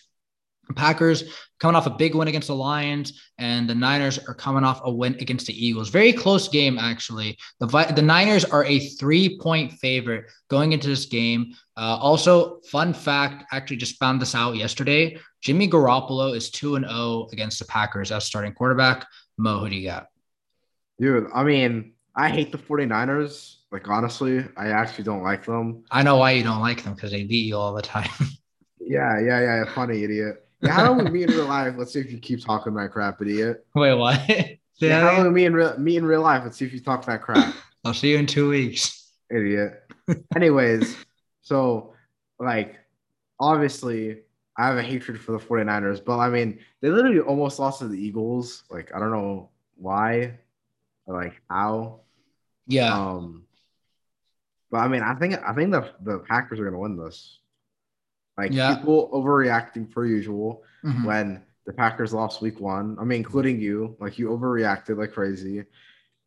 Packers 0.76 1.24
coming 1.60 1.76
off 1.76 1.86
a 1.86 1.90
big 1.90 2.14
win 2.14 2.28
against 2.28 2.48
the 2.48 2.54
Lions, 2.54 3.20
and 3.38 3.68
the 3.68 3.74
Niners 3.74 4.18
are 4.26 4.34
coming 4.34 4.64
off 4.64 4.80
a 4.84 4.92
win 4.92 5.14
against 5.20 5.46
the 5.46 5.66
Eagles. 5.66 5.90
Very 5.90 6.12
close 6.12 6.48
game, 6.48 6.78
actually. 6.78 7.36
The, 7.60 7.66
Vi- 7.66 7.92
the 7.92 8.02
Niners 8.02 8.44
are 8.44 8.64
a 8.64 8.78
three 8.78 9.38
point 9.38 9.72
favorite 9.72 10.26
going 10.48 10.72
into 10.72 10.88
this 10.88 11.06
game. 11.06 11.54
Uh, 11.76 11.98
also, 12.00 12.60
fun 12.70 12.94
fact 12.94 13.44
actually 13.52 13.76
just 13.76 13.98
found 13.98 14.20
this 14.20 14.34
out 14.34 14.56
yesterday 14.56 15.18
Jimmy 15.42 15.68
Garoppolo 15.68 16.36
is 16.36 16.50
2 16.50 16.76
and 16.76 16.86
0 16.86 17.28
against 17.32 17.58
the 17.58 17.64
Packers 17.64 18.12
as 18.12 18.24
starting 18.24 18.52
quarterback. 18.52 19.06
Mo, 19.38 19.58
who 19.58 19.68
do 19.68 19.76
you 19.76 19.88
got? 19.88 20.06
Dude, 21.00 21.26
I 21.34 21.42
mean, 21.42 21.94
I 22.14 22.28
hate 22.28 22.52
the 22.52 22.58
49ers. 22.58 23.56
Like, 23.72 23.88
honestly, 23.88 24.44
I 24.56 24.68
actually 24.68 25.04
don't 25.04 25.22
like 25.22 25.44
them. 25.44 25.82
I 25.90 26.02
know 26.02 26.16
why 26.16 26.32
you 26.32 26.44
don't 26.44 26.60
like 26.60 26.84
them 26.84 26.94
because 26.94 27.10
they 27.10 27.24
beat 27.24 27.46
you 27.46 27.56
all 27.56 27.74
the 27.74 27.82
time. 27.82 28.10
Yeah. 28.84 29.20
Yeah. 29.20 29.40
Yeah. 29.40 29.72
Funny 29.74 30.02
idiot. 30.02 30.41
Yeah, 30.62 30.72
how 30.72 30.94
do 30.94 31.04
we 31.04 31.10
meet 31.10 31.28
in 31.28 31.30
real 31.30 31.46
life? 31.46 31.74
Let's 31.76 31.92
see 31.92 32.00
if 32.00 32.12
you 32.12 32.18
keep 32.18 32.44
talking 32.44 32.74
that 32.74 32.92
crap, 32.92 33.20
idiot. 33.20 33.66
Wait, 33.74 33.94
what? 33.94 34.20
Yeah, 34.78 35.00
how 35.00 35.22
do 35.22 35.28
we 35.28 35.34
meet 35.34 35.44
in 35.46 35.54
real 35.54 35.76
meet 35.78 35.96
in 35.96 36.04
real 36.04 36.22
life? 36.22 36.42
Let's 36.44 36.56
see 36.56 36.64
if 36.64 36.72
you 36.72 36.80
talk 36.80 37.04
that 37.06 37.22
crap, 37.22 37.54
I'll 37.84 37.94
see 37.94 38.10
you 38.10 38.18
in 38.18 38.26
two 38.26 38.48
weeks. 38.48 39.10
idiot. 39.30 39.82
Anyways, 40.36 40.96
so 41.42 41.94
like 42.38 42.78
obviously 43.38 44.20
I 44.56 44.66
have 44.66 44.76
a 44.76 44.82
hatred 44.82 45.20
for 45.20 45.32
the 45.32 45.38
49ers, 45.38 46.04
but 46.04 46.18
I 46.18 46.28
mean 46.28 46.58
they 46.80 46.88
literally 46.90 47.20
almost 47.20 47.58
lost 47.58 47.80
to 47.80 47.88
the 47.88 47.98
Eagles. 47.98 48.64
Like 48.70 48.94
I 48.94 48.98
don't 48.98 49.12
know 49.12 49.50
why 49.76 50.38
or 51.06 51.22
like 51.22 51.40
how. 51.50 52.00
Yeah. 52.66 52.92
Um 52.94 53.44
but 54.70 54.78
I 54.78 54.88
mean 54.88 55.02
I 55.02 55.14
think 55.14 55.34
I 55.46 55.52
think 55.54 55.70
the 55.72 55.92
the 56.02 56.18
Packers 56.20 56.58
are 56.60 56.64
gonna 56.64 56.78
win 56.78 56.96
this. 56.96 57.38
Like 58.38 58.52
Yeah. 58.52 58.74
people 58.76 59.10
overreacting 59.12 59.90
per 59.90 60.06
usual 60.06 60.64
Mhm. 60.84 61.04
when 61.04 61.42
the 61.66 61.72
Packers 61.72 62.12
lost 62.12 62.40
week 62.42 62.60
one. 62.60 62.96
I 62.98 63.04
mean, 63.04 63.18
including 63.18 63.60
you, 63.60 63.96
like 64.00 64.18
you 64.18 64.28
overreacted 64.30 64.98
like 64.98 65.12
crazy. 65.12 65.64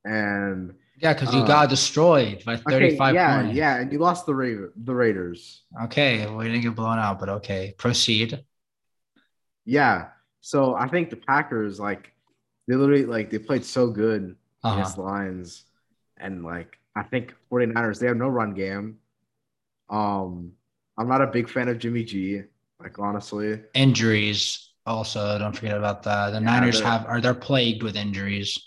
And 0.06 0.76
Yeah, 0.97 1.14
because 1.14 1.34
you 1.34 1.41
uh, 1.41 1.47
got 1.47 1.70
destroyed 1.70 2.43
by 2.45 2.53
okay, 2.56 2.64
35 2.70 3.16
yeah, 3.16 3.41
points. 3.41 3.58
yeah, 3.58 3.76
and 3.78 3.91
you 3.91 3.99
lost 3.99 4.26
the 4.26 4.36
Ra- 4.36 4.70
the 4.76 4.95
Raiders. 4.95 5.64
Okay, 5.84 6.26
we 6.30 6.45
didn't 6.45 6.62
get 6.62 6.76
blown 6.76 6.99
out, 6.99 7.20
but 7.20 7.30
okay. 7.30 7.74
Proceed. 7.78 8.45
Yeah. 9.66 10.10
So 10.41 10.76
I 10.76 10.88
think 10.88 11.10
the 11.10 11.16
Packers, 11.18 11.80
like, 11.80 12.14
they 12.68 12.76
literally 12.76 13.06
like 13.06 13.30
they 13.30 13.39
played 13.39 13.66
so 13.66 13.89
good 13.89 14.36
Uh-huh. 14.64 14.74
against 14.74 14.97
Lions. 14.97 15.66
And 16.18 16.43
like 16.43 16.78
I 16.95 17.03
think 17.03 17.36
49ers, 17.49 17.99
they 17.99 18.08
have 18.08 18.18
no 18.18 18.30
run 18.30 18.53
game. 18.53 18.99
Um, 19.89 20.53
I'm 20.98 21.08
not 21.08 21.22
a 21.22 21.28
big 21.28 21.50
fan 21.50 21.68
of 21.68 21.80
Jimmy 21.80 22.04
G, 22.04 22.43
like 22.80 22.98
honestly. 23.00 23.62
Injuries 23.74 24.72
also, 24.86 25.38
don't 25.39 25.56
forget 25.56 25.78
about 25.78 26.04
that. 26.04 26.30
The 26.32 26.39
Yeah, 26.39 26.46
Niners 26.46 26.80
have 26.82 27.06
are 27.06 27.20
they're 27.22 27.34
plagued 27.34 27.84
with 27.84 27.96
injuries. 27.96 28.58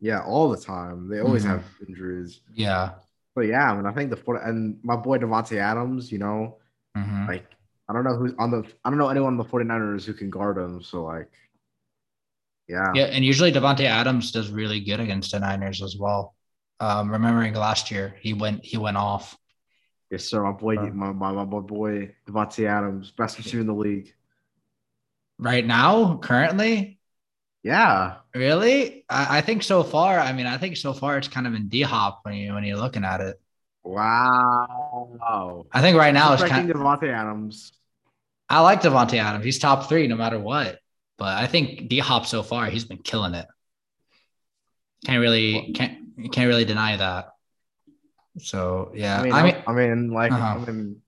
Yeah, 0.00 0.22
all 0.22 0.48
the 0.48 0.56
time. 0.56 1.08
They 1.08 1.20
always 1.20 1.42
Mhm. 1.42 1.48
have 1.50 1.64
injuries. 1.86 2.40
Yeah. 2.54 2.94
But 3.34 3.42
yeah, 3.42 3.72
I 3.72 3.76
mean, 3.76 3.86
I 3.86 3.92
think 3.92 4.10
the 4.10 4.16
40, 4.16 4.42
and 4.44 4.78
my 4.84 4.96
boy 4.96 5.18
Davante 5.18 5.56
Adams, 5.58 6.10
you 6.12 6.18
know, 6.18 6.58
Mhm. 6.94 7.28
like 7.28 7.46
I 7.88 7.92
don't 7.94 8.04
know 8.04 8.16
who's 8.16 8.34
on 8.38 8.50
the 8.50 8.64
I 8.84 8.90
don't 8.90 8.98
know 8.98 9.08
anyone 9.08 9.34
on 9.34 9.38
the 9.38 9.44
49ers 9.44 10.06
who 10.06 10.14
can 10.14 10.30
guard 10.30 10.58
him. 10.58 10.82
So 10.82 11.04
like 11.04 11.30
yeah. 12.68 12.92
Yeah, 12.94 13.04
and 13.04 13.24
usually 13.24 13.52
Davante 13.52 13.84
Adams 13.84 14.32
does 14.32 14.50
really 14.50 14.80
good 14.80 15.00
against 15.00 15.32
the 15.32 15.40
Niners 15.40 15.82
as 15.82 15.96
well. 15.96 16.34
Um, 16.80 17.10
remembering 17.10 17.54
last 17.54 17.90
year, 17.90 18.16
he 18.20 18.32
went 18.34 18.64
he 18.64 18.76
went 18.76 18.96
off. 18.96 19.36
Yes, 20.10 20.24
sir. 20.24 20.42
My 20.42 20.52
boy, 20.52 20.76
Uh. 20.76 20.86
my, 20.90 21.12
my, 21.12 21.32
my 21.32 21.44
boy 21.44 22.14
Davante 22.26 22.66
Adams, 22.66 23.10
best 23.10 23.36
receiver 23.38 23.60
in 23.60 23.66
the 23.66 23.74
league. 23.74 24.14
Right 25.38 25.64
now, 25.66 26.16
currently, 26.18 26.98
Yeah. 27.62 28.16
really, 28.34 29.04
I, 29.08 29.38
I 29.38 29.40
think 29.42 29.62
so 29.62 29.82
far. 29.84 30.18
I 30.18 30.32
mean, 30.32 30.46
I 30.46 30.58
think 30.58 30.76
so 30.76 30.92
far 30.92 31.18
it's 31.18 31.28
kind 31.28 31.46
of 31.46 31.54
in 31.54 31.68
D 31.68 31.82
Hop 31.82 32.20
when 32.22 32.34
you 32.34 32.54
when 32.54 32.64
you're 32.64 32.78
looking 32.78 33.04
at 33.04 33.20
it. 33.20 33.40
Wow. 33.84 35.66
I 35.72 35.80
think 35.80 35.96
right 35.96 36.12
now 36.12 36.32
it's 36.32 36.42
kind 36.42 36.70
of 36.70 36.76
Davante 36.76 37.08
Adams. 37.12 37.72
I 38.48 38.60
like 38.60 38.80
Davante 38.82 39.18
Adams. 39.18 39.44
He's 39.44 39.58
top 39.58 39.88
three 39.88 40.06
no 40.08 40.16
matter 40.16 40.38
what. 40.40 40.78
But 41.18 41.36
I 41.36 41.46
think 41.46 41.88
D 41.88 41.98
Hop 41.98 42.26
so 42.26 42.42
far 42.42 42.66
he's 42.66 42.84
been 42.84 42.98
killing 42.98 43.34
it. 43.34 43.46
Can't 45.04 45.20
really 45.20 45.72
can't 45.72 46.32
can't 46.32 46.48
really 46.48 46.64
deny 46.64 46.96
that. 46.96 47.30
So 48.38 48.92
yeah, 48.94 49.20
I 49.20 49.22
mean, 49.22 49.32
I 49.32 49.42
mean, 49.42 49.56
I 49.66 49.72
mean, 49.72 50.10
like, 50.10 50.32
Uh-huh. 50.32 50.64
I 50.66 50.70
mean, 50.70 51.02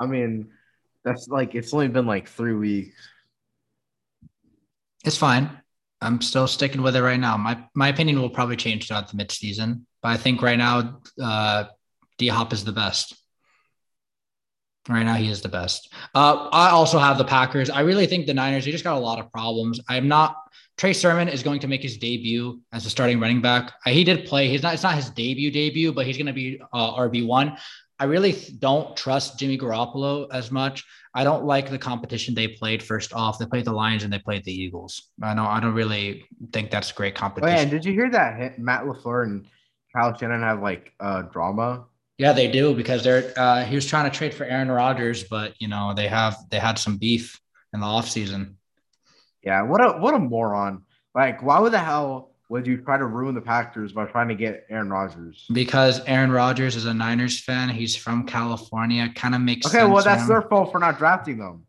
I 0.00 0.06
mean, 0.06 0.50
that's 1.04 1.28
like 1.28 1.54
it's 1.54 1.72
only 1.74 1.88
been 1.88 2.06
like 2.06 2.28
three 2.28 2.54
weeks. 2.54 2.96
It's 5.04 5.16
fine. 5.16 5.50
I'm 6.00 6.20
still 6.20 6.46
sticking 6.48 6.82
with 6.82 6.96
it 6.96 7.02
right 7.02 7.20
now. 7.20 7.36
My 7.36 7.64
my 7.74 7.88
opinion 7.88 8.20
will 8.20 8.30
probably 8.30 8.56
change 8.56 8.86
throughout 8.88 9.08
the 9.08 9.16
midseason, 9.16 9.82
but 10.02 10.08
I 10.08 10.16
think 10.16 10.42
right 10.42 10.58
now, 10.58 11.00
uh, 11.22 11.64
D 12.18 12.28
Hop 12.28 12.52
is 12.52 12.64
the 12.64 12.72
best. 12.72 13.14
Right 14.88 15.04
now, 15.04 15.14
he 15.14 15.28
is 15.28 15.42
the 15.42 15.48
best. 15.48 15.92
Uh, 16.12 16.48
I 16.50 16.70
also 16.70 16.98
have 16.98 17.16
the 17.16 17.24
Packers. 17.24 17.70
I 17.70 17.80
really 17.82 18.06
think 18.06 18.26
the 18.26 18.34
Niners. 18.34 18.64
They 18.64 18.72
just 18.72 18.82
got 18.82 18.96
a 18.96 19.00
lot 19.00 19.20
of 19.20 19.30
problems. 19.30 19.80
I'm 19.88 20.08
not. 20.08 20.36
Trey 20.78 20.92
Sermon 20.92 21.28
is 21.28 21.42
going 21.42 21.60
to 21.60 21.68
make 21.68 21.82
his 21.82 21.96
debut 21.96 22.60
as 22.72 22.86
a 22.86 22.90
starting 22.90 23.20
running 23.20 23.40
back. 23.40 23.72
Uh, 23.86 23.90
He 23.90 24.04
did 24.04 24.26
play. 24.26 24.48
He's 24.48 24.62
not. 24.62 24.74
It's 24.74 24.82
not 24.82 24.94
his 24.94 25.10
debut 25.10 25.50
debut, 25.50 25.92
but 25.92 26.06
he's 26.06 26.16
going 26.16 26.26
to 26.26 26.32
be 26.32 26.60
uh, 26.72 26.94
RB 26.96 27.26
one. 27.26 27.56
I 27.98 28.04
really 28.04 28.32
don't 28.58 28.96
trust 28.96 29.38
Jimmy 29.38 29.56
Garoppolo 29.56 30.26
as 30.32 30.50
much. 30.50 30.84
I 31.14 31.22
don't 31.24 31.44
like 31.44 31.70
the 31.70 31.78
competition 31.78 32.34
they 32.34 32.48
played 32.48 32.82
first 32.82 33.12
off. 33.12 33.38
They 33.38 33.46
played 33.46 33.64
the 33.66 33.72
Lions 33.72 34.02
and 34.02 34.12
they 34.12 34.18
played 34.18 34.44
the 34.44 34.52
Eagles. 34.52 35.10
I 35.22 35.34
know 35.34 35.44
I 35.44 35.60
don't 35.60 35.74
really 35.74 36.24
think 36.52 36.70
that's 36.70 36.90
great 36.90 37.14
Oh, 37.16 37.20
competition. 37.20 37.54
yeah, 37.54 37.62
and 37.62 37.70
did 37.70 37.84
you 37.84 37.92
hear 37.92 38.10
that 38.10 38.38
hit- 38.40 38.58
Matt 38.58 38.84
LaFleur 38.84 39.24
and 39.24 39.46
Kyle 39.94 40.16
Shanahan 40.16 40.42
have 40.42 40.62
like 40.62 40.92
uh 40.98 41.22
drama? 41.22 41.84
yeah, 42.18 42.32
they 42.32 42.50
do 42.50 42.74
because 42.74 43.04
they're 43.04 43.32
uh, 43.36 43.62
he 43.64 43.74
was 43.76 43.86
trying 43.86 44.10
to 44.10 44.16
trade 44.16 44.34
for 44.34 44.44
Aaron 44.44 44.70
Rodgers, 44.70 45.22
but 45.24 45.54
you 45.60 45.68
know, 45.68 45.92
they 45.94 46.08
have 46.08 46.36
they 46.50 46.58
had 46.58 46.78
some 46.78 46.96
beef 46.96 47.38
in 47.72 47.78
the 47.80 47.86
offseason. 47.86 48.54
Yeah, 49.42 49.62
what 49.62 49.84
a 49.84 49.98
what 49.98 50.14
a 50.14 50.18
moron! 50.18 50.82
Like, 51.14 51.42
why 51.42 51.58
would 51.58 51.72
the 51.72 51.78
hell 51.78 52.30
would 52.48 52.66
you 52.66 52.76
try 52.76 52.98
to 52.98 53.06
ruin 53.06 53.34
the 53.34 53.40
Packers 53.40 53.92
by 53.92 54.04
trying 54.06 54.28
to 54.28 54.34
get 54.34 54.66
Aaron 54.70 54.90
Rodgers? 54.90 55.46
Because 55.52 56.00
Aaron 56.06 56.30
Rodgers 56.30 56.76
is 56.76 56.84
a 56.84 56.94
Niners 56.94 57.40
fan. 57.40 57.70
He's 57.70 57.96
from 57.96 58.26
California. 58.26 59.08
Kind 59.14 59.34
of 59.34 59.40
makes 59.40 59.66
sense. 59.66 59.74
Okay, 59.74 59.90
well 59.90 60.04
that's 60.04 60.28
their 60.28 60.42
fault 60.42 60.70
for 60.70 60.78
not 60.78 60.98
drafting 60.98 61.38
them. 61.38 61.66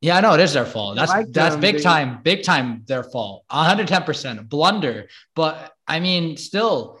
Yeah, 0.00 0.16
I 0.16 0.20
know 0.20 0.34
it 0.34 0.40
is 0.40 0.52
their 0.52 0.64
fault. 0.66 0.94
That's 0.96 1.10
like 1.10 1.32
that's 1.32 1.54
them, 1.54 1.60
big 1.60 1.76
they- 1.76 1.82
time, 1.82 2.20
big 2.22 2.42
time 2.44 2.84
their 2.86 3.02
fault. 3.02 3.44
110% 3.50 4.48
blunder. 4.48 5.08
But 5.34 5.72
I 5.88 5.98
mean, 6.00 6.36
still, 6.36 7.00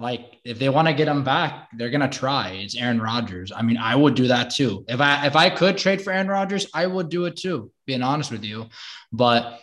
like 0.00 0.38
if 0.44 0.58
they 0.58 0.68
want 0.68 0.88
to 0.88 0.94
get 0.94 1.08
him 1.08 1.24
back, 1.24 1.68
they're 1.76 1.90
gonna 1.90 2.08
try. 2.08 2.50
It's 2.50 2.76
Aaron 2.76 3.00
Rodgers. 3.00 3.52
I 3.54 3.62
mean, 3.62 3.76
I 3.76 3.94
would 3.94 4.14
do 4.14 4.28
that 4.28 4.50
too. 4.50 4.84
If 4.88 5.00
I 5.00 5.26
if 5.26 5.36
I 5.36 5.50
could 5.50 5.76
trade 5.76 6.02
for 6.02 6.12
Aaron 6.12 6.28
Rodgers, 6.28 6.66
I 6.74 6.86
would 6.86 7.08
do 7.08 7.24
it 7.26 7.36
too. 7.36 7.70
Being 7.86 8.02
honest 8.02 8.30
with 8.30 8.44
you, 8.44 8.68
but 9.12 9.60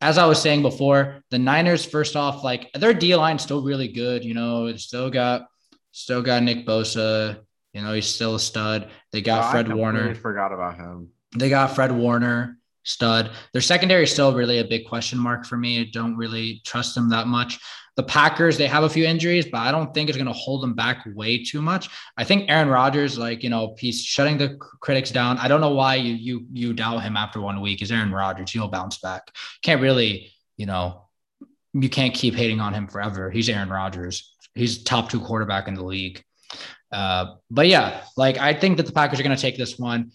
as 0.00 0.16
I 0.16 0.26
was 0.26 0.40
saying 0.40 0.62
before, 0.62 1.22
the 1.30 1.38
Niners, 1.38 1.84
first 1.84 2.14
off, 2.14 2.44
like 2.44 2.70
their 2.72 2.94
D 2.94 3.16
line 3.16 3.38
still 3.38 3.62
really 3.62 3.88
good. 3.88 4.24
You 4.24 4.34
know, 4.34 4.66
it's 4.66 4.84
still 4.84 5.10
got 5.10 5.46
still 5.92 6.22
got 6.22 6.42
Nick 6.42 6.66
Bosa. 6.66 7.40
You 7.72 7.82
know, 7.82 7.92
he's 7.92 8.06
still 8.06 8.34
a 8.34 8.40
stud. 8.40 8.90
They 9.12 9.20
got 9.22 9.48
Oh, 9.48 9.50
Fred 9.50 9.72
Warner. 9.72 10.14
Forgot 10.14 10.52
about 10.52 10.76
him. 10.76 11.10
They 11.36 11.50
got 11.50 11.74
Fred 11.74 11.92
Warner, 11.92 12.57
stud. 12.88 13.30
Their 13.52 13.62
secondary 13.62 14.04
is 14.04 14.12
still 14.12 14.34
really 14.34 14.58
a 14.58 14.64
big 14.64 14.86
question 14.86 15.18
mark 15.18 15.46
for 15.46 15.56
me. 15.56 15.80
I 15.80 15.90
don't 15.92 16.16
really 16.16 16.60
trust 16.64 16.94
them 16.94 17.08
that 17.10 17.26
much. 17.26 17.58
The 17.96 18.02
Packers, 18.04 18.56
they 18.56 18.68
have 18.68 18.84
a 18.84 18.88
few 18.88 19.04
injuries, 19.04 19.46
but 19.46 19.58
I 19.58 19.72
don't 19.72 19.92
think 19.92 20.08
it's 20.08 20.16
going 20.16 20.28
to 20.28 20.32
hold 20.32 20.62
them 20.62 20.74
back 20.74 21.04
way 21.14 21.42
too 21.42 21.60
much. 21.60 21.88
I 22.16 22.22
think 22.22 22.48
Aaron 22.48 22.68
Rodgers, 22.68 23.18
like 23.18 23.42
you 23.42 23.50
know, 23.50 23.74
he's 23.78 24.02
shutting 24.02 24.38
the 24.38 24.56
critics 24.80 25.10
down. 25.10 25.36
I 25.38 25.48
don't 25.48 25.60
know 25.60 25.74
why 25.74 25.96
you 25.96 26.14
you 26.14 26.46
you 26.52 26.72
doubt 26.72 27.02
him 27.02 27.16
after 27.16 27.40
one 27.40 27.60
week. 27.60 27.82
Is 27.82 27.90
Aaron 27.90 28.12
Rodgers? 28.12 28.52
He'll 28.52 28.68
bounce 28.68 28.98
back. 28.98 29.22
Can't 29.62 29.82
really, 29.82 30.32
you 30.56 30.66
know, 30.66 31.08
you 31.72 31.88
can't 31.88 32.14
keep 32.14 32.34
hating 32.34 32.60
on 32.60 32.72
him 32.72 32.86
forever. 32.86 33.30
He's 33.30 33.48
Aaron 33.48 33.68
Rodgers. 33.68 34.32
He's 34.54 34.84
top 34.84 35.10
two 35.10 35.20
quarterback 35.20 35.66
in 35.66 35.74
the 35.74 35.84
league. 35.84 36.22
Uh, 36.90 37.34
but 37.50 37.66
yeah, 37.66 38.02
like 38.16 38.38
I 38.38 38.54
think 38.54 38.76
that 38.76 38.86
the 38.86 38.92
Packers 38.92 39.20
are 39.20 39.22
going 39.22 39.36
to 39.36 39.42
take 39.42 39.56
this 39.56 39.78
one. 39.78 40.12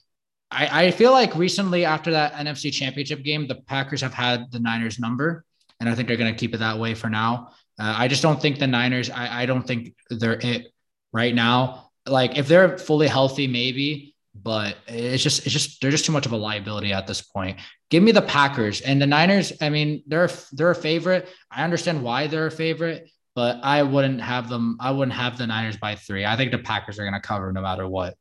I, 0.54 0.86
I 0.86 0.91
feel 0.91 1.12
like 1.12 1.36
recently 1.36 1.86
after 1.86 2.12
that 2.12 2.34
NFC 2.34 2.72
championship 2.72 3.24
game, 3.24 3.47
the 3.47 3.56
Packers 3.56 4.01
have 4.01 4.14
had 4.14 4.51
the 4.51 4.60
Niners 4.60 4.99
number, 4.99 5.43
and 5.80 5.89
I 5.89 5.95
think 5.95 6.08
they're 6.08 6.18
going 6.18 6.34
to 6.34 6.39
keep 6.39 6.54
it 6.54 6.60
that 6.60 6.80
way 6.80 6.93
for 6.93 7.10
now. 7.10 7.49
Uh, 7.80 7.95
I 7.97 8.08
just 8.08 8.22
don't 8.22 8.41
think 8.41 8.60
the 8.60 8.68
Niners, 8.68 9.10
I, 9.10 9.43
I 9.43 9.45
don't 9.45 9.64
think 9.64 9.95
they're 10.10 10.39
it 10.39 10.68
right 11.12 11.34
now. 11.34 11.89
Like 12.06 12.38
if 12.38 12.47
they're 12.47 12.78
fully 12.78 13.08
healthy, 13.08 13.47
maybe, 13.47 14.16
but 14.36 14.78
it's 14.88 15.24
just, 15.24 15.45
it's 15.45 15.54
just, 15.54 15.82
they're 15.82 15.91
just 15.91 16.06
too 16.06 16.12
much 16.12 16.26
of 16.26 16.32
a 16.32 16.38
liability 16.38 16.93
at 16.93 17.08
this 17.08 17.22
point. 17.22 17.60
Give 17.89 18.04
me 18.04 18.12
the 18.12 18.22
Packers 18.22 18.82
and 18.82 19.01
the 19.01 19.08
Niners. 19.08 19.54
I 19.62 19.70
mean, 19.70 20.04
they're, 20.08 20.30
they're 20.51 20.72
a 20.72 20.76
favorite. 20.76 21.30
I 21.49 21.64
understand 21.64 22.04
why 22.04 22.28
they're 22.28 22.47
a 22.47 22.51
favorite, 22.51 23.10
but 23.36 23.60
I 23.64 23.84
wouldn't 23.84 24.22
have 24.22 24.49
them. 24.49 24.78
I 24.80 24.91
wouldn't 24.91 25.16
have 25.16 25.38
the 25.38 25.47
Niners 25.47 25.78
by 25.78 25.95
three. 25.95 26.26
I 26.26 26.36
think 26.36 26.51
the 26.51 26.60
Packers 26.60 26.99
are 26.99 27.04
going 27.04 27.14
to 27.14 27.20
cover 27.20 27.51
no 27.51 27.62
matter 27.62 27.88
what. 27.88 28.16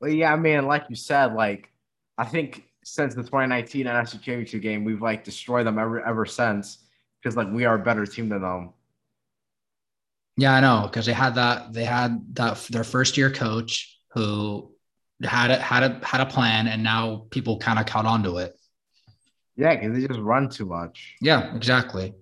Well, 0.00 0.10
yeah, 0.10 0.32
I 0.32 0.36
mean, 0.36 0.66
like 0.66 0.84
you 0.88 0.96
said, 0.96 1.34
like 1.34 1.70
I 2.18 2.24
think 2.24 2.64
since 2.84 3.14
the 3.14 3.22
2019 3.22 3.86
NFC 3.86 4.12
Championship 4.12 4.62
game, 4.62 4.84
we've 4.84 5.02
like 5.02 5.24
destroyed 5.24 5.66
them 5.66 5.78
ever 5.78 6.04
ever 6.04 6.26
since 6.26 6.78
because 7.20 7.36
like 7.36 7.48
we 7.50 7.64
are 7.64 7.74
a 7.76 7.82
better 7.82 8.06
team 8.06 8.28
than 8.28 8.42
them. 8.42 8.70
Yeah, 10.36 10.54
I 10.54 10.60
know 10.60 10.82
because 10.84 11.06
they 11.06 11.12
had 11.12 11.34
that 11.36 11.72
they 11.72 11.84
had 11.84 12.34
that 12.34 12.58
their 12.70 12.84
first 12.84 13.16
year 13.16 13.30
coach 13.30 13.98
who 14.12 14.70
had 15.22 15.50
it 15.50 15.60
had 15.60 15.82
a 15.82 16.06
had 16.06 16.20
a 16.20 16.26
plan 16.26 16.68
and 16.68 16.82
now 16.82 17.26
people 17.30 17.58
kind 17.58 17.78
of 17.78 17.86
caught 17.86 18.04
onto 18.06 18.38
it. 18.38 18.54
Yeah, 19.56 19.74
because 19.74 19.94
they 19.94 20.06
just 20.06 20.20
run 20.20 20.50
too 20.50 20.66
much. 20.66 21.16
Yeah, 21.22 21.56
exactly. 21.56 22.14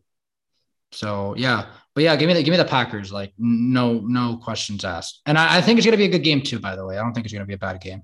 So 0.92 1.34
yeah, 1.36 1.66
but 1.94 2.02
yeah, 2.04 2.16
give 2.16 2.26
me 2.28 2.34
the 2.34 2.42
give 2.42 2.52
me 2.52 2.58
the 2.58 2.64
Packers. 2.64 3.12
Like 3.12 3.32
no 3.38 4.00
no 4.00 4.36
questions 4.38 4.84
asked, 4.84 5.20
and 5.26 5.38
I, 5.38 5.58
I 5.58 5.60
think 5.60 5.78
it's 5.78 5.86
gonna 5.86 5.96
be 5.96 6.04
a 6.06 6.08
good 6.10 6.24
game 6.24 6.42
too. 6.42 6.58
By 6.58 6.76
the 6.76 6.84
way, 6.86 6.98
I 6.98 7.02
don't 7.02 7.12
think 7.14 7.26
it's 7.26 7.32
gonna 7.32 7.46
be 7.46 7.54
a 7.54 7.58
bad 7.58 7.80
game. 7.80 8.02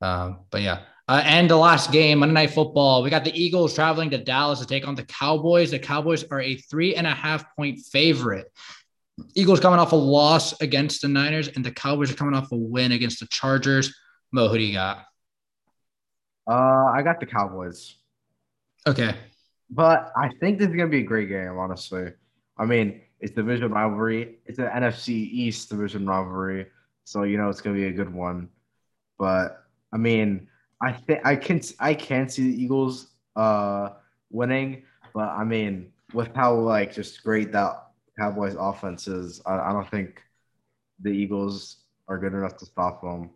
Um, 0.00 0.40
but 0.50 0.62
yeah, 0.62 0.80
Uh, 1.06 1.22
and 1.24 1.48
the 1.50 1.56
last 1.56 1.92
game, 1.92 2.18
Monday 2.20 2.32
Night 2.34 2.50
Football, 2.50 3.02
we 3.02 3.10
got 3.10 3.24
the 3.24 3.32
Eagles 3.38 3.74
traveling 3.74 4.10
to 4.10 4.18
Dallas 4.18 4.60
to 4.60 4.66
take 4.66 4.88
on 4.88 4.94
the 4.94 5.04
Cowboys. 5.04 5.70
The 5.70 5.78
Cowboys 5.78 6.24
are 6.30 6.40
a 6.40 6.56
three 6.56 6.94
and 6.94 7.06
a 7.06 7.14
half 7.14 7.54
point 7.56 7.80
favorite. 7.80 8.46
Eagles 9.34 9.60
coming 9.60 9.78
off 9.78 9.92
a 9.92 9.96
loss 9.96 10.60
against 10.60 11.02
the 11.02 11.08
Niners, 11.08 11.48
and 11.48 11.64
the 11.64 11.70
Cowboys 11.70 12.10
are 12.10 12.16
coming 12.16 12.34
off 12.34 12.50
a 12.52 12.56
win 12.56 12.92
against 12.92 13.20
the 13.20 13.26
Chargers. 13.26 13.94
Mo, 14.32 14.48
who 14.48 14.58
do 14.58 14.64
you 14.64 14.72
got? 14.72 15.04
Uh, 16.50 16.86
I 16.86 17.02
got 17.02 17.20
the 17.20 17.26
Cowboys. 17.26 17.96
Okay. 18.86 19.14
But 19.70 20.10
I 20.16 20.30
think 20.40 20.58
this 20.58 20.68
is 20.68 20.74
gonna 20.74 20.88
be 20.88 21.00
a 21.00 21.04
great 21.04 21.28
game, 21.28 21.56
honestly. 21.58 22.12
I 22.56 22.64
mean, 22.64 23.00
it's 23.20 23.34
division 23.34 23.72
rivalry. 23.72 24.36
It's 24.46 24.58
an 24.58 24.66
NFC 24.66 25.08
East 25.08 25.70
division 25.70 26.06
rivalry, 26.06 26.66
so 27.04 27.22
you 27.22 27.36
know 27.38 27.48
it's 27.48 27.60
gonna 27.60 27.76
be 27.76 27.86
a 27.86 27.92
good 27.92 28.12
one. 28.12 28.48
But 29.18 29.64
I 29.92 29.96
mean, 29.96 30.48
I 30.80 30.92
think 30.92 31.20
I 31.24 31.36
can 31.36 31.60
I 31.80 31.94
can 31.94 32.28
see 32.28 32.50
the 32.50 32.62
Eagles 32.62 33.08
uh 33.36 33.90
winning, 34.30 34.82
but 35.14 35.28
I 35.28 35.44
mean, 35.44 35.92
with 36.12 36.34
how 36.34 36.54
like 36.54 36.92
just 36.92 37.22
great 37.22 37.52
that 37.52 37.88
Cowboys 38.18 38.56
offense 38.58 39.08
is, 39.08 39.40
I, 39.46 39.58
I 39.58 39.72
don't 39.72 39.90
think 39.90 40.22
the 41.00 41.10
Eagles 41.10 41.78
are 42.08 42.18
good 42.18 42.34
enough 42.34 42.56
to 42.58 42.66
stop 42.66 43.02
them. 43.02 43.30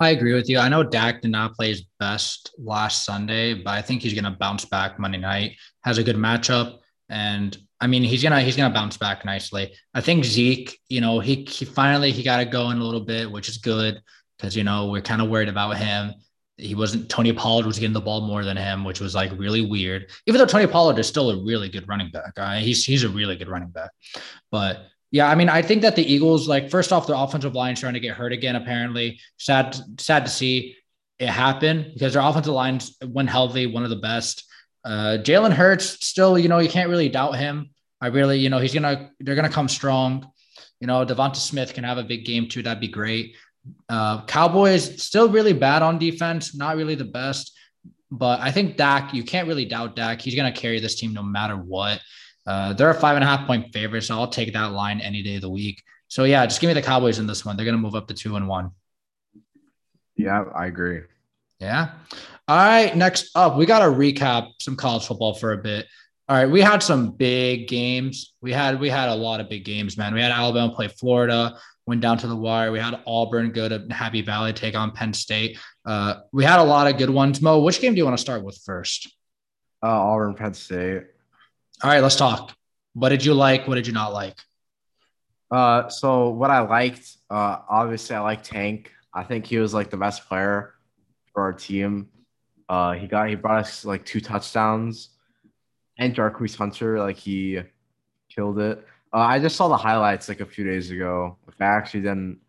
I 0.00 0.10
agree 0.10 0.34
with 0.34 0.48
you. 0.48 0.58
I 0.58 0.68
know 0.68 0.82
Dak 0.82 1.22
did 1.22 1.30
not 1.30 1.54
play 1.54 1.70
his 1.70 1.84
best 1.98 2.54
last 2.58 3.04
Sunday, 3.04 3.54
but 3.54 3.70
I 3.70 3.82
think 3.82 4.02
he's 4.02 4.14
going 4.14 4.24
to 4.24 4.38
bounce 4.38 4.64
back 4.64 4.98
Monday 4.98 5.18
night. 5.18 5.52
Has 5.84 5.98
a 5.98 6.04
good 6.04 6.16
matchup, 6.16 6.78
and 7.08 7.56
I 7.80 7.86
mean 7.86 8.02
he's 8.02 8.22
gonna 8.22 8.40
he's 8.40 8.56
gonna 8.56 8.74
bounce 8.74 8.96
back 8.96 9.24
nicely. 9.24 9.72
I 9.94 10.00
think 10.00 10.24
Zeke, 10.24 10.78
you 10.88 11.00
know, 11.00 11.20
he 11.20 11.44
he 11.44 11.64
finally 11.64 12.10
he 12.12 12.22
got 12.22 12.40
it 12.40 12.50
going 12.50 12.78
a 12.78 12.84
little 12.84 13.04
bit, 13.04 13.30
which 13.30 13.48
is 13.48 13.58
good 13.58 14.02
because 14.36 14.56
you 14.56 14.64
know 14.64 14.88
we're 14.90 15.02
kind 15.02 15.22
of 15.22 15.28
worried 15.28 15.48
about 15.48 15.76
him. 15.76 16.14
He 16.56 16.74
wasn't 16.74 17.08
Tony 17.08 17.32
Pollard 17.32 17.66
was 17.66 17.78
getting 17.78 17.92
the 17.92 18.00
ball 18.00 18.20
more 18.20 18.44
than 18.44 18.56
him, 18.56 18.84
which 18.84 19.00
was 19.00 19.14
like 19.14 19.30
really 19.38 19.64
weird. 19.64 20.10
Even 20.26 20.40
though 20.40 20.46
Tony 20.46 20.66
Pollard 20.66 20.98
is 20.98 21.06
still 21.06 21.30
a 21.30 21.44
really 21.44 21.68
good 21.68 21.88
running 21.88 22.10
back, 22.10 22.32
uh, 22.36 22.56
he's 22.56 22.84
he's 22.84 23.04
a 23.04 23.08
really 23.08 23.36
good 23.36 23.48
running 23.48 23.70
back, 23.70 23.90
but 24.50 24.86
yeah, 25.10 25.28
I 25.28 25.34
mean, 25.34 25.48
I 25.48 25.62
think 25.62 25.82
that 25.82 25.96
the 25.96 26.02
Eagles, 26.02 26.48
like, 26.48 26.70
first 26.70 26.92
off, 26.92 27.06
their 27.06 27.16
offensive 27.16 27.54
line 27.54 27.74
trying 27.74 27.94
to 27.94 28.00
get 28.00 28.14
hurt 28.14 28.32
again. 28.32 28.56
Apparently, 28.56 29.20
sad, 29.38 29.74
sad 29.98 30.26
to 30.26 30.30
see 30.30 30.76
it 31.18 31.28
happen 31.28 31.90
because 31.94 32.12
their 32.12 32.22
offensive 32.22 32.52
lines, 32.52 32.96
when 33.04 33.26
healthy, 33.26 33.66
one 33.66 33.84
of 33.84 33.90
the 33.90 33.96
best. 33.96 34.44
Uh, 34.84 35.18
Jalen 35.20 35.52
Hurts, 35.52 36.06
still, 36.06 36.38
you 36.38 36.48
know, 36.48 36.58
you 36.58 36.68
can't 36.68 36.88
really 36.88 37.08
doubt 37.08 37.36
him. 37.36 37.70
I 38.00 38.08
really, 38.08 38.38
you 38.38 38.48
know, 38.48 38.58
he's 38.58 38.74
gonna, 38.74 39.10
they're 39.20 39.34
gonna 39.34 39.48
come 39.48 39.68
strong. 39.68 40.30
You 40.80 40.86
know, 40.86 41.04
DeVonta 41.04 41.36
Smith 41.36 41.74
can 41.74 41.84
have 41.84 41.98
a 41.98 42.04
big 42.04 42.24
game 42.24 42.48
too. 42.48 42.62
That'd 42.62 42.80
be 42.80 42.88
great. 42.88 43.34
Uh, 43.88 44.24
Cowboys 44.26 45.02
still 45.02 45.28
really 45.28 45.52
bad 45.52 45.82
on 45.82 45.98
defense, 45.98 46.54
not 46.54 46.76
really 46.76 46.94
the 46.94 47.04
best, 47.04 47.52
but 48.10 48.40
I 48.40 48.50
think 48.50 48.76
Dak, 48.76 49.12
you 49.12 49.24
can't 49.24 49.48
really 49.48 49.64
doubt 49.64 49.96
Dak. 49.96 50.20
He's 50.20 50.34
gonna 50.34 50.52
carry 50.52 50.80
this 50.80 50.94
team 50.94 51.12
no 51.12 51.22
matter 51.22 51.56
what. 51.56 52.00
Uh, 52.46 52.72
they're 52.72 52.90
a 52.90 52.94
five 52.94 53.16
and 53.16 53.24
a 53.24 53.26
half 53.26 53.46
point 53.46 53.72
favorite, 53.74 54.02
so 54.02 54.14
I'll 54.14 54.28
take 54.28 54.52
that 54.54 54.72
line 54.72 55.00
any 55.00 55.22
day 55.22 55.34
of 55.34 55.42
the 55.42 55.50
week. 55.50 55.82
So 56.06 56.24
yeah, 56.24 56.46
just 56.46 56.60
give 56.60 56.68
me 56.68 56.74
the 56.74 56.82
Cowboys 56.82 57.18
in 57.18 57.26
this 57.26 57.44
one. 57.44 57.56
They're 57.56 57.66
gonna 57.66 57.78
move 57.78 57.94
up 57.94 58.08
to 58.08 58.14
two 58.14 58.36
and 58.36 58.48
one. 58.48 58.70
Yeah, 60.16 60.44
I 60.54 60.66
agree. 60.66 61.02
Yeah. 61.60 61.90
All 62.48 62.56
right. 62.56 62.96
Next 62.96 63.30
up, 63.34 63.56
we 63.56 63.66
got 63.66 63.80
to 63.80 63.92
recap 63.92 64.52
some 64.60 64.74
college 64.74 65.06
football 65.06 65.34
for 65.34 65.52
a 65.52 65.58
bit. 65.58 65.86
All 66.28 66.36
right, 66.36 66.44
we 66.44 66.60
had 66.60 66.82
some 66.82 67.12
big 67.12 67.68
games. 67.68 68.34
We 68.42 68.52
had 68.52 68.78
we 68.78 68.90
had 68.90 69.08
a 69.08 69.14
lot 69.14 69.40
of 69.40 69.48
big 69.48 69.64
games, 69.64 69.96
man. 69.96 70.12
We 70.12 70.20
had 70.20 70.30
Alabama 70.30 70.74
play 70.74 70.88
Florida, 70.88 71.58
went 71.86 72.02
down 72.02 72.18
to 72.18 72.26
the 72.26 72.36
wire. 72.36 72.70
We 72.70 72.78
had 72.78 73.00
Auburn 73.06 73.50
go 73.50 73.66
to 73.66 73.86
Happy 73.90 74.20
Valley 74.20 74.52
take 74.52 74.76
on 74.76 74.90
Penn 74.90 75.14
State. 75.14 75.58
Uh, 75.86 76.16
we 76.30 76.44
had 76.44 76.58
a 76.58 76.64
lot 76.64 76.86
of 76.86 76.98
good 76.98 77.08
ones. 77.08 77.40
Mo, 77.40 77.60
which 77.60 77.80
game 77.80 77.94
do 77.94 77.98
you 77.98 78.04
want 78.04 78.14
to 78.14 78.20
start 78.20 78.44
with 78.44 78.58
first? 78.58 79.10
Uh, 79.82 79.86
Auburn, 79.86 80.34
Penn 80.34 80.52
State. 80.52 81.04
All 81.82 81.90
right, 81.90 82.02
let's 82.02 82.16
talk. 82.16 82.54
What 82.92 83.08
did 83.08 83.24
you 83.24 83.32
like? 83.32 83.66
What 83.66 83.76
did 83.76 83.86
you 83.86 83.94
not 83.94 84.12
like? 84.12 84.36
Uh, 85.50 85.88
so 85.88 86.28
what 86.28 86.50
I 86.50 86.60
liked, 86.60 87.10
uh, 87.30 87.60
obviously 87.70 88.16
I 88.16 88.20
like 88.20 88.42
Tank. 88.42 88.92
I 89.14 89.24
think 89.24 89.46
he 89.46 89.56
was 89.56 89.72
like 89.72 89.88
the 89.88 89.96
best 89.96 90.28
player 90.28 90.74
for 91.32 91.42
our 91.42 91.54
team. 91.54 92.10
Uh, 92.68 92.92
he 92.92 93.06
got 93.06 93.28
he 93.28 93.34
brought 93.34 93.60
us 93.60 93.84
like 93.84 94.04
two 94.04 94.20
touchdowns, 94.20 95.10
and 95.98 96.14
Jarquez 96.14 96.56
Hunter 96.56 96.98
like 96.98 97.16
he 97.16 97.60
killed 98.28 98.58
it. 98.58 98.86
Uh, 99.12 99.18
I 99.18 99.38
just 99.38 99.56
saw 99.56 99.68
the 99.68 99.76
highlights 99.76 100.28
like 100.28 100.40
a 100.40 100.46
few 100.46 100.64
days 100.64 100.90
ago. 100.90 101.38
I 101.60 101.64
actually 101.64 102.00
didn't. 102.00 102.40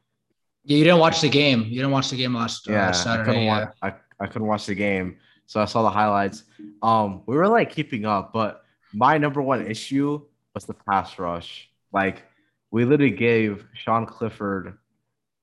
Yeah, 0.65 0.77
you 0.77 0.83
didn't 0.83 0.99
watch 0.99 1.21
the 1.21 1.29
game. 1.29 1.63
You 1.63 1.75
didn't 1.75 1.91
watch 1.91 2.09
the 2.09 2.17
game 2.17 2.35
last 2.35 2.67
uh, 2.67 2.73
Yeah, 2.73 2.91
I 3.05 3.23
couldn't 3.23 3.43
yeah. 3.43 3.59
watch. 3.65 3.75
I, 3.81 3.93
I 4.19 4.27
couldn't 4.27 4.47
watch 4.47 4.65
the 4.65 4.75
game, 4.75 5.17
so 5.45 5.61
I 5.61 5.65
saw 5.65 5.83
the 5.83 5.89
highlights. 5.89 6.43
Um, 6.81 7.23
we 7.25 7.35
were 7.35 7.47
like 7.47 7.71
keeping 7.71 8.05
up, 8.05 8.33
but 8.33 8.63
my 8.93 9.17
number 9.17 9.41
one 9.41 9.65
issue 9.65 10.21
was 10.53 10.65
the 10.65 10.73
pass 10.73 11.17
rush. 11.17 11.69
Like 11.93 12.23
we 12.71 12.83
literally 12.83 13.15
gave 13.15 13.65
Sean 13.73 14.05
Clifford, 14.05 14.77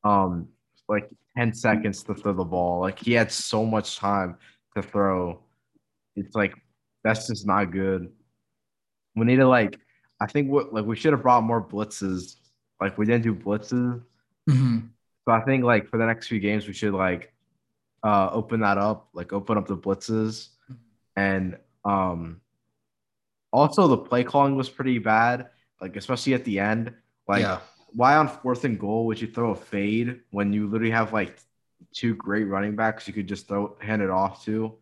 um, 0.05 0.49
like 0.89 1.09
ten 1.37 1.55
seconds 1.55 2.03
to 2.05 2.15
throw 2.15 2.35
the 2.35 2.45
ball. 2.45 2.81
Like 2.81 2.99
he 2.99 3.13
had 3.13 3.33
so 3.33 3.65
much 3.65 3.97
time 3.97 4.37
to 4.77 4.83
throw. 4.83 5.41
It's 6.15 6.35
like 6.35 6.55
that's 7.03 7.27
just 7.27 7.47
not 7.47 7.73
good. 7.73 8.13
We 9.15 9.27
need 9.27 9.37
to 9.37 9.49
like. 9.49 9.79
I 10.21 10.27
think 10.27 10.51
what 10.51 10.73
like 10.73 10.87
we 10.87 10.97
should 10.97 11.13
have 11.13 11.23
brought 11.23 11.43
more 11.43 11.63
blitzes. 11.63 12.37
Like 12.81 12.97
we 12.97 13.05
didn't 13.07 13.25
do 13.25 13.35
blitzes. 13.35 14.03
Mhm. 14.49 14.89
So 15.25 15.33
I 15.33 15.41
think 15.41 15.65
like 15.65 15.89
for 15.89 15.99
the 15.99 16.07
next 16.07 16.29
few 16.29 16.41
games 16.41 16.67
we 16.67 16.73
should 16.73 16.95
like 16.95 17.33
uh 18.03 18.31
open 18.33 18.61
that 18.61 18.79
up, 18.79 19.09
like 19.13 19.33
open 19.33 19.59
up 19.59 19.67
the 19.67 19.77
blitzes. 19.77 20.49
And 21.17 21.59
um 21.85 22.41
also 23.53 23.89
the 23.89 23.99
play 23.99 24.25
calling 24.25 24.57
was 24.57 24.69
pretty 24.69 24.99
bad, 24.99 25.49
like 25.81 25.97
especially 25.97 26.35
at 26.35 26.45
the 26.45 26.59
end. 26.59 26.93
Like 27.29 27.43
yeah. 27.43 27.61
why 27.93 28.17
on 28.17 28.29
fourth 28.29 28.65
and 28.65 28.79
goal 28.79 29.07
would 29.07 29.21
you 29.21 29.27
throw 29.29 29.51
a 29.51 29.57
fade 29.57 30.21
when 30.31 30.53
you 30.53 30.67
literally 30.69 30.93
have 30.93 31.13
like 31.13 31.39
two 31.97 32.15
great 32.15 32.45
running 32.45 32.77
backs 32.77 33.09
you 33.09 33.15
could 33.15 33.27
just 33.27 33.49
throw 33.49 33.77
hand 33.81 34.03
it 34.03 34.11
off 34.11 34.45
to? 34.45 34.75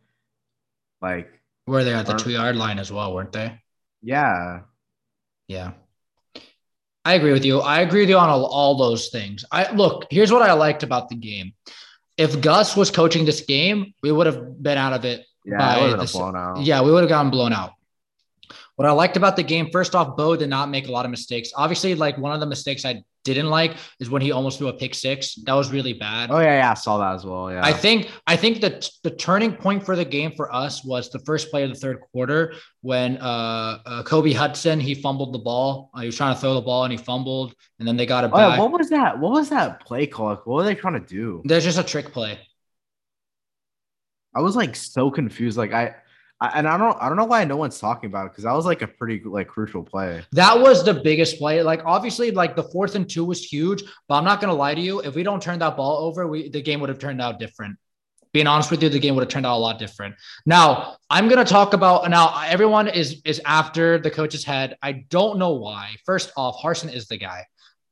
Like, 1.01 1.31
Were 1.67 1.85
they 1.85 1.95
at 1.95 2.07
the 2.07 2.15
two 2.15 2.31
yard 2.31 2.57
line 2.57 2.79
as 2.79 2.91
well, 2.93 3.15
weren't 3.15 3.33
they? 3.33 3.61
yeah. 4.03 4.61
Yeah. 5.49 5.73
I 7.07 7.15
agree 7.15 7.33
with 7.33 7.45
you. 7.45 7.61
I 7.61 7.81
agree 7.83 8.01
with 8.01 8.09
you 8.09 8.17
on 8.17 8.31
all, 8.31 8.47
all 8.47 8.77
those 8.79 9.09
things. 9.09 9.45
I 9.53 9.71
look, 9.73 10.07
here's 10.11 10.33
what 10.33 10.41
I 10.41 10.55
liked 10.55 10.83
about 10.83 11.11
the 11.11 11.17
game. 11.17 11.53
If 12.17 12.41
Gus 12.41 12.75
was 12.77 12.91
coaching 12.91 13.27
this 13.27 13.43
game, 13.43 13.93
we 14.03 14.11
would 14.11 14.27
have 14.27 14.62
been 14.62 14.79
out 14.79 14.95
of 14.95 15.05
it. 15.05 15.27
Yeah, 15.45 15.59
By 15.59 15.79
it 15.79 15.83
would 15.91 15.99
have 15.99 16.11
the- 16.11 16.19
blown 16.19 16.35
out. 16.37 16.62
Yeah, 16.62 16.81
we 16.81 16.91
would 16.91 17.03
have 17.03 17.11
gotten 17.11 17.31
blown 17.31 17.53
out. 17.53 17.73
What 18.77 18.89
I 18.89 18.93
liked 18.93 19.16
about 19.16 19.37
the 19.37 19.43
game, 19.43 19.68
first 19.70 19.95
off, 19.95 20.16
Bo 20.16 20.35
did 20.37 20.51
not 20.51 20.68
make 20.68 20.89
a 20.89 20.91
lot 20.91 21.05
of 21.05 21.11
mistakes. 21.11 21.51
Obviously, 21.55 21.95
like 21.95 22.18
one 22.18 22.33
of 22.33 22.41
the 22.41 22.47
mistakes 22.47 22.85
I 22.85 23.03
didn't 23.22 23.49
like 23.49 23.77
is 24.01 24.11
when 24.11 24.20
he 24.20 24.33
almost 24.33 24.59
threw 24.59 24.68
a 24.68 24.72
pick 24.72 24.95
six. 24.95 25.37
That 25.47 25.55
was 25.55 25.72
really 25.72 25.95
bad. 25.95 26.31
Oh 26.31 26.41
yeah, 26.41 26.59
yeah, 26.59 26.70
I 26.72 26.75
saw 26.75 26.99
that 26.99 27.14
as 27.14 27.25
well. 27.25 27.51
Yeah. 27.51 27.64
I 27.64 27.72
think 27.72 28.11
I 28.27 28.37
think 28.37 28.61
that 28.61 28.89
the 29.03 29.11
turning 29.11 29.55
point 29.55 29.85
for 29.85 29.97
the 29.97 30.05
game 30.05 30.33
for 30.33 30.53
us 30.55 30.85
was 30.85 31.09
the 31.11 31.20
first 31.20 31.51
play 31.51 31.62
of 31.62 31.70
the 31.70 31.77
third 31.77 32.01
quarter 32.12 32.55
when 32.83 33.16
uh, 33.18 33.79
uh 33.87 34.03
Kobe 34.03 34.33
Hudson 34.33 34.79
he 34.81 34.95
fumbled 34.95 35.33
the 35.33 35.39
ball. 35.39 35.91
Uh, 35.95 36.01
he 36.01 36.07
was 36.07 36.16
trying 36.16 36.35
to 36.35 36.41
throw 36.41 36.55
the 36.55 36.61
ball 36.61 36.85
and 36.85 36.93
he 36.93 36.99
fumbled, 36.99 37.55
and 37.79 37.89
then 37.89 37.97
they 37.97 38.07
got 38.07 38.25
it 38.25 38.31
Oh, 38.33 38.39
yeah, 38.39 38.49
back. 38.51 38.59
what 38.59 38.72
was 38.72 38.91
that? 38.91 39.18
What 39.18 39.33
was 39.33 39.49
that 39.51 39.87
play 39.87 40.07
call? 40.07 40.35
What 40.35 40.47
were 40.47 40.64
they 40.64 40.75
trying 40.75 41.01
to 41.01 41.07
do? 41.07 41.43
There's 41.45 41.64
just 41.64 41.79
a 41.79 41.85
trick 41.85 42.12
play. 42.12 42.39
I 44.35 44.41
was 44.41 44.57
like 44.57 44.75
so 44.77 45.11
confused. 45.11 45.57
Like 45.57 45.72
I 45.72 45.95
and 46.55 46.68
I 46.68 46.76
don't 46.76 46.97
I 47.01 47.09
don't 47.09 47.16
know 47.16 47.24
why 47.24 47.45
no 47.45 47.57
one's 47.57 47.78
talking 47.78 48.09
about 48.09 48.26
it 48.26 48.32
because 48.32 48.45
that 48.45 48.53
was 48.53 48.66
like 48.66 48.82
a 48.82 48.86
pretty 48.86 49.22
like 49.24 49.49
crucial 49.49 49.82
play. 49.82 50.22
That 50.32 50.59
was 50.59 50.84
the 50.84 50.95
biggest 50.95 51.38
play. 51.38 51.62
Like 51.62 51.82
obviously, 51.84 52.30
like 52.30 52.57
the 52.57 52.64
fourth 52.64 52.95
and 52.95 53.09
two 53.09 53.24
was 53.24 53.45
huge, 53.45 53.82
but 54.09 54.16
I'm 54.16 54.24
not 54.24 54.40
gonna 54.40 54.55
lie 54.55 54.74
to 54.74 54.80
you. 54.80 55.01
If 55.01 55.14
we 55.14 55.22
don't 55.22 55.42
turn 55.42 55.59
that 55.61 55.76
ball 55.76 55.99
over, 55.99 56.26
we 56.26 56.49
the 56.49 56.62
game 56.62 56.80
would 56.80 56.88
have 56.88 56.99
turned 56.99 57.20
out 57.20 57.38
different. 57.38 57.76
Being 58.32 58.49
honest 58.49 58.70
with 58.70 58.82
you, 58.82 58.88
the 58.88 58.99
game 58.99 59.14
would 59.14 59.22
have 59.22 59.30
turned 59.30 59.47
out 59.47 59.57
a 59.57 59.59
lot 59.59 59.78
different. 59.78 60.16
Now 60.45 60.97
I'm 61.09 61.28
gonna 61.28 61.45
talk 61.45 61.72
about 61.72 62.09
now. 62.11 62.42
Everyone 62.47 62.88
is 62.88 63.22
is 63.24 63.40
after 63.45 63.99
the 63.99 64.11
coach's 64.11 64.45
head. 64.45 64.76
I 64.82 65.05
don't 65.09 65.38
know 65.38 65.53
why. 65.53 65.95
First 66.05 66.32
off, 66.36 66.61
Harsin 66.61 66.92
is 66.92 67.07
the 67.07 67.16
guy. 67.16 67.45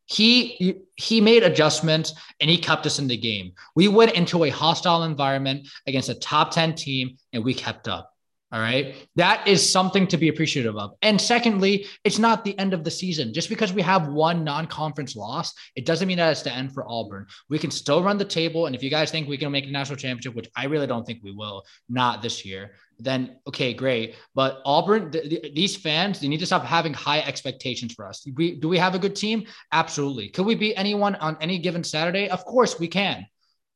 He 0.07 0.83
he 0.97 1.21
made 1.21 1.43
adjustments 1.43 2.15
and 2.41 2.51
he 2.51 2.59
kept 2.59 2.87
us 2.87 2.99
in 2.99 3.09
the 3.09 3.17
game. 3.17 3.53
We 3.75 3.89
went 3.89 4.13
into 4.13 4.45
a 4.45 4.51
hostile 4.51 5.05
environment 5.05 5.69
against 5.87 6.09
a 6.09 6.15
top 6.15 6.51
10 6.51 6.75
team 6.75 7.17
and 7.33 7.45
we 7.45 7.55
kept 7.55 7.89
up. 7.89 8.12
All 8.53 8.61
right. 8.61 8.95
That 9.17 9.49
is 9.49 9.73
something 9.73 10.07
to 10.09 10.19
be 10.19 10.29
appreciative 10.29 10.77
of. 10.77 10.93
And 11.01 11.19
secondly, 11.19 11.87
it's 12.05 12.19
not 12.19 12.45
the 12.45 12.59
end 12.59 12.75
of 12.75 12.85
the 12.85 12.91
season. 12.91 13.33
Just 13.33 13.49
because 13.49 13.73
we 13.73 13.81
have 13.81 14.09
one 14.09 14.45
non 14.45 14.67
conference 14.67 15.17
loss, 15.17 15.55
it 15.75 15.87
doesn't 15.87 16.07
mean 16.07 16.19
that 16.19 16.31
it's 16.31 16.43
the 16.43 16.53
end 16.53 16.75
for 16.75 16.85
Auburn. 16.87 17.27
We 17.49 17.59
can 17.59 17.71
still 17.71 18.03
run 18.03 18.19
the 18.19 18.27
table. 18.27 18.67
And 18.67 18.77
if 18.77 18.83
you 18.83 18.91
guys 18.91 19.11
think 19.11 19.27
we 19.27 19.39
can 19.39 19.51
make 19.51 19.67
a 19.67 19.71
national 19.71 19.97
championship, 19.97 20.35
which 20.35 20.51
I 20.55 20.67
really 20.67 20.87
don't 20.87 21.07
think 21.07 21.21
we 21.23 21.33
will, 21.33 21.65
not 21.89 22.21
this 22.21 22.45
year, 22.45 22.73
then 22.99 23.39
okay, 23.47 23.73
great. 23.73 24.17
But 24.35 24.61
Auburn, 24.67 25.11
th- 25.11 25.31
th- 25.31 25.55
these 25.55 25.75
fans, 25.75 26.21
they 26.21 26.29
need 26.29 26.41
to 26.41 26.47
stop 26.47 26.63
having 26.63 26.93
high 26.93 27.21
expectations 27.21 27.95
for 27.95 28.07
us. 28.07 28.27
We, 28.35 28.57
do 28.57 28.69
we 28.69 28.77
have 28.77 28.95
a 28.95 28.99
good 28.99 29.17
team? 29.17 29.47
Absolutely. 29.73 30.29
Could 30.29 30.45
we 30.45 30.57
beat 30.57 30.75
anyone 30.75 31.15
on 31.17 31.39
any 31.41 31.59
given 31.59 31.83
Saturday? 31.83 32.29
Of 32.29 32.45
course 32.45 32.79
we 32.79 32.89
can. 32.89 33.27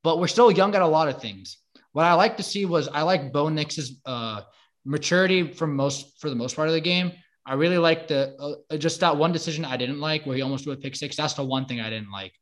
But 0.04 0.20
we're 0.20 0.28
still 0.28 0.50
young 0.50 0.74
at 0.74 0.82
a 0.82 0.86
lot 0.86 1.08
of 1.08 1.20
things. 1.20 1.56
what 1.92 2.04
I 2.04 2.12
like 2.12 2.36
to 2.36 2.42
see 2.42 2.66
was 2.66 2.88
I 2.88 3.02
like 3.02 3.32
Bo 3.32 3.48
Nix's 3.48 3.98
uh, 4.04 4.42
maturity 4.86 5.52
for 5.52 5.66
most 5.66 6.20
for 6.20 6.30
the 6.30 6.36
most 6.36 6.56
part 6.56 6.68
of 6.68 6.74
the 6.74 6.80
game. 6.80 7.12
I 7.44 7.54
really 7.54 7.78
like 7.78 8.08
the 8.08 8.34
uh, 8.70 8.76
just 8.76 9.00
that 9.00 9.16
one 9.16 9.32
decision 9.32 9.64
I 9.64 9.76
didn't 9.76 10.00
like 10.00 10.24
where 10.24 10.36
he 10.36 10.42
almost 10.42 10.66
a 10.66 10.76
pick 10.76 10.96
six. 10.96 11.16
That's 11.16 11.34
the 11.34 11.44
one 11.44 11.66
thing 11.66 11.80
I 11.80 11.90
didn't 11.90 12.10
like. 12.10 12.32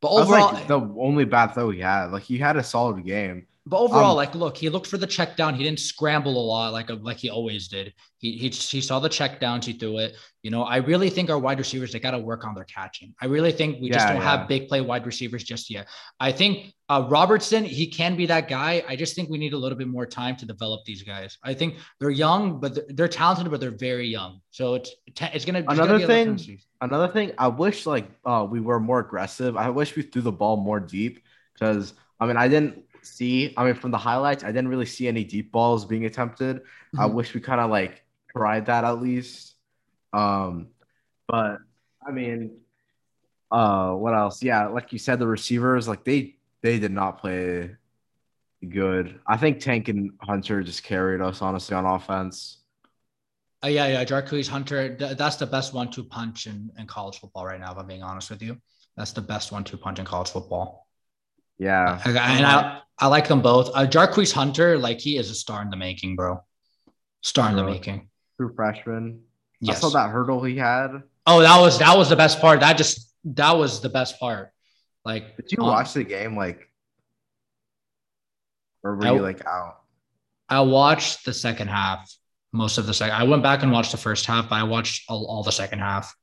But 0.00 0.08
overall, 0.08 0.52
like 0.52 0.66
the 0.66 0.80
only 0.98 1.24
bad 1.24 1.54
throw 1.54 1.70
he 1.70 1.80
had, 1.80 2.06
like 2.06 2.22
he 2.22 2.38
had 2.38 2.56
a 2.56 2.62
solid 2.62 3.04
game. 3.04 3.46
But 3.66 3.78
overall, 3.78 4.10
um, 4.10 4.16
like, 4.16 4.34
look, 4.34 4.58
he 4.58 4.68
looked 4.68 4.86
for 4.86 4.98
the 4.98 5.06
check 5.06 5.36
down. 5.36 5.54
He 5.54 5.64
didn't 5.64 5.80
scramble 5.80 6.36
a 6.36 6.44
lot 6.44 6.74
like 6.74 6.90
like 7.00 7.16
he 7.16 7.30
always 7.30 7.66
did. 7.66 7.94
He 8.18 8.32
he 8.36 8.48
he 8.50 8.80
saw 8.82 9.00
the 9.00 9.08
check 9.08 9.40
downs. 9.40 9.64
He 9.64 9.72
threw 9.72 9.98
it. 9.98 10.16
You 10.42 10.50
know, 10.50 10.64
I 10.64 10.76
really 10.76 11.08
think 11.08 11.30
our 11.30 11.38
wide 11.38 11.58
receivers 11.58 11.90
they 11.90 11.98
got 11.98 12.10
to 12.10 12.18
work 12.18 12.44
on 12.44 12.54
their 12.54 12.64
catching. 12.64 13.14
I 13.22 13.26
really 13.26 13.52
think 13.52 13.80
we 13.80 13.88
yeah, 13.88 13.94
just 13.94 14.08
don't 14.08 14.16
yeah. 14.18 14.38
have 14.38 14.48
big 14.48 14.68
play 14.68 14.82
wide 14.82 15.06
receivers 15.06 15.44
just 15.44 15.70
yet. 15.70 15.88
I 16.20 16.30
think 16.30 16.74
uh, 16.90 17.06
Robertson 17.08 17.64
he 17.64 17.86
can 17.86 18.16
be 18.16 18.26
that 18.26 18.50
guy. 18.50 18.84
I 18.86 18.96
just 18.96 19.16
think 19.16 19.30
we 19.30 19.38
need 19.38 19.54
a 19.54 19.58
little 19.58 19.78
bit 19.78 19.88
more 19.88 20.04
time 20.04 20.36
to 20.36 20.46
develop 20.46 20.84
these 20.84 21.02
guys. 21.02 21.38
I 21.42 21.54
think 21.54 21.76
they're 22.00 22.10
young, 22.10 22.60
but 22.60 22.74
they're, 22.74 22.84
they're 22.88 23.08
talented, 23.08 23.50
but 23.50 23.60
they're 23.60 23.70
very 23.70 24.08
young. 24.08 24.42
So 24.50 24.74
it's 24.74 24.90
it's 25.06 25.46
gonna 25.46 25.64
another 25.68 25.98
gonna 26.00 26.06
thing. 26.06 26.60
Another 26.82 27.08
thing, 27.10 27.32
I 27.38 27.48
wish 27.48 27.86
like 27.86 28.10
uh, 28.26 28.46
we 28.48 28.60
were 28.60 28.78
more 28.78 28.98
aggressive. 28.98 29.56
I 29.56 29.70
wish 29.70 29.96
we 29.96 30.02
threw 30.02 30.20
the 30.20 30.32
ball 30.32 30.58
more 30.58 30.80
deep 30.80 31.22
because 31.54 31.94
I 32.20 32.26
mean 32.26 32.36
I 32.36 32.48
didn't 32.48 32.84
see. 33.04 33.54
I 33.56 33.64
mean, 33.64 33.74
from 33.74 33.90
the 33.90 33.98
highlights, 33.98 34.44
I 34.44 34.48
didn't 34.48 34.68
really 34.68 34.86
see 34.86 35.08
any 35.08 35.24
deep 35.24 35.52
balls 35.52 35.84
being 35.84 36.04
attempted. 36.04 36.58
Mm-hmm. 36.58 37.00
I 37.00 37.06
wish 37.06 37.34
we 37.34 37.40
kind 37.40 37.60
of 37.60 37.70
like 37.70 38.04
tried 38.36 38.66
that 38.66 38.84
at 38.84 39.00
least. 39.00 39.54
Um, 40.12 40.68
but 41.28 41.58
I 42.06 42.10
mean, 42.10 42.58
uh, 43.50 43.92
what 43.92 44.14
else? 44.14 44.42
Yeah, 44.42 44.66
like 44.66 44.92
you 44.92 44.98
said, 44.98 45.18
the 45.18 45.26
receivers 45.26 45.88
like 45.88 46.04
they 46.04 46.36
they 46.62 46.78
did 46.78 46.92
not 46.92 47.18
play 47.18 47.76
good. 48.68 49.20
I 49.26 49.36
think 49.36 49.60
Tank 49.60 49.88
and 49.88 50.12
Hunter 50.20 50.62
just 50.62 50.82
carried 50.82 51.20
us 51.20 51.42
honestly 51.42 51.76
on 51.76 51.84
offense. 51.84 52.58
Uh, 53.62 53.68
yeah, 53.68 53.86
yeah, 53.86 54.04
Jarquez 54.04 54.48
Hunter. 54.48 54.94
Th- 54.94 55.16
that's 55.16 55.36
the 55.36 55.46
best 55.46 55.72
one-two 55.72 56.04
punch 56.04 56.46
in, 56.46 56.70
in 56.78 56.86
college 56.86 57.18
football 57.18 57.46
right 57.46 57.58
now. 57.58 57.72
If 57.72 57.78
I'm 57.78 57.86
being 57.86 58.02
honest 58.02 58.30
with 58.30 58.42
you, 58.42 58.58
that's 58.96 59.12
the 59.12 59.22
best 59.22 59.52
one-two 59.52 59.78
punch 59.78 59.98
in 59.98 60.04
college 60.04 60.30
football. 60.30 60.86
Yeah, 61.58 62.00
and 62.04 62.18
I 62.18 62.80
I 62.98 63.08
like 63.08 63.28
them 63.28 63.42
both. 63.42 63.70
Uh, 63.74 63.86
Jarquez 63.86 64.32
Hunter, 64.32 64.78
like 64.78 65.00
he 65.00 65.16
is 65.16 65.30
a 65.30 65.34
star 65.34 65.62
in 65.62 65.70
the 65.70 65.76
making, 65.76 66.16
bro. 66.16 66.42
Star 67.22 67.50
in 67.50 67.56
the 67.56 67.64
making. 67.64 68.08
True 68.36 68.52
freshman. 68.54 69.22
Yes. 69.60 69.78
I 69.78 69.80
saw 69.80 69.88
that 69.90 70.10
hurdle 70.10 70.42
he 70.44 70.56
had. 70.56 71.02
Oh, 71.26 71.40
that 71.40 71.60
was 71.60 71.78
that 71.78 71.96
was 71.96 72.08
the 72.08 72.16
best 72.16 72.40
part. 72.40 72.60
That 72.60 72.76
just 72.76 73.12
that 73.24 73.52
was 73.52 73.80
the 73.80 73.88
best 73.88 74.20
part. 74.20 74.50
Like, 75.04 75.36
did 75.36 75.52
you 75.52 75.58
um, 75.62 75.68
watch 75.68 75.92
the 75.92 76.04
game? 76.04 76.36
Like, 76.36 76.68
or 78.82 78.96
were 78.96 79.06
I, 79.06 79.12
you 79.12 79.22
like 79.22 79.44
out? 79.46 79.80
I 80.48 80.60
watched 80.60 81.24
the 81.24 81.32
second 81.32 81.68
half, 81.68 82.14
most 82.52 82.78
of 82.78 82.86
the 82.86 82.94
second. 82.94 83.16
I 83.16 83.24
went 83.24 83.42
back 83.42 83.62
and 83.62 83.72
watched 83.72 83.92
the 83.92 83.98
first 83.98 84.26
half, 84.26 84.48
but 84.48 84.56
I 84.56 84.64
watched 84.64 85.04
all, 85.08 85.26
all 85.26 85.42
the 85.42 85.52
second 85.52 85.78
half. 85.78 86.14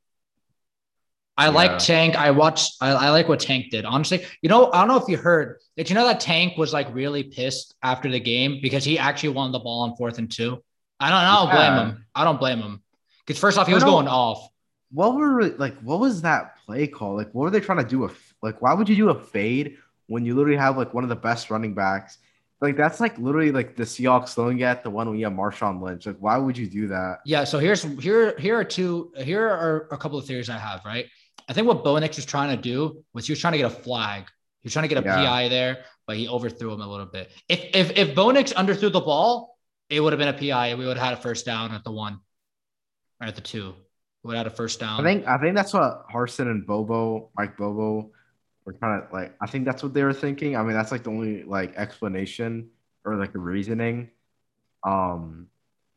I 1.37 1.45
yeah. 1.45 1.51
like 1.51 1.79
Tank. 1.79 2.15
I 2.15 2.31
watched. 2.31 2.75
I, 2.81 2.89
I, 2.91 3.09
like 3.09 3.27
what 3.27 3.39
Tank 3.39 3.71
did. 3.71 3.85
Honestly, 3.85 4.25
you 4.41 4.49
know, 4.49 4.71
I 4.71 4.79
don't 4.79 4.89
know 4.89 4.97
if 4.97 5.07
you 5.07 5.17
heard. 5.17 5.59
Did 5.77 5.89
you 5.89 5.95
know 5.95 6.05
that 6.05 6.19
Tank 6.19 6.57
was 6.57 6.73
like 6.73 6.93
really 6.93 7.23
pissed 7.23 7.75
after 7.83 8.09
the 8.09 8.19
game 8.19 8.59
because 8.61 8.83
he 8.83 8.99
actually 8.99 9.29
won 9.29 9.51
the 9.51 9.59
ball 9.59 9.83
on 9.83 9.95
fourth 9.95 10.17
and 10.17 10.29
two? 10.31 10.61
I 10.99 11.09
don't. 11.09 11.17
I 11.17 11.35
don't 11.35 11.47
yeah. 11.47 11.55
blame 11.55 11.87
him. 11.87 12.05
I 12.13 12.23
don't 12.23 12.39
blame 12.39 12.59
him 12.59 12.83
because 13.25 13.39
first 13.39 13.57
off, 13.57 13.67
he 13.67 13.73
was 13.73 13.83
going 13.83 14.07
off. 14.07 14.49
What 14.91 15.15
were 15.15 15.49
like? 15.51 15.79
What 15.79 15.99
was 15.99 16.21
that 16.21 16.57
play 16.65 16.87
call? 16.87 17.15
Like, 17.15 17.33
what 17.33 17.43
were 17.43 17.49
they 17.49 17.61
trying 17.61 17.79
to 17.79 17.89
do? 17.89 18.05
A 18.05 18.09
like, 18.41 18.61
why 18.61 18.73
would 18.73 18.89
you 18.89 18.95
do 18.95 19.09
a 19.09 19.19
fade 19.19 19.77
when 20.07 20.25
you 20.25 20.35
literally 20.35 20.57
have 20.57 20.77
like 20.77 20.93
one 20.93 21.03
of 21.03 21.09
the 21.09 21.15
best 21.15 21.49
running 21.49 21.73
backs? 21.73 22.17
Like 22.59 22.77
that's 22.77 22.99
like 22.99 23.17
literally 23.17 23.51
like 23.51 23.75
the 23.75 23.83
Seahawks 23.83 24.35
throwing 24.35 24.61
at 24.61 24.83
the 24.83 24.89
one 24.91 25.09
when 25.09 25.17
you 25.17 25.25
have 25.25 25.33
Marshawn 25.33 25.81
Lynch. 25.81 26.05
Like, 26.05 26.17
why 26.19 26.37
would 26.37 26.55
you 26.55 26.67
do 26.67 26.87
that? 26.89 27.19
Yeah. 27.25 27.43
So 27.45 27.57
here's 27.57 27.81
here 27.81 28.37
here 28.37 28.59
are 28.59 28.63
two. 28.63 29.11
Here 29.17 29.47
are 29.47 29.87
a 29.91 29.97
couple 29.97 30.19
of 30.19 30.25
theories 30.25 30.49
I 30.49 30.59
have. 30.59 30.81
Right. 30.85 31.07
I 31.51 31.53
think 31.53 31.67
what 31.67 31.83
Bo 31.83 31.97
Nix 31.97 32.15
was 32.15 32.25
trying 32.25 32.55
to 32.55 32.61
do 32.61 33.03
was 33.13 33.27
he 33.27 33.33
was 33.33 33.41
trying 33.41 33.51
to 33.51 33.57
get 33.57 33.65
a 33.65 33.75
flag. 33.75 34.23
He 34.61 34.67
was 34.67 34.71
trying 34.71 34.87
to 34.87 34.95
get 34.95 35.03
a 35.03 35.05
yeah. 35.05 35.15
PI 35.15 35.49
there, 35.49 35.83
but 36.07 36.15
he 36.15 36.29
overthrew 36.29 36.71
him 36.71 36.79
a 36.79 36.87
little 36.87 37.07
bit. 37.07 37.29
If 37.49 37.75
if 37.75 37.97
if 37.97 38.15
Bo 38.15 38.31
underthrew 38.31 38.89
the 38.89 39.01
ball, 39.01 39.57
it 39.89 39.99
would 39.99 40.13
have 40.13 40.17
been 40.17 40.29
a 40.29 40.33
PI, 40.33 40.67
and 40.67 40.79
we 40.79 40.85
would 40.85 40.95
have 40.95 41.05
had 41.05 41.17
a 41.17 41.21
first 41.21 41.45
down 41.45 41.73
at 41.73 41.83
the 41.83 41.91
one 41.91 42.21
or 43.19 43.27
at 43.27 43.35
the 43.35 43.41
two. 43.41 43.73
We 44.23 44.29
would 44.29 44.37
have 44.37 44.45
had 44.45 44.53
a 44.53 44.55
first 44.55 44.79
down. 44.79 45.01
I 45.01 45.03
think 45.03 45.27
I 45.27 45.37
think 45.39 45.57
that's 45.57 45.73
what 45.73 46.07
Harsin 46.07 46.49
and 46.49 46.65
Bobo, 46.65 47.31
Mike 47.35 47.57
Bobo, 47.57 48.11
were 48.63 48.73
kind 48.73 49.03
of 49.03 49.11
like. 49.11 49.35
I 49.41 49.47
think 49.47 49.65
that's 49.65 49.83
what 49.83 49.93
they 49.93 50.03
were 50.03 50.13
thinking. 50.13 50.55
I 50.55 50.63
mean, 50.63 50.73
that's 50.73 50.93
like 50.93 51.03
the 51.03 51.09
only 51.09 51.43
like 51.43 51.75
explanation 51.75 52.69
or 53.03 53.17
like 53.17 53.35
a 53.35 53.39
reasoning. 53.39 54.09
Um, 54.85 55.47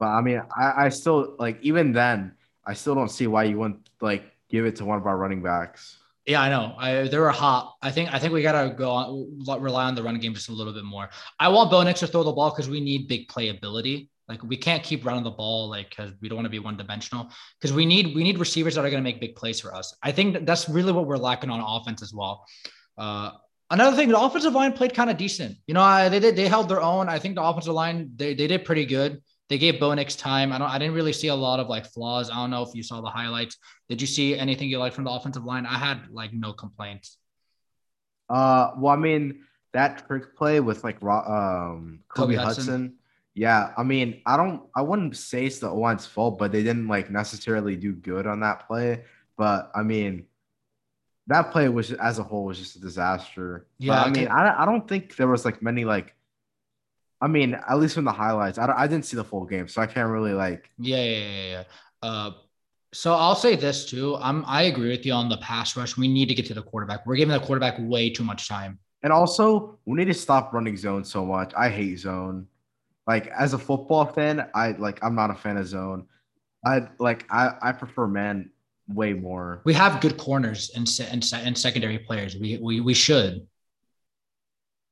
but 0.01 0.07
I 0.07 0.21
mean, 0.21 0.43
I, 0.51 0.87
I 0.87 0.89
still 0.89 1.37
like 1.39 1.61
even 1.63 1.93
then, 1.93 2.33
I 2.67 2.75
still 2.75 2.97
don't 2.97 3.09
see 3.09 3.29
why 3.29 3.45
you 3.45 3.59
wouldn't 3.61 3.89
like 4.01 4.34
give 4.51 4.67
it 4.67 4.77
to 4.77 4.85
one 4.85 4.99
of 4.99 5.07
our 5.07 5.17
running 5.17 5.43
backs. 5.43 5.99
Yeah, 6.27 6.41
I 6.41 6.49
know. 6.49 6.75
I, 6.79 7.09
they 7.09 7.19
were 7.19 7.31
hot. 7.31 7.77
I 7.83 7.91
think 7.91 8.13
I 8.13 8.19
think 8.19 8.33
we 8.33 8.41
gotta 8.41 8.73
go 8.75 8.91
on, 8.91 9.61
rely 9.61 9.85
on 9.85 9.95
the 9.95 10.03
running 10.03 10.23
game 10.23 10.33
just 10.33 10.49
a 10.49 10.53
little 10.53 10.73
bit 10.73 10.85
more. 10.85 11.11
I 11.39 11.49
want 11.49 11.71
Bo 11.71 11.83
Nix 11.83 12.01
to 12.01 12.07
throw 12.07 12.23
the 12.23 12.33
ball 12.33 12.51
because 12.51 12.69
we 12.69 12.81
need 12.81 13.09
big 13.09 13.29
playability. 13.29 14.09
Like 14.27 14.43
we 14.43 14.57
can't 14.57 14.83
keep 14.83 15.05
running 15.05 15.23
the 15.23 15.31
ball 15.31 15.69
like 15.69 15.91
because 15.91 16.13
we 16.23 16.31
don't 16.31 16.37
want 16.37 16.47
to 16.47 16.51
be 16.51 16.59
one 16.59 16.79
dimensional. 16.79 17.29
Because 17.61 17.75
we 17.75 17.85
need 17.85 18.15
we 18.15 18.25
need 18.25 18.39
receivers 18.39 18.75
that 18.75 18.85
are 18.85 18.91
gonna 18.91 19.03
make 19.03 19.21
big 19.21 19.37
plays 19.37 19.61
for 19.61 19.75
us. 19.75 19.95
I 20.03 20.13
think 20.13 20.47
that's 20.47 20.67
really 20.67 20.93
what 20.93 21.07
we're 21.07 21.19
lacking 21.19 21.51
on 21.51 21.61
offense 21.61 22.01
as 22.03 22.15
well. 22.15 22.47
Uh, 22.97 23.33
another 23.71 23.95
thing, 23.95 24.09
the 24.09 24.19
offensive 24.19 24.55
line 24.55 24.73
played 24.73 24.95
kind 24.95 25.11
of 25.11 25.19
decent. 25.19 25.59
You 25.67 25.75
know, 25.75 25.83
I, 25.83 26.09
they 26.09 26.21
did 26.21 26.37
they 26.37 26.49
held 26.49 26.71
their 26.71 26.81
own. 26.81 27.11
I 27.11 27.19
think 27.19 27.35
the 27.35 27.43
offensive 27.43 27.75
line 27.75 28.13
they 28.17 28.33
they 28.33 28.47
did 28.47 28.65
pretty 28.65 28.87
good. 28.87 29.21
They 29.49 29.59
gave 29.59 29.79
Bo 29.79 29.93
Nix 29.93 30.17
time. 30.17 30.53
I 30.53 30.59
don't. 30.59 30.71
I 30.71 30.79
didn't 30.79 30.95
really 30.95 31.13
see 31.13 31.29
a 31.29 31.35
lot 31.35 31.61
of 31.61 31.69
like 31.69 31.87
flaws. 31.87 32.31
I 32.31 32.37
don't 32.37 32.51
know 32.51 32.63
if 32.63 32.75
you 32.75 32.83
saw 32.83 33.01
the 33.01 33.11
highlights. 33.11 33.59
Did 33.89 34.01
you 34.01 34.07
see 34.07 34.39
anything 34.39 34.69
you 34.71 34.79
liked 34.79 34.95
from 34.95 35.05
the 35.05 35.11
offensive 35.11 35.45
line? 35.45 35.67
I 35.67 35.79
had 35.79 36.09
like 36.11 36.33
no 36.33 36.53
complaints. 36.53 37.19
Uh, 38.31 38.71
well, 38.79 38.95
I 38.95 38.97
mean 38.97 39.45
that 39.75 40.07
trick 40.07 40.37
play 40.37 40.61
with 40.61 40.83
like 40.83 41.03
um 41.03 42.01
Kobe, 42.09 42.35
Kobe 42.35 42.35
Hudson. 42.37 42.65
Hudson. 42.65 42.95
Yeah, 43.35 43.73
I 43.77 43.83
mean, 43.83 44.23
I 44.25 44.37
don't. 44.37 44.63
I 44.75 44.83
wouldn't 44.83 45.17
say 45.17 45.47
it's 45.47 45.59
the 45.59 45.69
O-line's 45.69 46.07
fault, 46.07 46.39
but 46.39 46.53
they 46.53 46.63
didn't 46.63 46.87
like 46.87 47.11
necessarily 47.11 47.77
do 47.77 47.93
good 47.93 48.27
on 48.27 48.41
that 48.41 48.67
play. 48.67 49.03
But 49.37 49.73
I 49.75 49.83
mean, 49.83 50.27
that 51.27 51.51
play 51.51 51.69
was 51.69 51.93
as 51.93 52.21
a 52.21 52.23
whole 52.23 52.45
was 52.45 52.59
just 52.59 52.77
a 52.77 52.81
disaster. 52.81 53.67
Yeah, 53.79 54.05
but, 54.05 54.07
I 54.07 54.11
mean, 54.11 54.29
I, 54.29 54.63
I 54.63 54.65
don't 54.65 54.89
think 54.89 55.17
there 55.17 55.27
was 55.27 55.45
like 55.45 55.61
many 55.63 55.85
like 55.85 56.15
I 57.25 57.27
mean, 57.27 57.55
at 57.55 57.79
least 57.79 57.95
from 57.95 58.05
the 58.05 58.13
highlights, 58.13 58.59
I, 58.59 58.71
I 58.77 58.87
didn't 58.87 59.07
see 59.07 59.17
the 59.17 59.25
full 59.25 59.47
game, 59.47 59.67
so 59.67 59.81
I 59.81 59.87
can't 59.87 60.11
really 60.11 60.35
like. 60.35 60.69
Yeah, 60.79 61.03
yeah, 61.03 61.19
yeah, 61.19 61.47
yeah. 61.47 61.63
Uh, 62.03 62.31
so 62.93 63.15
I'll 63.15 63.35
say 63.35 63.57
this 63.57 63.87
too. 63.87 64.17
I'm 64.17 64.45
I 64.47 64.65
agree 64.65 64.91
with 64.91 65.07
you 65.07 65.15
on 65.15 65.31
the 65.31 65.39
pass 65.39 65.75
rush. 65.75 65.97
We 65.97 66.07
need 66.07 66.29
to 66.29 66.35
get 66.35 66.45
to 66.47 66.55
the 66.55 66.63
quarterback. 66.63 67.07
We're 67.07 67.17
giving 67.17 67.33
the 67.33 67.41
quarterback 67.41 67.77
way 67.79 68.11
too 68.11 68.25
much 68.25 68.47
time. 68.47 68.79
And 69.03 69.11
also, 69.11 69.79
we 69.87 69.97
need 69.97 70.05
to 70.05 70.15
stop 70.15 70.53
running 70.53 70.77
zone 70.77 71.03
so 71.03 71.25
much. 71.25 71.55
I 71.57 71.71
hate 71.71 71.99
zone. 71.99 72.47
Like 73.07 73.29
as 73.29 73.55
a 73.55 73.59
football 73.59 74.05
fan, 74.05 74.47
I 74.55 74.73
like 74.73 75.03
I'm 75.03 75.15
not 75.15 75.31
a 75.31 75.35
fan 75.35 75.57
of 75.57 75.67
zone. 75.67 76.07
I 76.63 76.89
like 76.99 77.25
I 77.31 77.55
I 77.63 77.73
prefer 77.73 78.07
man 78.07 78.51
way 78.87 79.15
more. 79.15 79.63
We 79.65 79.73
have 79.73 80.03
good 80.03 80.19
corners 80.19 80.73
and 80.77 80.87
and, 81.11 81.25
and 81.33 81.57
secondary 81.57 82.01
players. 82.01 82.37
We 82.37 82.59
we 82.59 82.81
we 82.81 82.93
should. 82.93 83.47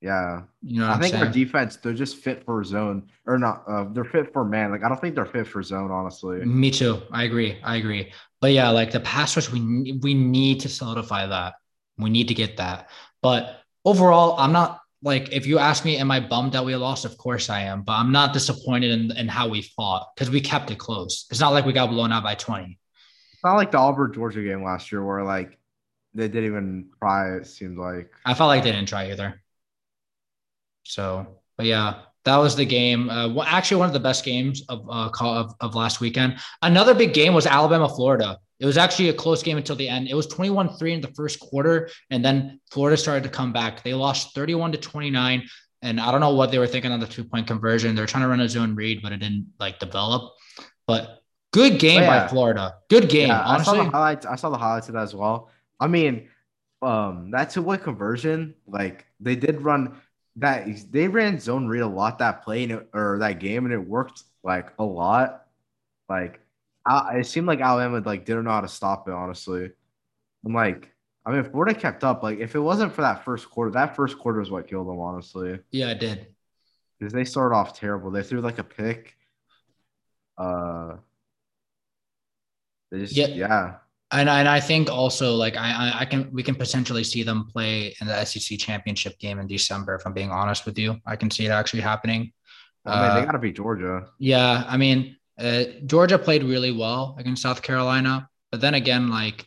Yeah. 0.03 0.43
You 0.63 0.81
know 0.81 0.91
I 0.91 0.99
think 0.99 1.13
saying? 1.15 1.25
our 1.25 1.31
defense, 1.31 1.77
they're 1.77 1.95
just 1.95 2.17
fit 2.17 2.45
for 2.45 2.63
zone 2.65 3.09
or 3.25 3.39
not. 3.39 3.63
Uh, 3.69 3.85
they're 3.93 4.05
fit 4.05 4.33
for 4.33 4.45
man. 4.45 4.73
Like 4.73 4.83
I 4.83 4.89
don't 4.89 5.01
think 5.01 5.15
they're 5.15 5.25
fit 5.25 5.47
for 5.47 5.63
zone, 5.63 5.93
honestly. 5.93 6.45
Me 6.45 6.73
too. 6.73 7.01
I 7.13 7.23
agree. 7.23 7.59
I 7.63 7.77
agree. 7.77 8.13
But 8.41 8.53
yeah, 8.53 8.69
like 8.71 8.91
the 8.91 9.01
pass 9.01 9.37
rush, 9.37 9.51
we 9.51 9.99
we 10.03 10.13
need 10.13 10.61
to 10.61 10.69
solidify 10.69 11.27
that. 11.29 11.55
We 11.99 12.11
need 12.11 12.29
to 12.29 12.35
get 12.35 12.57
that. 12.57 12.91
But 13.23 13.61
overall, 13.85 14.35
I'm 14.39 14.53
not 14.53 14.81
like 15.05 15.33
if 15.33 15.47
you 15.47 15.61
ask 15.61 15.85
me, 15.85 15.99
am 15.99 16.11
I 16.11 16.19
bummed 16.19 16.53
that 16.53 16.65
we 16.65 16.75
lost? 16.75 17.05
Of 17.05 17.17
course 17.17 17.49
I 17.49 17.61
am. 17.61 17.83
But 17.83 17.93
I'm 17.93 18.11
not 18.11 18.33
disappointed 18.33 18.91
in, 18.91 19.17
in 19.17 19.29
how 19.29 19.47
we 19.47 19.63
fought 19.63 20.09
because 20.17 20.31
we 20.31 20.41
kept 20.41 20.73
it 20.73 20.79
close. 20.79 21.27
It's 21.31 21.41
not 21.41 21.53
like 21.53 21.65
we 21.65 21.73
got 21.73 21.91
blown 21.91 22.11
out 22.11 22.25
by 22.25 22.35
20. 22.35 22.77
It's 23.35 23.45
not 23.45 23.55
like 23.55 23.71
the 23.71 23.79
Auburn 23.79 24.13
Georgia 24.13 24.43
game 24.43 24.65
last 24.65 24.91
year 24.91 25.05
where 25.05 25.23
like 25.23 25.59
they 26.13 26.27
didn't 26.27 26.47
even 26.47 26.91
try, 26.99 27.37
it 27.37 27.47
seemed 27.47 27.79
like. 27.79 28.11
I 28.25 28.35
felt 28.35 28.49
like 28.49 28.65
they 28.65 28.73
didn't 28.73 28.89
try 28.89 29.11
either. 29.13 29.42
So, 30.85 31.27
but 31.57 31.67
yeah, 31.67 32.03
that 32.25 32.37
was 32.37 32.57
the 32.57 32.65
game. 32.65 33.11
Uh, 33.11 33.43
actually, 33.45 33.79
one 33.79 33.89
of 33.89 33.93
the 33.93 34.01
best 34.01 34.25
games 34.25 34.63
of, 34.69 34.89
uh, 34.89 35.11
of 35.21 35.55
of 35.61 35.75
last 35.75 36.01
weekend. 36.01 36.39
Another 36.63 36.95
big 36.95 37.15
game 37.15 37.35
was 37.35 37.47
Alabama 37.47 37.89
Florida. 37.89 38.39
It 38.61 38.67
was 38.67 38.79
actually 38.79 39.09
a 39.09 39.13
close 39.13 39.43
game 39.43 39.57
until 39.57 39.75
the 39.75 39.89
end. 39.89 40.07
It 40.07 40.15
was 40.15 40.29
21-3 40.29 40.93
in 40.93 41.01
the 41.01 41.09
first 41.17 41.41
quarter, 41.41 41.91
and 42.11 42.25
then 42.25 42.61
Florida 42.71 42.97
started 42.97 43.25
to 43.25 43.29
come 43.29 43.53
back. 43.53 43.83
They 43.83 43.93
lost 43.93 44.37
31 44.37 44.73
to 44.73 44.79
29. 44.79 45.43
And 45.83 46.01
I 46.01 46.13
don't 46.13 46.21
know 46.21 46.35
what 46.35 46.53
they 46.53 46.61
were 46.61 46.69
thinking 46.69 46.93
on 46.93 47.01
the 47.01 47.09
two-point 47.09 47.49
conversion. 47.49 47.97
They're 47.97 48.07
trying 48.07 48.23
to 48.23 48.29
run 48.29 48.39
a 48.39 48.49
zone 48.49 48.77
read, 48.77 49.03
but 49.03 49.11
it 49.11 49.17
didn't 49.17 49.53
like 49.59 49.81
develop. 49.81 50.35
But 50.87 51.23
good 51.53 51.81
game 51.81 52.03
oh, 52.03 52.05
yeah. 52.05 52.23
by 52.23 52.29
Florida. 52.29 52.75
Good 52.89 53.09
game. 53.09 53.29
Yeah, 53.29 53.43
honestly. 53.43 53.73
I 53.73 53.77
saw 53.79 53.85
the 53.85 53.91
highlights. 53.91 54.27
I 54.27 54.37
saw 54.37 54.51
the 54.51 54.59
highlights 54.59 54.87
of 54.87 54.95
that 54.95 55.03
as 55.03 55.15
well. 55.15 55.51
I 55.81 55.89
mean, 55.89 56.29
um, 56.83 57.33
that 57.33 57.51
two-point 57.51 57.83
conversion, 57.83 58.55
like 58.69 59.07
they 59.19 59.35
did 59.35 59.61
run 59.61 60.01
that 60.37 60.67
they 60.91 61.09
ran 61.09 61.39
zone 61.39 61.67
read 61.67 61.81
a 61.81 61.87
lot 61.87 62.19
that 62.19 62.43
play 62.43 62.63
and 62.65 62.73
it, 62.73 62.89
or 62.95 63.19
that 63.19 63.39
game 63.39 63.65
and 63.65 63.75
it 63.75 63.79
worked 63.79 64.23
like 64.43 64.73
a 64.79 64.85
lot. 64.85 65.47
Like 66.09 66.41
I, 66.87 67.19
it 67.19 67.27
seemed 67.27 67.47
like 67.47 67.61
Alabama 67.61 68.03
like 68.05 68.25
didn't 68.25 68.45
know 68.45 68.51
how 68.51 68.61
to 68.63 68.69
stop 68.69 69.09
it. 69.09 69.15
Honestly, 69.15 69.71
I'm 70.45 70.55
like, 70.55 70.91
I 71.25 71.31
mean, 71.31 71.41
if 71.41 71.51
Florida 71.51 71.79
kept 71.79 72.03
up, 72.03 72.23
like 72.23 72.39
if 72.39 72.55
it 72.55 72.61
wasn't 72.61 72.93
for 72.93 73.03
that 73.03 73.25
first 73.25 73.49
quarter, 73.51 73.71
that 73.73 73.95
first 73.95 74.19
quarter 74.19 74.41
is 74.41 74.51
what 74.51 74.69
killed 74.69 74.89
them. 74.89 74.99
Honestly, 74.99 75.61
yeah, 75.71 75.91
it 75.91 76.01
did. 76.01 76.27
Because 76.99 77.13
they 77.13 77.25
started 77.25 77.55
off 77.55 77.79
terrible. 77.79 78.11
They 78.11 78.23
threw 78.23 78.41
like 78.41 78.59
a 78.59 78.65
pick. 78.65 79.17
Uh, 80.39 80.97
they 82.91 82.99
just 83.01 83.17
yeah. 83.17 83.27
yeah. 83.27 83.75
And, 84.13 84.29
and 84.29 84.47
I 84.47 84.61
think 84.61 84.91
also 84.91 85.35
like 85.35 85.57
I 85.57 85.93
I 86.01 86.05
can 86.05 86.31
we 86.33 86.43
can 86.43 86.55
potentially 86.55 87.03
see 87.03 87.23
them 87.23 87.47
play 87.47 87.95
in 88.01 88.07
the 88.07 88.25
SEC 88.25 88.59
championship 88.59 89.19
game 89.19 89.39
in 89.39 89.47
December. 89.47 89.95
If 89.95 90.07
I'm 90.07 90.13
being 90.13 90.31
honest 90.31 90.67
with 90.67 90.79
you, 90.79 90.99
I 91.07 91.17
can 91.17 91.31
see 91.31 91.47
it 91.47 91.51
actually 91.51 91.81
happening. 91.81 92.33
I 92.85 93.01
mean, 93.01 93.11
uh, 93.11 93.21
they 93.21 93.25
got 93.25 93.33
to 93.33 93.39
beat 93.39 93.57
Georgia. 93.57 94.07
Yeah, 94.19 94.65
I 94.67 94.77
mean, 94.77 95.17
uh, 95.39 95.65
Georgia 95.87 96.19
played 96.19 96.43
really 96.45 96.73
well 96.73 97.17
against 97.19 97.43
South 97.43 97.63
Carolina, 97.63 98.29
but 98.51 98.61
then 98.61 98.75
again, 98.75 99.09
like 99.09 99.47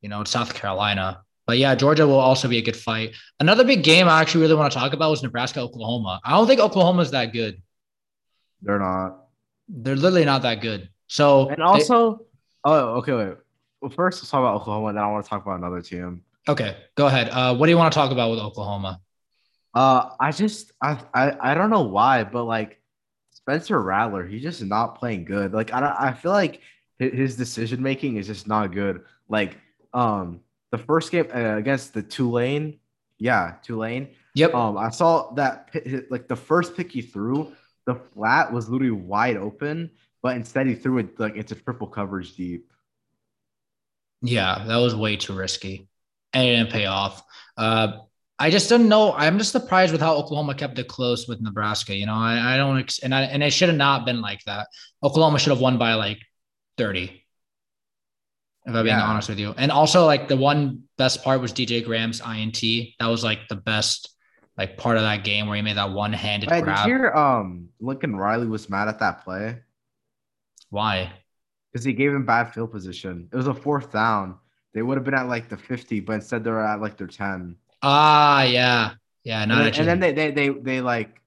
you 0.00 0.08
know, 0.08 0.24
South 0.24 0.54
Carolina. 0.54 1.22
But 1.46 1.58
yeah, 1.58 1.74
Georgia 1.74 2.06
will 2.06 2.18
also 2.18 2.48
be 2.48 2.58
a 2.58 2.62
good 2.62 2.76
fight. 2.76 3.12
Another 3.38 3.64
big 3.64 3.84
game 3.84 4.08
I 4.08 4.20
actually 4.20 4.42
really 4.42 4.54
want 4.54 4.72
to 4.72 4.78
talk 4.78 4.92
about 4.92 5.10
was 5.10 5.22
Nebraska 5.22 5.60
Oklahoma. 5.60 6.20
I 6.24 6.30
don't 6.30 6.46
think 6.46 6.60
Oklahoma 6.60 7.02
is 7.02 7.10
that 7.12 7.32
good. 7.32 7.62
They're 8.62 8.78
not. 8.78 9.26
They're 9.68 9.96
literally 9.96 10.24
not 10.24 10.42
that 10.42 10.60
good. 10.60 10.88
So 11.06 11.48
and 11.48 11.62
also, 11.62 12.16
they, 12.16 12.24
oh, 12.64 12.78
okay, 12.96 13.12
wait. 13.12 13.34
Well, 13.84 13.90
first 13.90 14.22
let's 14.22 14.30
talk 14.30 14.38
about 14.38 14.62
Oklahoma. 14.62 14.94
Then 14.94 15.02
I 15.02 15.12
want 15.12 15.26
to 15.26 15.28
talk 15.28 15.42
about 15.42 15.58
another 15.58 15.82
team. 15.82 16.22
Okay, 16.48 16.74
go 16.94 17.06
ahead. 17.06 17.28
Uh, 17.28 17.54
what 17.54 17.66
do 17.66 17.70
you 17.70 17.76
want 17.76 17.92
to 17.92 17.94
talk 17.94 18.12
about 18.12 18.30
with 18.30 18.38
Oklahoma? 18.38 18.98
Uh, 19.74 20.08
I 20.18 20.32
just 20.32 20.72
I 20.80 20.98
I, 21.12 21.50
I 21.50 21.54
don't 21.54 21.68
know 21.68 21.82
why, 21.82 22.24
but 22.24 22.44
like 22.44 22.80
Spencer 23.28 23.78
Rattler, 23.82 24.26
he's 24.26 24.40
just 24.40 24.62
not 24.64 24.98
playing 24.98 25.26
good. 25.26 25.52
Like 25.52 25.70
I 25.74 25.94
I 25.98 26.12
feel 26.14 26.32
like 26.32 26.62
his 26.98 27.36
decision 27.36 27.82
making 27.82 28.16
is 28.16 28.26
just 28.26 28.48
not 28.48 28.72
good. 28.72 29.02
Like 29.28 29.58
um 29.92 30.40
the 30.70 30.78
first 30.78 31.12
game 31.12 31.26
uh, 31.34 31.56
against 31.58 31.92
the 31.92 32.02
Tulane, 32.02 32.78
yeah, 33.18 33.56
Tulane. 33.62 34.08
Yep. 34.34 34.54
Um, 34.54 34.78
I 34.78 34.88
saw 34.88 35.30
that 35.32 35.68
like 36.08 36.26
the 36.26 36.36
first 36.36 36.74
pick 36.74 36.90
he 36.90 37.02
threw, 37.02 37.52
the 37.84 37.96
flat 37.96 38.50
was 38.50 38.70
literally 38.70 38.92
wide 38.92 39.36
open, 39.36 39.90
but 40.22 40.36
instead 40.36 40.68
he 40.68 40.74
threw 40.74 40.96
it 41.00 41.20
like 41.20 41.36
into 41.36 41.54
triple 41.54 41.86
coverage 41.86 42.34
deep. 42.34 42.70
Yeah, 44.22 44.64
that 44.66 44.76
was 44.76 44.94
way 44.94 45.16
too 45.16 45.34
risky, 45.34 45.88
and 46.32 46.46
it 46.46 46.56
didn't 46.56 46.72
pay 46.72 46.86
off. 46.86 47.22
Uh, 47.56 47.98
I 48.38 48.50
just 48.50 48.68
didn't 48.68 48.88
know. 48.88 49.12
I'm 49.12 49.38
just 49.38 49.52
surprised 49.52 49.92
with 49.92 50.00
how 50.00 50.16
Oklahoma 50.16 50.54
kept 50.54 50.78
it 50.78 50.88
close 50.88 51.28
with 51.28 51.40
Nebraska. 51.40 51.94
You 51.94 52.06
know, 52.06 52.14
I, 52.14 52.54
I 52.54 52.56
don't, 52.56 52.98
and 53.02 53.14
I, 53.14 53.22
and 53.22 53.42
it 53.42 53.52
should 53.52 53.68
have 53.68 53.78
not 53.78 54.04
been 54.04 54.20
like 54.20 54.42
that. 54.44 54.66
Oklahoma 55.02 55.38
should 55.38 55.50
have 55.50 55.60
won 55.60 55.78
by 55.78 55.94
like 55.94 56.18
30. 56.78 57.20
If 58.66 58.74
I'm 58.74 58.82
being 58.82 58.96
yeah. 58.96 59.04
honest 59.04 59.28
with 59.28 59.38
you, 59.38 59.54
and 59.58 59.70
also 59.70 60.06
like 60.06 60.26
the 60.26 60.38
one 60.38 60.84
best 60.96 61.22
part 61.22 61.42
was 61.42 61.52
DJ 61.52 61.84
Graham's 61.84 62.20
INT. 62.20 62.60
That 62.98 63.08
was 63.08 63.22
like 63.22 63.40
the 63.48 63.56
best 63.56 64.10
like 64.56 64.78
part 64.78 64.96
of 64.96 65.02
that 65.02 65.22
game 65.24 65.46
where 65.46 65.56
he 65.56 65.62
made 65.62 65.76
that 65.76 65.90
one 65.90 66.12
handed 66.12 66.48
grab. 66.48 66.64
Did 66.64 66.78
you 66.78 66.98
hear 66.98 67.12
um 67.12 67.68
Lincoln 67.78 68.16
Riley 68.16 68.46
was 68.46 68.70
mad 68.70 68.88
at 68.88 69.00
that 69.00 69.22
play? 69.22 69.58
Why? 70.70 71.12
Because 71.74 71.84
he 71.84 71.92
gave 71.92 72.12
him 72.12 72.24
bad 72.24 72.54
field 72.54 72.70
position. 72.70 73.28
It 73.32 73.36
was 73.36 73.48
a 73.48 73.52
fourth 73.52 73.90
down. 73.90 74.38
They 74.74 74.82
would 74.82 74.96
have 74.96 75.04
been 75.04 75.14
at 75.14 75.26
like 75.26 75.48
the 75.48 75.56
50, 75.56 75.98
but 76.00 76.12
instead 76.12 76.44
they're 76.44 76.64
at 76.64 76.80
like 76.80 76.96
their 76.96 77.08
10. 77.08 77.56
Ah, 77.82 78.44
yeah, 78.44 78.92
yeah. 79.24 79.44
Not 79.44 79.66
and, 79.66 79.74
then, 79.74 79.80
and 79.80 79.88
then 79.88 80.00
they, 80.00 80.12
they 80.12 80.30
they 80.30 80.48
they 80.60 80.80
like 80.80 81.20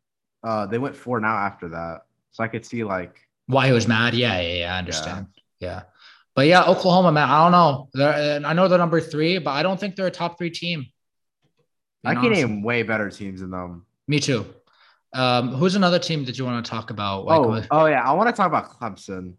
uh 0.44 0.66
they 0.66 0.78
went 0.78 0.96
four 0.96 1.20
now 1.20 1.36
after 1.36 1.68
that, 1.70 2.06
so 2.32 2.46
I 2.46 2.48
could 2.48 2.66
see 2.66 2.86
like 2.86 3.28
why 3.48 3.68
he 3.68 3.74
was 3.74 3.90
mad. 3.90 4.14
Yeah, 4.14 4.40
yeah, 4.40 4.54
yeah. 4.54 4.76
I 4.76 4.80
understand. 4.80 5.28
Yeah. 5.60 5.68
yeah. 5.68 5.82
But 6.34 6.48
yeah, 6.48 6.64
Oklahoma, 6.64 7.12
man. 7.12 7.30
I 7.30 7.44
don't 7.44 7.52
know. 7.52 7.90
They're, 7.94 8.46
I 8.46 8.54
know 8.54 8.68
they're 8.68 8.78
number 8.78 9.02
three, 9.02 9.40
but 9.40 9.52
I 9.52 9.64
don't 9.64 9.80
think 9.80 9.96
they're 9.96 10.08
a 10.08 10.12
top 10.12 10.38
three 10.38 10.52
team. 10.52 10.86
I 12.06 12.14
can 12.14 12.32
name 12.32 12.64
way 12.64 12.84
better 12.84 13.10
teams 13.10 13.42
than 13.42 13.52
them. 13.52 13.86
Me 14.08 14.20
too. 14.20 14.46
Um, 15.14 15.50
who's 15.50 15.76
another 15.76 16.00
team 16.00 16.26
that 16.26 16.38
you 16.38 16.46
want 16.46 16.64
to 16.64 16.70
talk 16.70 16.90
about? 16.90 17.26
Like, 17.26 17.40
oh, 17.40 17.64
oh 17.72 17.86
yeah, 17.88 18.04
I 18.04 18.14
want 18.14 18.30
to 18.30 18.34
talk 18.34 18.48
about 18.48 18.80
Clemson. 18.80 19.34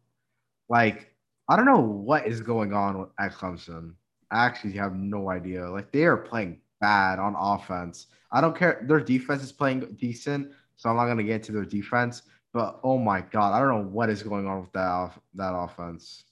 Like, 0.69 1.15
I 1.49 1.57
don't 1.57 1.67
know 1.67 1.81
what 1.81 2.27
is 2.27 2.41
going 2.41 2.73
on 2.73 3.09
at 3.19 3.33
Clemson. 3.33 3.95
I 4.31 4.45
actually 4.45 4.75
have 4.75 4.95
no 4.95 5.31
idea. 5.31 5.69
Like, 5.71 5.91
they 5.93 6.05
are 6.05 6.17
playing 6.17 6.61
bad 6.81 7.19
on 7.19 7.35
offense. 7.39 8.07
I 8.31 8.41
don't 8.41 8.57
care. 8.57 8.85
Their 8.87 9.01
defense 9.01 9.43
is 9.43 9.53
playing 9.53 9.97
decent, 9.99 10.53
so 10.77 10.91
I'm 10.91 10.97
not 10.97 11.07
gonna 11.07 11.23
get 11.23 11.37
into 11.37 11.53
their 11.53 11.65
defense. 11.65 12.23
But 12.53 12.81
oh 12.83 12.99
my 12.99 13.21
god, 13.21 13.55
I 13.55 13.61
don't 13.61 13.69
know 13.69 13.89
what 13.89 14.11
is 14.11 14.23
going 14.23 14.47
on 14.47 14.61
with 14.61 14.73
that 14.73 15.13
that 15.35 15.55
offense. 15.55 16.25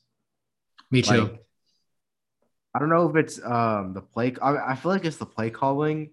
Me 0.90 1.02
too. 1.02 1.22
Like, 1.22 1.42
I 2.74 2.78
don't 2.78 2.90
know 2.90 3.08
if 3.08 3.16
it's 3.16 3.42
um 3.42 3.94
the 3.94 4.02
play. 4.02 4.34
I, 4.42 4.72
I 4.72 4.74
feel 4.74 4.92
like 4.92 5.04
it's 5.04 5.16
the 5.16 5.26
play 5.26 5.50
calling, 5.50 6.10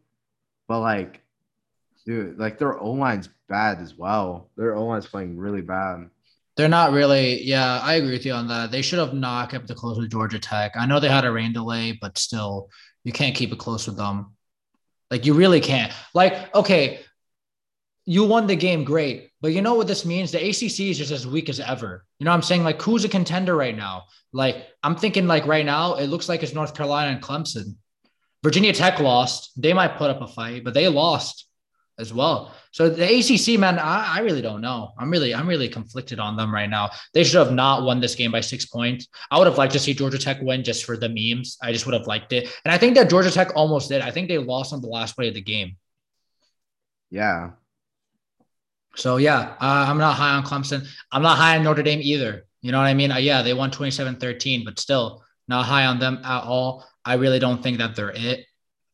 but 0.68 0.80
like, 0.80 1.22
dude, 2.06 2.40
like 2.40 2.58
their 2.58 2.80
O 2.80 2.92
line's 2.92 3.30
bad 3.50 3.80
as 3.80 3.96
well. 3.96 4.50
Their 4.56 4.76
O 4.76 4.86
line's 4.86 5.08
playing 5.08 5.38
really 5.38 5.62
bad. 5.62 6.10
They're 6.56 6.70
not 6.70 6.92
really. 6.92 7.44
Yeah, 7.44 7.80
I 7.80 7.96
agree 7.96 8.12
with 8.12 8.26
you 8.26 8.34
on 8.34 8.48
that. 8.48 8.72
They 8.72 8.82
should 8.82 9.00
have 9.00 9.14
not 9.14 9.50
kept 9.50 9.70
it 9.70 9.78
close 9.78 9.98
with 9.98 10.12
Georgia 10.12 10.40
Tech. 10.40 10.74
I 10.76 10.86
know 10.86 11.00
they 11.00 11.10
had 11.10 11.26
a 11.26 11.32
rain 11.32 11.54
delay, 11.54 11.98
but 12.00 12.18
still, 12.18 12.70
you 13.04 13.12
can't 13.12 13.36
keep 13.36 13.52
it 13.52 13.60
close 13.60 13.88
with 13.88 13.98
them. 13.98 14.36
Like 15.10 15.26
you 15.26 15.34
really 15.34 15.62
can't. 15.62 15.92
Like, 16.14 16.54
okay, 16.56 17.00
you 18.06 18.26
won 18.26 18.48
the 18.48 18.56
game, 18.56 18.84
great. 18.84 19.30
But 19.42 19.54
you 19.54 19.62
know 19.62 19.76
what 19.76 19.88
this 19.88 20.06
means? 20.06 20.32
The 20.32 20.40
ACC 20.40 20.90
is 20.90 20.98
just 20.98 21.12
as 21.12 21.28
weak 21.28 21.50
as 21.50 21.60
ever. 21.60 22.06
You 22.20 22.26
know 22.26 22.32
what 22.32 22.38
I'm 22.38 22.42
saying? 22.44 22.64
Like, 22.64 22.82
who's 22.82 23.06
a 23.06 23.10
contender 23.10 23.56
right 23.56 23.76
now? 23.76 24.04
Like, 24.32 24.68
I'm 24.82 24.96
thinking, 24.96 25.28
like, 25.28 25.46
right 25.46 25.66
now, 25.66 25.96
it 25.96 26.08
looks 26.08 26.30
like 26.30 26.44
it's 26.44 26.54
North 26.54 26.76
Carolina 26.76 27.12
and 27.12 27.22
Clemson. 27.22 27.76
Virginia 28.42 28.74
Tech 28.74 29.00
lost. 29.00 29.52
They 29.62 29.74
might 29.74 29.98
put 29.98 30.10
up 30.10 30.22
a 30.22 30.28
fight, 30.28 30.64
but 30.64 30.74
they 30.74 30.88
lost 30.88 31.46
as 32.00 32.14
well. 32.14 32.54
So 32.72 32.90
the 32.90 33.04
ACC, 33.04 33.60
man, 33.60 33.78
I, 33.78 34.18
I, 34.18 34.20
really 34.22 34.42
don't 34.42 34.62
know. 34.62 34.94
I'm 34.98 35.12
really, 35.12 35.34
I'm 35.34 35.48
really 35.48 35.70
conflicted 35.70 36.20
on 36.20 36.36
them 36.36 36.54
right 36.54 36.70
now. 36.70 36.90
They 37.14 37.24
should 37.24 37.38
have 37.38 37.54
not 37.54 37.84
won 37.84 38.00
this 38.00 38.16
game 38.16 38.32
by 38.32 38.42
six 38.42 38.66
points. 38.66 39.08
I 39.30 39.38
would 39.38 39.48
have 39.48 39.58
liked 39.58 39.74
to 39.74 39.80
see 39.80 39.94
Georgia 39.94 40.18
Tech 40.18 40.42
win 40.42 40.64
just 40.64 40.86
for 40.86 40.98
the 40.98 41.10
memes. 41.10 41.58
I 41.62 41.72
just 41.72 41.86
would 41.86 41.94
have 41.94 42.08
liked 42.08 42.34
it. 42.34 42.50
And 42.66 42.74
I 42.74 42.78
think 42.78 42.96
that 42.96 43.10
Georgia 43.10 43.30
Tech 43.30 43.52
almost 43.56 43.90
did. 43.90 44.02
I 44.02 44.12
think 44.12 44.28
they 44.28 44.40
lost 44.40 44.74
on 44.74 44.82
the 44.82 44.88
last 44.88 45.16
play 45.16 45.28
of 45.28 45.36
the 45.36 45.42
game. 45.42 45.78
Yeah. 47.12 47.52
So 48.96 49.18
yeah, 49.18 49.56
uh, 49.62 49.86
I'm 49.88 49.98
not 49.98 50.16
high 50.16 50.36
on 50.36 50.44
Clemson. 50.44 50.88
I'm 51.12 51.22
not 51.22 51.38
high 51.38 51.58
on 51.58 51.64
Notre 51.64 51.84
Dame 51.84 52.00
either. 52.02 52.46
You 52.62 52.72
know 52.72 52.80
what 52.80 52.88
I 52.88 52.94
mean? 52.94 53.12
Uh, 53.12 53.18
yeah, 53.18 53.42
they 53.42 53.54
won 53.54 53.72
27-13, 53.72 54.66
but 54.66 54.80
still 54.80 55.24
not 55.48 55.66
high 55.66 55.86
on 55.86 56.00
them 56.00 56.22
at 56.24 56.44
all. 56.44 56.86
I 57.06 57.16
really 57.16 57.40
don't 57.40 57.62
think 57.62 57.80
that 57.80 57.96
they're 57.96 58.14
it. 58.16 58.46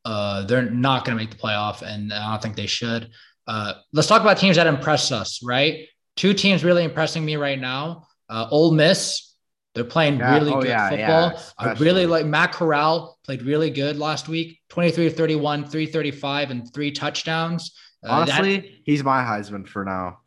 Uh, 0.06 0.44
they're 0.46 0.70
not 0.70 1.06
going 1.06 1.18
to 1.18 1.24
make 1.24 1.32
the 1.32 1.38
playoff, 1.38 1.82
and 1.82 2.14
I 2.14 2.32
don't 2.32 2.42
think 2.42 2.56
they 2.56 2.68
should. 2.68 3.10
Uh, 3.48 3.74
let's 3.94 4.08
talk 4.08 4.22
about 4.22 4.38
teams 4.38 4.56
that 4.58 4.68
impress 4.68 5.12
us, 5.12 5.42
right? 5.44 5.88
Two 6.16 6.34
teams 6.34 6.64
really 6.64 6.84
impressing 6.84 7.26
me 7.26 7.36
right 7.36 7.60
now. 7.60 8.08
Uh, 8.30 8.48
Ole 8.52 8.72
Miss, 8.72 9.36
they're 9.74 9.84
playing 9.84 10.20
yeah. 10.20 10.38
really 10.38 10.52
oh, 10.52 10.62
good 10.62 10.70
yeah, 10.70 10.90
football. 10.90 11.32
Yeah, 11.34 11.42
I 11.58 11.74
really 11.74 12.06
like 12.06 12.26
Matt 12.26 12.52
Corral 12.52 13.18
played 13.26 13.42
really 13.44 13.70
good 13.70 13.98
last 13.98 14.28
week 14.28 14.60
23 14.70 15.10
31, 15.10 15.64
335, 15.64 16.52
and 16.52 16.74
three 16.74 16.92
touchdowns. 16.92 17.76
Uh, 18.06 18.12
Honestly, 18.12 18.58
that, 18.58 18.70
he's 18.86 19.04
my 19.04 19.24
Heisman 19.24 19.68
for 19.68 19.84
now. 19.84 20.20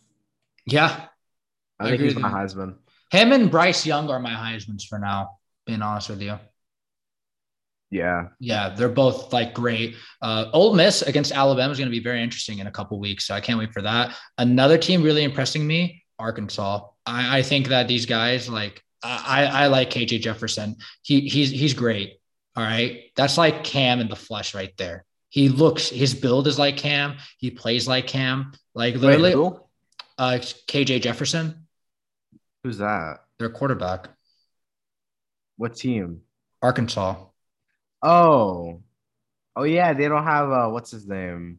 Yeah. 0.67 1.07
I, 1.79 1.87
I 1.87 1.91
think 1.91 2.03
he's 2.03 2.17
my 2.17 2.31
Heisman. 2.31 2.77
Him 3.11 3.33
and 3.33 3.51
Bryce 3.51 3.85
Young 3.85 4.09
are 4.11 4.21
my 4.21 4.31
Heisman's 4.31 4.85
for 4.85 4.99
now, 4.99 5.39
being 5.67 5.83
honest 5.83 6.09
with 6.09 6.23
you. 6.23 6.39
Yeah. 7.93 8.29
Yeah, 8.41 8.71
they're 8.71 8.89
both 8.89 9.35
like 9.35 9.53
great. 9.53 9.97
Uh, 10.23 10.47
Ole 10.55 10.75
Miss 10.75 11.03
against 11.03 11.31
Alabama 11.31 11.71
is 11.71 11.79
going 11.79 11.91
to 11.91 11.97
be 11.97 12.03
very 12.03 12.23
interesting 12.23 12.59
in 12.59 12.67
a 12.67 12.71
couple 12.71 12.99
weeks. 12.99 13.27
So 13.27 13.35
I 13.35 13.41
can't 13.41 13.59
wait 13.59 13.71
for 13.75 13.83
that. 13.83 14.17
Another 14.39 14.79
team 14.79 15.03
really 15.03 15.25
impressing 15.25 15.67
me, 15.67 16.03
Arkansas. 16.19 16.89
I, 17.05 17.39
I 17.39 17.43
think 17.43 17.69
that 17.69 17.89
these 17.89 18.07
guys 18.07 18.49
like 18.49 18.83
I, 19.05 19.45
I 19.45 19.67
like 19.67 19.91
KJ 19.91 20.23
Jefferson. 20.23 20.77
He 21.03 21.21
he's 21.29 21.51
he's 21.51 21.75
great. 21.75 22.19
All 22.57 22.65
right. 22.65 23.11
That's 23.15 23.37
like 23.37 23.63
Cam 23.63 24.01
in 24.01 24.09
the 24.09 24.17
flesh 24.17 24.55
right 24.55 24.75
there. 24.79 25.05
He 25.29 25.51
looks 25.51 25.91
his 25.91 26.15
build 26.15 26.47
is 26.47 26.59
like 26.59 26.79
Cam. 26.79 27.17
He 27.37 27.51
plays 27.51 27.87
like 27.87 28.07
Cam. 28.07 28.53
Like 28.75 28.95
literally 28.95 29.35
Wait, 29.35 29.59
uh 30.17 30.39
KJ 30.67 31.03
Jefferson. 31.03 31.67
Who's 32.65 32.79
that? 32.79 33.19
Their 33.39 33.51
quarterback. 33.51 34.09
What 35.59 35.77
team? 35.77 36.23
Arkansas. 36.63 37.17
Oh, 38.03 38.83
oh 39.57 39.63
yeah, 39.65 39.93
they 39.95 40.09
don't 40.09 40.25
have 40.25 40.51
uh, 40.51 40.69
what's 40.71 40.91
his 40.91 41.07
name? 41.07 41.59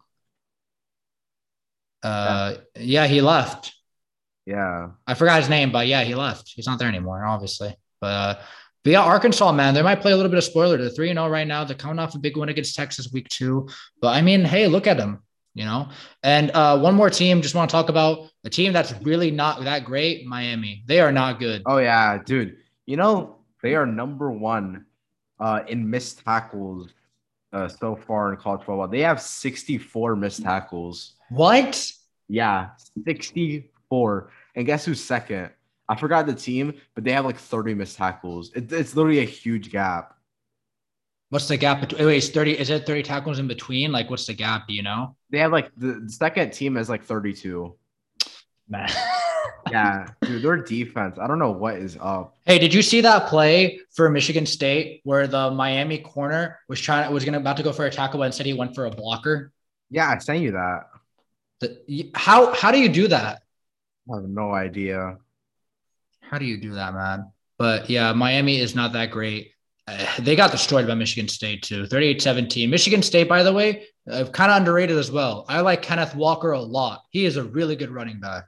Uh, 2.02 2.56
yeah, 2.78 3.08
he 3.08 3.22
left. 3.22 3.74
Yeah, 4.46 4.90
I 5.08 5.14
forgot 5.14 5.40
his 5.40 5.50
name, 5.50 5.72
but 5.72 5.88
yeah, 5.88 6.04
he 6.04 6.16
left. 6.16 6.52
He's 6.54 6.68
not 6.68 6.80
there 6.80 6.88
anymore, 6.90 7.26
obviously. 7.26 7.76
But, 8.02 8.08
uh, 8.08 8.42
but 8.84 8.92
yeah, 8.92 9.02
Arkansas, 9.04 9.52
man, 9.54 9.74
they 9.74 9.82
might 9.82 10.02
play 10.02 10.12
a 10.12 10.16
little 10.18 10.30
bit 10.30 10.38
of 10.38 10.44
spoiler. 10.44 10.78
They're 10.78 10.90
three 10.90 11.10
and 11.10 11.18
zero 11.18 11.28
oh 11.28 11.32
right 11.32 11.48
now. 11.48 11.64
They're 11.64 11.78
coming 11.78 12.00
off 12.00 12.16
a 12.16 12.20
big 12.20 12.36
win 12.38 12.50
against 12.50 12.76
Texas 12.76 13.10
week 13.14 13.30
two. 13.30 13.70
But 14.02 14.10
I 14.16 14.22
mean, 14.22 14.44
hey, 14.44 14.68
look 14.68 14.88
at 14.88 14.98
them. 14.98 15.24
you 15.54 15.66
know. 15.66 15.90
And 16.24 16.52
uh, 16.52 16.80
one 16.80 16.96
more 16.96 17.10
team, 17.10 17.42
just 17.42 17.56
want 17.56 17.70
to 17.70 17.74
talk 17.74 17.90
about 17.90 18.30
a 18.44 18.50
team 18.50 18.74
that's 18.74 18.94
really 19.04 19.32
not 19.32 19.64
that 19.64 19.86
great, 19.86 20.26
Miami. 20.26 20.84
They 20.88 21.00
are 21.00 21.12
not 21.12 21.40
good. 21.40 21.62
Oh 21.66 21.78
yeah, 21.78 22.18
dude. 22.24 22.58
You 22.86 22.98
know 22.98 23.38
they 23.62 23.76
are 23.76 23.86
number 23.86 24.30
one 24.32 24.86
uh, 25.40 25.62
in 25.68 25.90
missed 25.90 26.24
tackles 26.24 26.94
uh, 27.52 27.68
so 27.68 27.96
far 27.96 28.32
in 28.34 28.40
college 28.40 28.62
football. 28.62 28.88
They 28.88 29.02
have 29.02 29.22
64 29.22 30.16
missed 30.16 30.44
tackles. 30.44 31.14
What? 31.30 31.92
Yeah, 32.28 32.70
64. 33.06 34.32
And 34.56 34.66
guess 34.66 34.86
who's 34.86 35.04
second? 35.04 35.52
I 35.90 35.96
forgot 35.96 36.26
the 36.26 36.34
team, 36.34 36.74
but 36.96 37.04
they 37.04 37.12
have 37.12 37.26
like 37.26 37.38
30 37.38 37.74
missed 37.76 37.98
tackles. 37.98 38.52
It, 38.56 38.72
it's 38.72 38.96
literally 38.96 39.20
a 39.20 39.26
huge 39.26 39.72
gap. 39.72 40.16
What's 41.30 41.48
the 41.48 41.58
gap 41.58 41.82
between? 41.82 42.06
Wait, 42.06 42.18
it's 42.18 42.30
30. 42.30 42.60
Is 42.60 42.70
it 42.70 42.86
30 42.86 43.04
tackles 43.04 43.40
in 43.40 43.48
between? 43.48 43.92
Like, 43.92 44.10
what's 44.10 44.28
the 44.28 44.34
gap? 44.34 44.68
Do 44.68 44.74
you 44.74 44.84
know? 44.84 45.16
They 45.30 45.40
have 45.40 45.52
like 45.52 45.72
the, 45.76 46.02
the 46.06 46.12
second 46.12 46.54
team 46.54 46.78
is 46.78 46.90
like 46.90 47.04
32. 47.04 47.76
Man. 48.70 48.90
yeah, 49.72 50.08
dude, 50.22 50.44
their 50.44 50.58
defense. 50.58 51.18
I 51.20 51.28
don't 51.28 51.40
know 51.40 51.52
what 51.52 51.76
is 51.76 51.98
up. 52.00 52.36
Hey, 52.46 52.60
did 52.60 52.74
you 52.74 52.82
see 52.82 53.02
that 53.02 53.28
play 53.28 53.80
for 53.92 54.10
Michigan 54.10 54.46
State 54.46 55.02
where 55.04 55.28
the 55.28 55.52
Miami 55.52 56.00
corner 56.00 56.60
was 56.68 56.80
trying 56.80 57.12
was 57.14 57.26
gonna 57.26 57.40
about 57.40 57.58
to 57.58 57.64
go 57.64 57.74
for 57.74 57.86
a 57.86 57.92
tackle, 57.92 58.20
but 58.20 58.26
instead 58.26 58.46
he 58.46 58.54
went 58.54 58.76
for 58.76 58.86
a 58.86 58.92
blocker? 58.92 59.52
Yeah, 59.90 60.10
I 60.10 60.18
sent 60.20 60.42
you 60.42 60.52
that. 60.52 60.90
The, 61.60 62.12
how 62.14 62.54
how 62.54 62.72
do 62.72 62.80
you 62.80 62.90
do 62.90 63.08
that? 63.08 63.42
I 64.12 64.16
have 64.16 64.26
no 64.26 64.52
idea. 64.52 65.18
How 66.22 66.38
do 66.38 66.46
you 66.46 66.58
do 66.58 66.74
that, 66.74 66.94
man? 66.94 67.32
But 67.58 67.90
yeah, 67.90 68.12
Miami 68.14 68.60
is 68.60 68.76
not 68.76 68.94
that 68.94 69.12
great. 69.12 69.52
Uh, 69.88 70.06
they 70.20 70.36
got 70.36 70.52
destroyed 70.52 70.88
by 70.88 70.96
Michigan 70.96 71.28
State 71.28 71.64
too, 71.64 71.84
38-17. 71.84 72.70
Michigan 72.70 73.02
State, 73.02 73.28
by 73.28 73.44
the 73.44 73.52
way, 73.52 73.86
uh, 74.10 74.26
kind 74.26 74.50
of 74.50 74.58
underrated 74.58 74.98
as 74.98 75.12
well. 75.12 75.46
I 75.50 75.62
like 75.62 75.82
Kenneth 75.82 76.16
Walker 76.16 76.52
a 76.52 76.62
lot. 76.62 77.04
He 77.10 77.26
is 77.26 77.38
a 77.38 77.44
really 77.44 77.76
good 77.76 77.92
running 77.92 78.20
back. 78.20 78.46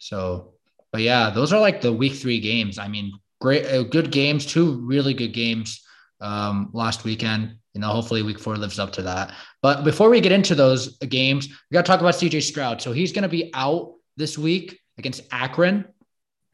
So, 0.00 0.54
but 0.92 1.02
yeah, 1.02 1.30
those 1.30 1.52
are 1.52 1.60
like 1.60 1.80
the 1.80 1.92
week 1.92 2.14
three 2.14 2.40
games. 2.40 2.78
I 2.78 2.88
mean, 2.88 3.12
great, 3.40 3.66
uh, 3.66 3.84
good 3.84 4.10
games, 4.10 4.44
two 4.46 4.80
really 4.84 5.14
good 5.14 5.32
games 5.32 5.84
um, 6.20 6.70
last 6.72 7.04
weekend. 7.04 7.56
You 7.74 7.82
know, 7.82 7.88
hopefully 7.88 8.22
week 8.22 8.40
four 8.40 8.56
lives 8.56 8.80
up 8.80 8.92
to 8.94 9.02
that. 9.02 9.32
But 9.62 9.84
before 9.84 10.10
we 10.10 10.20
get 10.20 10.32
into 10.32 10.56
those 10.56 10.96
games, 10.98 11.48
we 11.48 11.74
got 11.74 11.84
to 11.84 11.86
talk 11.86 12.00
about 12.00 12.14
CJ 12.14 12.42
Stroud. 12.42 12.82
So 12.82 12.92
he's 12.92 13.12
going 13.12 13.22
to 13.22 13.28
be 13.28 13.52
out 13.54 13.92
this 14.16 14.36
week 14.36 14.80
against 14.98 15.22
Akron. 15.30 15.84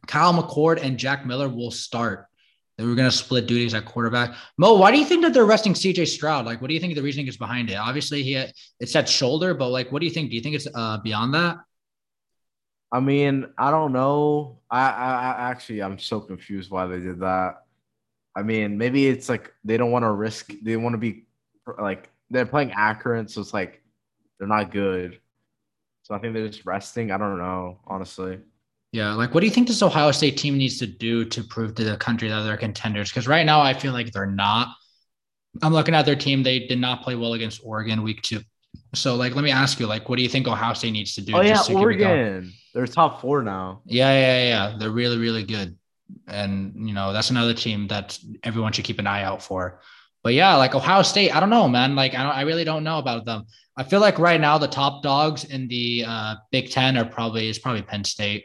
Kyle 0.06 0.34
McCord 0.34 0.82
and 0.82 0.98
Jack 0.98 1.24
Miller 1.24 1.48
will 1.48 1.70
start. 1.70 2.26
They 2.76 2.84
were 2.84 2.94
going 2.94 3.10
to 3.10 3.16
split 3.16 3.46
duties 3.46 3.72
at 3.72 3.86
quarterback. 3.86 4.34
Mo, 4.58 4.74
why 4.74 4.90
do 4.90 4.98
you 4.98 5.06
think 5.06 5.22
that 5.22 5.32
they're 5.32 5.46
resting 5.46 5.72
CJ 5.72 6.06
Stroud? 6.08 6.44
Like, 6.44 6.60
what 6.60 6.68
do 6.68 6.74
you 6.74 6.80
think 6.80 6.94
the 6.94 7.02
reasoning 7.02 7.26
is 7.28 7.38
behind 7.38 7.70
it? 7.70 7.76
Obviously, 7.76 8.22
he 8.22 8.32
had, 8.32 8.52
it's 8.80 8.92
that 8.92 9.08
shoulder, 9.08 9.54
but 9.54 9.70
like, 9.70 9.90
what 9.90 10.00
do 10.00 10.06
you 10.06 10.12
think? 10.12 10.28
Do 10.28 10.36
you 10.36 10.42
think 10.42 10.56
it's 10.56 10.68
uh, 10.74 10.98
beyond 10.98 11.32
that? 11.34 11.56
I 12.96 13.00
mean, 13.00 13.46
I 13.58 13.70
don't 13.70 13.92
know. 13.92 14.60
I, 14.70 14.88
I, 14.88 15.12
I 15.32 15.50
actually 15.50 15.82
I'm 15.82 15.98
so 15.98 16.18
confused 16.18 16.70
why 16.70 16.86
they 16.86 16.98
did 16.98 17.20
that. 17.20 17.64
I 18.34 18.42
mean, 18.42 18.78
maybe 18.78 19.06
it's 19.06 19.28
like 19.28 19.52
they 19.64 19.76
don't 19.76 19.90
want 19.90 20.04
to 20.04 20.10
risk. 20.12 20.50
They 20.62 20.78
want 20.78 20.94
to 20.94 20.98
be 20.98 21.26
like 21.78 22.08
they're 22.30 22.46
playing 22.46 22.72
Akron, 22.72 23.28
so 23.28 23.42
it's 23.42 23.52
like 23.52 23.82
they're 24.38 24.48
not 24.48 24.70
good. 24.70 25.20
So 26.04 26.14
I 26.14 26.18
think 26.20 26.32
they're 26.32 26.48
just 26.48 26.64
resting. 26.64 27.10
I 27.10 27.18
don't 27.18 27.36
know, 27.36 27.80
honestly. 27.86 28.38
Yeah, 28.92 29.12
like 29.12 29.34
what 29.34 29.40
do 29.40 29.46
you 29.46 29.52
think 29.52 29.68
this 29.68 29.82
Ohio 29.82 30.10
State 30.10 30.38
team 30.38 30.56
needs 30.56 30.78
to 30.78 30.86
do 30.86 31.26
to 31.26 31.44
prove 31.44 31.74
to 31.74 31.84
the 31.84 31.98
country 31.98 32.30
that 32.30 32.44
they're 32.44 32.56
contenders? 32.56 33.10
Because 33.10 33.28
right 33.28 33.44
now 33.44 33.60
I 33.60 33.74
feel 33.74 33.92
like 33.92 34.10
they're 34.10 34.24
not. 34.24 34.68
I'm 35.62 35.74
looking 35.74 35.94
at 35.94 36.06
their 36.06 36.16
team; 36.16 36.42
they 36.42 36.60
did 36.60 36.78
not 36.78 37.02
play 37.02 37.14
well 37.14 37.34
against 37.34 37.60
Oregon 37.62 38.02
week 38.02 38.22
two. 38.22 38.40
So, 38.94 39.16
like, 39.16 39.34
let 39.34 39.44
me 39.44 39.50
ask 39.50 39.78
you, 39.80 39.86
like, 39.86 40.08
what 40.08 40.16
do 40.16 40.22
you 40.22 40.28
think 40.30 40.48
Ohio 40.48 40.72
State 40.72 40.92
needs 40.92 41.14
to 41.16 41.20
do? 41.20 41.36
Oh 41.36 41.42
yeah, 41.42 41.62
Oregon. 41.70 42.52
They're 42.76 42.86
top 42.86 43.22
four 43.22 43.42
now. 43.42 43.80
Yeah, 43.86 44.12
yeah, 44.12 44.48
yeah. 44.48 44.76
They're 44.78 44.90
really, 44.90 45.16
really 45.16 45.44
good. 45.44 45.78
And 46.28 46.86
you 46.86 46.92
know, 46.92 47.14
that's 47.14 47.30
another 47.30 47.54
team 47.54 47.88
that 47.88 48.18
everyone 48.42 48.72
should 48.74 48.84
keep 48.84 48.98
an 48.98 49.06
eye 49.06 49.22
out 49.22 49.42
for. 49.42 49.80
But 50.22 50.34
yeah, 50.34 50.56
like 50.56 50.74
Ohio 50.74 51.00
State, 51.00 51.34
I 51.34 51.40
don't 51.40 51.48
know, 51.48 51.68
man. 51.68 51.96
Like 51.96 52.14
I 52.14 52.22
don't, 52.22 52.36
I 52.36 52.42
really 52.42 52.64
don't 52.64 52.84
know 52.84 52.98
about 52.98 53.24
them. 53.24 53.46
I 53.78 53.82
feel 53.82 54.00
like 54.00 54.18
right 54.18 54.38
now 54.38 54.58
the 54.58 54.68
top 54.68 55.02
dogs 55.02 55.44
in 55.44 55.68
the 55.68 56.04
uh, 56.06 56.34
Big 56.52 56.70
Ten 56.70 56.98
are 56.98 57.06
probably 57.06 57.48
is 57.48 57.58
probably 57.58 57.80
Penn 57.80 58.04
State. 58.04 58.44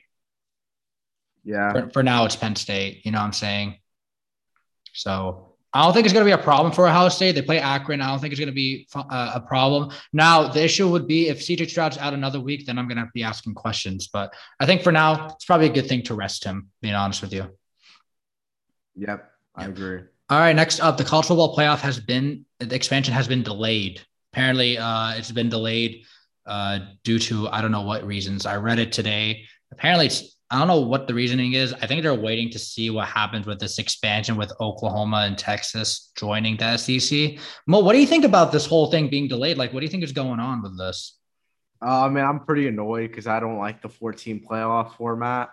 Yeah. 1.43 1.73
For, 1.73 1.89
for 1.89 2.03
now, 2.03 2.23
it's 2.23 2.37
Penn 2.37 2.55
State. 2.55 3.05
You 3.05 3.11
know 3.11 3.17
what 3.17 3.25
I'm 3.25 3.33
saying? 3.33 3.79
So 4.93 5.50
I 5.73 5.83
don't 5.83 5.93
think 5.93 6.05
it's 6.05 6.13
going 6.13 6.25
to 6.25 6.29
be 6.29 6.39
a 6.39 6.43
problem 6.43 6.73
for 6.73 6.85
Ohio 6.85 7.07
State. 7.07 7.33
They 7.33 7.41
play 7.41 7.59
Akron. 7.59 8.01
I 8.01 8.09
don't 8.09 8.19
think 8.19 8.33
it's 8.33 8.39
going 8.39 8.49
to 8.49 8.53
be 8.53 8.87
uh, 8.93 9.31
a 9.35 9.39
problem. 9.39 9.91
Now, 10.11 10.47
the 10.47 10.61
issue 10.61 10.89
would 10.89 11.07
be 11.07 11.29
if 11.29 11.39
CJ 11.39 11.69
Stroud's 11.69 11.97
out 11.97 12.13
another 12.13 12.41
week, 12.41 12.65
then 12.65 12.77
I'm 12.77 12.89
going 12.89 12.97
to 12.97 13.09
be 13.13 13.23
asking 13.23 13.53
questions. 13.53 14.07
But 14.07 14.33
I 14.59 14.65
think 14.65 14.81
for 14.81 14.91
now, 14.91 15.27
it's 15.27 15.45
probably 15.45 15.67
a 15.67 15.71
good 15.71 15.87
thing 15.87 16.03
to 16.03 16.13
rest 16.13 16.43
him, 16.43 16.69
being 16.81 16.93
honest 16.93 17.21
with 17.21 17.31
you. 17.31 17.47
Yep, 18.95 19.31
I 19.55 19.65
agree. 19.65 20.01
All 20.29 20.39
right, 20.39 20.55
next 20.55 20.81
up, 20.81 20.97
the 20.97 21.05
college 21.05 21.27
football 21.27 21.55
playoff 21.55 21.79
has 21.79 21.99
been, 21.99 22.45
the 22.59 22.75
expansion 22.75 23.13
has 23.13 23.27
been 23.27 23.43
delayed. 23.43 24.01
Apparently, 24.33 24.77
uh, 24.77 25.13
it's 25.15 25.31
been 25.31 25.49
delayed 25.49 26.05
uh, 26.45 26.79
due 27.03 27.19
to, 27.19 27.47
I 27.47 27.61
don't 27.61 27.71
know 27.71 27.81
what 27.81 28.05
reasons. 28.05 28.45
I 28.45 28.57
read 28.57 28.79
it 28.79 28.91
today. 28.91 29.45
Apparently, 29.71 30.07
it's 30.07 30.35
I 30.51 30.59
don't 30.59 30.67
know 30.67 30.81
what 30.81 31.07
the 31.07 31.13
reasoning 31.13 31.53
is. 31.53 31.73
I 31.73 31.87
think 31.87 32.03
they're 32.03 32.13
waiting 32.13 32.49
to 32.49 32.59
see 32.59 32.89
what 32.89 33.07
happens 33.07 33.45
with 33.45 33.57
this 33.57 33.79
expansion 33.79 34.35
with 34.35 34.51
Oklahoma 34.59 35.23
and 35.25 35.37
Texas 35.37 36.11
joining 36.17 36.57
the 36.57 36.75
SEC. 36.75 37.39
Mo, 37.67 37.79
what 37.79 37.93
do 37.93 37.99
you 37.99 38.05
think 38.05 38.25
about 38.25 38.51
this 38.51 38.65
whole 38.65 38.91
thing 38.91 39.07
being 39.07 39.29
delayed? 39.29 39.57
Like, 39.57 39.71
what 39.71 39.79
do 39.79 39.85
you 39.85 39.89
think 39.89 40.03
is 40.03 40.11
going 40.11 40.41
on 40.41 40.61
with 40.61 40.77
this? 40.77 41.17
Uh, 41.81 42.05
I 42.05 42.09
mean, 42.09 42.25
I'm 42.25 42.41
pretty 42.41 42.67
annoyed 42.67 43.07
because 43.07 43.27
I 43.27 43.39
don't 43.39 43.59
like 43.59 43.81
the 43.81 43.87
14 43.87 44.45
playoff 44.45 44.97
format. 44.97 45.51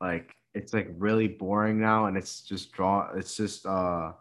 Like, 0.00 0.36
it's 0.54 0.72
like 0.72 0.88
really 0.96 1.26
boring 1.26 1.80
now, 1.80 2.06
and 2.06 2.16
it's 2.16 2.42
just 2.42 2.70
draw. 2.70 3.10
It's 3.16 3.36
just 3.36 3.66
uh, 3.66 4.12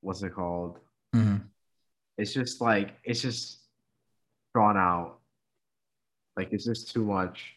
what's 0.00 0.22
it 0.22 0.34
called? 0.34 0.78
Mm-hmm. 1.14 1.44
It's 2.16 2.32
just 2.32 2.62
like 2.62 2.96
it's 3.04 3.20
just 3.20 3.58
drawn 4.54 4.78
out. 4.78 5.18
Like, 6.38 6.52
it's 6.52 6.64
just 6.64 6.90
too 6.90 7.04
much. 7.04 7.54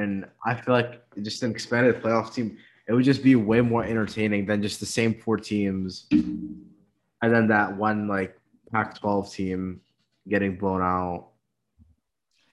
And 0.00 0.24
I 0.46 0.54
feel 0.54 0.72
like 0.74 1.02
just 1.22 1.42
an 1.42 1.50
expanded 1.50 2.02
playoff 2.02 2.32
team, 2.32 2.56
it 2.88 2.94
would 2.94 3.04
just 3.04 3.22
be 3.22 3.36
way 3.36 3.60
more 3.60 3.84
entertaining 3.84 4.46
than 4.46 4.62
just 4.62 4.80
the 4.80 4.86
same 4.86 5.14
four 5.14 5.36
teams. 5.36 6.06
And 6.10 7.34
then 7.34 7.48
that 7.48 7.76
one 7.76 8.08
like 8.08 8.34
Pac 8.72 8.98
12 8.98 9.32
team 9.32 9.80
getting 10.26 10.56
blown 10.56 10.80
out. 10.80 11.28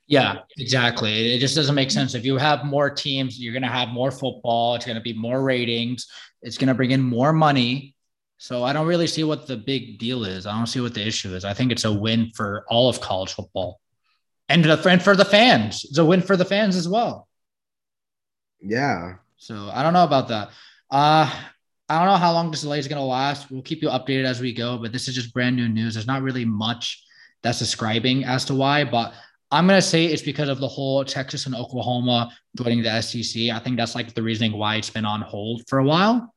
Yeah, 0.08 0.40
exactly. 0.58 1.34
It 1.34 1.40
just 1.40 1.56
doesn't 1.56 1.76
make 1.76 1.92
sense. 1.92 2.16
If 2.16 2.26
you 2.26 2.38
have 2.38 2.66
more 2.66 2.90
teams, 2.90 3.40
you're 3.40 3.54
going 3.54 3.64
to 3.64 3.70
have 3.70 3.90
more 3.90 4.12
football. 4.12 4.76
It's 4.76 4.86
going 4.86 4.98
to 4.98 5.02
be 5.02 5.14
more 5.14 5.42
ratings. 5.42 6.08
It's 6.42 6.58
going 6.58 6.68
to 6.68 6.74
bring 6.74 6.92
in 6.92 7.02
more 7.02 7.32
money. 7.32 7.96
So 8.38 8.64
I 8.64 8.74
don't 8.74 8.88
really 8.88 9.08
see 9.08 9.24
what 9.24 9.48
the 9.48 9.58
big 9.58 10.00
deal 10.00 10.24
is. 10.26 10.46
I 10.46 10.56
don't 10.56 10.68
see 10.68 10.82
what 10.82 10.94
the 10.94 11.06
issue 11.06 11.34
is. 11.34 11.46
I 11.46 11.54
think 11.54 11.72
it's 11.72 11.86
a 11.86 11.92
win 11.92 12.32
for 12.36 12.66
all 12.70 12.90
of 12.90 13.02
college 13.02 13.34
football 13.34 13.80
and, 14.50 14.64
the, 14.64 14.90
and 14.90 15.02
for 15.02 15.16
the 15.16 15.26
fans. 15.26 15.86
It's 15.86 15.98
a 15.98 16.06
win 16.06 16.22
for 16.22 16.38
the 16.38 16.46
fans 16.46 16.76
as 16.76 16.88
well. 16.88 17.27
Yeah. 18.62 19.16
So 19.38 19.70
I 19.74 19.84
don't 19.84 19.94
know 19.94 20.04
about 20.04 20.28
that. 20.30 20.50
Uh, 20.90 21.32
I 21.90 22.00
don't 22.00 22.08
know 22.08 22.18
how 22.18 22.34
long 22.34 22.52
this 22.52 22.62
delay 22.62 22.80
is 22.80 22.88
going 22.88 23.00
to 23.00 23.06
last. 23.06 23.50
We'll 23.50 23.62
keep 23.62 23.82
you 23.82 23.90
updated 23.90 24.26
as 24.26 24.42
we 24.42 24.54
go, 24.54 24.78
but 24.78 24.92
this 24.92 25.08
is 25.08 25.16
just 25.16 25.34
brand 25.34 25.56
new 25.56 25.70
news. 25.70 25.94
There's 25.94 26.08
not 26.08 26.22
really 26.22 26.44
much 26.44 27.04
that's 27.44 27.60
describing 27.60 28.26
as 28.26 28.44
to 28.46 28.54
why, 28.54 28.84
but 28.84 29.14
I'm 29.52 29.68
going 29.68 29.78
to 29.78 29.88
say 29.88 30.06
it's 30.06 30.22
because 30.22 30.50
of 30.50 30.60
the 30.60 30.68
whole 30.68 31.06
Texas 31.06 31.46
and 31.46 31.56
Oklahoma 31.56 32.32
joining 32.58 32.84
the 32.84 33.02
SEC. 33.02 33.44
I 33.44 33.60
think 33.60 33.78
that's 33.78 33.96
like 33.96 34.14
the 34.14 34.24
reasoning 34.24 34.58
why 34.58 34.76
it's 34.76 34.90
been 34.90 35.06
on 35.06 35.22
hold 35.22 35.64
for 35.68 35.80
a 35.80 35.84
while. 35.84 36.34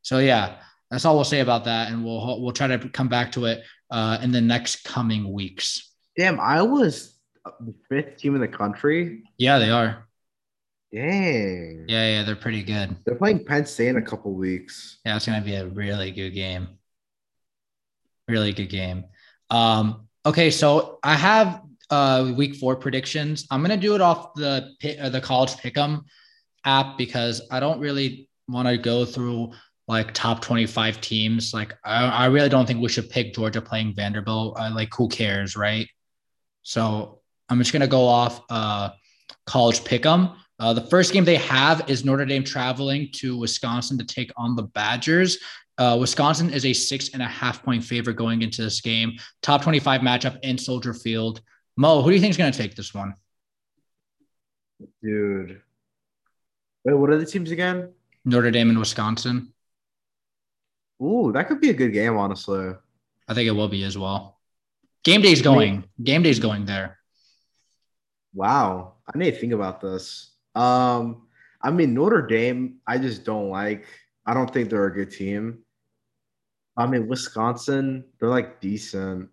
So 0.00 0.18
yeah, 0.18 0.56
that's 0.90 1.04
all 1.04 1.16
we'll 1.16 1.24
say 1.24 1.40
about 1.40 1.64
that, 1.64 1.90
and 1.90 2.04
we'll 2.04 2.40
we'll 2.40 2.52
try 2.52 2.68
to 2.68 2.88
come 2.88 3.08
back 3.08 3.32
to 3.32 3.46
it 3.46 3.62
uh, 3.90 4.18
in 4.22 4.32
the 4.32 4.40
next 4.40 4.84
coming 4.84 5.32
weeks. 5.32 5.92
Damn, 6.16 6.38
Iowa's 6.40 7.18
the 7.60 7.74
fifth 7.88 8.18
team 8.18 8.34
in 8.34 8.40
the 8.40 8.48
country. 8.48 9.24
Yeah, 9.36 9.58
they 9.58 9.70
are. 9.70 10.03
Dang. 10.94 11.86
Yeah, 11.88 12.08
yeah, 12.08 12.22
they're 12.22 12.36
pretty 12.36 12.62
good. 12.62 12.94
They're 13.04 13.16
playing 13.16 13.44
Penn 13.44 13.66
State 13.66 13.88
in 13.88 13.96
a 13.96 14.02
couple 14.02 14.32
weeks. 14.32 14.98
Yeah, 15.04 15.16
it's 15.16 15.26
gonna 15.26 15.40
be 15.40 15.56
a 15.56 15.66
really 15.66 16.12
good 16.12 16.30
game. 16.30 16.68
Really 18.28 18.52
good 18.52 18.68
game. 18.68 19.04
Um, 19.50 20.06
okay, 20.24 20.50
so 20.50 21.00
I 21.02 21.14
have 21.14 21.62
uh 21.90 22.32
week 22.36 22.54
four 22.54 22.76
predictions. 22.76 23.44
I'm 23.50 23.60
gonna 23.60 23.76
do 23.76 23.96
it 23.96 24.00
off 24.00 24.34
the 24.34 24.72
uh, 25.00 25.08
the 25.08 25.20
college 25.20 25.54
pick'em 25.54 26.04
app 26.64 26.96
because 26.96 27.42
I 27.50 27.58
don't 27.58 27.80
really 27.80 28.28
want 28.46 28.68
to 28.68 28.78
go 28.78 29.04
through 29.04 29.50
like 29.88 30.14
top 30.14 30.42
25 30.42 31.00
teams. 31.00 31.52
Like 31.52 31.74
I, 31.84 32.04
I 32.04 32.26
really 32.26 32.48
don't 32.48 32.66
think 32.66 32.80
we 32.80 32.88
should 32.88 33.10
pick 33.10 33.34
Georgia 33.34 33.60
playing 33.60 33.94
Vanderbilt. 33.96 34.56
I, 34.58 34.68
like 34.68 34.94
who 34.94 35.08
cares, 35.08 35.56
right? 35.56 35.88
So 36.62 37.18
I'm 37.48 37.58
just 37.58 37.72
gonna 37.72 37.88
go 37.88 38.06
off 38.06 38.40
uh 38.48 38.90
college 39.44 39.80
pick'em. 39.80 40.36
Uh, 40.58 40.72
the 40.72 40.80
first 40.82 41.12
game 41.12 41.24
they 41.24 41.36
have 41.36 41.88
is 41.88 42.04
Notre 42.04 42.24
Dame 42.24 42.44
traveling 42.44 43.08
to 43.12 43.36
Wisconsin 43.36 43.98
to 43.98 44.04
take 44.04 44.30
on 44.36 44.54
the 44.54 44.62
Badgers. 44.62 45.38
Uh, 45.76 45.96
Wisconsin 45.98 46.50
is 46.50 46.64
a 46.64 46.72
six 46.72 47.10
and 47.10 47.22
a 47.22 47.26
half 47.26 47.62
point 47.64 47.82
favorite 47.82 48.14
going 48.14 48.42
into 48.42 48.62
this 48.62 48.80
game. 48.80 49.12
Top 49.42 49.62
25 49.62 50.00
matchup 50.02 50.38
in 50.42 50.56
Soldier 50.56 50.94
Field. 50.94 51.40
Mo, 51.76 52.02
who 52.02 52.10
do 52.10 52.14
you 52.14 52.20
think 52.20 52.30
is 52.30 52.36
going 52.36 52.52
to 52.52 52.58
take 52.58 52.76
this 52.76 52.94
one? 52.94 53.14
Dude. 55.02 55.60
Wait, 56.84 56.94
what 56.94 57.10
are 57.10 57.18
the 57.18 57.26
teams 57.26 57.50
again? 57.50 57.92
Notre 58.24 58.50
Dame 58.52 58.70
and 58.70 58.78
Wisconsin. 58.78 59.52
Ooh, 61.02 61.32
that 61.32 61.48
could 61.48 61.60
be 61.60 61.70
a 61.70 61.74
good 61.74 61.92
game, 61.92 62.16
honestly. 62.16 62.72
I 63.26 63.34
think 63.34 63.48
it 63.48 63.52
will 63.52 63.68
be 63.68 63.82
as 63.82 63.98
well. 63.98 64.38
Game 65.02 65.20
day's 65.20 65.42
going. 65.42 65.84
Game 66.02 66.22
day's 66.22 66.38
going 66.38 66.64
there. 66.64 66.98
Wow. 68.32 68.94
I 69.12 69.18
need 69.18 69.32
to 69.32 69.40
think 69.40 69.52
about 69.52 69.80
this. 69.80 70.30
Um, 70.54 71.26
I 71.62 71.70
mean, 71.70 71.94
Notre 71.94 72.22
Dame, 72.22 72.76
I 72.86 72.98
just 72.98 73.24
don't 73.24 73.48
like. 73.48 73.86
I 74.26 74.34
don't 74.34 74.52
think 74.52 74.70
they're 74.70 74.86
a 74.86 74.94
good 74.94 75.10
team. 75.10 75.60
I 76.76 76.86
mean, 76.86 77.08
Wisconsin, 77.08 78.04
they're 78.18 78.28
like 78.28 78.60
decent. 78.60 79.28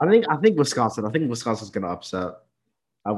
I 0.00 0.08
think 0.08 0.24
I 0.28 0.36
think 0.36 0.58
Wisconsin. 0.58 1.04
I 1.06 1.10
think 1.10 1.28
Wisconsin's 1.28 1.70
gonna 1.70 1.88
upset. 1.88 2.32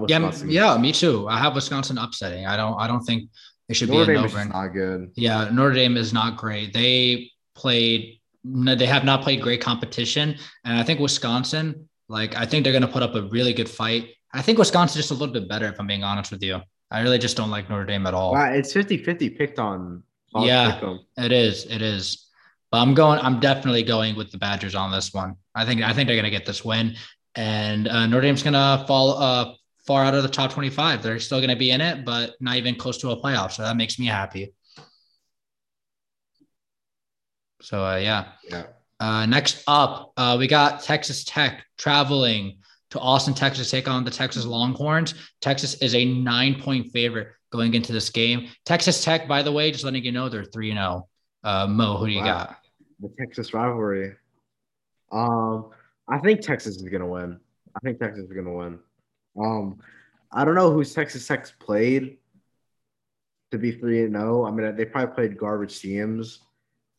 Yeah, 0.09 0.33
yeah, 0.47 0.77
me 0.79 0.93
too. 0.93 1.29
I 1.29 1.39
have 1.39 1.55
Wisconsin 1.55 1.99
upsetting. 1.99 2.47
I 2.47 2.57
don't. 2.57 2.79
I 2.81 2.87
don't 2.87 3.03
think 3.03 3.31
it 3.69 3.75
should 3.75 3.91
Notre 3.91 4.13
be 4.13 4.19
a 4.19 4.29
Dame 4.29 4.49
not 4.49 4.69
good. 4.69 5.13
Yeah, 5.15 5.51
Notre 5.51 5.75
Dame 5.75 5.97
is 5.97 6.13
not 6.13 6.37
great. 6.37 6.73
They 6.73 7.31
played. 7.55 8.21
They 8.45 8.87
have 8.87 9.05
not 9.05 9.23
played 9.23 9.41
great 9.41 9.61
competition, 9.61 10.37
and 10.65 10.79
I 10.79 10.83
think 10.83 11.01
Wisconsin. 11.01 11.89
Like, 12.09 12.37
I 12.37 12.45
think 12.45 12.65
they're 12.65 12.73
going 12.73 12.83
to 12.83 12.89
put 12.89 13.03
up 13.03 13.15
a 13.15 13.23
really 13.23 13.55
good 13.55 13.69
fight. 13.69 14.11
I 14.33 14.43
think 14.43 14.59
Wisconsin 14.59 14.99
just 14.99 15.11
a 15.11 15.15
little 15.15 15.33
bit 15.33 15.49
better, 15.49 15.67
if 15.69 15.81
I'm 15.81 15.87
being 15.87 16.05
honest 16.05 16.31
with 16.31 16.43
you. 16.43 16.61
I 16.95 17.01
really 17.01 17.19
just 17.19 17.37
don't 17.37 17.51
like 17.51 17.69
Notre 17.69 17.85
Dame 17.85 18.07
at 18.07 18.15
all. 18.15 18.33
Wow, 18.33 18.53
it's 18.53 18.73
50-50 18.73 19.37
picked 19.37 19.59
on. 19.59 20.05
on 20.33 20.47
Yeah. 20.47 20.97
It 21.17 21.33
is. 21.33 21.67
It 21.67 21.83
is. 21.83 22.29
But 22.71 22.79
I'm 22.79 22.95
going. 22.95 23.19
I'm 23.19 23.41
definitely 23.41 23.83
going 23.83 24.15
with 24.15 24.31
the 24.31 24.39
Badgers 24.39 24.77
on 24.77 24.93
this 24.93 25.13
one. 25.13 25.35
I 25.57 25.65
think. 25.65 25.83
I 25.83 25.93
think 25.93 26.07
they're 26.07 26.17
going 26.17 26.25
to 26.25 26.31
get 26.31 26.47
this 26.47 26.65
win, 26.65 26.95
and 27.35 27.89
uh, 27.89 28.07
Notre 28.07 28.23
Dame's 28.23 28.43
going 28.43 28.55
to 28.55 28.85
fall 28.87 29.19
uh, 29.19 29.55
far 29.87 30.05
out 30.05 30.15
of 30.15 30.23
the 30.23 30.29
top 30.29 30.53
25. 30.53 31.03
They're 31.03 31.21
still 31.21 31.39
going 31.39 31.51
to 31.51 31.57
be 31.57 31.73
in 31.73 31.81
it, 31.81 32.05
but 32.05 32.35
not 32.41 32.57
even 32.57 32.77
close 32.77 32.99
to 32.99 33.11
a 33.11 33.21
playoff. 33.21 33.53
So 33.53 33.63
that 33.63 33.77
makes 33.77 33.99
me 33.99 34.07
happy. 34.07 34.55
So 37.61 37.85
uh, 37.85 37.97
yeah. 37.97 38.27
Yeah. 38.49 38.67
Uh, 39.01 39.27
next 39.27 39.65
up, 39.67 40.13
uh, 40.17 40.37
we 40.39 40.47
got 40.47 40.83
Texas 40.83 41.25
Tech 41.25 41.65
traveling 41.77 42.59
to 42.95 43.01
Austin, 43.01 43.35
Texas, 43.35 43.71
take 43.73 43.89
on 43.89 44.05
the 44.05 44.11
Texas 44.11 44.47
Longhorns. 44.47 45.15
Texas 45.41 45.75
is 45.83 45.97
a 45.97 46.05
nine 46.05 46.61
point 46.61 46.93
favorite 46.93 47.29
going 47.51 47.75
into 47.75 47.93
this 47.93 48.09
game. 48.09 48.49
Texas 48.65 49.03
Tech, 49.05 49.27
by 49.27 49.43
the 49.43 49.51
way, 49.51 49.71
just 49.73 49.85
letting 49.85 50.05
you 50.05 50.13
know, 50.13 50.29
they're 50.29 50.45
3 50.45 50.73
0. 50.73 51.09
Uh, 51.43 51.67
Mo, 51.67 51.97
who 51.97 52.07
do 52.07 52.13
you 52.13 52.21
Wow. 52.21 52.25
got? 52.25 52.59
The 53.01 53.11
Texas 53.19 53.53
rivalry. 53.53 54.15
Um, 55.11 55.71
I 56.09 56.19
think 56.19 56.41
Texas 56.41 56.77
is 56.77 56.83
gonna 56.89 57.07
win. 57.09 57.41
I 57.75 57.81
think 57.81 57.99
Texas 57.99 58.27
is 58.27 58.33
gonna 58.33 58.53
win. 58.55 58.79
Um, 59.39 59.81
I 60.33 60.45
don't 60.45 60.55
know 60.55 60.71
who's 60.73 60.95
Texas 60.95 61.27
Tech's 61.27 61.51
played 61.51 62.19
to 63.51 63.59
be 63.59 63.73
three 63.73 64.05
and 64.05 64.15
zero. 64.15 64.45
I 64.47 64.53
mean, 64.53 64.77
they 64.77 64.85
probably 64.85 65.15
played 65.15 65.37
garbage 65.39 65.81
teams, 65.81 66.41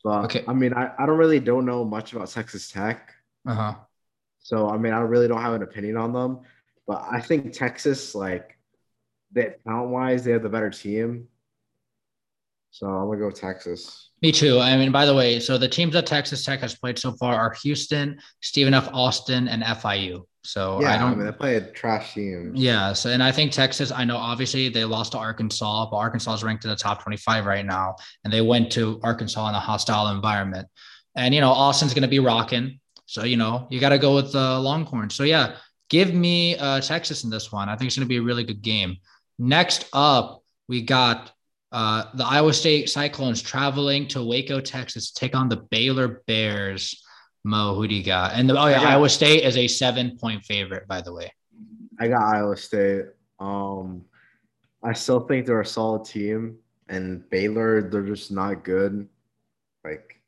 but 0.04 0.26
Okay. 0.26 0.44
I 0.46 0.54
mean, 0.54 0.74
I, 0.74 0.92
I 1.00 1.06
don't 1.06 1.18
really 1.18 1.40
don't 1.40 1.66
know 1.66 1.86
much 1.86 2.12
about 2.12 2.30
Texas 2.30 2.70
Tech, 2.70 3.14
Uh 3.48 3.54
huh. 3.56 3.76
So 4.46 4.70
I 4.70 4.78
mean, 4.78 4.94
I 4.94 5.00
really 5.00 5.28
don't 5.28 5.42
have 5.42 5.54
an 5.54 5.64
opinion 5.64 5.98
on 5.98 6.14
them. 6.14 6.42
But 6.86 7.04
I 7.10 7.20
think 7.20 7.52
Texas, 7.52 8.14
like, 8.14 8.56
that 9.32 9.64
talent 9.64 9.90
wise, 9.90 10.24
they 10.24 10.34
have 10.34 10.44
the 10.44 10.50
better 10.50 10.70
team. 10.70 11.30
So 12.70 12.86
I'm 12.86 13.08
gonna 13.08 13.18
go 13.18 13.32
Texas. 13.32 14.12
Me 14.22 14.32
too. 14.32 14.60
I 14.60 14.78
mean, 14.78 14.92
by 14.92 15.08
the 15.08 15.16
way, 15.16 15.40
so 15.40 15.58
the 15.58 15.68
teams 15.68 15.94
that 15.94 16.06
Texas 16.06 16.46
Tech 16.46 16.60
has 16.60 16.76
played 16.76 17.00
so 17.00 17.14
far 17.14 17.34
are 17.34 17.56
Houston, 17.64 18.20
Stephen 18.42 18.76
F. 18.76 18.88
Austin, 18.94 19.48
and 19.48 19.64
FIU. 19.64 20.26
So 20.44 20.80
yeah, 20.80 20.92
I 20.92 20.96
I, 20.96 20.98
don't. 21.00 21.18
mean, 21.18 21.26
they 21.26 21.32
play 21.32 21.56
a 21.56 21.62
trash 21.72 22.14
team. 22.14 22.52
Yeah. 22.54 22.94
So, 22.94 23.10
and 23.10 23.24
I 23.24 23.32
think 23.32 23.52
Texas, 23.52 23.92
I 23.92 24.06
know 24.06 24.18
obviously 24.18 24.70
they 24.70 24.86
lost 24.86 25.14
to 25.14 25.18
Arkansas, 25.18 25.90
but 25.90 25.98
Arkansas 25.98 26.36
is 26.36 26.44
ranked 26.44 26.66
in 26.66 26.70
the 26.70 26.76
top 26.76 27.02
25 27.02 27.48
right 27.48 27.66
now. 27.66 27.96
And 28.24 28.32
they 28.32 28.42
went 28.42 28.72
to 28.74 29.00
Arkansas 29.02 29.50
in 29.50 29.56
a 29.56 29.60
hostile 29.60 30.10
environment. 30.10 30.68
And, 31.16 31.34
you 31.34 31.42
know, 31.42 31.50
Austin's 31.50 31.96
going 31.96 32.04
to 32.04 32.08
be 32.08 32.20
rocking. 32.20 32.80
So, 33.06 33.23
you 33.23 33.38
know, 33.38 33.68
you 33.69 33.80
got 33.80 33.90
to 33.90 33.99
go 33.99 34.15
with 34.15 34.32
the 34.32 34.60
Longhorn. 34.60 35.10
So, 35.10 35.23
yeah, 35.23 35.57
give 35.90 36.14
me 36.14 36.57
uh, 36.57 36.82
Texas 36.82 37.23
in 37.23 37.30
this 37.30 37.52
one. 37.52 37.69
I 37.69 37.76
think 37.76 37.88
it's 37.88 37.95
going 37.95 38.06
to 38.06 38.10
be 38.10 38.18
a 38.18 38.22
really 38.22 38.44
good 38.44 38.61
game. 38.61 38.98
Next 39.38 39.88
up, 39.94 40.41
we 40.68 40.82
got 40.82 41.32
uh, 41.72 42.06
the 42.15 42.26
Iowa 42.26 42.53
State 42.53 42.90
Cyclones 42.90 43.41
traveling 43.41 44.07
to 44.10 44.23
Waco, 44.23 44.60
Texas, 44.60 45.11
to 45.11 45.19
take 45.19 45.36
on 45.36 45.49
the 45.49 45.57
Baylor 45.57 46.23
Bears. 46.26 47.02
Mo, 47.44 47.76
who 47.76 47.88
do 47.88 47.94
you 47.94 48.03
got? 48.03 48.34
And 48.34 48.49
the, 48.49 48.60
oh, 48.60 48.65
yeah, 48.65 48.80
got- 48.80 48.88
Iowa 48.94 49.10
State 49.10 49.44
is 49.44 49.56
a 49.56 49.68
seven 49.68 50.18
point 50.18 50.44
favorite, 50.44 50.88
by 50.88 51.02
the 51.02 51.14
way. 51.14 51.32
I 51.99 52.07
got 52.07 52.23
Iowa 52.23 52.57
State. 52.57 53.06
Um, 53.40 54.03
I 54.84 54.94
still 54.94 55.19
think 55.19 55.45
they're 55.45 55.61
a 55.61 55.65
solid 55.65 56.06
team, 56.06 56.57
and 56.90 57.27
Baylor, 57.30 57.82
they're 57.90 58.02
just 58.02 58.32
not 58.32 58.64
good. 58.64 59.07
Like, 59.84 60.22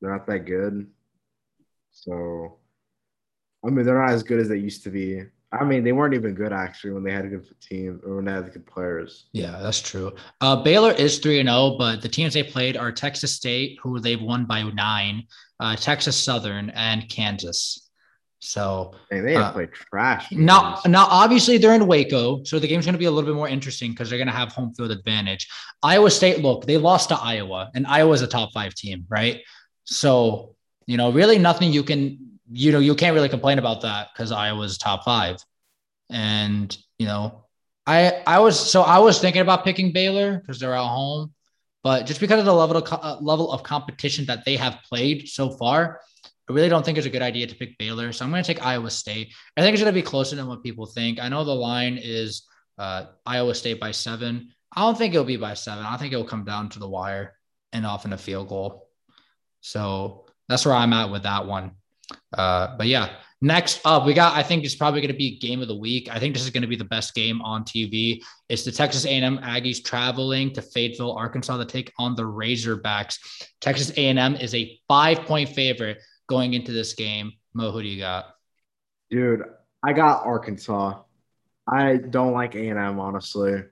they're 0.00 0.10
not 0.10 0.26
that 0.26 0.46
good. 0.46 0.86
So, 1.96 2.58
I 3.66 3.70
mean, 3.70 3.84
they're 3.86 3.98
not 4.00 4.10
as 4.12 4.22
good 4.22 4.38
as 4.38 4.48
they 4.48 4.58
used 4.58 4.82
to 4.84 4.90
be. 4.90 5.22
I 5.52 5.64
mean, 5.64 5.82
they 5.84 5.92
weren't 5.92 6.12
even 6.14 6.34
good 6.34 6.52
actually 6.52 6.90
when 6.92 7.02
they 7.04 7.12
had 7.12 7.24
a 7.24 7.28
good 7.28 7.46
team 7.60 8.00
or 8.04 8.16
when 8.16 8.26
they 8.26 8.32
had 8.32 8.52
good 8.52 8.66
players. 8.66 9.26
Yeah, 9.32 9.58
that's 9.62 9.80
true. 9.80 10.12
Uh, 10.40 10.56
Baylor 10.62 10.92
is 10.92 11.18
3 11.20 11.40
and 11.40 11.48
0, 11.48 11.76
but 11.78 12.02
the 12.02 12.08
teams 12.08 12.34
they 12.34 12.42
played 12.42 12.76
are 12.76 12.92
Texas 12.92 13.32
State, 13.32 13.78
who 13.82 13.98
they've 13.98 14.20
won 14.20 14.44
by 14.44 14.62
nine, 14.62 15.24
uh, 15.60 15.74
Texas 15.76 16.16
Southern, 16.22 16.70
and 16.70 17.08
Kansas. 17.08 17.88
So 18.40 18.92
And 19.10 19.26
they 19.26 19.32
have 19.32 19.42
Uh, 19.44 19.52
played 19.52 19.72
trash. 19.72 20.30
now, 20.30 20.80
now 20.86 21.06
obviously 21.08 21.56
they're 21.56 21.74
in 21.74 21.86
Waco, 21.86 22.44
so 22.44 22.58
the 22.58 22.68
game's 22.68 22.84
going 22.84 22.92
to 22.94 22.98
be 22.98 23.06
a 23.06 23.10
little 23.10 23.28
bit 23.28 23.34
more 23.36 23.48
interesting 23.48 23.92
because 23.92 24.10
they're 24.10 24.18
going 24.18 24.28
to 24.28 24.34
have 24.34 24.52
home 24.52 24.74
field 24.74 24.90
advantage. 24.90 25.48
Iowa 25.82 26.10
State, 26.10 26.40
look, 26.42 26.66
they 26.66 26.76
lost 26.76 27.08
to 27.08 27.16
Iowa, 27.16 27.70
and 27.74 27.86
Iowa's 27.86 28.20
a 28.20 28.26
top 28.26 28.52
five 28.52 28.74
team, 28.74 29.06
right? 29.08 29.40
So 29.84 30.55
you 30.86 30.96
know, 30.96 31.10
really 31.10 31.38
nothing 31.38 31.72
you 31.72 31.82
can, 31.82 32.38
you 32.50 32.72
know, 32.72 32.78
you 32.78 32.94
can't 32.94 33.14
really 33.14 33.28
complain 33.28 33.58
about 33.58 33.82
that 33.82 34.08
because 34.12 34.32
Iowa's 34.32 34.78
top 34.78 35.04
five, 35.04 35.36
and 36.10 36.76
you 36.98 37.06
know, 37.06 37.44
I 37.86 38.22
I 38.26 38.38
was 38.38 38.58
so 38.58 38.82
I 38.82 38.98
was 38.98 39.20
thinking 39.20 39.42
about 39.42 39.64
picking 39.64 39.92
Baylor 39.92 40.38
because 40.38 40.60
they're 40.60 40.74
at 40.74 40.86
home, 40.86 41.32
but 41.82 42.06
just 42.06 42.20
because 42.20 42.38
of 42.40 42.46
the 42.46 42.54
level 42.54 42.76
of 42.76 42.92
uh, 42.92 43.18
level 43.20 43.52
of 43.52 43.62
competition 43.62 44.26
that 44.26 44.44
they 44.44 44.56
have 44.56 44.78
played 44.88 45.28
so 45.28 45.50
far, 45.50 46.00
I 46.48 46.52
really 46.52 46.68
don't 46.68 46.84
think 46.84 46.98
it's 46.98 47.06
a 47.06 47.10
good 47.10 47.22
idea 47.22 47.46
to 47.46 47.54
pick 47.54 47.76
Baylor. 47.78 48.12
So 48.12 48.24
I'm 48.24 48.30
going 48.30 48.42
to 48.42 48.54
take 48.54 48.64
Iowa 48.64 48.90
State. 48.90 49.34
I 49.56 49.60
think 49.60 49.74
it's 49.74 49.82
going 49.82 49.92
to 49.92 50.00
be 50.00 50.06
closer 50.06 50.36
than 50.36 50.46
what 50.46 50.62
people 50.62 50.86
think. 50.86 51.20
I 51.20 51.28
know 51.28 51.44
the 51.44 51.54
line 51.54 51.98
is 52.00 52.46
uh, 52.78 53.06
Iowa 53.24 53.54
State 53.54 53.80
by 53.80 53.90
seven. 53.90 54.52
I 54.72 54.82
don't 54.82 54.96
think 54.96 55.14
it'll 55.14 55.24
be 55.24 55.36
by 55.36 55.54
seven. 55.54 55.84
I 55.84 55.96
think 55.96 56.12
it'll 56.12 56.26
come 56.26 56.44
down 56.44 56.68
to 56.70 56.78
the 56.78 56.88
wire 56.88 57.34
and 57.72 57.86
often 57.86 58.12
a 58.12 58.18
field 58.18 58.48
goal. 58.48 58.88
So 59.60 60.25
that's 60.48 60.64
where 60.64 60.74
I'm 60.74 60.92
at 60.92 61.10
with 61.10 61.24
that 61.24 61.46
one. 61.46 61.72
Uh, 62.36 62.76
but 62.76 62.86
yeah, 62.86 63.10
next 63.40 63.80
up, 63.84 64.06
we 64.06 64.14
got. 64.14 64.36
I 64.36 64.42
think 64.42 64.64
it's 64.64 64.74
probably 64.74 65.00
going 65.00 65.12
to 65.12 65.18
be 65.18 65.38
game 65.38 65.60
of 65.62 65.68
the 65.68 65.76
week. 65.76 66.08
I 66.10 66.18
think 66.18 66.34
this 66.34 66.44
is 66.44 66.50
going 66.50 66.62
to 66.62 66.68
be 66.68 66.76
the 66.76 66.84
best 66.84 67.14
game 67.14 67.42
on 67.42 67.64
TV. 67.64 68.22
It's 68.48 68.64
the 68.64 68.72
Texas 68.72 69.04
A&M 69.04 69.38
Aggies 69.38 69.84
traveling 69.84 70.52
to 70.52 70.62
Fayetteville, 70.62 71.12
Arkansas, 71.12 71.56
to 71.56 71.64
take 71.64 71.92
on 71.98 72.14
the 72.14 72.22
Razorbacks. 72.22 73.18
Texas 73.60 73.90
A&M 73.96 74.36
is 74.36 74.54
a 74.54 74.78
five-point 74.88 75.48
favorite 75.50 75.98
going 76.28 76.54
into 76.54 76.72
this 76.72 76.94
game. 76.94 77.32
Mo, 77.54 77.70
who 77.70 77.82
do 77.82 77.88
you 77.88 78.00
got? 78.00 78.26
Dude, 79.10 79.42
I 79.82 79.92
got 79.92 80.24
Arkansas. 80.26 81.00
I 81.66 81.96
don't 81.96 82.32
like 82.32 82.54
A 82.54 82.68
and 82.68 82.78
M 82.78 83.00
honestly. 83.00 83.64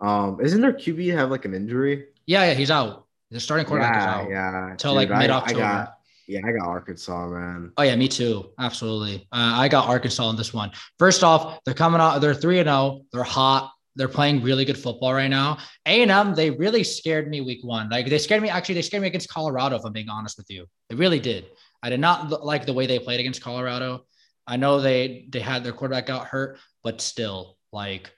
Um, 0.00 0.40
isn't 0.40 0.60
their 0.60 0.72
QB 0.72 1.14
have 1.14 1.30
like 1.30 1.44
an 1.44 1.54
injury? 1.54 2.06
Yeah, 2.26 2.44
yeah, 2.46 2.54
he's 2.54 2.70
out. 2.70 3.06
The 3.30 3.38
starting 3.38 3.66
quarterback 3.66 3.96
is 3.96 4.04
yeah, 4.04 4.14
out. 4.14 4.30
yeah. 4.30 4.74
Till, 4.76 4.94
like, 4.94 5.08
Dude, 5.08 5.16
I- 5.16 5.20
mid-October. 5.20 5.60
I 5.60 5.62
got, 5.62 5.98
yeah, 6.30 6.46
I 6.46 6.52
got 6.52 6.68
Arkansas, 6.68 7.28
man. 7.28 7.72
Oh 7.76 7.82
yeah, 7.82 7.96
me 7.96 8.06
too. 8.06 8.50
Absolutely. 8.56 9.26
Uh, 9.32 9.54
I 9.56 9.66
got 9.66 9.88
Arkansas 9.88 10.24
on 10.24 10.36
this 10.36 10.54
one. 10.54 10.70
First 10.96 11.24
off, 11.24 11.58
they're 11.64 11.74
coming 11.74 12.00
out. 12.00 12.20
They're 12.20 12.34
three 12.34 12.60
and 12.60 12.68
zero. 12.68 13.02
They're 13.12 13.24
hot. 13.24 13.72
They're 13.96 14.06
playing 14.06 14.42
really 14.42 14.64
good 14.64 14.78
football 14.78 15.12
right 15.12 15.28
now. 15.28 15.58
A 15.86 16.02
and 16.02 16.10
M, 16.10 16.36
they 16.36 16.50
really 16.50 16.84
scared 16.84 17.28
me 17.28 17.40
week 17.40 17.64
one. 17.64 17.90
Like 17.90 18.08
they 18.08 18.18
scared 18.18 18.42
me. 18.42 18.48
Actually, 18.48 18.76
they 18.76 18.82
scared 18.82 19.02
me 19.02 19.08
against 19.08 19.28
Colorado. 19.28 19.74
If 19.76 19.84
I'm 19.84 19.92
being 19.92 20.08
honest 20.08 20.38
with 20.38 20.48
you, 20.48 20.66
they 20.88 20.94
really 20.94 21.18
did. 21.18 21.46
I 21.82 21.90
did 21.90 21.98
not 21.98 22.44
like 22.44 22.64
the 22.64 22.74
way 22.74 22.86
they 22.86 23.00
played 23.00 23.18
against 23.18 23.42
Colorado. 23.42 24.06
I 24.46 24.56
know 24.56 24.80
they 24.80 25.26
they 25.30 25.40
had 25.40 25.64
their 25.64 25.72
quarterback 25.72 26.06
got 26.06 26.28
hurt, 26.28 26.58
but 26.84 27.00
still, 27.00 27.58
like, 27.72 28.12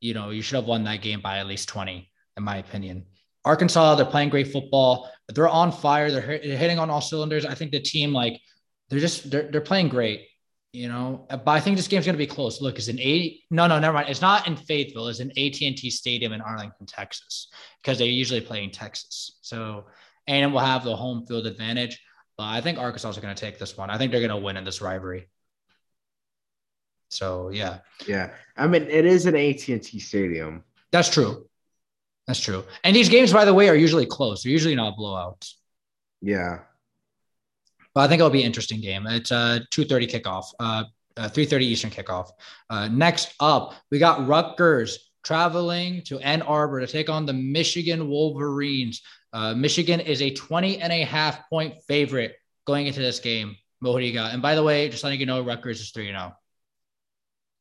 you 0.00 0.12
know, 0.12 0.30
you 0.30 0.42
should 0.42 0.56
have 0.56 0.66
won 0.66 0.84
that 0.84 1.02
game 1.02 1.20
by 1.20 1.38
at 1.38 1.46
least 1.46 1.68
twenty, 1.68 2.10
in 2.36 2.42
my 2.42 2.56
opinion. 2.56 3.06
Arkansas, 3.48 3.94
they're 3.94 4.04
playing 4.04 4.28
great 4.28 4.52
football. 4.52 5.10
They're 5.28 5.48
on 5.48 5.72
fire. 5.72 6.10
They're, 6.10 6.20
hit- 6.20 6.42
they're 6.44 6.56
hitting 6.58 6.78
on 6.78 6.90
all 6.90 7.00
cylinders. 7.00 7.46
I 7.46 7.54
think 7.54 7.72
the 7.72 7.80
team, 7.80 8.12
like, 8.12 8.38
they're 8.88 9.00
just 9.00 9.30
they're, 9.30 9.50
they're 9.50 9.62
playing 9.62 9.88
great, 9.88 10.26
you 10.72 10.88
know. 10.88 11.26
But 11.30 11.48
I 11.48 11.60
think 11.60 11.76
this 11.76 11.88
game's 11.88 12.04
gonna 12.04 12.18
be 12.18 12.26
close. 12.26 12.60
Look, 12.60 12.76
it's 12.76 12.88
an 12.88 12.98
eight. 13.00 13.44
No, 13.50 13.66
no, 13.66 13.78
never 13.78 13.94
mind. 13.94 14.10
It's 14.10 14.20
not 14.20 14.46
in 14.46 14.54
Fayetteville. 14.54 15.08
It's 15.08 15.20
in 15.20 15.30
AT 15.30 15.60
and 15.62 15.76
T 15.76 15.88
Stadium 15.88 16.32
in 16.34 16.42
Arlington, 16.42 16.86
Texas, 16.86 17.48
because 17.82 17.98
they 17.98 18.06
usually 18.06 18.42
play 18.42 18.64
in 18.64 18.70
Texas. 18.70 19.38
So, 19.40 19.86
A&M 20.26 20.52
will 20.52 20.60
have 20.60 20.84
the 20.84 20.94
home 20.94 21.26
field 21.26 21.46
advantage. 21.46 22.00
But 22.36 22.44
I 22.44 22.60
think 22.60 22.78
Arkansas 22.78 23.10
is 23.10 23.18
going 23.18 23.34
to 23.34 23.40
take 23.40 23.58
this 23.58 23.76
one. 23.76 23.90
I 23.90 23.98
think 23.98 24.12
they're 24.12 24.20
going 24.20 24.30
to 24.30 24.44
win 24.44 24.58
in 24.58 24.64
this 24.64 24.80
rivalry. 24.80 25.28
So 27.08 27.48
yeah, 27.48 27.78
yeah. 28.06 28.30
I 28.56 28.66
mean, 28.66 28.82
it 28.82 29.06
is 29.06 29.24
an 29.24 29.34
AT 29.34 29.66
and 29.68 29.82
T 29.82 29.98
stadium. 29.98 30.64
That's 30.92 31.08
true. 31.08 31.48
That's 32.28 32.40
true. 32.40 32.62
And 32.84 32.94
these 32.94 33.08
games, 33.08 33.32
by 33.32 33.46
the 33.46 33.54
way, 33.54 33.70
are 33.70 33.74
usually 33.74 34.04
close. 34.04 34.42
They're 34.42 34.52
usually 34.52 34.74
not 34.74 34.98
blowouts. 34.98 35.54
Yeah. 36.20 36.58
But 37.94 38.02
I 38.02 38.08
think 38.08 38.20
it'll 38.20 38.28
be 38.28 38.42
an 38.42 38.46
interesting 38.46 38.82
game. 38.82 39.06
It's 39.06 39.30
a 39.30 39.66
2.30 39.72 40.10
kickoff, 40.10 40.44
uh, 40.60 40.84
3.30 41.16 41.62
Eastern 41.62 41.90
kickoff. 41.90 42.28
Uh, 42.68 42.86
next 42.88 43.34
up, 43.40 43.74
we 43.90 43.98
got 43.98 44.28
Rutgers 44.28 45.10
traveling 45.24 46.02
to 46.02 46.18
Ann 46.18 46.42
Arbor 46.42 46.80
to 46.80 46.86
take 46.86 47.08
on 47.08 47.24
the 47.24 47.32
Michigan 47.32 48.10
Wolverines. 48.10 49.00
Uh, 49.32 49.54
Michigan 49.54 49.98
is 49.98 50.20
a 50.20 50.30
20 50.30 50.82
and 50.82 50.92
a 50.92 51.04
half 51.04 51.48
point 51.48 51.82
favorite 51.88 52.36
going 52.66 52.86
into 52.86 53.00
this 53.00 53.20
game. 53.20 53.56
What 53.80 53.98
do 54.00 54.04
you 54.04 54.12
got? 54.12 54.34
And 54.34 54.42
by 54.42 54.54
the 54.54 54.62
way, 54.62 54.86
just 54.90 55.02
letting 55.02 55.18
you 55.18 55.26
know, 55.26 55.40
Rutgers 55.40 55.80
is 55.80 55.90
3 55.92 56.08
0. 56.08 56.36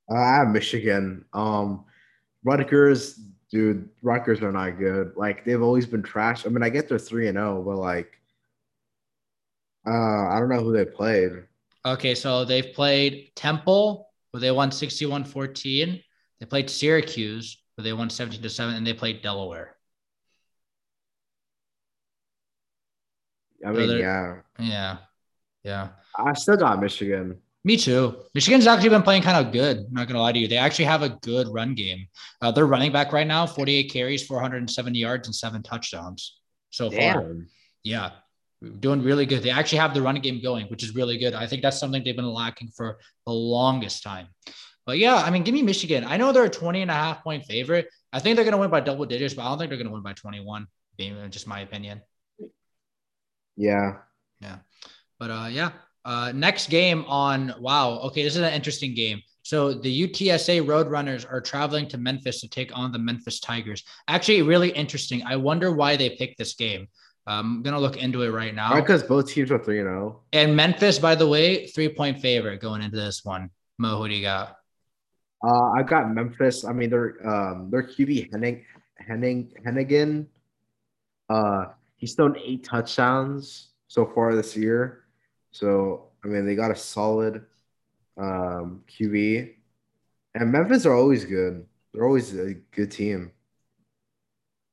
I 0.10 0.36
have 0.36 0.50
Michigan. 0.50 1.24
Um, 1.32 1.86
Rutgers, 2.44 3.18
dude, 3.52 3.90
Rutgers 4.02 4.42
are 4.42 4.52
not 4.52 4.78
good. 4.78 5.14
Like 5.16 5.46
they've 5.46 5.62
always 5.62 5.86
been 5.86 6.04
trash. 6.04 6.46
I 6.46 6.50
mean, 6.50 6.64
I 6.64 6.70
get 6.70 6.90
they're 6.90 7.00
three 7.00 7.28
and 7.28 7.38
zero, 7.38 7.60
oh, 7.60 7.64
but 7.64 7.78
like, 7.78 8.20
uh, 9.86 10.28
I 10.30 10.40
don't 10.40 10.50
know 10.50 10.64
who 10.64 10.74
they 10.74 10.86
played. 10.86 11.32
Okay, 11.86 12.16
so 12.16 12.44
they've 12.44 12.74
played 12.74 13.32
Temple, 13.36 14.10
where 14.32 14.42
they 14.42 14.52
won 14.52 14.70
61-14. 14.70 16.04
They 16.40 16.46
played 16.46 16.70
Syracuse, 16.70 17.58
where 17.76 17.84
they 17.84 17.94
won 17.94 18.10
17 18.10 18.42
to 18.42 18.50
7, 18.50 18.76
and 18.76 18.86
they 18.86 18.94
played 18.94 19.22
Delaware. 19.22 19.78
I 23.66 23.72
mean, 23.72 23.88
so 23.90 23.96
yeah. 23.96 24.36
Yeah. 24.60 24.98
Yeah. 25.64 25.90
I 26.16 26.34
still 26.34 26.58
got 26.58 26.80
Michigan. 26.80 27.38
Me 27.68 27.76
too. 27.76 28.16
Michigan's 28.34 28.66
actually 28.66 28.88
been 28.88 29.04
playing 29.04 29.24
kind 29.24 29.46
of 29.46 29.52
good. 29.52 29.80
I'm 29.80 29.94
not 29.94 30.08
gonna 30.08 30.22
lie 30.22 30.32
to 30.32 30.40
you. 30.40 30.48
They 30.48 30.56
actually 30.56 30.86
have 30.86 31.02
a 31.02 31.10
good 31.10 31.50
run 31.50 31.76
game. 31.76 32.08
Uh, 32.42 32.50
they're 32.50 32.66
running 32.66 32.94
back 32.94 33.12
right 33.12 33.28
now, 33.28 33.46
48 33.46 33.92
carries, 33.92 34.26
470 34.26 34.98
yards, 34.98 35.28
and 35.28 35.36
seven 35.36 35.62
touchdowns 35.62 36.40
so 36.70 36.90
Damn. 36.90 37.14
far. 37.14 37.36
Yeah, 37.84 38.12
doing 38.80 39.04
really 39.04 39.26
good. 39.26 39.44
They 39.44 39.50
actually 39.50 39.80
have 39.80 39.94
the 39.94 40.02
running 40.02 40.22
game 40.22 40.42
going, 40.42 40.68
which 40.68 40.82
is 40.82 40.96
really 40.96 41.18
good. 41.18 41.34
I 41.34 41.46
think 41.46 41.62
that's 41.62 41.78
something 41.78 42.02
they've 42.06 42.16
been 42.16 42.26
lacking 42.26 42.70
for 42.70 43.00
the 43.26 43.34
longest 43.34 44.02
time. 44.02 44.28
But 44.86 44.98
yeah, 44.98 45.16
I 45.16 45.30
mean, 45.30 45.44
give 45.44 45.54
me 45.54 45.62
Michigan. 45.62 46.06
I 46.06 46.16
know 46.16 46.32
they're 46.32 46.46
a 46.46 46.50
20 46.50 46.84
and 46.84 46.90
a 46.90 46.94
half 46.94 47.22
point 47.22 47.44
favorite. 47.44 47.90
I 48.14 48.20
think 48.22 48.38
they're 48.38 48.46
going 48.46 48.54
to 48.54 48.60
win 48.60 48.70
by 48.70 48.80
double 48.80 49.06
digits, 49.06 49.34
but 49.34 49.42
I 49.42 49.50
don't 49.50 49.58
think 49.58 49.72
they're 49.72 49.78
going 49.78 49.90
to 49.90 49.94
win 49.94 50.04
by 50.04 50.14
21, 50.14 50.68
being 50.96 51.30
just 51.32 51.48
my 51.48 51.60
opinion. 51.60 52.02
Yeah. 53.58 53.98
Yeah. 54.40 54.60
But 55.20 55.32
uh, 55.32 55.48
yeah, 55.52 55.72
uh, 56.08 56.32
next 56.32 56.70
game 56.70 57.04
on 57.06 57.54
wow. 57.60 58.00
Okay, 58.00 58.24
this 58.24 58.38
is 58.38 58.42
an 58.42 58.54
interesting 58.54 58.96
game. 58.96 59.22
So 59.44 59.74
the 59.74 60.08
UTSA 60.08 60.66
Roadrunners 60.66 61.30
are 61.30 61.42
traveling 61.42 61.88
to 61.90 61.98
Memphis 61.98 62.40
to 62.42 62.50
take 62.50 62.76
on 62.76 62.94
the 62.94 63.00
Memphis 63.00 63.42
Tigers. 63.42 63.84
Actually, 64.08 64.42
really 64.42 64.70
interesting. 64.70 65.22
I 65.26 65.36
wonder 65.36 65.74
why 65.74 65.98
they 65.98 66.12
picked 66.12 66.38
this 66.38 66.56
game. 66.56 66.88
I'm 67.28 67.62
gonna 67.62 67.80
look 67.80 67.98
into 67.98 68.24
it 68.24 68.30
right 68.30 68.56
now. 68.56 68.74
Because 68.74 69.04
both 69.04 69.28
teams 69.28 69.52
are 69.52 69.60
three 69.60 69.80
and 69.80 69.88
zero. 69.88 70.22
Oh. 70.22 70.24
And 70.32 70.56
Memphis, 70.56 70.98
by 70.98 71.14
the 71.14 71.28
way, 71.28 71.68
three 71.68 71.90
point 71.90 72.22
favorite 72.22 72.62
going 72.62 72.82
into 72.82 72.96
this 72.96 73.26
one. 73.26 73.50
Mo, 73.78 73.98
who 73.98 74.08
do 74.08 74.16
you 74.16 74.22
got? 74.22 74.56
Uh, 75.46 75.72
I 75.72 75.84
got 75.84 76.10
Memphis. 76.10 76.64
I 76.64 76.72
mean, 76.72 76.90
they're 76.90 77.16
um, 77.28 77.70
their 77.70 77.84
QB 77.84 78.32
Henning 78.32 78.64
Henning 78.96 79.52
Henigan. 79.66 80.28
Uh, 81.30 81.66
he's 81.98 82.16
thrown 82.16 82.38
eight 82.42 82.64
touchdowns 82.64 83.72
so 83.90 84.06
far 84.06 84.34
this 84.34 84.56
year. 84.56 85.04
So 85.52 86.10
I 86.24 86.28
mean, 86.28 86.46
they 86.46 86.56
got 86.56 86.72
a 86.72 86.76
solid 86.76 87.46
um, 88.18 88.84
QB, 88.88 89.54
and 90.36 90.52
Memphis 90.52 90.86
are 90.86 90.94
always 90.94 91.26
good. 91.26 91.66
They're 91.94 92.06
always 92.06 92.38
a 92.38 92.54
good 92.72 92.92
team. 92.92 93.32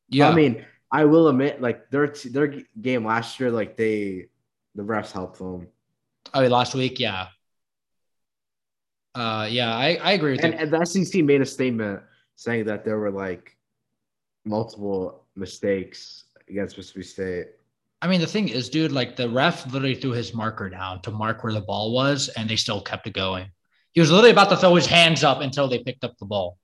Yeah, 0.08 0.28
I 0.28 0.34
mean, 0.34 0.64
I 0.90 1.04
will 1.04 1.28
admit, 1.28 1.60
like 1.60 1.90
their 1.90 2.14
their 2.30 2.62
game 2.80 3.04
last 3.04 3.40
year, 3.40 3.50
like 3.50 3.76
they 3.76 4.28
the 4.74 4.82
refs 4.82 5.12
helped 5.12 5.38
them. 5.38 5.68
Oh, 6.32 6.46
last 6.46 6.74
week, 6.74 6.98
yeah. 6.98 7.28
Uh, 9.14 9.46
yeah, 9.48 9.74
I, 9.74 9.94
I 10.02 10.12
agree 10.12 10.32
with 10.32 10.44
and, 10.44 10.54
you. 10.54 10.58
And 10.58 10.72
the 10.72 10.84
SEC 10.84 11.22
made 11.24 11.40
a 11.40 11.46
statement 11.46 12.02
saying 12.36 12.64
that 12.64 12.84
there 12.84 12.98
were 12.98 13.12
like 13.12 13.56
multiple 14.44 15.24
mistakes 15.36 16.24
against 16.48 16.76
Mississippi 16.76 17.04
State. 17.04 17.46
I 18.04 18.06
mean, 18.06 18.20
the 18.20 18.26
thing 18.26 18.48
is, 18.48 18.68
dude, 18.68 18.92
like 18.92 19.16
the 19.16 19.30
ref 19.30 19.64
literally 19.64 19.94
threw 19.94 20.10
his 20.10 20.34
marker 20.34 20.68
down 20.68 21.00
to 21.02 21.10
mark 21.10 21.42
where 21.42 21.54
the 21.54 21.62
ball 21.62 21.90
was, 21.90 22.28
and 22.28 22.46
they 22.50 22.56
still 22.56 22.82
kept 22.82 23.06
it 23.06 23.14
going. 23.14 23.46
He 23.92 24.00
was 24.00 24.10
literally 24.10 24.32
about 24.32 24.50
to 24.50 24.58
throw 24.58 24.74
his 24.74 24.84
hands 24.84 25.24
up 25.24 25.40
until 25.40 25.68
they 25.68 25.78
picked 25.78 26.04
up 26.04 26.14
the 26.18 26.26
ball. 26.26 26.58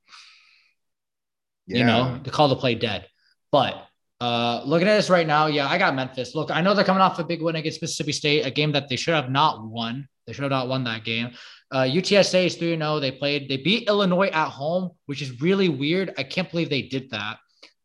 Yeah. 1.66 1.78
You 1.78 1.84
know, 1.84 2.20
to 2.24 2.30
call 2.30 2.48
the 2.48 2.56
play 2.56 2.74
dead. 2.74 3.06
But 3.50 3.86
uh, 4.20 4.64
looking 4.66 4.86
at 4.86 4.96
this 4.96 5.08
right 5.08 5.26
now, 5.26 5.46
yeah, 5.46 5.66
I 5.66 5.78
got 5.78 5.94
Memphis. 5.94 6.34
Look, 6.34 6.50
I 6.50 6.60
know 6.60 6.74
they're 6.74 6.84
coming 6.84 7.00
off 7.00 7.18
a 7.18 7.24
big 7.24 7.40
win 7.40 7.56
against 7.56 7.80
Mississippi 7.80 8.12
State, 8.12 8.44
a 8.44 8.50
game 8.50 8.72
that 8.72 8.90
they 8.90 8.96
should 8.96 9.14
have 9.14 9.30
not 9.30 9.66
won. 9.66 10.06
They 10.26 10.34
should 10.34 10.42
have 10.42 10.50
not 10.50 10.68
won 10.68 10.84
that 10.84 11.04
game. 11.04 11.30
Uh, 11.70 11.84
UTSA 11.84 12.44
is 12.44 12.56
3 12.56 12.76
0. 12.76 13.00
They 13.00 13.12
played, 13.12 13.48
they 13.48 13.56
beat 13.56 13.88
Illinois 13.88 14.28
at 14.28 14.50
home, 14.50 14.90
which 15.06 15.22
is 15.22 15.40
really 15.40 15.70
weird. 15.70 16.12
I 16.18 16.22
can't 16.22 16.50
believe 16.50 16.68
they 16.68 16.82
did 16.82 17.08
that. 17.12 17.38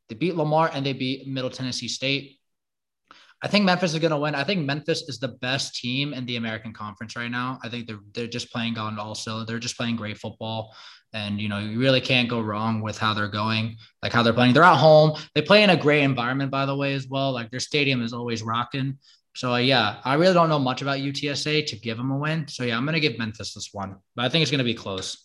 They 0.10 0.15
beat 0.15 0.36
Lamar 0.36 0.69
and 0.73 0.86
they 0.86 0.91
beat 0.91 1.26
Middle 1.26 1.49
Tennessee 1.49 1.88
State. 1.88 2.40
I 3.46 3.48
think 3.48 3.64
Memphis 3.64 3.94
is 3.94 4.00
going 4.00 4.10
to 4.10 4.18
win. 4.18 4.34
I 4.34 4.44
think 4.44 4.66
Memphis 4.66 5.04
is 5.08 5.20
the 5.20 5.28
best 5.28 5.76
team 5.76 6.16
in 6.16 6.26
the 6.26 6.38
American 6.38 6.74
Conference 6.74 7.16
right 7.16 7.30
now. 7.30 7.60
I 7.64 7.70
think 7.70 7.86
they're 7.86 8.00
they're 8.12 8.26
just 8.26 8.52
playing 8.52 8.80
on 8.80 8.98
also. 8.98 9.46
They're 9.46 9.60
just 9.60 9.78
playing 9.78 9.98
great 9.98 10.18
football, 10.18 10.76
and 11.14 11.40
you 11.40 11.48
know 11.48 11.60
you 11.60 11.80
really 11.80 12.02
can't 12.02 12.28
go 12.28 12.42
wrong 12.42 12.82
with 12.82 12.98
how 12.98 13.14
they're 13.14 13.28
going, 13.28 13.78
like 14.02 14.12
how 14.12 14.24
they're 14.24 14.34
playing. 14.34 14.54
They're 14.54 14.64
at 14.64 14.78
home. 14.78 15.20
They 15.36 15.44
play 15.44 15.62
in 15.62 15.70
a 15.70 15.78
great 15.78 16.02
environment, 16.02 16.50
by 16.50 16.66
the 16.66 16.76
way, 16.76 16.96
as 16.96 17.08
well. 17.08 17.34
Like 17.34 17.52
their 17.52 17.60
stadium 17.60 18.02
is 18.02 18.14
always 18.14 18.42
rocking. 18.42 18.98
So 19.36 19.54
uh, 19.54 19.58
yeah, 19.58 19.98
I 20.04 20.16
really 20.16 20.34
don't 20.34 20.50
know 20.50 20.58
much 20.58 20.82
about 20.82 20.98
UTSA 20.98 21.68
to 21.68 21.76
give 21.76 21.98
them 21.98 22.10
a 22.10 22.18
win. 22.18 22.48
So 22.48 22.64
yeah, 22.64 22.76
I'm 22.76 22.84
gonna 22.84 23.00
give 23.00 23.20
Memphis 23.20 23.54
this 23.54 23.70
one, 23.72 23.98
but 24.16 24.26
I 24.26 24.30
think 24.30 24.42
it's 24.42 24.50
gonna 24.50 24.64
be 24.64 24.74
close. 24.74 25.24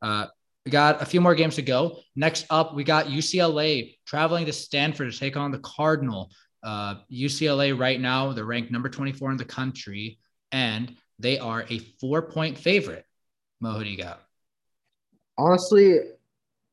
Uh, 0.00 0.26
we 0.64 0.70
got 0.70 1.02
a 1.02 1.04
few 1.04 1.20
more 1.20 1.34
games 1.34 1.56
to 1.56 1.62
go. 1.62 1.98
Next 2.14 2.46
up, 2.48 2.74
we 2.74 2.84
got 2.84 3.06
UCLA 3.06 3.96
traveling 4.06 4.46
to 4.46 4.52
Stanford 4.52 5.12
to 5.12 5.18
take 5.18 5.36
on 5.36 5.50
the 5.50 5.58
Cardinal. 5.58 6.30
Uh, 6.64 6.96
UCLA 7.12 7.78
right 7.78 8.00
now, 8.00 8.32
they're 8.32 8.44
ranked 8.44 8.72
number 8.72 8.88
24 8.88 9.32
in 9.32 9.36
the 9.36 9.44
country, 9.44 10.18
and 10.50 10.96
they 11.18 11.38
are 11.38 11.66
a 11.68 11.78
four 12.00 12.22
point 12.22 12.56
favorite. 12.56 13.04
Mo, 13.60 13.72
who 13.72 13.84
do 13.84 13.90
you 13.90 13.98
got? 13.98 14.22
Honestly, 15.36 15.98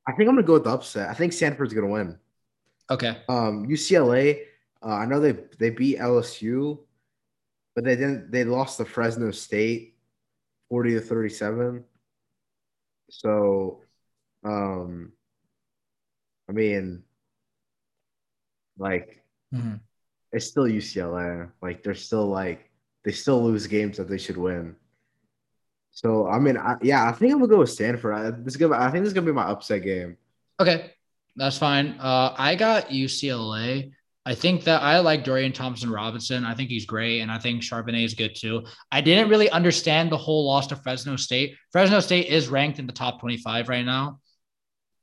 I 0.08 0.14
think 0.14 0.30
I'm 0.30 0.36
gonna 0.36 0.44
go 0.44 0.54
with 0.54 0.64
the 0.64 0.72
upset. 0.72 1.10
I 1.10 1.14
think 1.14 1.34
Stanford's 1.34 1.74
gonna 1.74 1.88
win. 1.88 2.18
Okay. 2.90 3.18
Um, 3.28 3.68
UCLA, 3.68 4.42
uh, 4.82 4.88
I 4.94 5.06
know 5.06 5.20
they 5.20 5.34
they 5.60 5.70
beat 5.70 6.00
LSU, 6.00 6.80
but 7.76 7.84
they 7.84 7.96
didn't. 7.96 8.32
They 8.32 8.46
lost 8.46 8.78
to 8.78 8.86
Fresno 8.86 9.32
State, 9.32 9.96
forty 10.70 10.94
to 10.94 11.02
thirty-seven. 11.02 11.84
So, 13.10 13.82
um, 14.46 15.12
I 16.50 16.54
mean, 16.54 17.04
like 18.78 19.21
Mm-hmm. 19.54 19.76
It's 20.32 20.48
still 20.48 20.64
UCLA. 20.64 21.50
Like 21.62 21.84
they're 21.84 21.96
still 21.96 22.28
like 22.28 22.70
they 23.04 23.12
still 23.12 23.44
lose 23.44 23.68
games 23.68 23.98
that 23.98 24.10
they 24.10 24.18
should 24.18 24.38
win. 24.38 24.76
So 25.92 26.28
I 26.28 26.40
mean, 26.40 26.58
I, 26.58 26.78
yeah, 26.82 27.08
I 27.08 27.12
think 27.12 27.34
I'm 27.34 27.40
gonna 27.40 27.50
go 27.50 27.60
with 27.60 27.70
Stanford. 27.70 28.14
I, 28.14 28.32
this 28.32 28.54
is 28.54 28.58
gonna, 28.58 28.78
I 28.78 28.90
think 28.92 29.04
this 29.04 29.10
is 29.10 29.14
gonna 29.14 29.26
be 29.26 29.34
my 29.34 29.48
upset 29.48 29.84
game. 29.84 30.18
Okay, 30.60 30.92
that's 31.36 31.58
fine. 31.58 31.98
Uh, 32.00 32.34
I 32.38 32.56
got 32.56 32.90
UCLA. 32.90 33.92
I 34.24 34.36
think 34.36 34.66
that 34.66 34.84
I 34.84 35.00
like 35.00 35.24
Dorian 35.24 35.52
Thompson 35.52 35.90
Robinson. 35.90 36.46
I 36.46 36.54
think 36.54 36.70
he's 36.70 36.86
great, 36.86 37.22
and 37.22 37.32
I 37.32 37.40
think 37.40 37.64
Charbonnet 37.64 38.06
is 38.06 38.14
good 38.14 38.36
too. 38.36 38.66
I 38.92 39.02
didn't 39.02 39.30
really 39.30 39.50
understand 39.50 40.12
the 40.12 40.18
whole 40.18 40.46
loss 40.46 40.68
to 40.68 40.76
Fresno 40.76 41.16
State. 41.16 41.56
Fresno 41.72 42.00
State 42.00 42.28
is 42.28 42.48
ranked 42.48 42.80
in 42.80 42.86
the 42.86 42.94
top 42.94 43.20
25 43.20 43.68
right 43.68 43.86
now. 43.86 44.20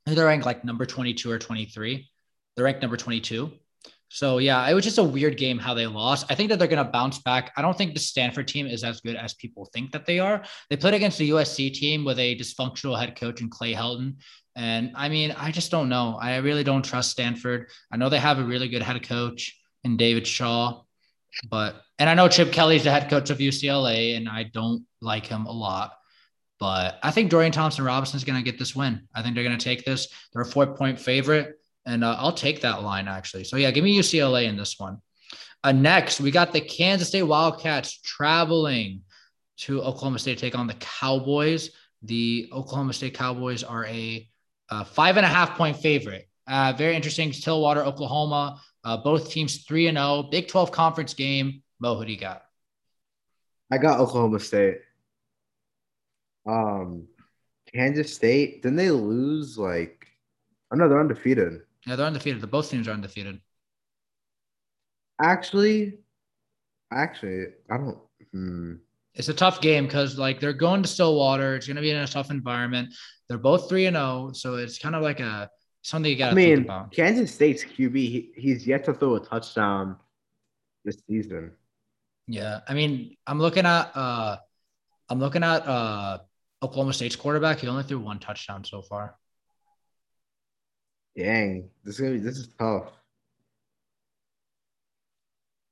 They're 0.05 0.25
ranked 0.25 0.45
like 0.45 0.63
number 0.63 0.85
22 0.85 1.29
or 1.29 1.37
23. 1.37 2.09
They're 2.55 2.65
ranked 2.65 2.81
number 2.81 2.97
22. 2.97 3.51
So 4.09 4.39
yeah, 4.39 4.67
it 4.67 4.73
was 4.73 4.83
just 4.83 4.97
a 4.97 5.03
weird 5.03 5.37
game 5.37 5.59
how 5.59 5.75
they 5.75 5.85
lost. 5.85 6.25
I 6.29 6.35
think 6.35 6.49
that 6.49 6.57
they're 6.57 6.67
going 6.67 6.83
to 6.83 6.91
bounce 6.91 7.19
back. 7.19 7.51
I 7.55 7.61
don't 7.61 7.77
think 7.77 7.93
the 7.93 7.99
Stanford 7.99 8.47
team 8.47 8.65
is 8.65 8.83
as 8.83 9.01
good 9.01 9.15
as 9.15 9.35
people 9.35 9.69
think 9.71 9.91
that 9.91 10.05
they 10.05 10.19
are. 10.19 10.43
They 10.69 10.77
played 10.77 10.95
against 10.95 11.19
the 11.19 11.29
USC 11.29 11.71
team 11.73 12.03
with 12.03 12.17
a 12.17 12.35
dysfunctional 12.35 12.99
head 12.99 13.15
coach 13.15 13.41
and 13.41 13.51
Clay 13.51 13.73
Helton. 13.73 14.15
And 14.55 14.91
I 14.95 15.09
mean, 15.09 15.31
I 15.37 15.51
just 15.51 15.69
don't 15.71 15.89
know. 15.89 16.17
I 16.19 16.37
really 16.37 16.63
don't 16.63 16.83
trust 16.83 17.11
Stanford. 17.11 17.69
I 17.91 17.97
know 17.97 18.09
they 18.09 18.19
have 18.19 18.39
a 18.39 18.43
really 18.43 18.67
good 18.67 18.81
head 18.81 19.07
coach 19.07 19.55
in 19.83 19.95
David 19.95 20.25
Shaw, 20.25 20.81
but 21.49 21.75
and 21.99 22.09
I 22.09 22.15
know 22.15 22.27
Chip 22.27 22.51
Kelly's 22.51 22.83
the 22.83 22.91
head 22.91 23.09
coach 23.09 23.29
of 23.29 23.37
UCLA, 23.37 24.17
and 24.17 24.27
I 24.27 24.43
don't 24.43 24.85
like 25.01 25.27
him 25.27 25.45
a 25.45 25.51
lot. 25.51 25.93
But 26.59 26.99
I 27.03 27.11
think 27.11 27.29
Dorian 27.29 27.51
Thompson 27.51 27.85
Robinson 27.85 28.17
is 28.17 28.25
going 28.25 28.37
to 28.37 28.43
get 28.43 28.59
this 28.59 28.75
win. 28.75 29.07
I 29.15 29.21
think 29.21 29.35
they're 29.35 29.45
going 29.45 29.57
to 29.57 29.63
take 29.63 29.85
this. 29.85 30.09
They're 30.33 30.41
a 30.41 30.45
four 30.45 30.75
point 30.75 30.99
favorite. 30.99 31.58
And 31.89 32.03
uh, 32.03 32.15
I'll 32.19 32.33
take 32.33 32.61
that 32.61 32.83
line 32.83 33.07
actually. 33.07 33.43
So 33.45 33.57
yeah, 33.57 33.71
give 33.71 33.83
me 33.83 33.97
UCLA 33.97 34.45
in 34.45 34.55
this 34.55 34.77
one. 34.77 34.99
Uh, 35.63 35.71
next, 35.71 36.21
we 36.21 36.29
got 36.29 36.53
the 36.53 36.61
Kansas 36.61 37.07
State 37.07 37.23
Wildcats 37.23 37.99
traveling 38.01 39.01
to 39.61 39.81
Oklahoma 39.81 40.19
State 40.19 40.37
to 40.37 40.41
take 40.41 40.57
on 40.57 40.67
the 40.67 40.75
Cowboys. 40.75 41.71
The 42.03 42.47
Oklahoma 42.53 42.93
State 42.93 43.15
Cowboys 43.15 43.63
are 43.63 43.85
a, 43.85 44.29
five 44.85 45.17
and 45.17 45.25
a 45.25 45.29
half 45.29 45.57
point 45.57 45.77
favorite. 45.77 46.29
Uh, 46.47 46.73
very 46.77 46.95
interesting. 46.95 47.33
Stillwater, 47.33 47.83
Oklahoma. 47.83 48.61
Uh, 48.83 48.97
both 48.97 49.31
teams 49.31 49.63
3 49.63 49.87
and 49.87 49.97
0. 49.97 50.29
Big 50.31 50.47
12 50.47 50.71
conference 50.71 51.15
game. 51.15 51.63
Mo, 51.79 51.95
who 51.95 52.05
do 52.05 52.11
you 52.11 52.19
got? 52.19 52.43
I 53.71 53.79
got 53.79 53.99
Oklahoma 53.99 54.39
State. 54.39 54.77
Um, 56.47 57.07
Kansas 57.73 58.13
State, 58.13 58.61
didn't 58.61 58.77
they 58.77 58.91
lose 58.91 59.57
like 59.57 60.07
oh 60.71 60.75
no, 60.75 60.87
they're 60.87 60.99
undefeated. 60.99 61.61
Yeah, 61.89 61.95
they're 61.95 62.05
undefeated. 62.05 62.39
The 62.39 62.45
both 62.45 62.69
teams 62.69 62.87
are 62.87 62.91
undefeated. 62.91 63.41
Actually, 65.19 65.97
actually, 66.93 67.47
I 67.67 67.77
don't 67.77 67.97
hmm. 68.31 68.75
It's 69.15 69.27
a 69.27 69.33
tough 69.33 69.59
game 69.59 69.85
because 69.85 70.19
like 70.19 70.39
they're 70.39 70.53
going 70.53 70.83
to 70.83 70.87
Stillwater. 70.87 71.55
It's 71.55 71.67
gonna 71.67 71.81
be 71.81 71.89
in 71.89 71.97
a 71.97 72.07
tough 72.07 72.29
environment. 72.29 72.93
They're 73.27 73.39
both 73.39 73.67
three 73.67 73.87
and 73.87 73.95
zero, 73.95 74.29
so 74.33 74.55
it's 74.57 74.77
kind 74.77 74.95
of 74.95 75.01
like 75.01 75.19
a 75.19 75.49
something 75.81 76.11
you 76.11 76.17
got 76.17 76.27
to 76.27 76.31
I 76.33 76.35
mean, 76.35 76.55
think 76.57 76.67
about. 76.67 76.91
Kansas 76.91 77.33
State's 77.33 77.63
QB, 77.63 77.95
he, 77.95 78.31
he's 78.35 78.67
yet 78.67 78.85
to 78.85 78.93
throw 78.93 79.15
a 79.15 79.19
touchdown 79.19 79.95
this 80.85 81.01
season. 81.09 81.53
Yeah, 82.27 82.59
I 82.67 82.75
mean, 82.75 83.17
I'm 83.25 83.39
looking 83.39 83.65
at 83.65 83.97
uh, 83.97 84.37
I'm 85.09 85.19
looking 85.19 85.43
at 85.43 85.67
uh, 85.67 86.19
Oklahoma 86.61 86.93
State's 86.93 87.15
quarterback. 87.15 87.61
He 87.61 87.67
only 87.67 87.81
threw 87.81 87.97
one 87.97 88.19
touchdown 88.19 88.63
so 88.63 88.83
far. 88.83 89.15
Dang, 91.17 91.69
this 91.83 91.95
is 91.95 92.01
gonna 92.01 92.13
be 92.13 92.19
this 92.19 92.37
is 92.37 92.47
tough. 92.57 92.91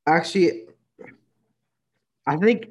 Actually, 0.06 0.64
I 2.26 2.38
think, 2.38 2.68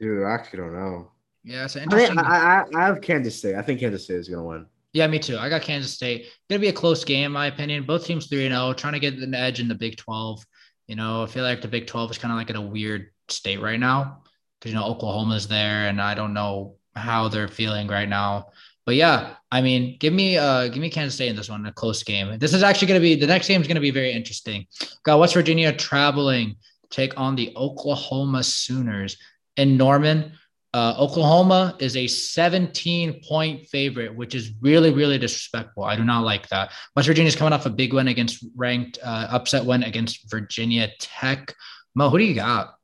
dude, 0.00 0.24
I 0.24 0.30
actually 0.34 0.58
don't 0.60 0.72
know. 0.74 1.10
Yeah, 1.44 1.64
it's 1.64 1.76
interesting. 1.76 2.18
I, 2.18 2.62
I 2.62 2.64
I 2.74 2.86
have 2.86 3.00
Kansas 3.00 3.36
State. 3.36 3.54
I 3.56 3.62
think 3.62 3.80
Kansas 3.80 4.04
State 4.04 4.16
is 4.16 4.28
gonna 4.28 4.44
win. 4.44 4.66
yeah, 4.92 5.06
me 5.06 5.18
too. 5.18 5.38
I 5.38 5.48
got 5.48 5.62
Kansas 5.62 5.92
State. 5.92 6.26
Gonna 6.48 6.60
be 6.60 6.68
a 6.68 6.72
close 6.72 7.04
game, 7.04 7.26
in 7.26 7.32
my 7.32 7.46
opinion. 7.46 7.84
Both 7.84 8.04
teams 8.06 8.26
three 8.26 8.46
and 8.46 8.54
zero, 8.54 8.72
trying 8.72 8.94
to 8.94 9.00
get 9.00 9.14
an 9.14 9.34
edge 9.34 9.60
in 9.60 9.68
the 9.68 9.74
Big 9.74 9.96
Twelve. 9.96 10.44
You 10.88 10.96
know, 10.96 11.22
I 11.22 11.26
feel 11.26 11.44
like 11.44 11.62
the 11.62 11.68
Big 11.68 11.86
Twelve 11.86 12.10
is 12.10 12.18
kind 12.18 12.32
of 12.32 12.38
like 12.38 12.50
in 12.50 12.56
a 12.56 12.60
weird 12.60 13.10
state 13.28 13.60
right 13.60 13.78
now 13.78 14.22
because 14.58 14.72
you 14.72 14.78
know 14.78 14.86
Oklahoma's 14.86 15.48
there, 15.48 15.88
and 15.88 16.00
I 16.00 16.14
don't 16.14 16.34
know 16.34 16.76
how 16.94 17.28
they're 17.28 17.48
feeling 17.48 17.88
right 17.88 18.08
now. 18.08 18.48
But 18.86 18.94
yeah, 18.94 19.34
I 19.50 19.62
mean, 19.62 19.96
give 19.98 20.12
me 20.12 20.38
uh 20.38 20.68
give 20.68 20.78
me 20.78 20.88
Kansas 20.88 21.16
State 21.16 21.28
in 21.28 21.36
this 21.36 21.50
one, 21.50 21.66
a 21.66 21.72
close 21.72 22.04
game. 22.04 22.38
This 22.38 22.54
is 22.54 22.62
actually 22.62 22.88
gonna 22.88 23.00
be 23.00 23.16
the 23.16 23.26
next 23.26 23.48
game 23.48 23.60
is 23.60 23.66
gonna 23.66 23.80
be 23.80 23.90
very 23.90 24.12
interesting. 24.12 24.66
Got 25.02 25.18
West 25.18 25.34
Virginia 25.34 25.72
traveling 25.72 26.54
to 26.82 26.88
take 26.88 27.18
on 27.18 27.34
the 27.34 27.52
Oklahoma 27.56 28.44
Sooners 28.44 29.18
in 29.56 29.76
Norman. 29.76 30.32
Uh, 30.72 30.94
Oklahoma 30.98 31.74
is 31.80 31.96
a 31.96 32.06
17 32.06 33.22
point 33.26 33.66
favorite, 33.66 34.14
which 34.14 34.34
is 34.34 34.52
really, 34.60 34.92
really 34.92 35.18
disrespectful. 35.18 35.84
I 35.84 35.96
do 35.96 36.04
not 36.04 36.22
like 36.22 36.48
that. 36.50 36.70
West 36.94 37.08
Virginia 37.08 37.28
is 37.28 37.36
coming 37.36 37.54
off 37.54 37.66
a 37.66 37.70
big 37.70 37.92
win 37.92 38.08
against 38.08 38.44
ranked 38.54 38.98
uh, 39.02 39.26
upset 39.30 39.64
win 39.64 39.82
against 39.82 40.30
Virginia 40.30 40.90
Tech. 41.00 41.54
Mo, 41.94 42.08
who 42.08 42.18
do 42.18 42.24
you 42.24 42.34
got? 42.34 42.74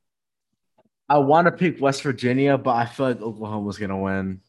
I 1.08 1.18
want 1.18 1.46
to 1.46 1.52
pick 1.52 1.80
West 1.80 2.02
Virginia, 2.02 2.56
but 2.58 2.74
I 2.74 2.86
feel 2.86 3.06
like 3.06 3.20
Oklahoma's 3.20 3.78
gonna 3.78 3.98
win. 4.00 4.40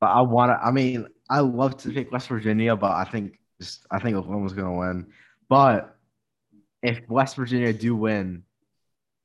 But 0.00 0.08
I 0.08 0.20
want 0.22 0.50
to. 0.50 0.64
I 0.64 0.70
mean, 0.70 1.08
I 1.28 1.40
love 1.40 1.76
to 1.78 1.90
pick 1.90 2.12
West 2.12 2.28
Virginia, 2.28 2.76
but 2.76 2.92
I 2.92 3.04
think 3.04 3.38
just 3.60 3.86
I 3.90 3.98
think 3.98 4.16
Oklahoma's 4.16 4.52
gonna 4.52 4.74
win. 4.74 5.06
But 5.48 5.96
if 6.82 7.00
West 7.08 7.36
Virginia 7.36 7.72
do 7.72 7.96
win, 7.96 8.44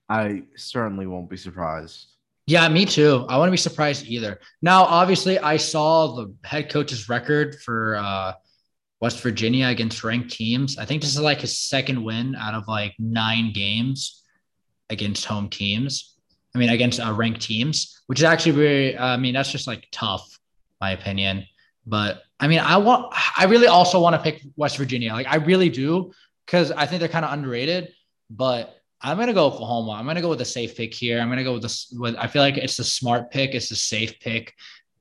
I 0.10 0.44
certainly 0.56 1.08
won't 1.08 1.30
be 1.30 1.38
surprised. 1.38 2.08
Yeah, 2.46 2.68
me 2.68 2.86
too. 2.86 3.26
I 3.30 3.38
wouldn't 3.38 3.54
be 3.54 3.58
surprised 3.58 4.06
either. 4.06 4.40
Now, 4.62 4.84
obviously, 4.84 5.40
I 5.40 5.58
saw 5.58 6.16
the 6.16 6.34
head 6.44 6.70
coach's 6.70 7.08
record 7.08 7.62
for 7.62 7.96
uh, 7.96 8.34
West 9.00 9.22
Virginia 9.22 9.68
against 9.68 10.04
ranked 10.04 10.32
teams. 10.32 10.78
I 10.78 10.86
think 10.86 11.02
this 11.02 11.16
is 11.16 11.22
like 11.22 11.42
his 11.42 11.58
second 11.58 12.04
win 12.04 12.36
out 12.36 12.54
of 12.54 12.68
like 12.68 12.96
nine 13.00 13.54
games 13.54 14.24
against 14.90 15.26
home 15.26 15.50
teams. 15.50 16.16
I 16.54 16.60
mean, 16.60 16.70
against 16.70 17.00
uh, 17.00 17.14
ranked 17.14 17.42
teams, 17.42 18.02
which 18.08 18.20
is 18.20 18.26
actually 18.26 18.52
very. 18.52 18.98
I 18.98 19.16
mean, 19.18 19.34
that's 19.34 19.52
just 19.52 19.66
like 19.66 19.88
tough, 19.92 20.33
my 20.84 20.92
opinion. 20.92 21.46
But 21.86 22.24
I 22.40 22.48
mean, 22.48 22.60
I 22.60 22.78
want. 22.78 23.14
I 23.38 23.46
really 23.46 23.68
also 23.68 23.98
want 24.00 24.16
to 24.16 24.22
pick 24.22 24.38
West 24.56 24.78
Virginia. 24.78 25.12
Like, 25.14 25.28
I 25.36 25.38
really 25.52 25.70
do 25.70 26.12
because 26.46 26.72
I 26.72 26.86
think 26.86 27.00
they're 27.00 27.16
kind 27.18 27.26
of 27.26 27.34
underrated. 27.34 27.84
But 28.30 28.76
I'm 29.02 29.18
gonna 29.18 29.34
go 29.34 29.46
Oklahoma. 29.46 29.92
I'm 29.92 30.06
gonna 30.06 30.26
go 30.28 30.30
with 30.30 30.42
a 30.42 30.52
safe 30.58 30.76
pick 30.78 30.94
here. 30.94 31.20
I'm 31.20 31.30
gonna 31.30 31.44
go 31.50 31.54
with 31.54 31.64
this. 31.68 31.94
With 32.02 32.16
I 32.18 32.28
feel 32.28 32.42
like 32.42 32.58
it's 32.58 32.78
the 32.78 32.84
smart 33.00 33.32
pick. 33.32 33.50
It's 33.54 33.70
the 33.70 33.76
safe 33.76 34.20
pick. 34.20 34.54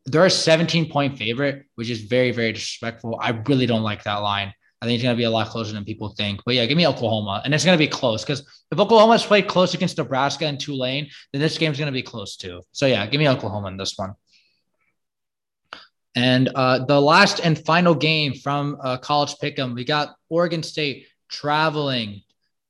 They're 0.06 0.26
a 0.26 0.30
17 0.30 0.90
point 0.90 1.16
favorite, 1.16 1.66
which 1.76 1.90
is 1.90 2.02
very 2.02 2.32
very 2.32 2.52
disrespectful. 2.52 3.18
I 3.20 3.30
really 3.48 3.66
don't 3.66 3.86
like 3.90 4.02
that 4.04 4.22
line. 4.32 4.52
I 4.80 4.84
think 4.84 4.96
it's 4.96 5.04
gonna 5.04 5.24
be 5.24 5.30
a 5.30 5.36
lot 5.38 5.48
closer 5.48 5.72
than 5.72 5.84
people 5.84 6.08
think. 6.18 6.42
But 6.44 6.54
yeah, 6.56 6.66
give 6.66 6.76
me 6.76 6.88
Oklahoma, 6.88 7.42
and 7.44 7.54
it's 7.54 7.64
gonna 7.64 7.84
be 7.86 7.92
close 8.00 8.24
because 8.24 8.40
if 8.72 8.78
Oklahoma's 8.78 9.24
played 9.24 9.46
close 9.46 9.74
against 9.74 9.98
Nebraska 9.98 10.46
and 10.46 10.58
Tulane, 10.58 11.08
then 11.32 11.40
this 11.40 11.56
game's 11.56 11.78
gonna 11.78 12.00
be 12.00 12.02
close 12.02 12.36
too. 12.36 12.62
So 12.72 12.86
yeah, 12.86 13.06
give 13.06 13.20
me 13.20 13.28
Oklahoma 13.28 13.68
in 13.68 13.76
this 13.76 13.96
one. 13.96 14.14
And 16.14 16.50
uh, 16.54 16.84
the 16.84 17.00
last 17.00 17.40
and 17.40 17.58
final 17.64 17.94
game 17.94 18.34
from 18.34 18.76
uh, 18.82 18.98
College 18.98 19.34
Pick'em, 19.42 19.74
we 19.74 19.84
got 19.84 20.16
Oregon 20.28 20.62
State 20.62 21.06
traveling 21.28 22.22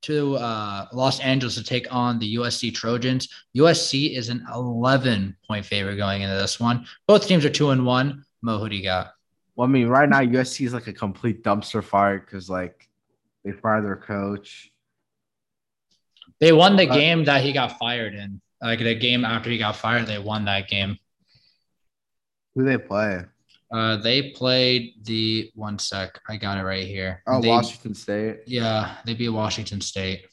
to 0.02 0.36
uh, 0.36 0.86
Los 0.92 1.20
Angeles 1.20 1.54
to 1.56 1.64
take 1.64 1.92
on 1.92 2.18
the 2.18 2.36
USC 2.36 2.74
Trojans. 2.74 3.28
USC 3.56 4.16
is 4.16 4.28
an 4.28 4.44
11 4.54 5.36
point 5.46 5.64
favorite 5.64 5.96
going 5.96 6.22
into 6.22 6.34
this 6.36 6.58
one. 6.60 6.86
Both 7.06 7.26
teams 7.26 7.44
are 7.44 7.50
two 7.50 7.70
and 7.70 7.84
one. 7.86 8.24
Mo, 8.42 8.58
who 8.58 8.68
do 8.68 8.76
you 8.76 8.82
got? 8.82 9.12
Well, 9.54 9.68
I 9.68 9.70
mean, 9.70 9.88
right 9.88 10.08
now 10.08 10.20
USC 10.20 10.66
is 10.66 10.74
like 10.74 10.86
a 10.86 10.92
complete 10.92 11.42
dumpster 11.44 11.82
fire 11.84 12.18
because 12.18 12.48
like 12.48 12.88
they 13.44 13.52
fired 13.52 13.84
their 13.84 13.96
coach. 13.96 14.70
They 16.40 16.52
won 16.52 16.76
the 16.76 16.88
Uh, 16.88 16.94
game 16.94 17.24
that 17.24 17.42
he 17.42 17.52
got 17.52 17.78
fired 17.78 18.14
in. 18.14 18.40
Like 18.60 18.78
the 18.80 18.94
game 18.94 19.24
after 19.24 19.50
he 19.50 19.58
got 19.58 19.76
fired, 19.76 20.06
they 20.06 20.18
won 20.18 20.44
that 20.46 20.68
game. 20.68 20.98
Who 22.54 22.64
they 22.64 22.78
play? 22.78 23.24
Uh, 23.72 23.96
they 23.96 24.30
played 24.32 24.92
the 25.04 25.50
one 25.54 25.78
sec. 25.78 26.20
I 26.28 26.36
got 26.36 26.58
it 26.58 26.62
right 26.62 26.86
here. 26.86 27.22
Oh, 27.26 27.40
They- 27.40 27.48
Washington 27.48 27.94
State. 27.94 28.40
Yeah, 28.46 28.98
they 29.06 29.14
beat 29.14 29.30
Washington 29.30 29.80
State. 29.80 30.26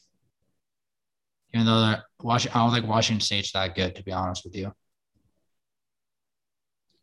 Even 1.54 1.66
though 1.66 1.82
they're 1.82 2.04
Washington, 2.22 2.60
I 2.60 2.66
don't 2.66 2.74
think 2.76 2.88
Washington 2.88 3.22
State's 3.22 3.54
that 3.54 3.76
good, 3.76 3.96
to 3.96 4.04
be 4.04 4.12
honest 4.12 4.44
with 4.44 4.56
you. 4.56 4.74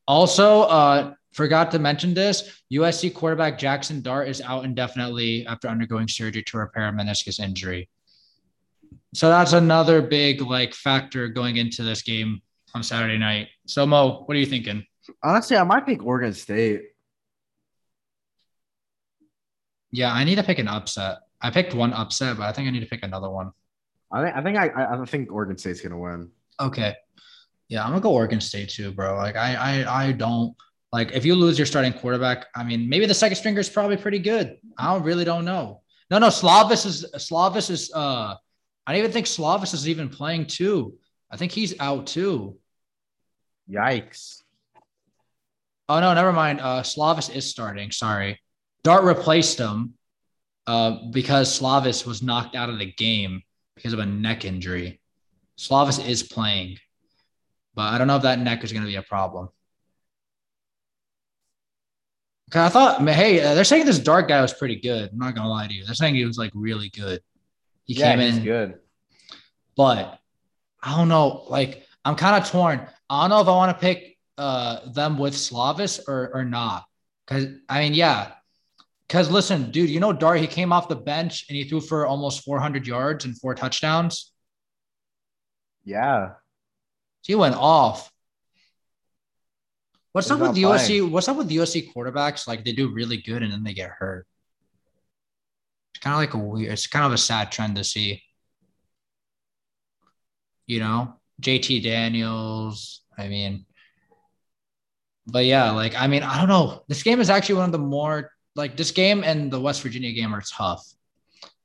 Also, 0.06 0.62
uh, 0.62 1.14
forgot 1.32 1.70
to 1.72 1.78
mention 1.78 2.14
this: 2.14 2.62
USC 2.72 3.12
quarterback 3.12 3.58
Jackson 3.58 4.02
Dart 4.02 4.28
is 4.28 4.40
out 4.40 4.64
indefinitely 4.64 5.46
after 5.46 5.68
undergoing 5.68 6.06
surgery 6.06 6.42
to 6.44 6.58
repair 6.58 6.88
a 6.88 6.92
meniscus 6.92 7.40
injury. 7.40 7.88
So 9.14 9.30
that's 9.30 9.54
another 9.54 10.02
big 10.02 10.42
like 10.42 10.74
factor 10.74 11.28
going 11.28 11.56
into 11.56 11.82
this 11.82 12.02
game 12.02 12.40
on 12.74 12.82
Saturday 12.82 13.18
night. 13.18 13.48
So 13.66 13.86
Mo, 13.86 14.22
what 14.26 14.36
are 14.36 14.40
you 14.40 14.46
thinking? 14.46 14.84
Honestly, 15.22 15.56
I 15.56 15.64
might 15.64 15.86
pick 15.86 16.04
Oregon 16.04 16.32
State. 16.32 16.82
Yeah, 19.90 20.12
I 20.12 20.24
need 20.24 20.36
to 20.36 20.42
pick 20.42 20.58
an 20.58 20.68
upset. 20.68 21.18
I 21.40 21.50
picked 21.50 21.74
one 21.74 21.92
upset, 21.92 22.36
but 22.36 22.44
I 22.44 22.52
think 22.52 22.68
I 22.68 22.70
need 22.70 22.80
to 22.80 22.86
pick 22.86 23.02
another 23.02 23.30
one. 23.30 23.52
I 24.12 24.22
think 24.22 24.36
I 24.36 24.42
think 24.42 24.58
I 24.58 25.00
I 25.02 25.04
think 25.04 25.32
Oregon 25.32 25.58
State's 25.58 25.80
gonna 25.80 25.98
win. 25.98 26.30
Okay. 26.60 26.94
Yeah, 27.68 27.82
I'm 27.82 27.90
gonna 27.90 28.00
go 28.00 28.12
Oregon 28.12 28.40
State 28.40 28.68
too, 28.68 28.92
bro. 28.92 29.16
Like 29.16 29.36
I 29.36 29.54
I 29.54 30.04
I 30.06 30.12
don't 30.12 30.54
like 30.92 31.12
if 31.12 31.24
you 31.24 31.34
lose 31.34 31.58
your 31.58 31.66
starting 31.66 31.92
quarterback, 31.92 32.46
I 32.54 32.62
mean 32.62 32.88
maybe 32.88 33.06
the 33.06 33.14
second 33.14 33.36
stringer 33.36 33.60
is 33.60 33.68
probably 33.68 33.96
pretty 33.96 34.18
good. 34.18 34.58
I 34.78 34.92
don't 34.92 35.02
really 35.02 35.24
don't 35.24 35.44
know. 35.44 35.82
No, 36.10 36.18
no, 36.18 36.28
Slovis 36.28 36.86
is 36.86 37.06
Slovis 37.16 37.70
is 37.70 37.90
uh 37.94 38.34
I 38.86 38.92
don't 38.92 38.98
even 39.00 39.12
think 39.12 39.26
Slovis 39.26 39.74
is 39.74 39.88
even 39.88 40.08
playing 40.08 40.46
too. 40.46 40.94
I 41.30 41.36
think 41.36 41.50
he's 41.52 41.74
out 41.80 42.06
too. 42.06 42.56
Yikes! 43.68 44.42
Oh 45.88 46.00
no, 46.00 46.14
never 46.14 46.32
mind. 46.32 46.60
Uh 46.60 46.82
Slovis 46.82 47.34
is 47.34 47.48
starting. 47.48 47.90
Sorry. 47.90 48.40
Dart 48.82 49.04
replaced 49.04 49.58
him 49.58 49.94
uh 50.66 50.98
because 51.10 51.58
Slovis 51.58 52.06
was 52.06 52.22
knocked 52.22 52.56
out 52.56 52.70
of 52.70 52.78
the 52.78 52.92
game 52.92 53.42
because 53.74 53.92
of 53.92 53.98
a 53.98 54.06
neck 54.06 54.44
injury. 54.44 55.00
Slovis 55.58 56.06
is 56.06 56.22
playing, 56.22 56.78
but 57.74 57.92
I 57.92 57.98
don't 57.98 58.06
know 58.06 58.16
if 58.16 58.22
that 58.22 58.38
neck 58.38 58.62
is 58.62 58.72
going 58.72 58.84
to 58.84 58.88
be 58.88 58.96
a 58.96 59.02
problem. 59.02 59.48
Okay, 62.50 62.60
I 62.60 62.68
thought, 62.68 63.02
hey, 63.08 63.40
uh, 63.40 63.54
they're 63.54 63.64
saying 63.64 63.86
this 63.86 63.98
Dart 63.98 64.28
guy 64.28 64.40
was 64.40 64.54
pretty 64.54 64.76
good. 64.76 65.10
I'm 65.10 65.18
not 65.18 65.34
gonna 65.34 65.48
lie 65.48 65.66
to 65.66 65.74
you. 65.74 65.84
They're 65.84 65.94
saying 65.94 66.14
he 66.14 66.24
was 66.24 66.38
like 66.38 66.52
really 66.54 66.90
good. 66.90 67.20
He 67.84 67.94
yeah, 67.94 68.10
came 68.10 68.20
he's 68.20 68.36
in, 68.36 68.44
good. 68.44 68.74
but 69.76 70.20
I 70.80 70.96
don't 70.96 71.08
know. 71.08 71.44
Like, 71.48 71.84
I'm 72.04 72.14
kind 72.14 72.40
of 72.40 72.48
torn. 72.48 72.86
I 73.10 73.22
don't 73.22 73.30
know 73.30 73.40
if 73.40 73.48
I 73.48 73.50
want 73.50 73.76
to 73.76 73.80
pick 73.80 74.15
uh, 74.38 74.90
them 74.92 75.18
with 75.18 75.34
Slovis 75.34 76.00
or 76.08 76.30
or 76.34 76.44
not. 76.44 76.84
Because 77.26 77.46
I 77.68 77.80
mean, 77.80 77.94
yeah, 77.94 78.32
Because 79.08 79.30
listen, 79.30 79.70
dude, 79.70 79.90
you 79.90 80.00
know 80.00 80.12
Dart, 80.12 80.40
he 80.40 80.46
came 80.46 80.72
off 80.72 80.88
the 80.88 80.96
bench 80.96 81.46
and 81.48 81.56
he 81.56 81.64
threw 81.64 81.80
for 81.80 82.06
almost 82.06 82.44
400 82.44 82.86
yards 82.86 83.24
and 83.24 83.38
four 83.38 83.54
touchdowns. 83.54 84.32
Yeah. 85.84 86.34
He 87.22 87.34
went 87.34 87.54
off. 87.56 88.10
What's 90.12 90.30
up 90.30 90.40
with 90.40 90.56
not 90.56 90.78
USC? 90.78 91.08
What's 91.08 91.28
up 91.28 91.36
with 91.36 91.48
the 91.48 91.56
USC 91.58 91.92
quarterbacks? 91.92 92.48
Like 92.48 92.64
they 92.64 92.72
do 92.72 92.92
really 92.92 93.18
good 93.18 93.42
and 93.42 93.52
then 93.52 93.62
they 93.64 93.74
get 93.74 93.90
hurt. 93.90 94.26
It's 95.94 96.02
kind 96.02 96.14
of 96.14 96.18
like 96.20 96.34
a 96.34 96.38
weird. 96.38 96.72
It's 96.72 96.86
kind 96.86 97.04
of 97.04 97.12
a 97.12 97.18
sad 97.18 97.52
trend 97.52 97.76
to 97.76 97.84
see. 97.84 98.22
You 100.66 100.80
know, 100.80 101.16
JT 101.42 101.82
Daniels. 101.82 103.02
I 103.16 103.28
mean, 103.28 103.65
but 105.26 105.44
yeah, 105.44 105.70
like 105.70 105.94
I 105.96 106.06
mean, 106.06 106.22
I 106.22 106.38
don't 106.38 106.48
know. 106.48 106.82
This 106.88 107.02
game 107.02 107.20
is 107.20 107.30
actually 107.30 107.56
one 107.56 107.66
of 107.66 107.72
the 107.72 107.78
more 107.78 108.30
like 108.54 108.76
this 108.76 108.90
game 108.90 109.24
and 109.24 109.50
the 109.50 109.60
West 109.60 109.82
Virginia 109.82 110.12
game 110.12 110.34
are 110.34 110.42
tough. 110.42 110.84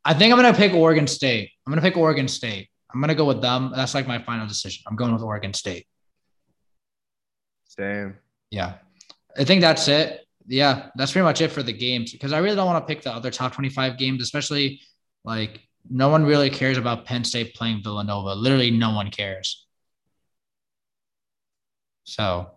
I 0.04 0.14
think 0.14 0.34
I'm 0.34 0.40
gonna 0.40 0.54
pick 0.54 0.74
Oregon 0.74 1.08
State. 1.08 1.52
I'm 1.66 1.72
gonna 1.72 1.82
pick 1.82 1.98
Oregon 1.98 2.28
State. 2.28 2.70
I'm 2.94 3.00
gonna 3.00 3.16
go 3.16 3.26
with 3.26 3.42
them. 3.42 3.72
That's 3.76 3.94
like 3.94 4.08
my 4.08 4.22
final 4.22 4.48
decision. 4.48 4.84
I'm 4.88 4.96
going 4.96 5.14
with 5.14 5.22
Oregon 5.22 5.54
State. 5.54 5.86
Same. 7.66 8.18
Yeah. 8.50 8.76
I 9.38 9.46
think 9.46 9.62
that's 9.62 9.88
it. 9.88 10.26
Yeah, 10.48 10.90
that's 10.96 11.14
pretty 11.14 11.24
much 11.24 11.40
it 11.40 11.50
for 11.50 11.64
the 11.64 11.72
games 11.72 12.12
because 12.12 12.34
I 12.34 12.40
really 12.40 12.56
don't 12.56 12.66
want 12.66 12.86
to 12.86 12.94
pick 12.94 13.04
the 13.04 13.14
other 13.14 13.32
top 13.32 13.54
25 13.54 13.98
games, 13.98 14.22
especially 14.22 14.82
like 15.24 15.62
no 15.90 16.10
one 16.10 16.26
really 16.26 16.50
cares 16.50 16.78
about 16.78 17.06
Penn 17.06 17.24
State 17.24 17.56
playing 17.56 17.82
Villanova. 17.84 18.36
Literally, 18.36 18.72
no 18.72 18.94
one 18.94 19.12
cares. 19.12 19.66
So, 22.04 22.52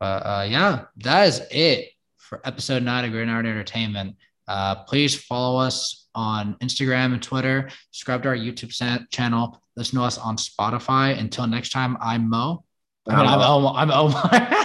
uh, 0.00 0.04
uh, 0.04 0.46
yeah, 0.48 0.84
that 0.98 1.28
is 1.28 1.42
it 1.50 1.90
for 2.16 2.40
episode 2.44 2.82
nine 2.82 3.04
of 3.04 3.10
Gridiron 3.10 3.46
Entertainment. 3.46 4.16
Uh, 4.46 4.76
please 4.84 5.14
follow 5.14 5.58
us 5.58 6.08
on 6.14 6.56
Instagram 6.62 7.12
and 7.12 7.22
Twitter. 7.22 7.68
Subscribe 7.90 8.22
to 8.22 8.28
our 8.28 8.36
YouTube 8.36 8.72
channel. 9.10 9.62
Listen 9.76 9.98
to 9.98 10.04
us 10.04 10.18
on 10.18 10.36
Spotify. 10.36 11.18
Until 11.18 11.46
next 11.46 11.70
time, 11.70 11.96
I'm 12.00 12.28
Mo. 12.28 12.64
I 13.06 13.16
mean, 13.16 13.26
I'm 13.26 13.40
Omar. 13.40 13.74
I'm 13.76 13.90
Omar. 13.90 14.64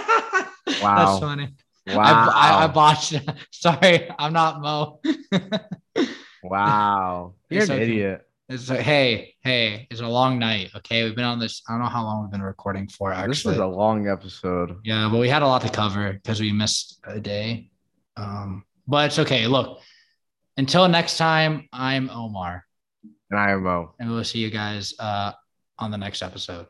Wow. 0.82 1.06
That's 1.06 1.20
funny. 1.20 1.48
Wow. 1.88 2.30
I, 2.34 2.60
I, 2.60 2.64
I 2.64 2.66
botched. 2.68 3.14
Sorry, 3.50 4.10
I'm 4.18 4.32
not 4.32 4.60
Mo. 4.60 5.00
wow. 6.42 7.34
You're 7.50 7.64
an 7.64 7.70
idiot. 7.70 8.26
It's 8.48 8.68
like, 8.68 8.80
hey, 8.80 9.34
hey, 9.40 9.86
it's 9.90 10.00
a 10.02 10.06
long 10.06 10.38
night. 10.38 10.70
Okay, 10.76 11.02
we've 11.04 11.16
been 11.16 11.24
on 11.24 11.38
this. 11.38 11.62
I 11.68 11.72
don't 11.72 11.80
know 11.82 11.88
how 11.88 12.04
long 12.04 12.22
we've 12.22 12.30
been 12.30 12.42
recording 12.42 12.86
for. 12.88 13.10
Actually, 13.12 13.28
This 13.28 13.44
is 13.46 13.58
a 13.58 13.66
long 13.66 14.06
episode. 14.08 14.76
yeah, 14.84 15.08
but 15.10 15.18
we 15.18 15.28
had 15.30 15.42
a 15.42 15.46
lot 15.46 15.62
to 15.62 15.70
cover 15.70 16.12
because 16.12 16.40
we 16.40 16.52
missed 16.52 17.00
a 17.06 17.18
day. 17.20 17.70
Um, 18.18 18.64
but 18.86 19.06
it's 19.06 19.18
okay. 19.20 19.46
Look, 19.46 19.80
until 20.58 20.86
next 20.88 21.16
time, 21.16 21.68
I'm 21.72 22.10
Omar, 22.10 22.64
And 23.30 23.40
I 23.40 23.52
am 23.52 23.62
Mo. 23.62 23.94
and 23.98 24.10
we'll 24.10 24.24
see 24.24 24.40
you 24.40 24.50
guys 24.50 24.92
uh, 24.98 25.32
on 25.78 25.90
the 25.90 25.98
next 25.98 26.20
episode. 26.22 26.66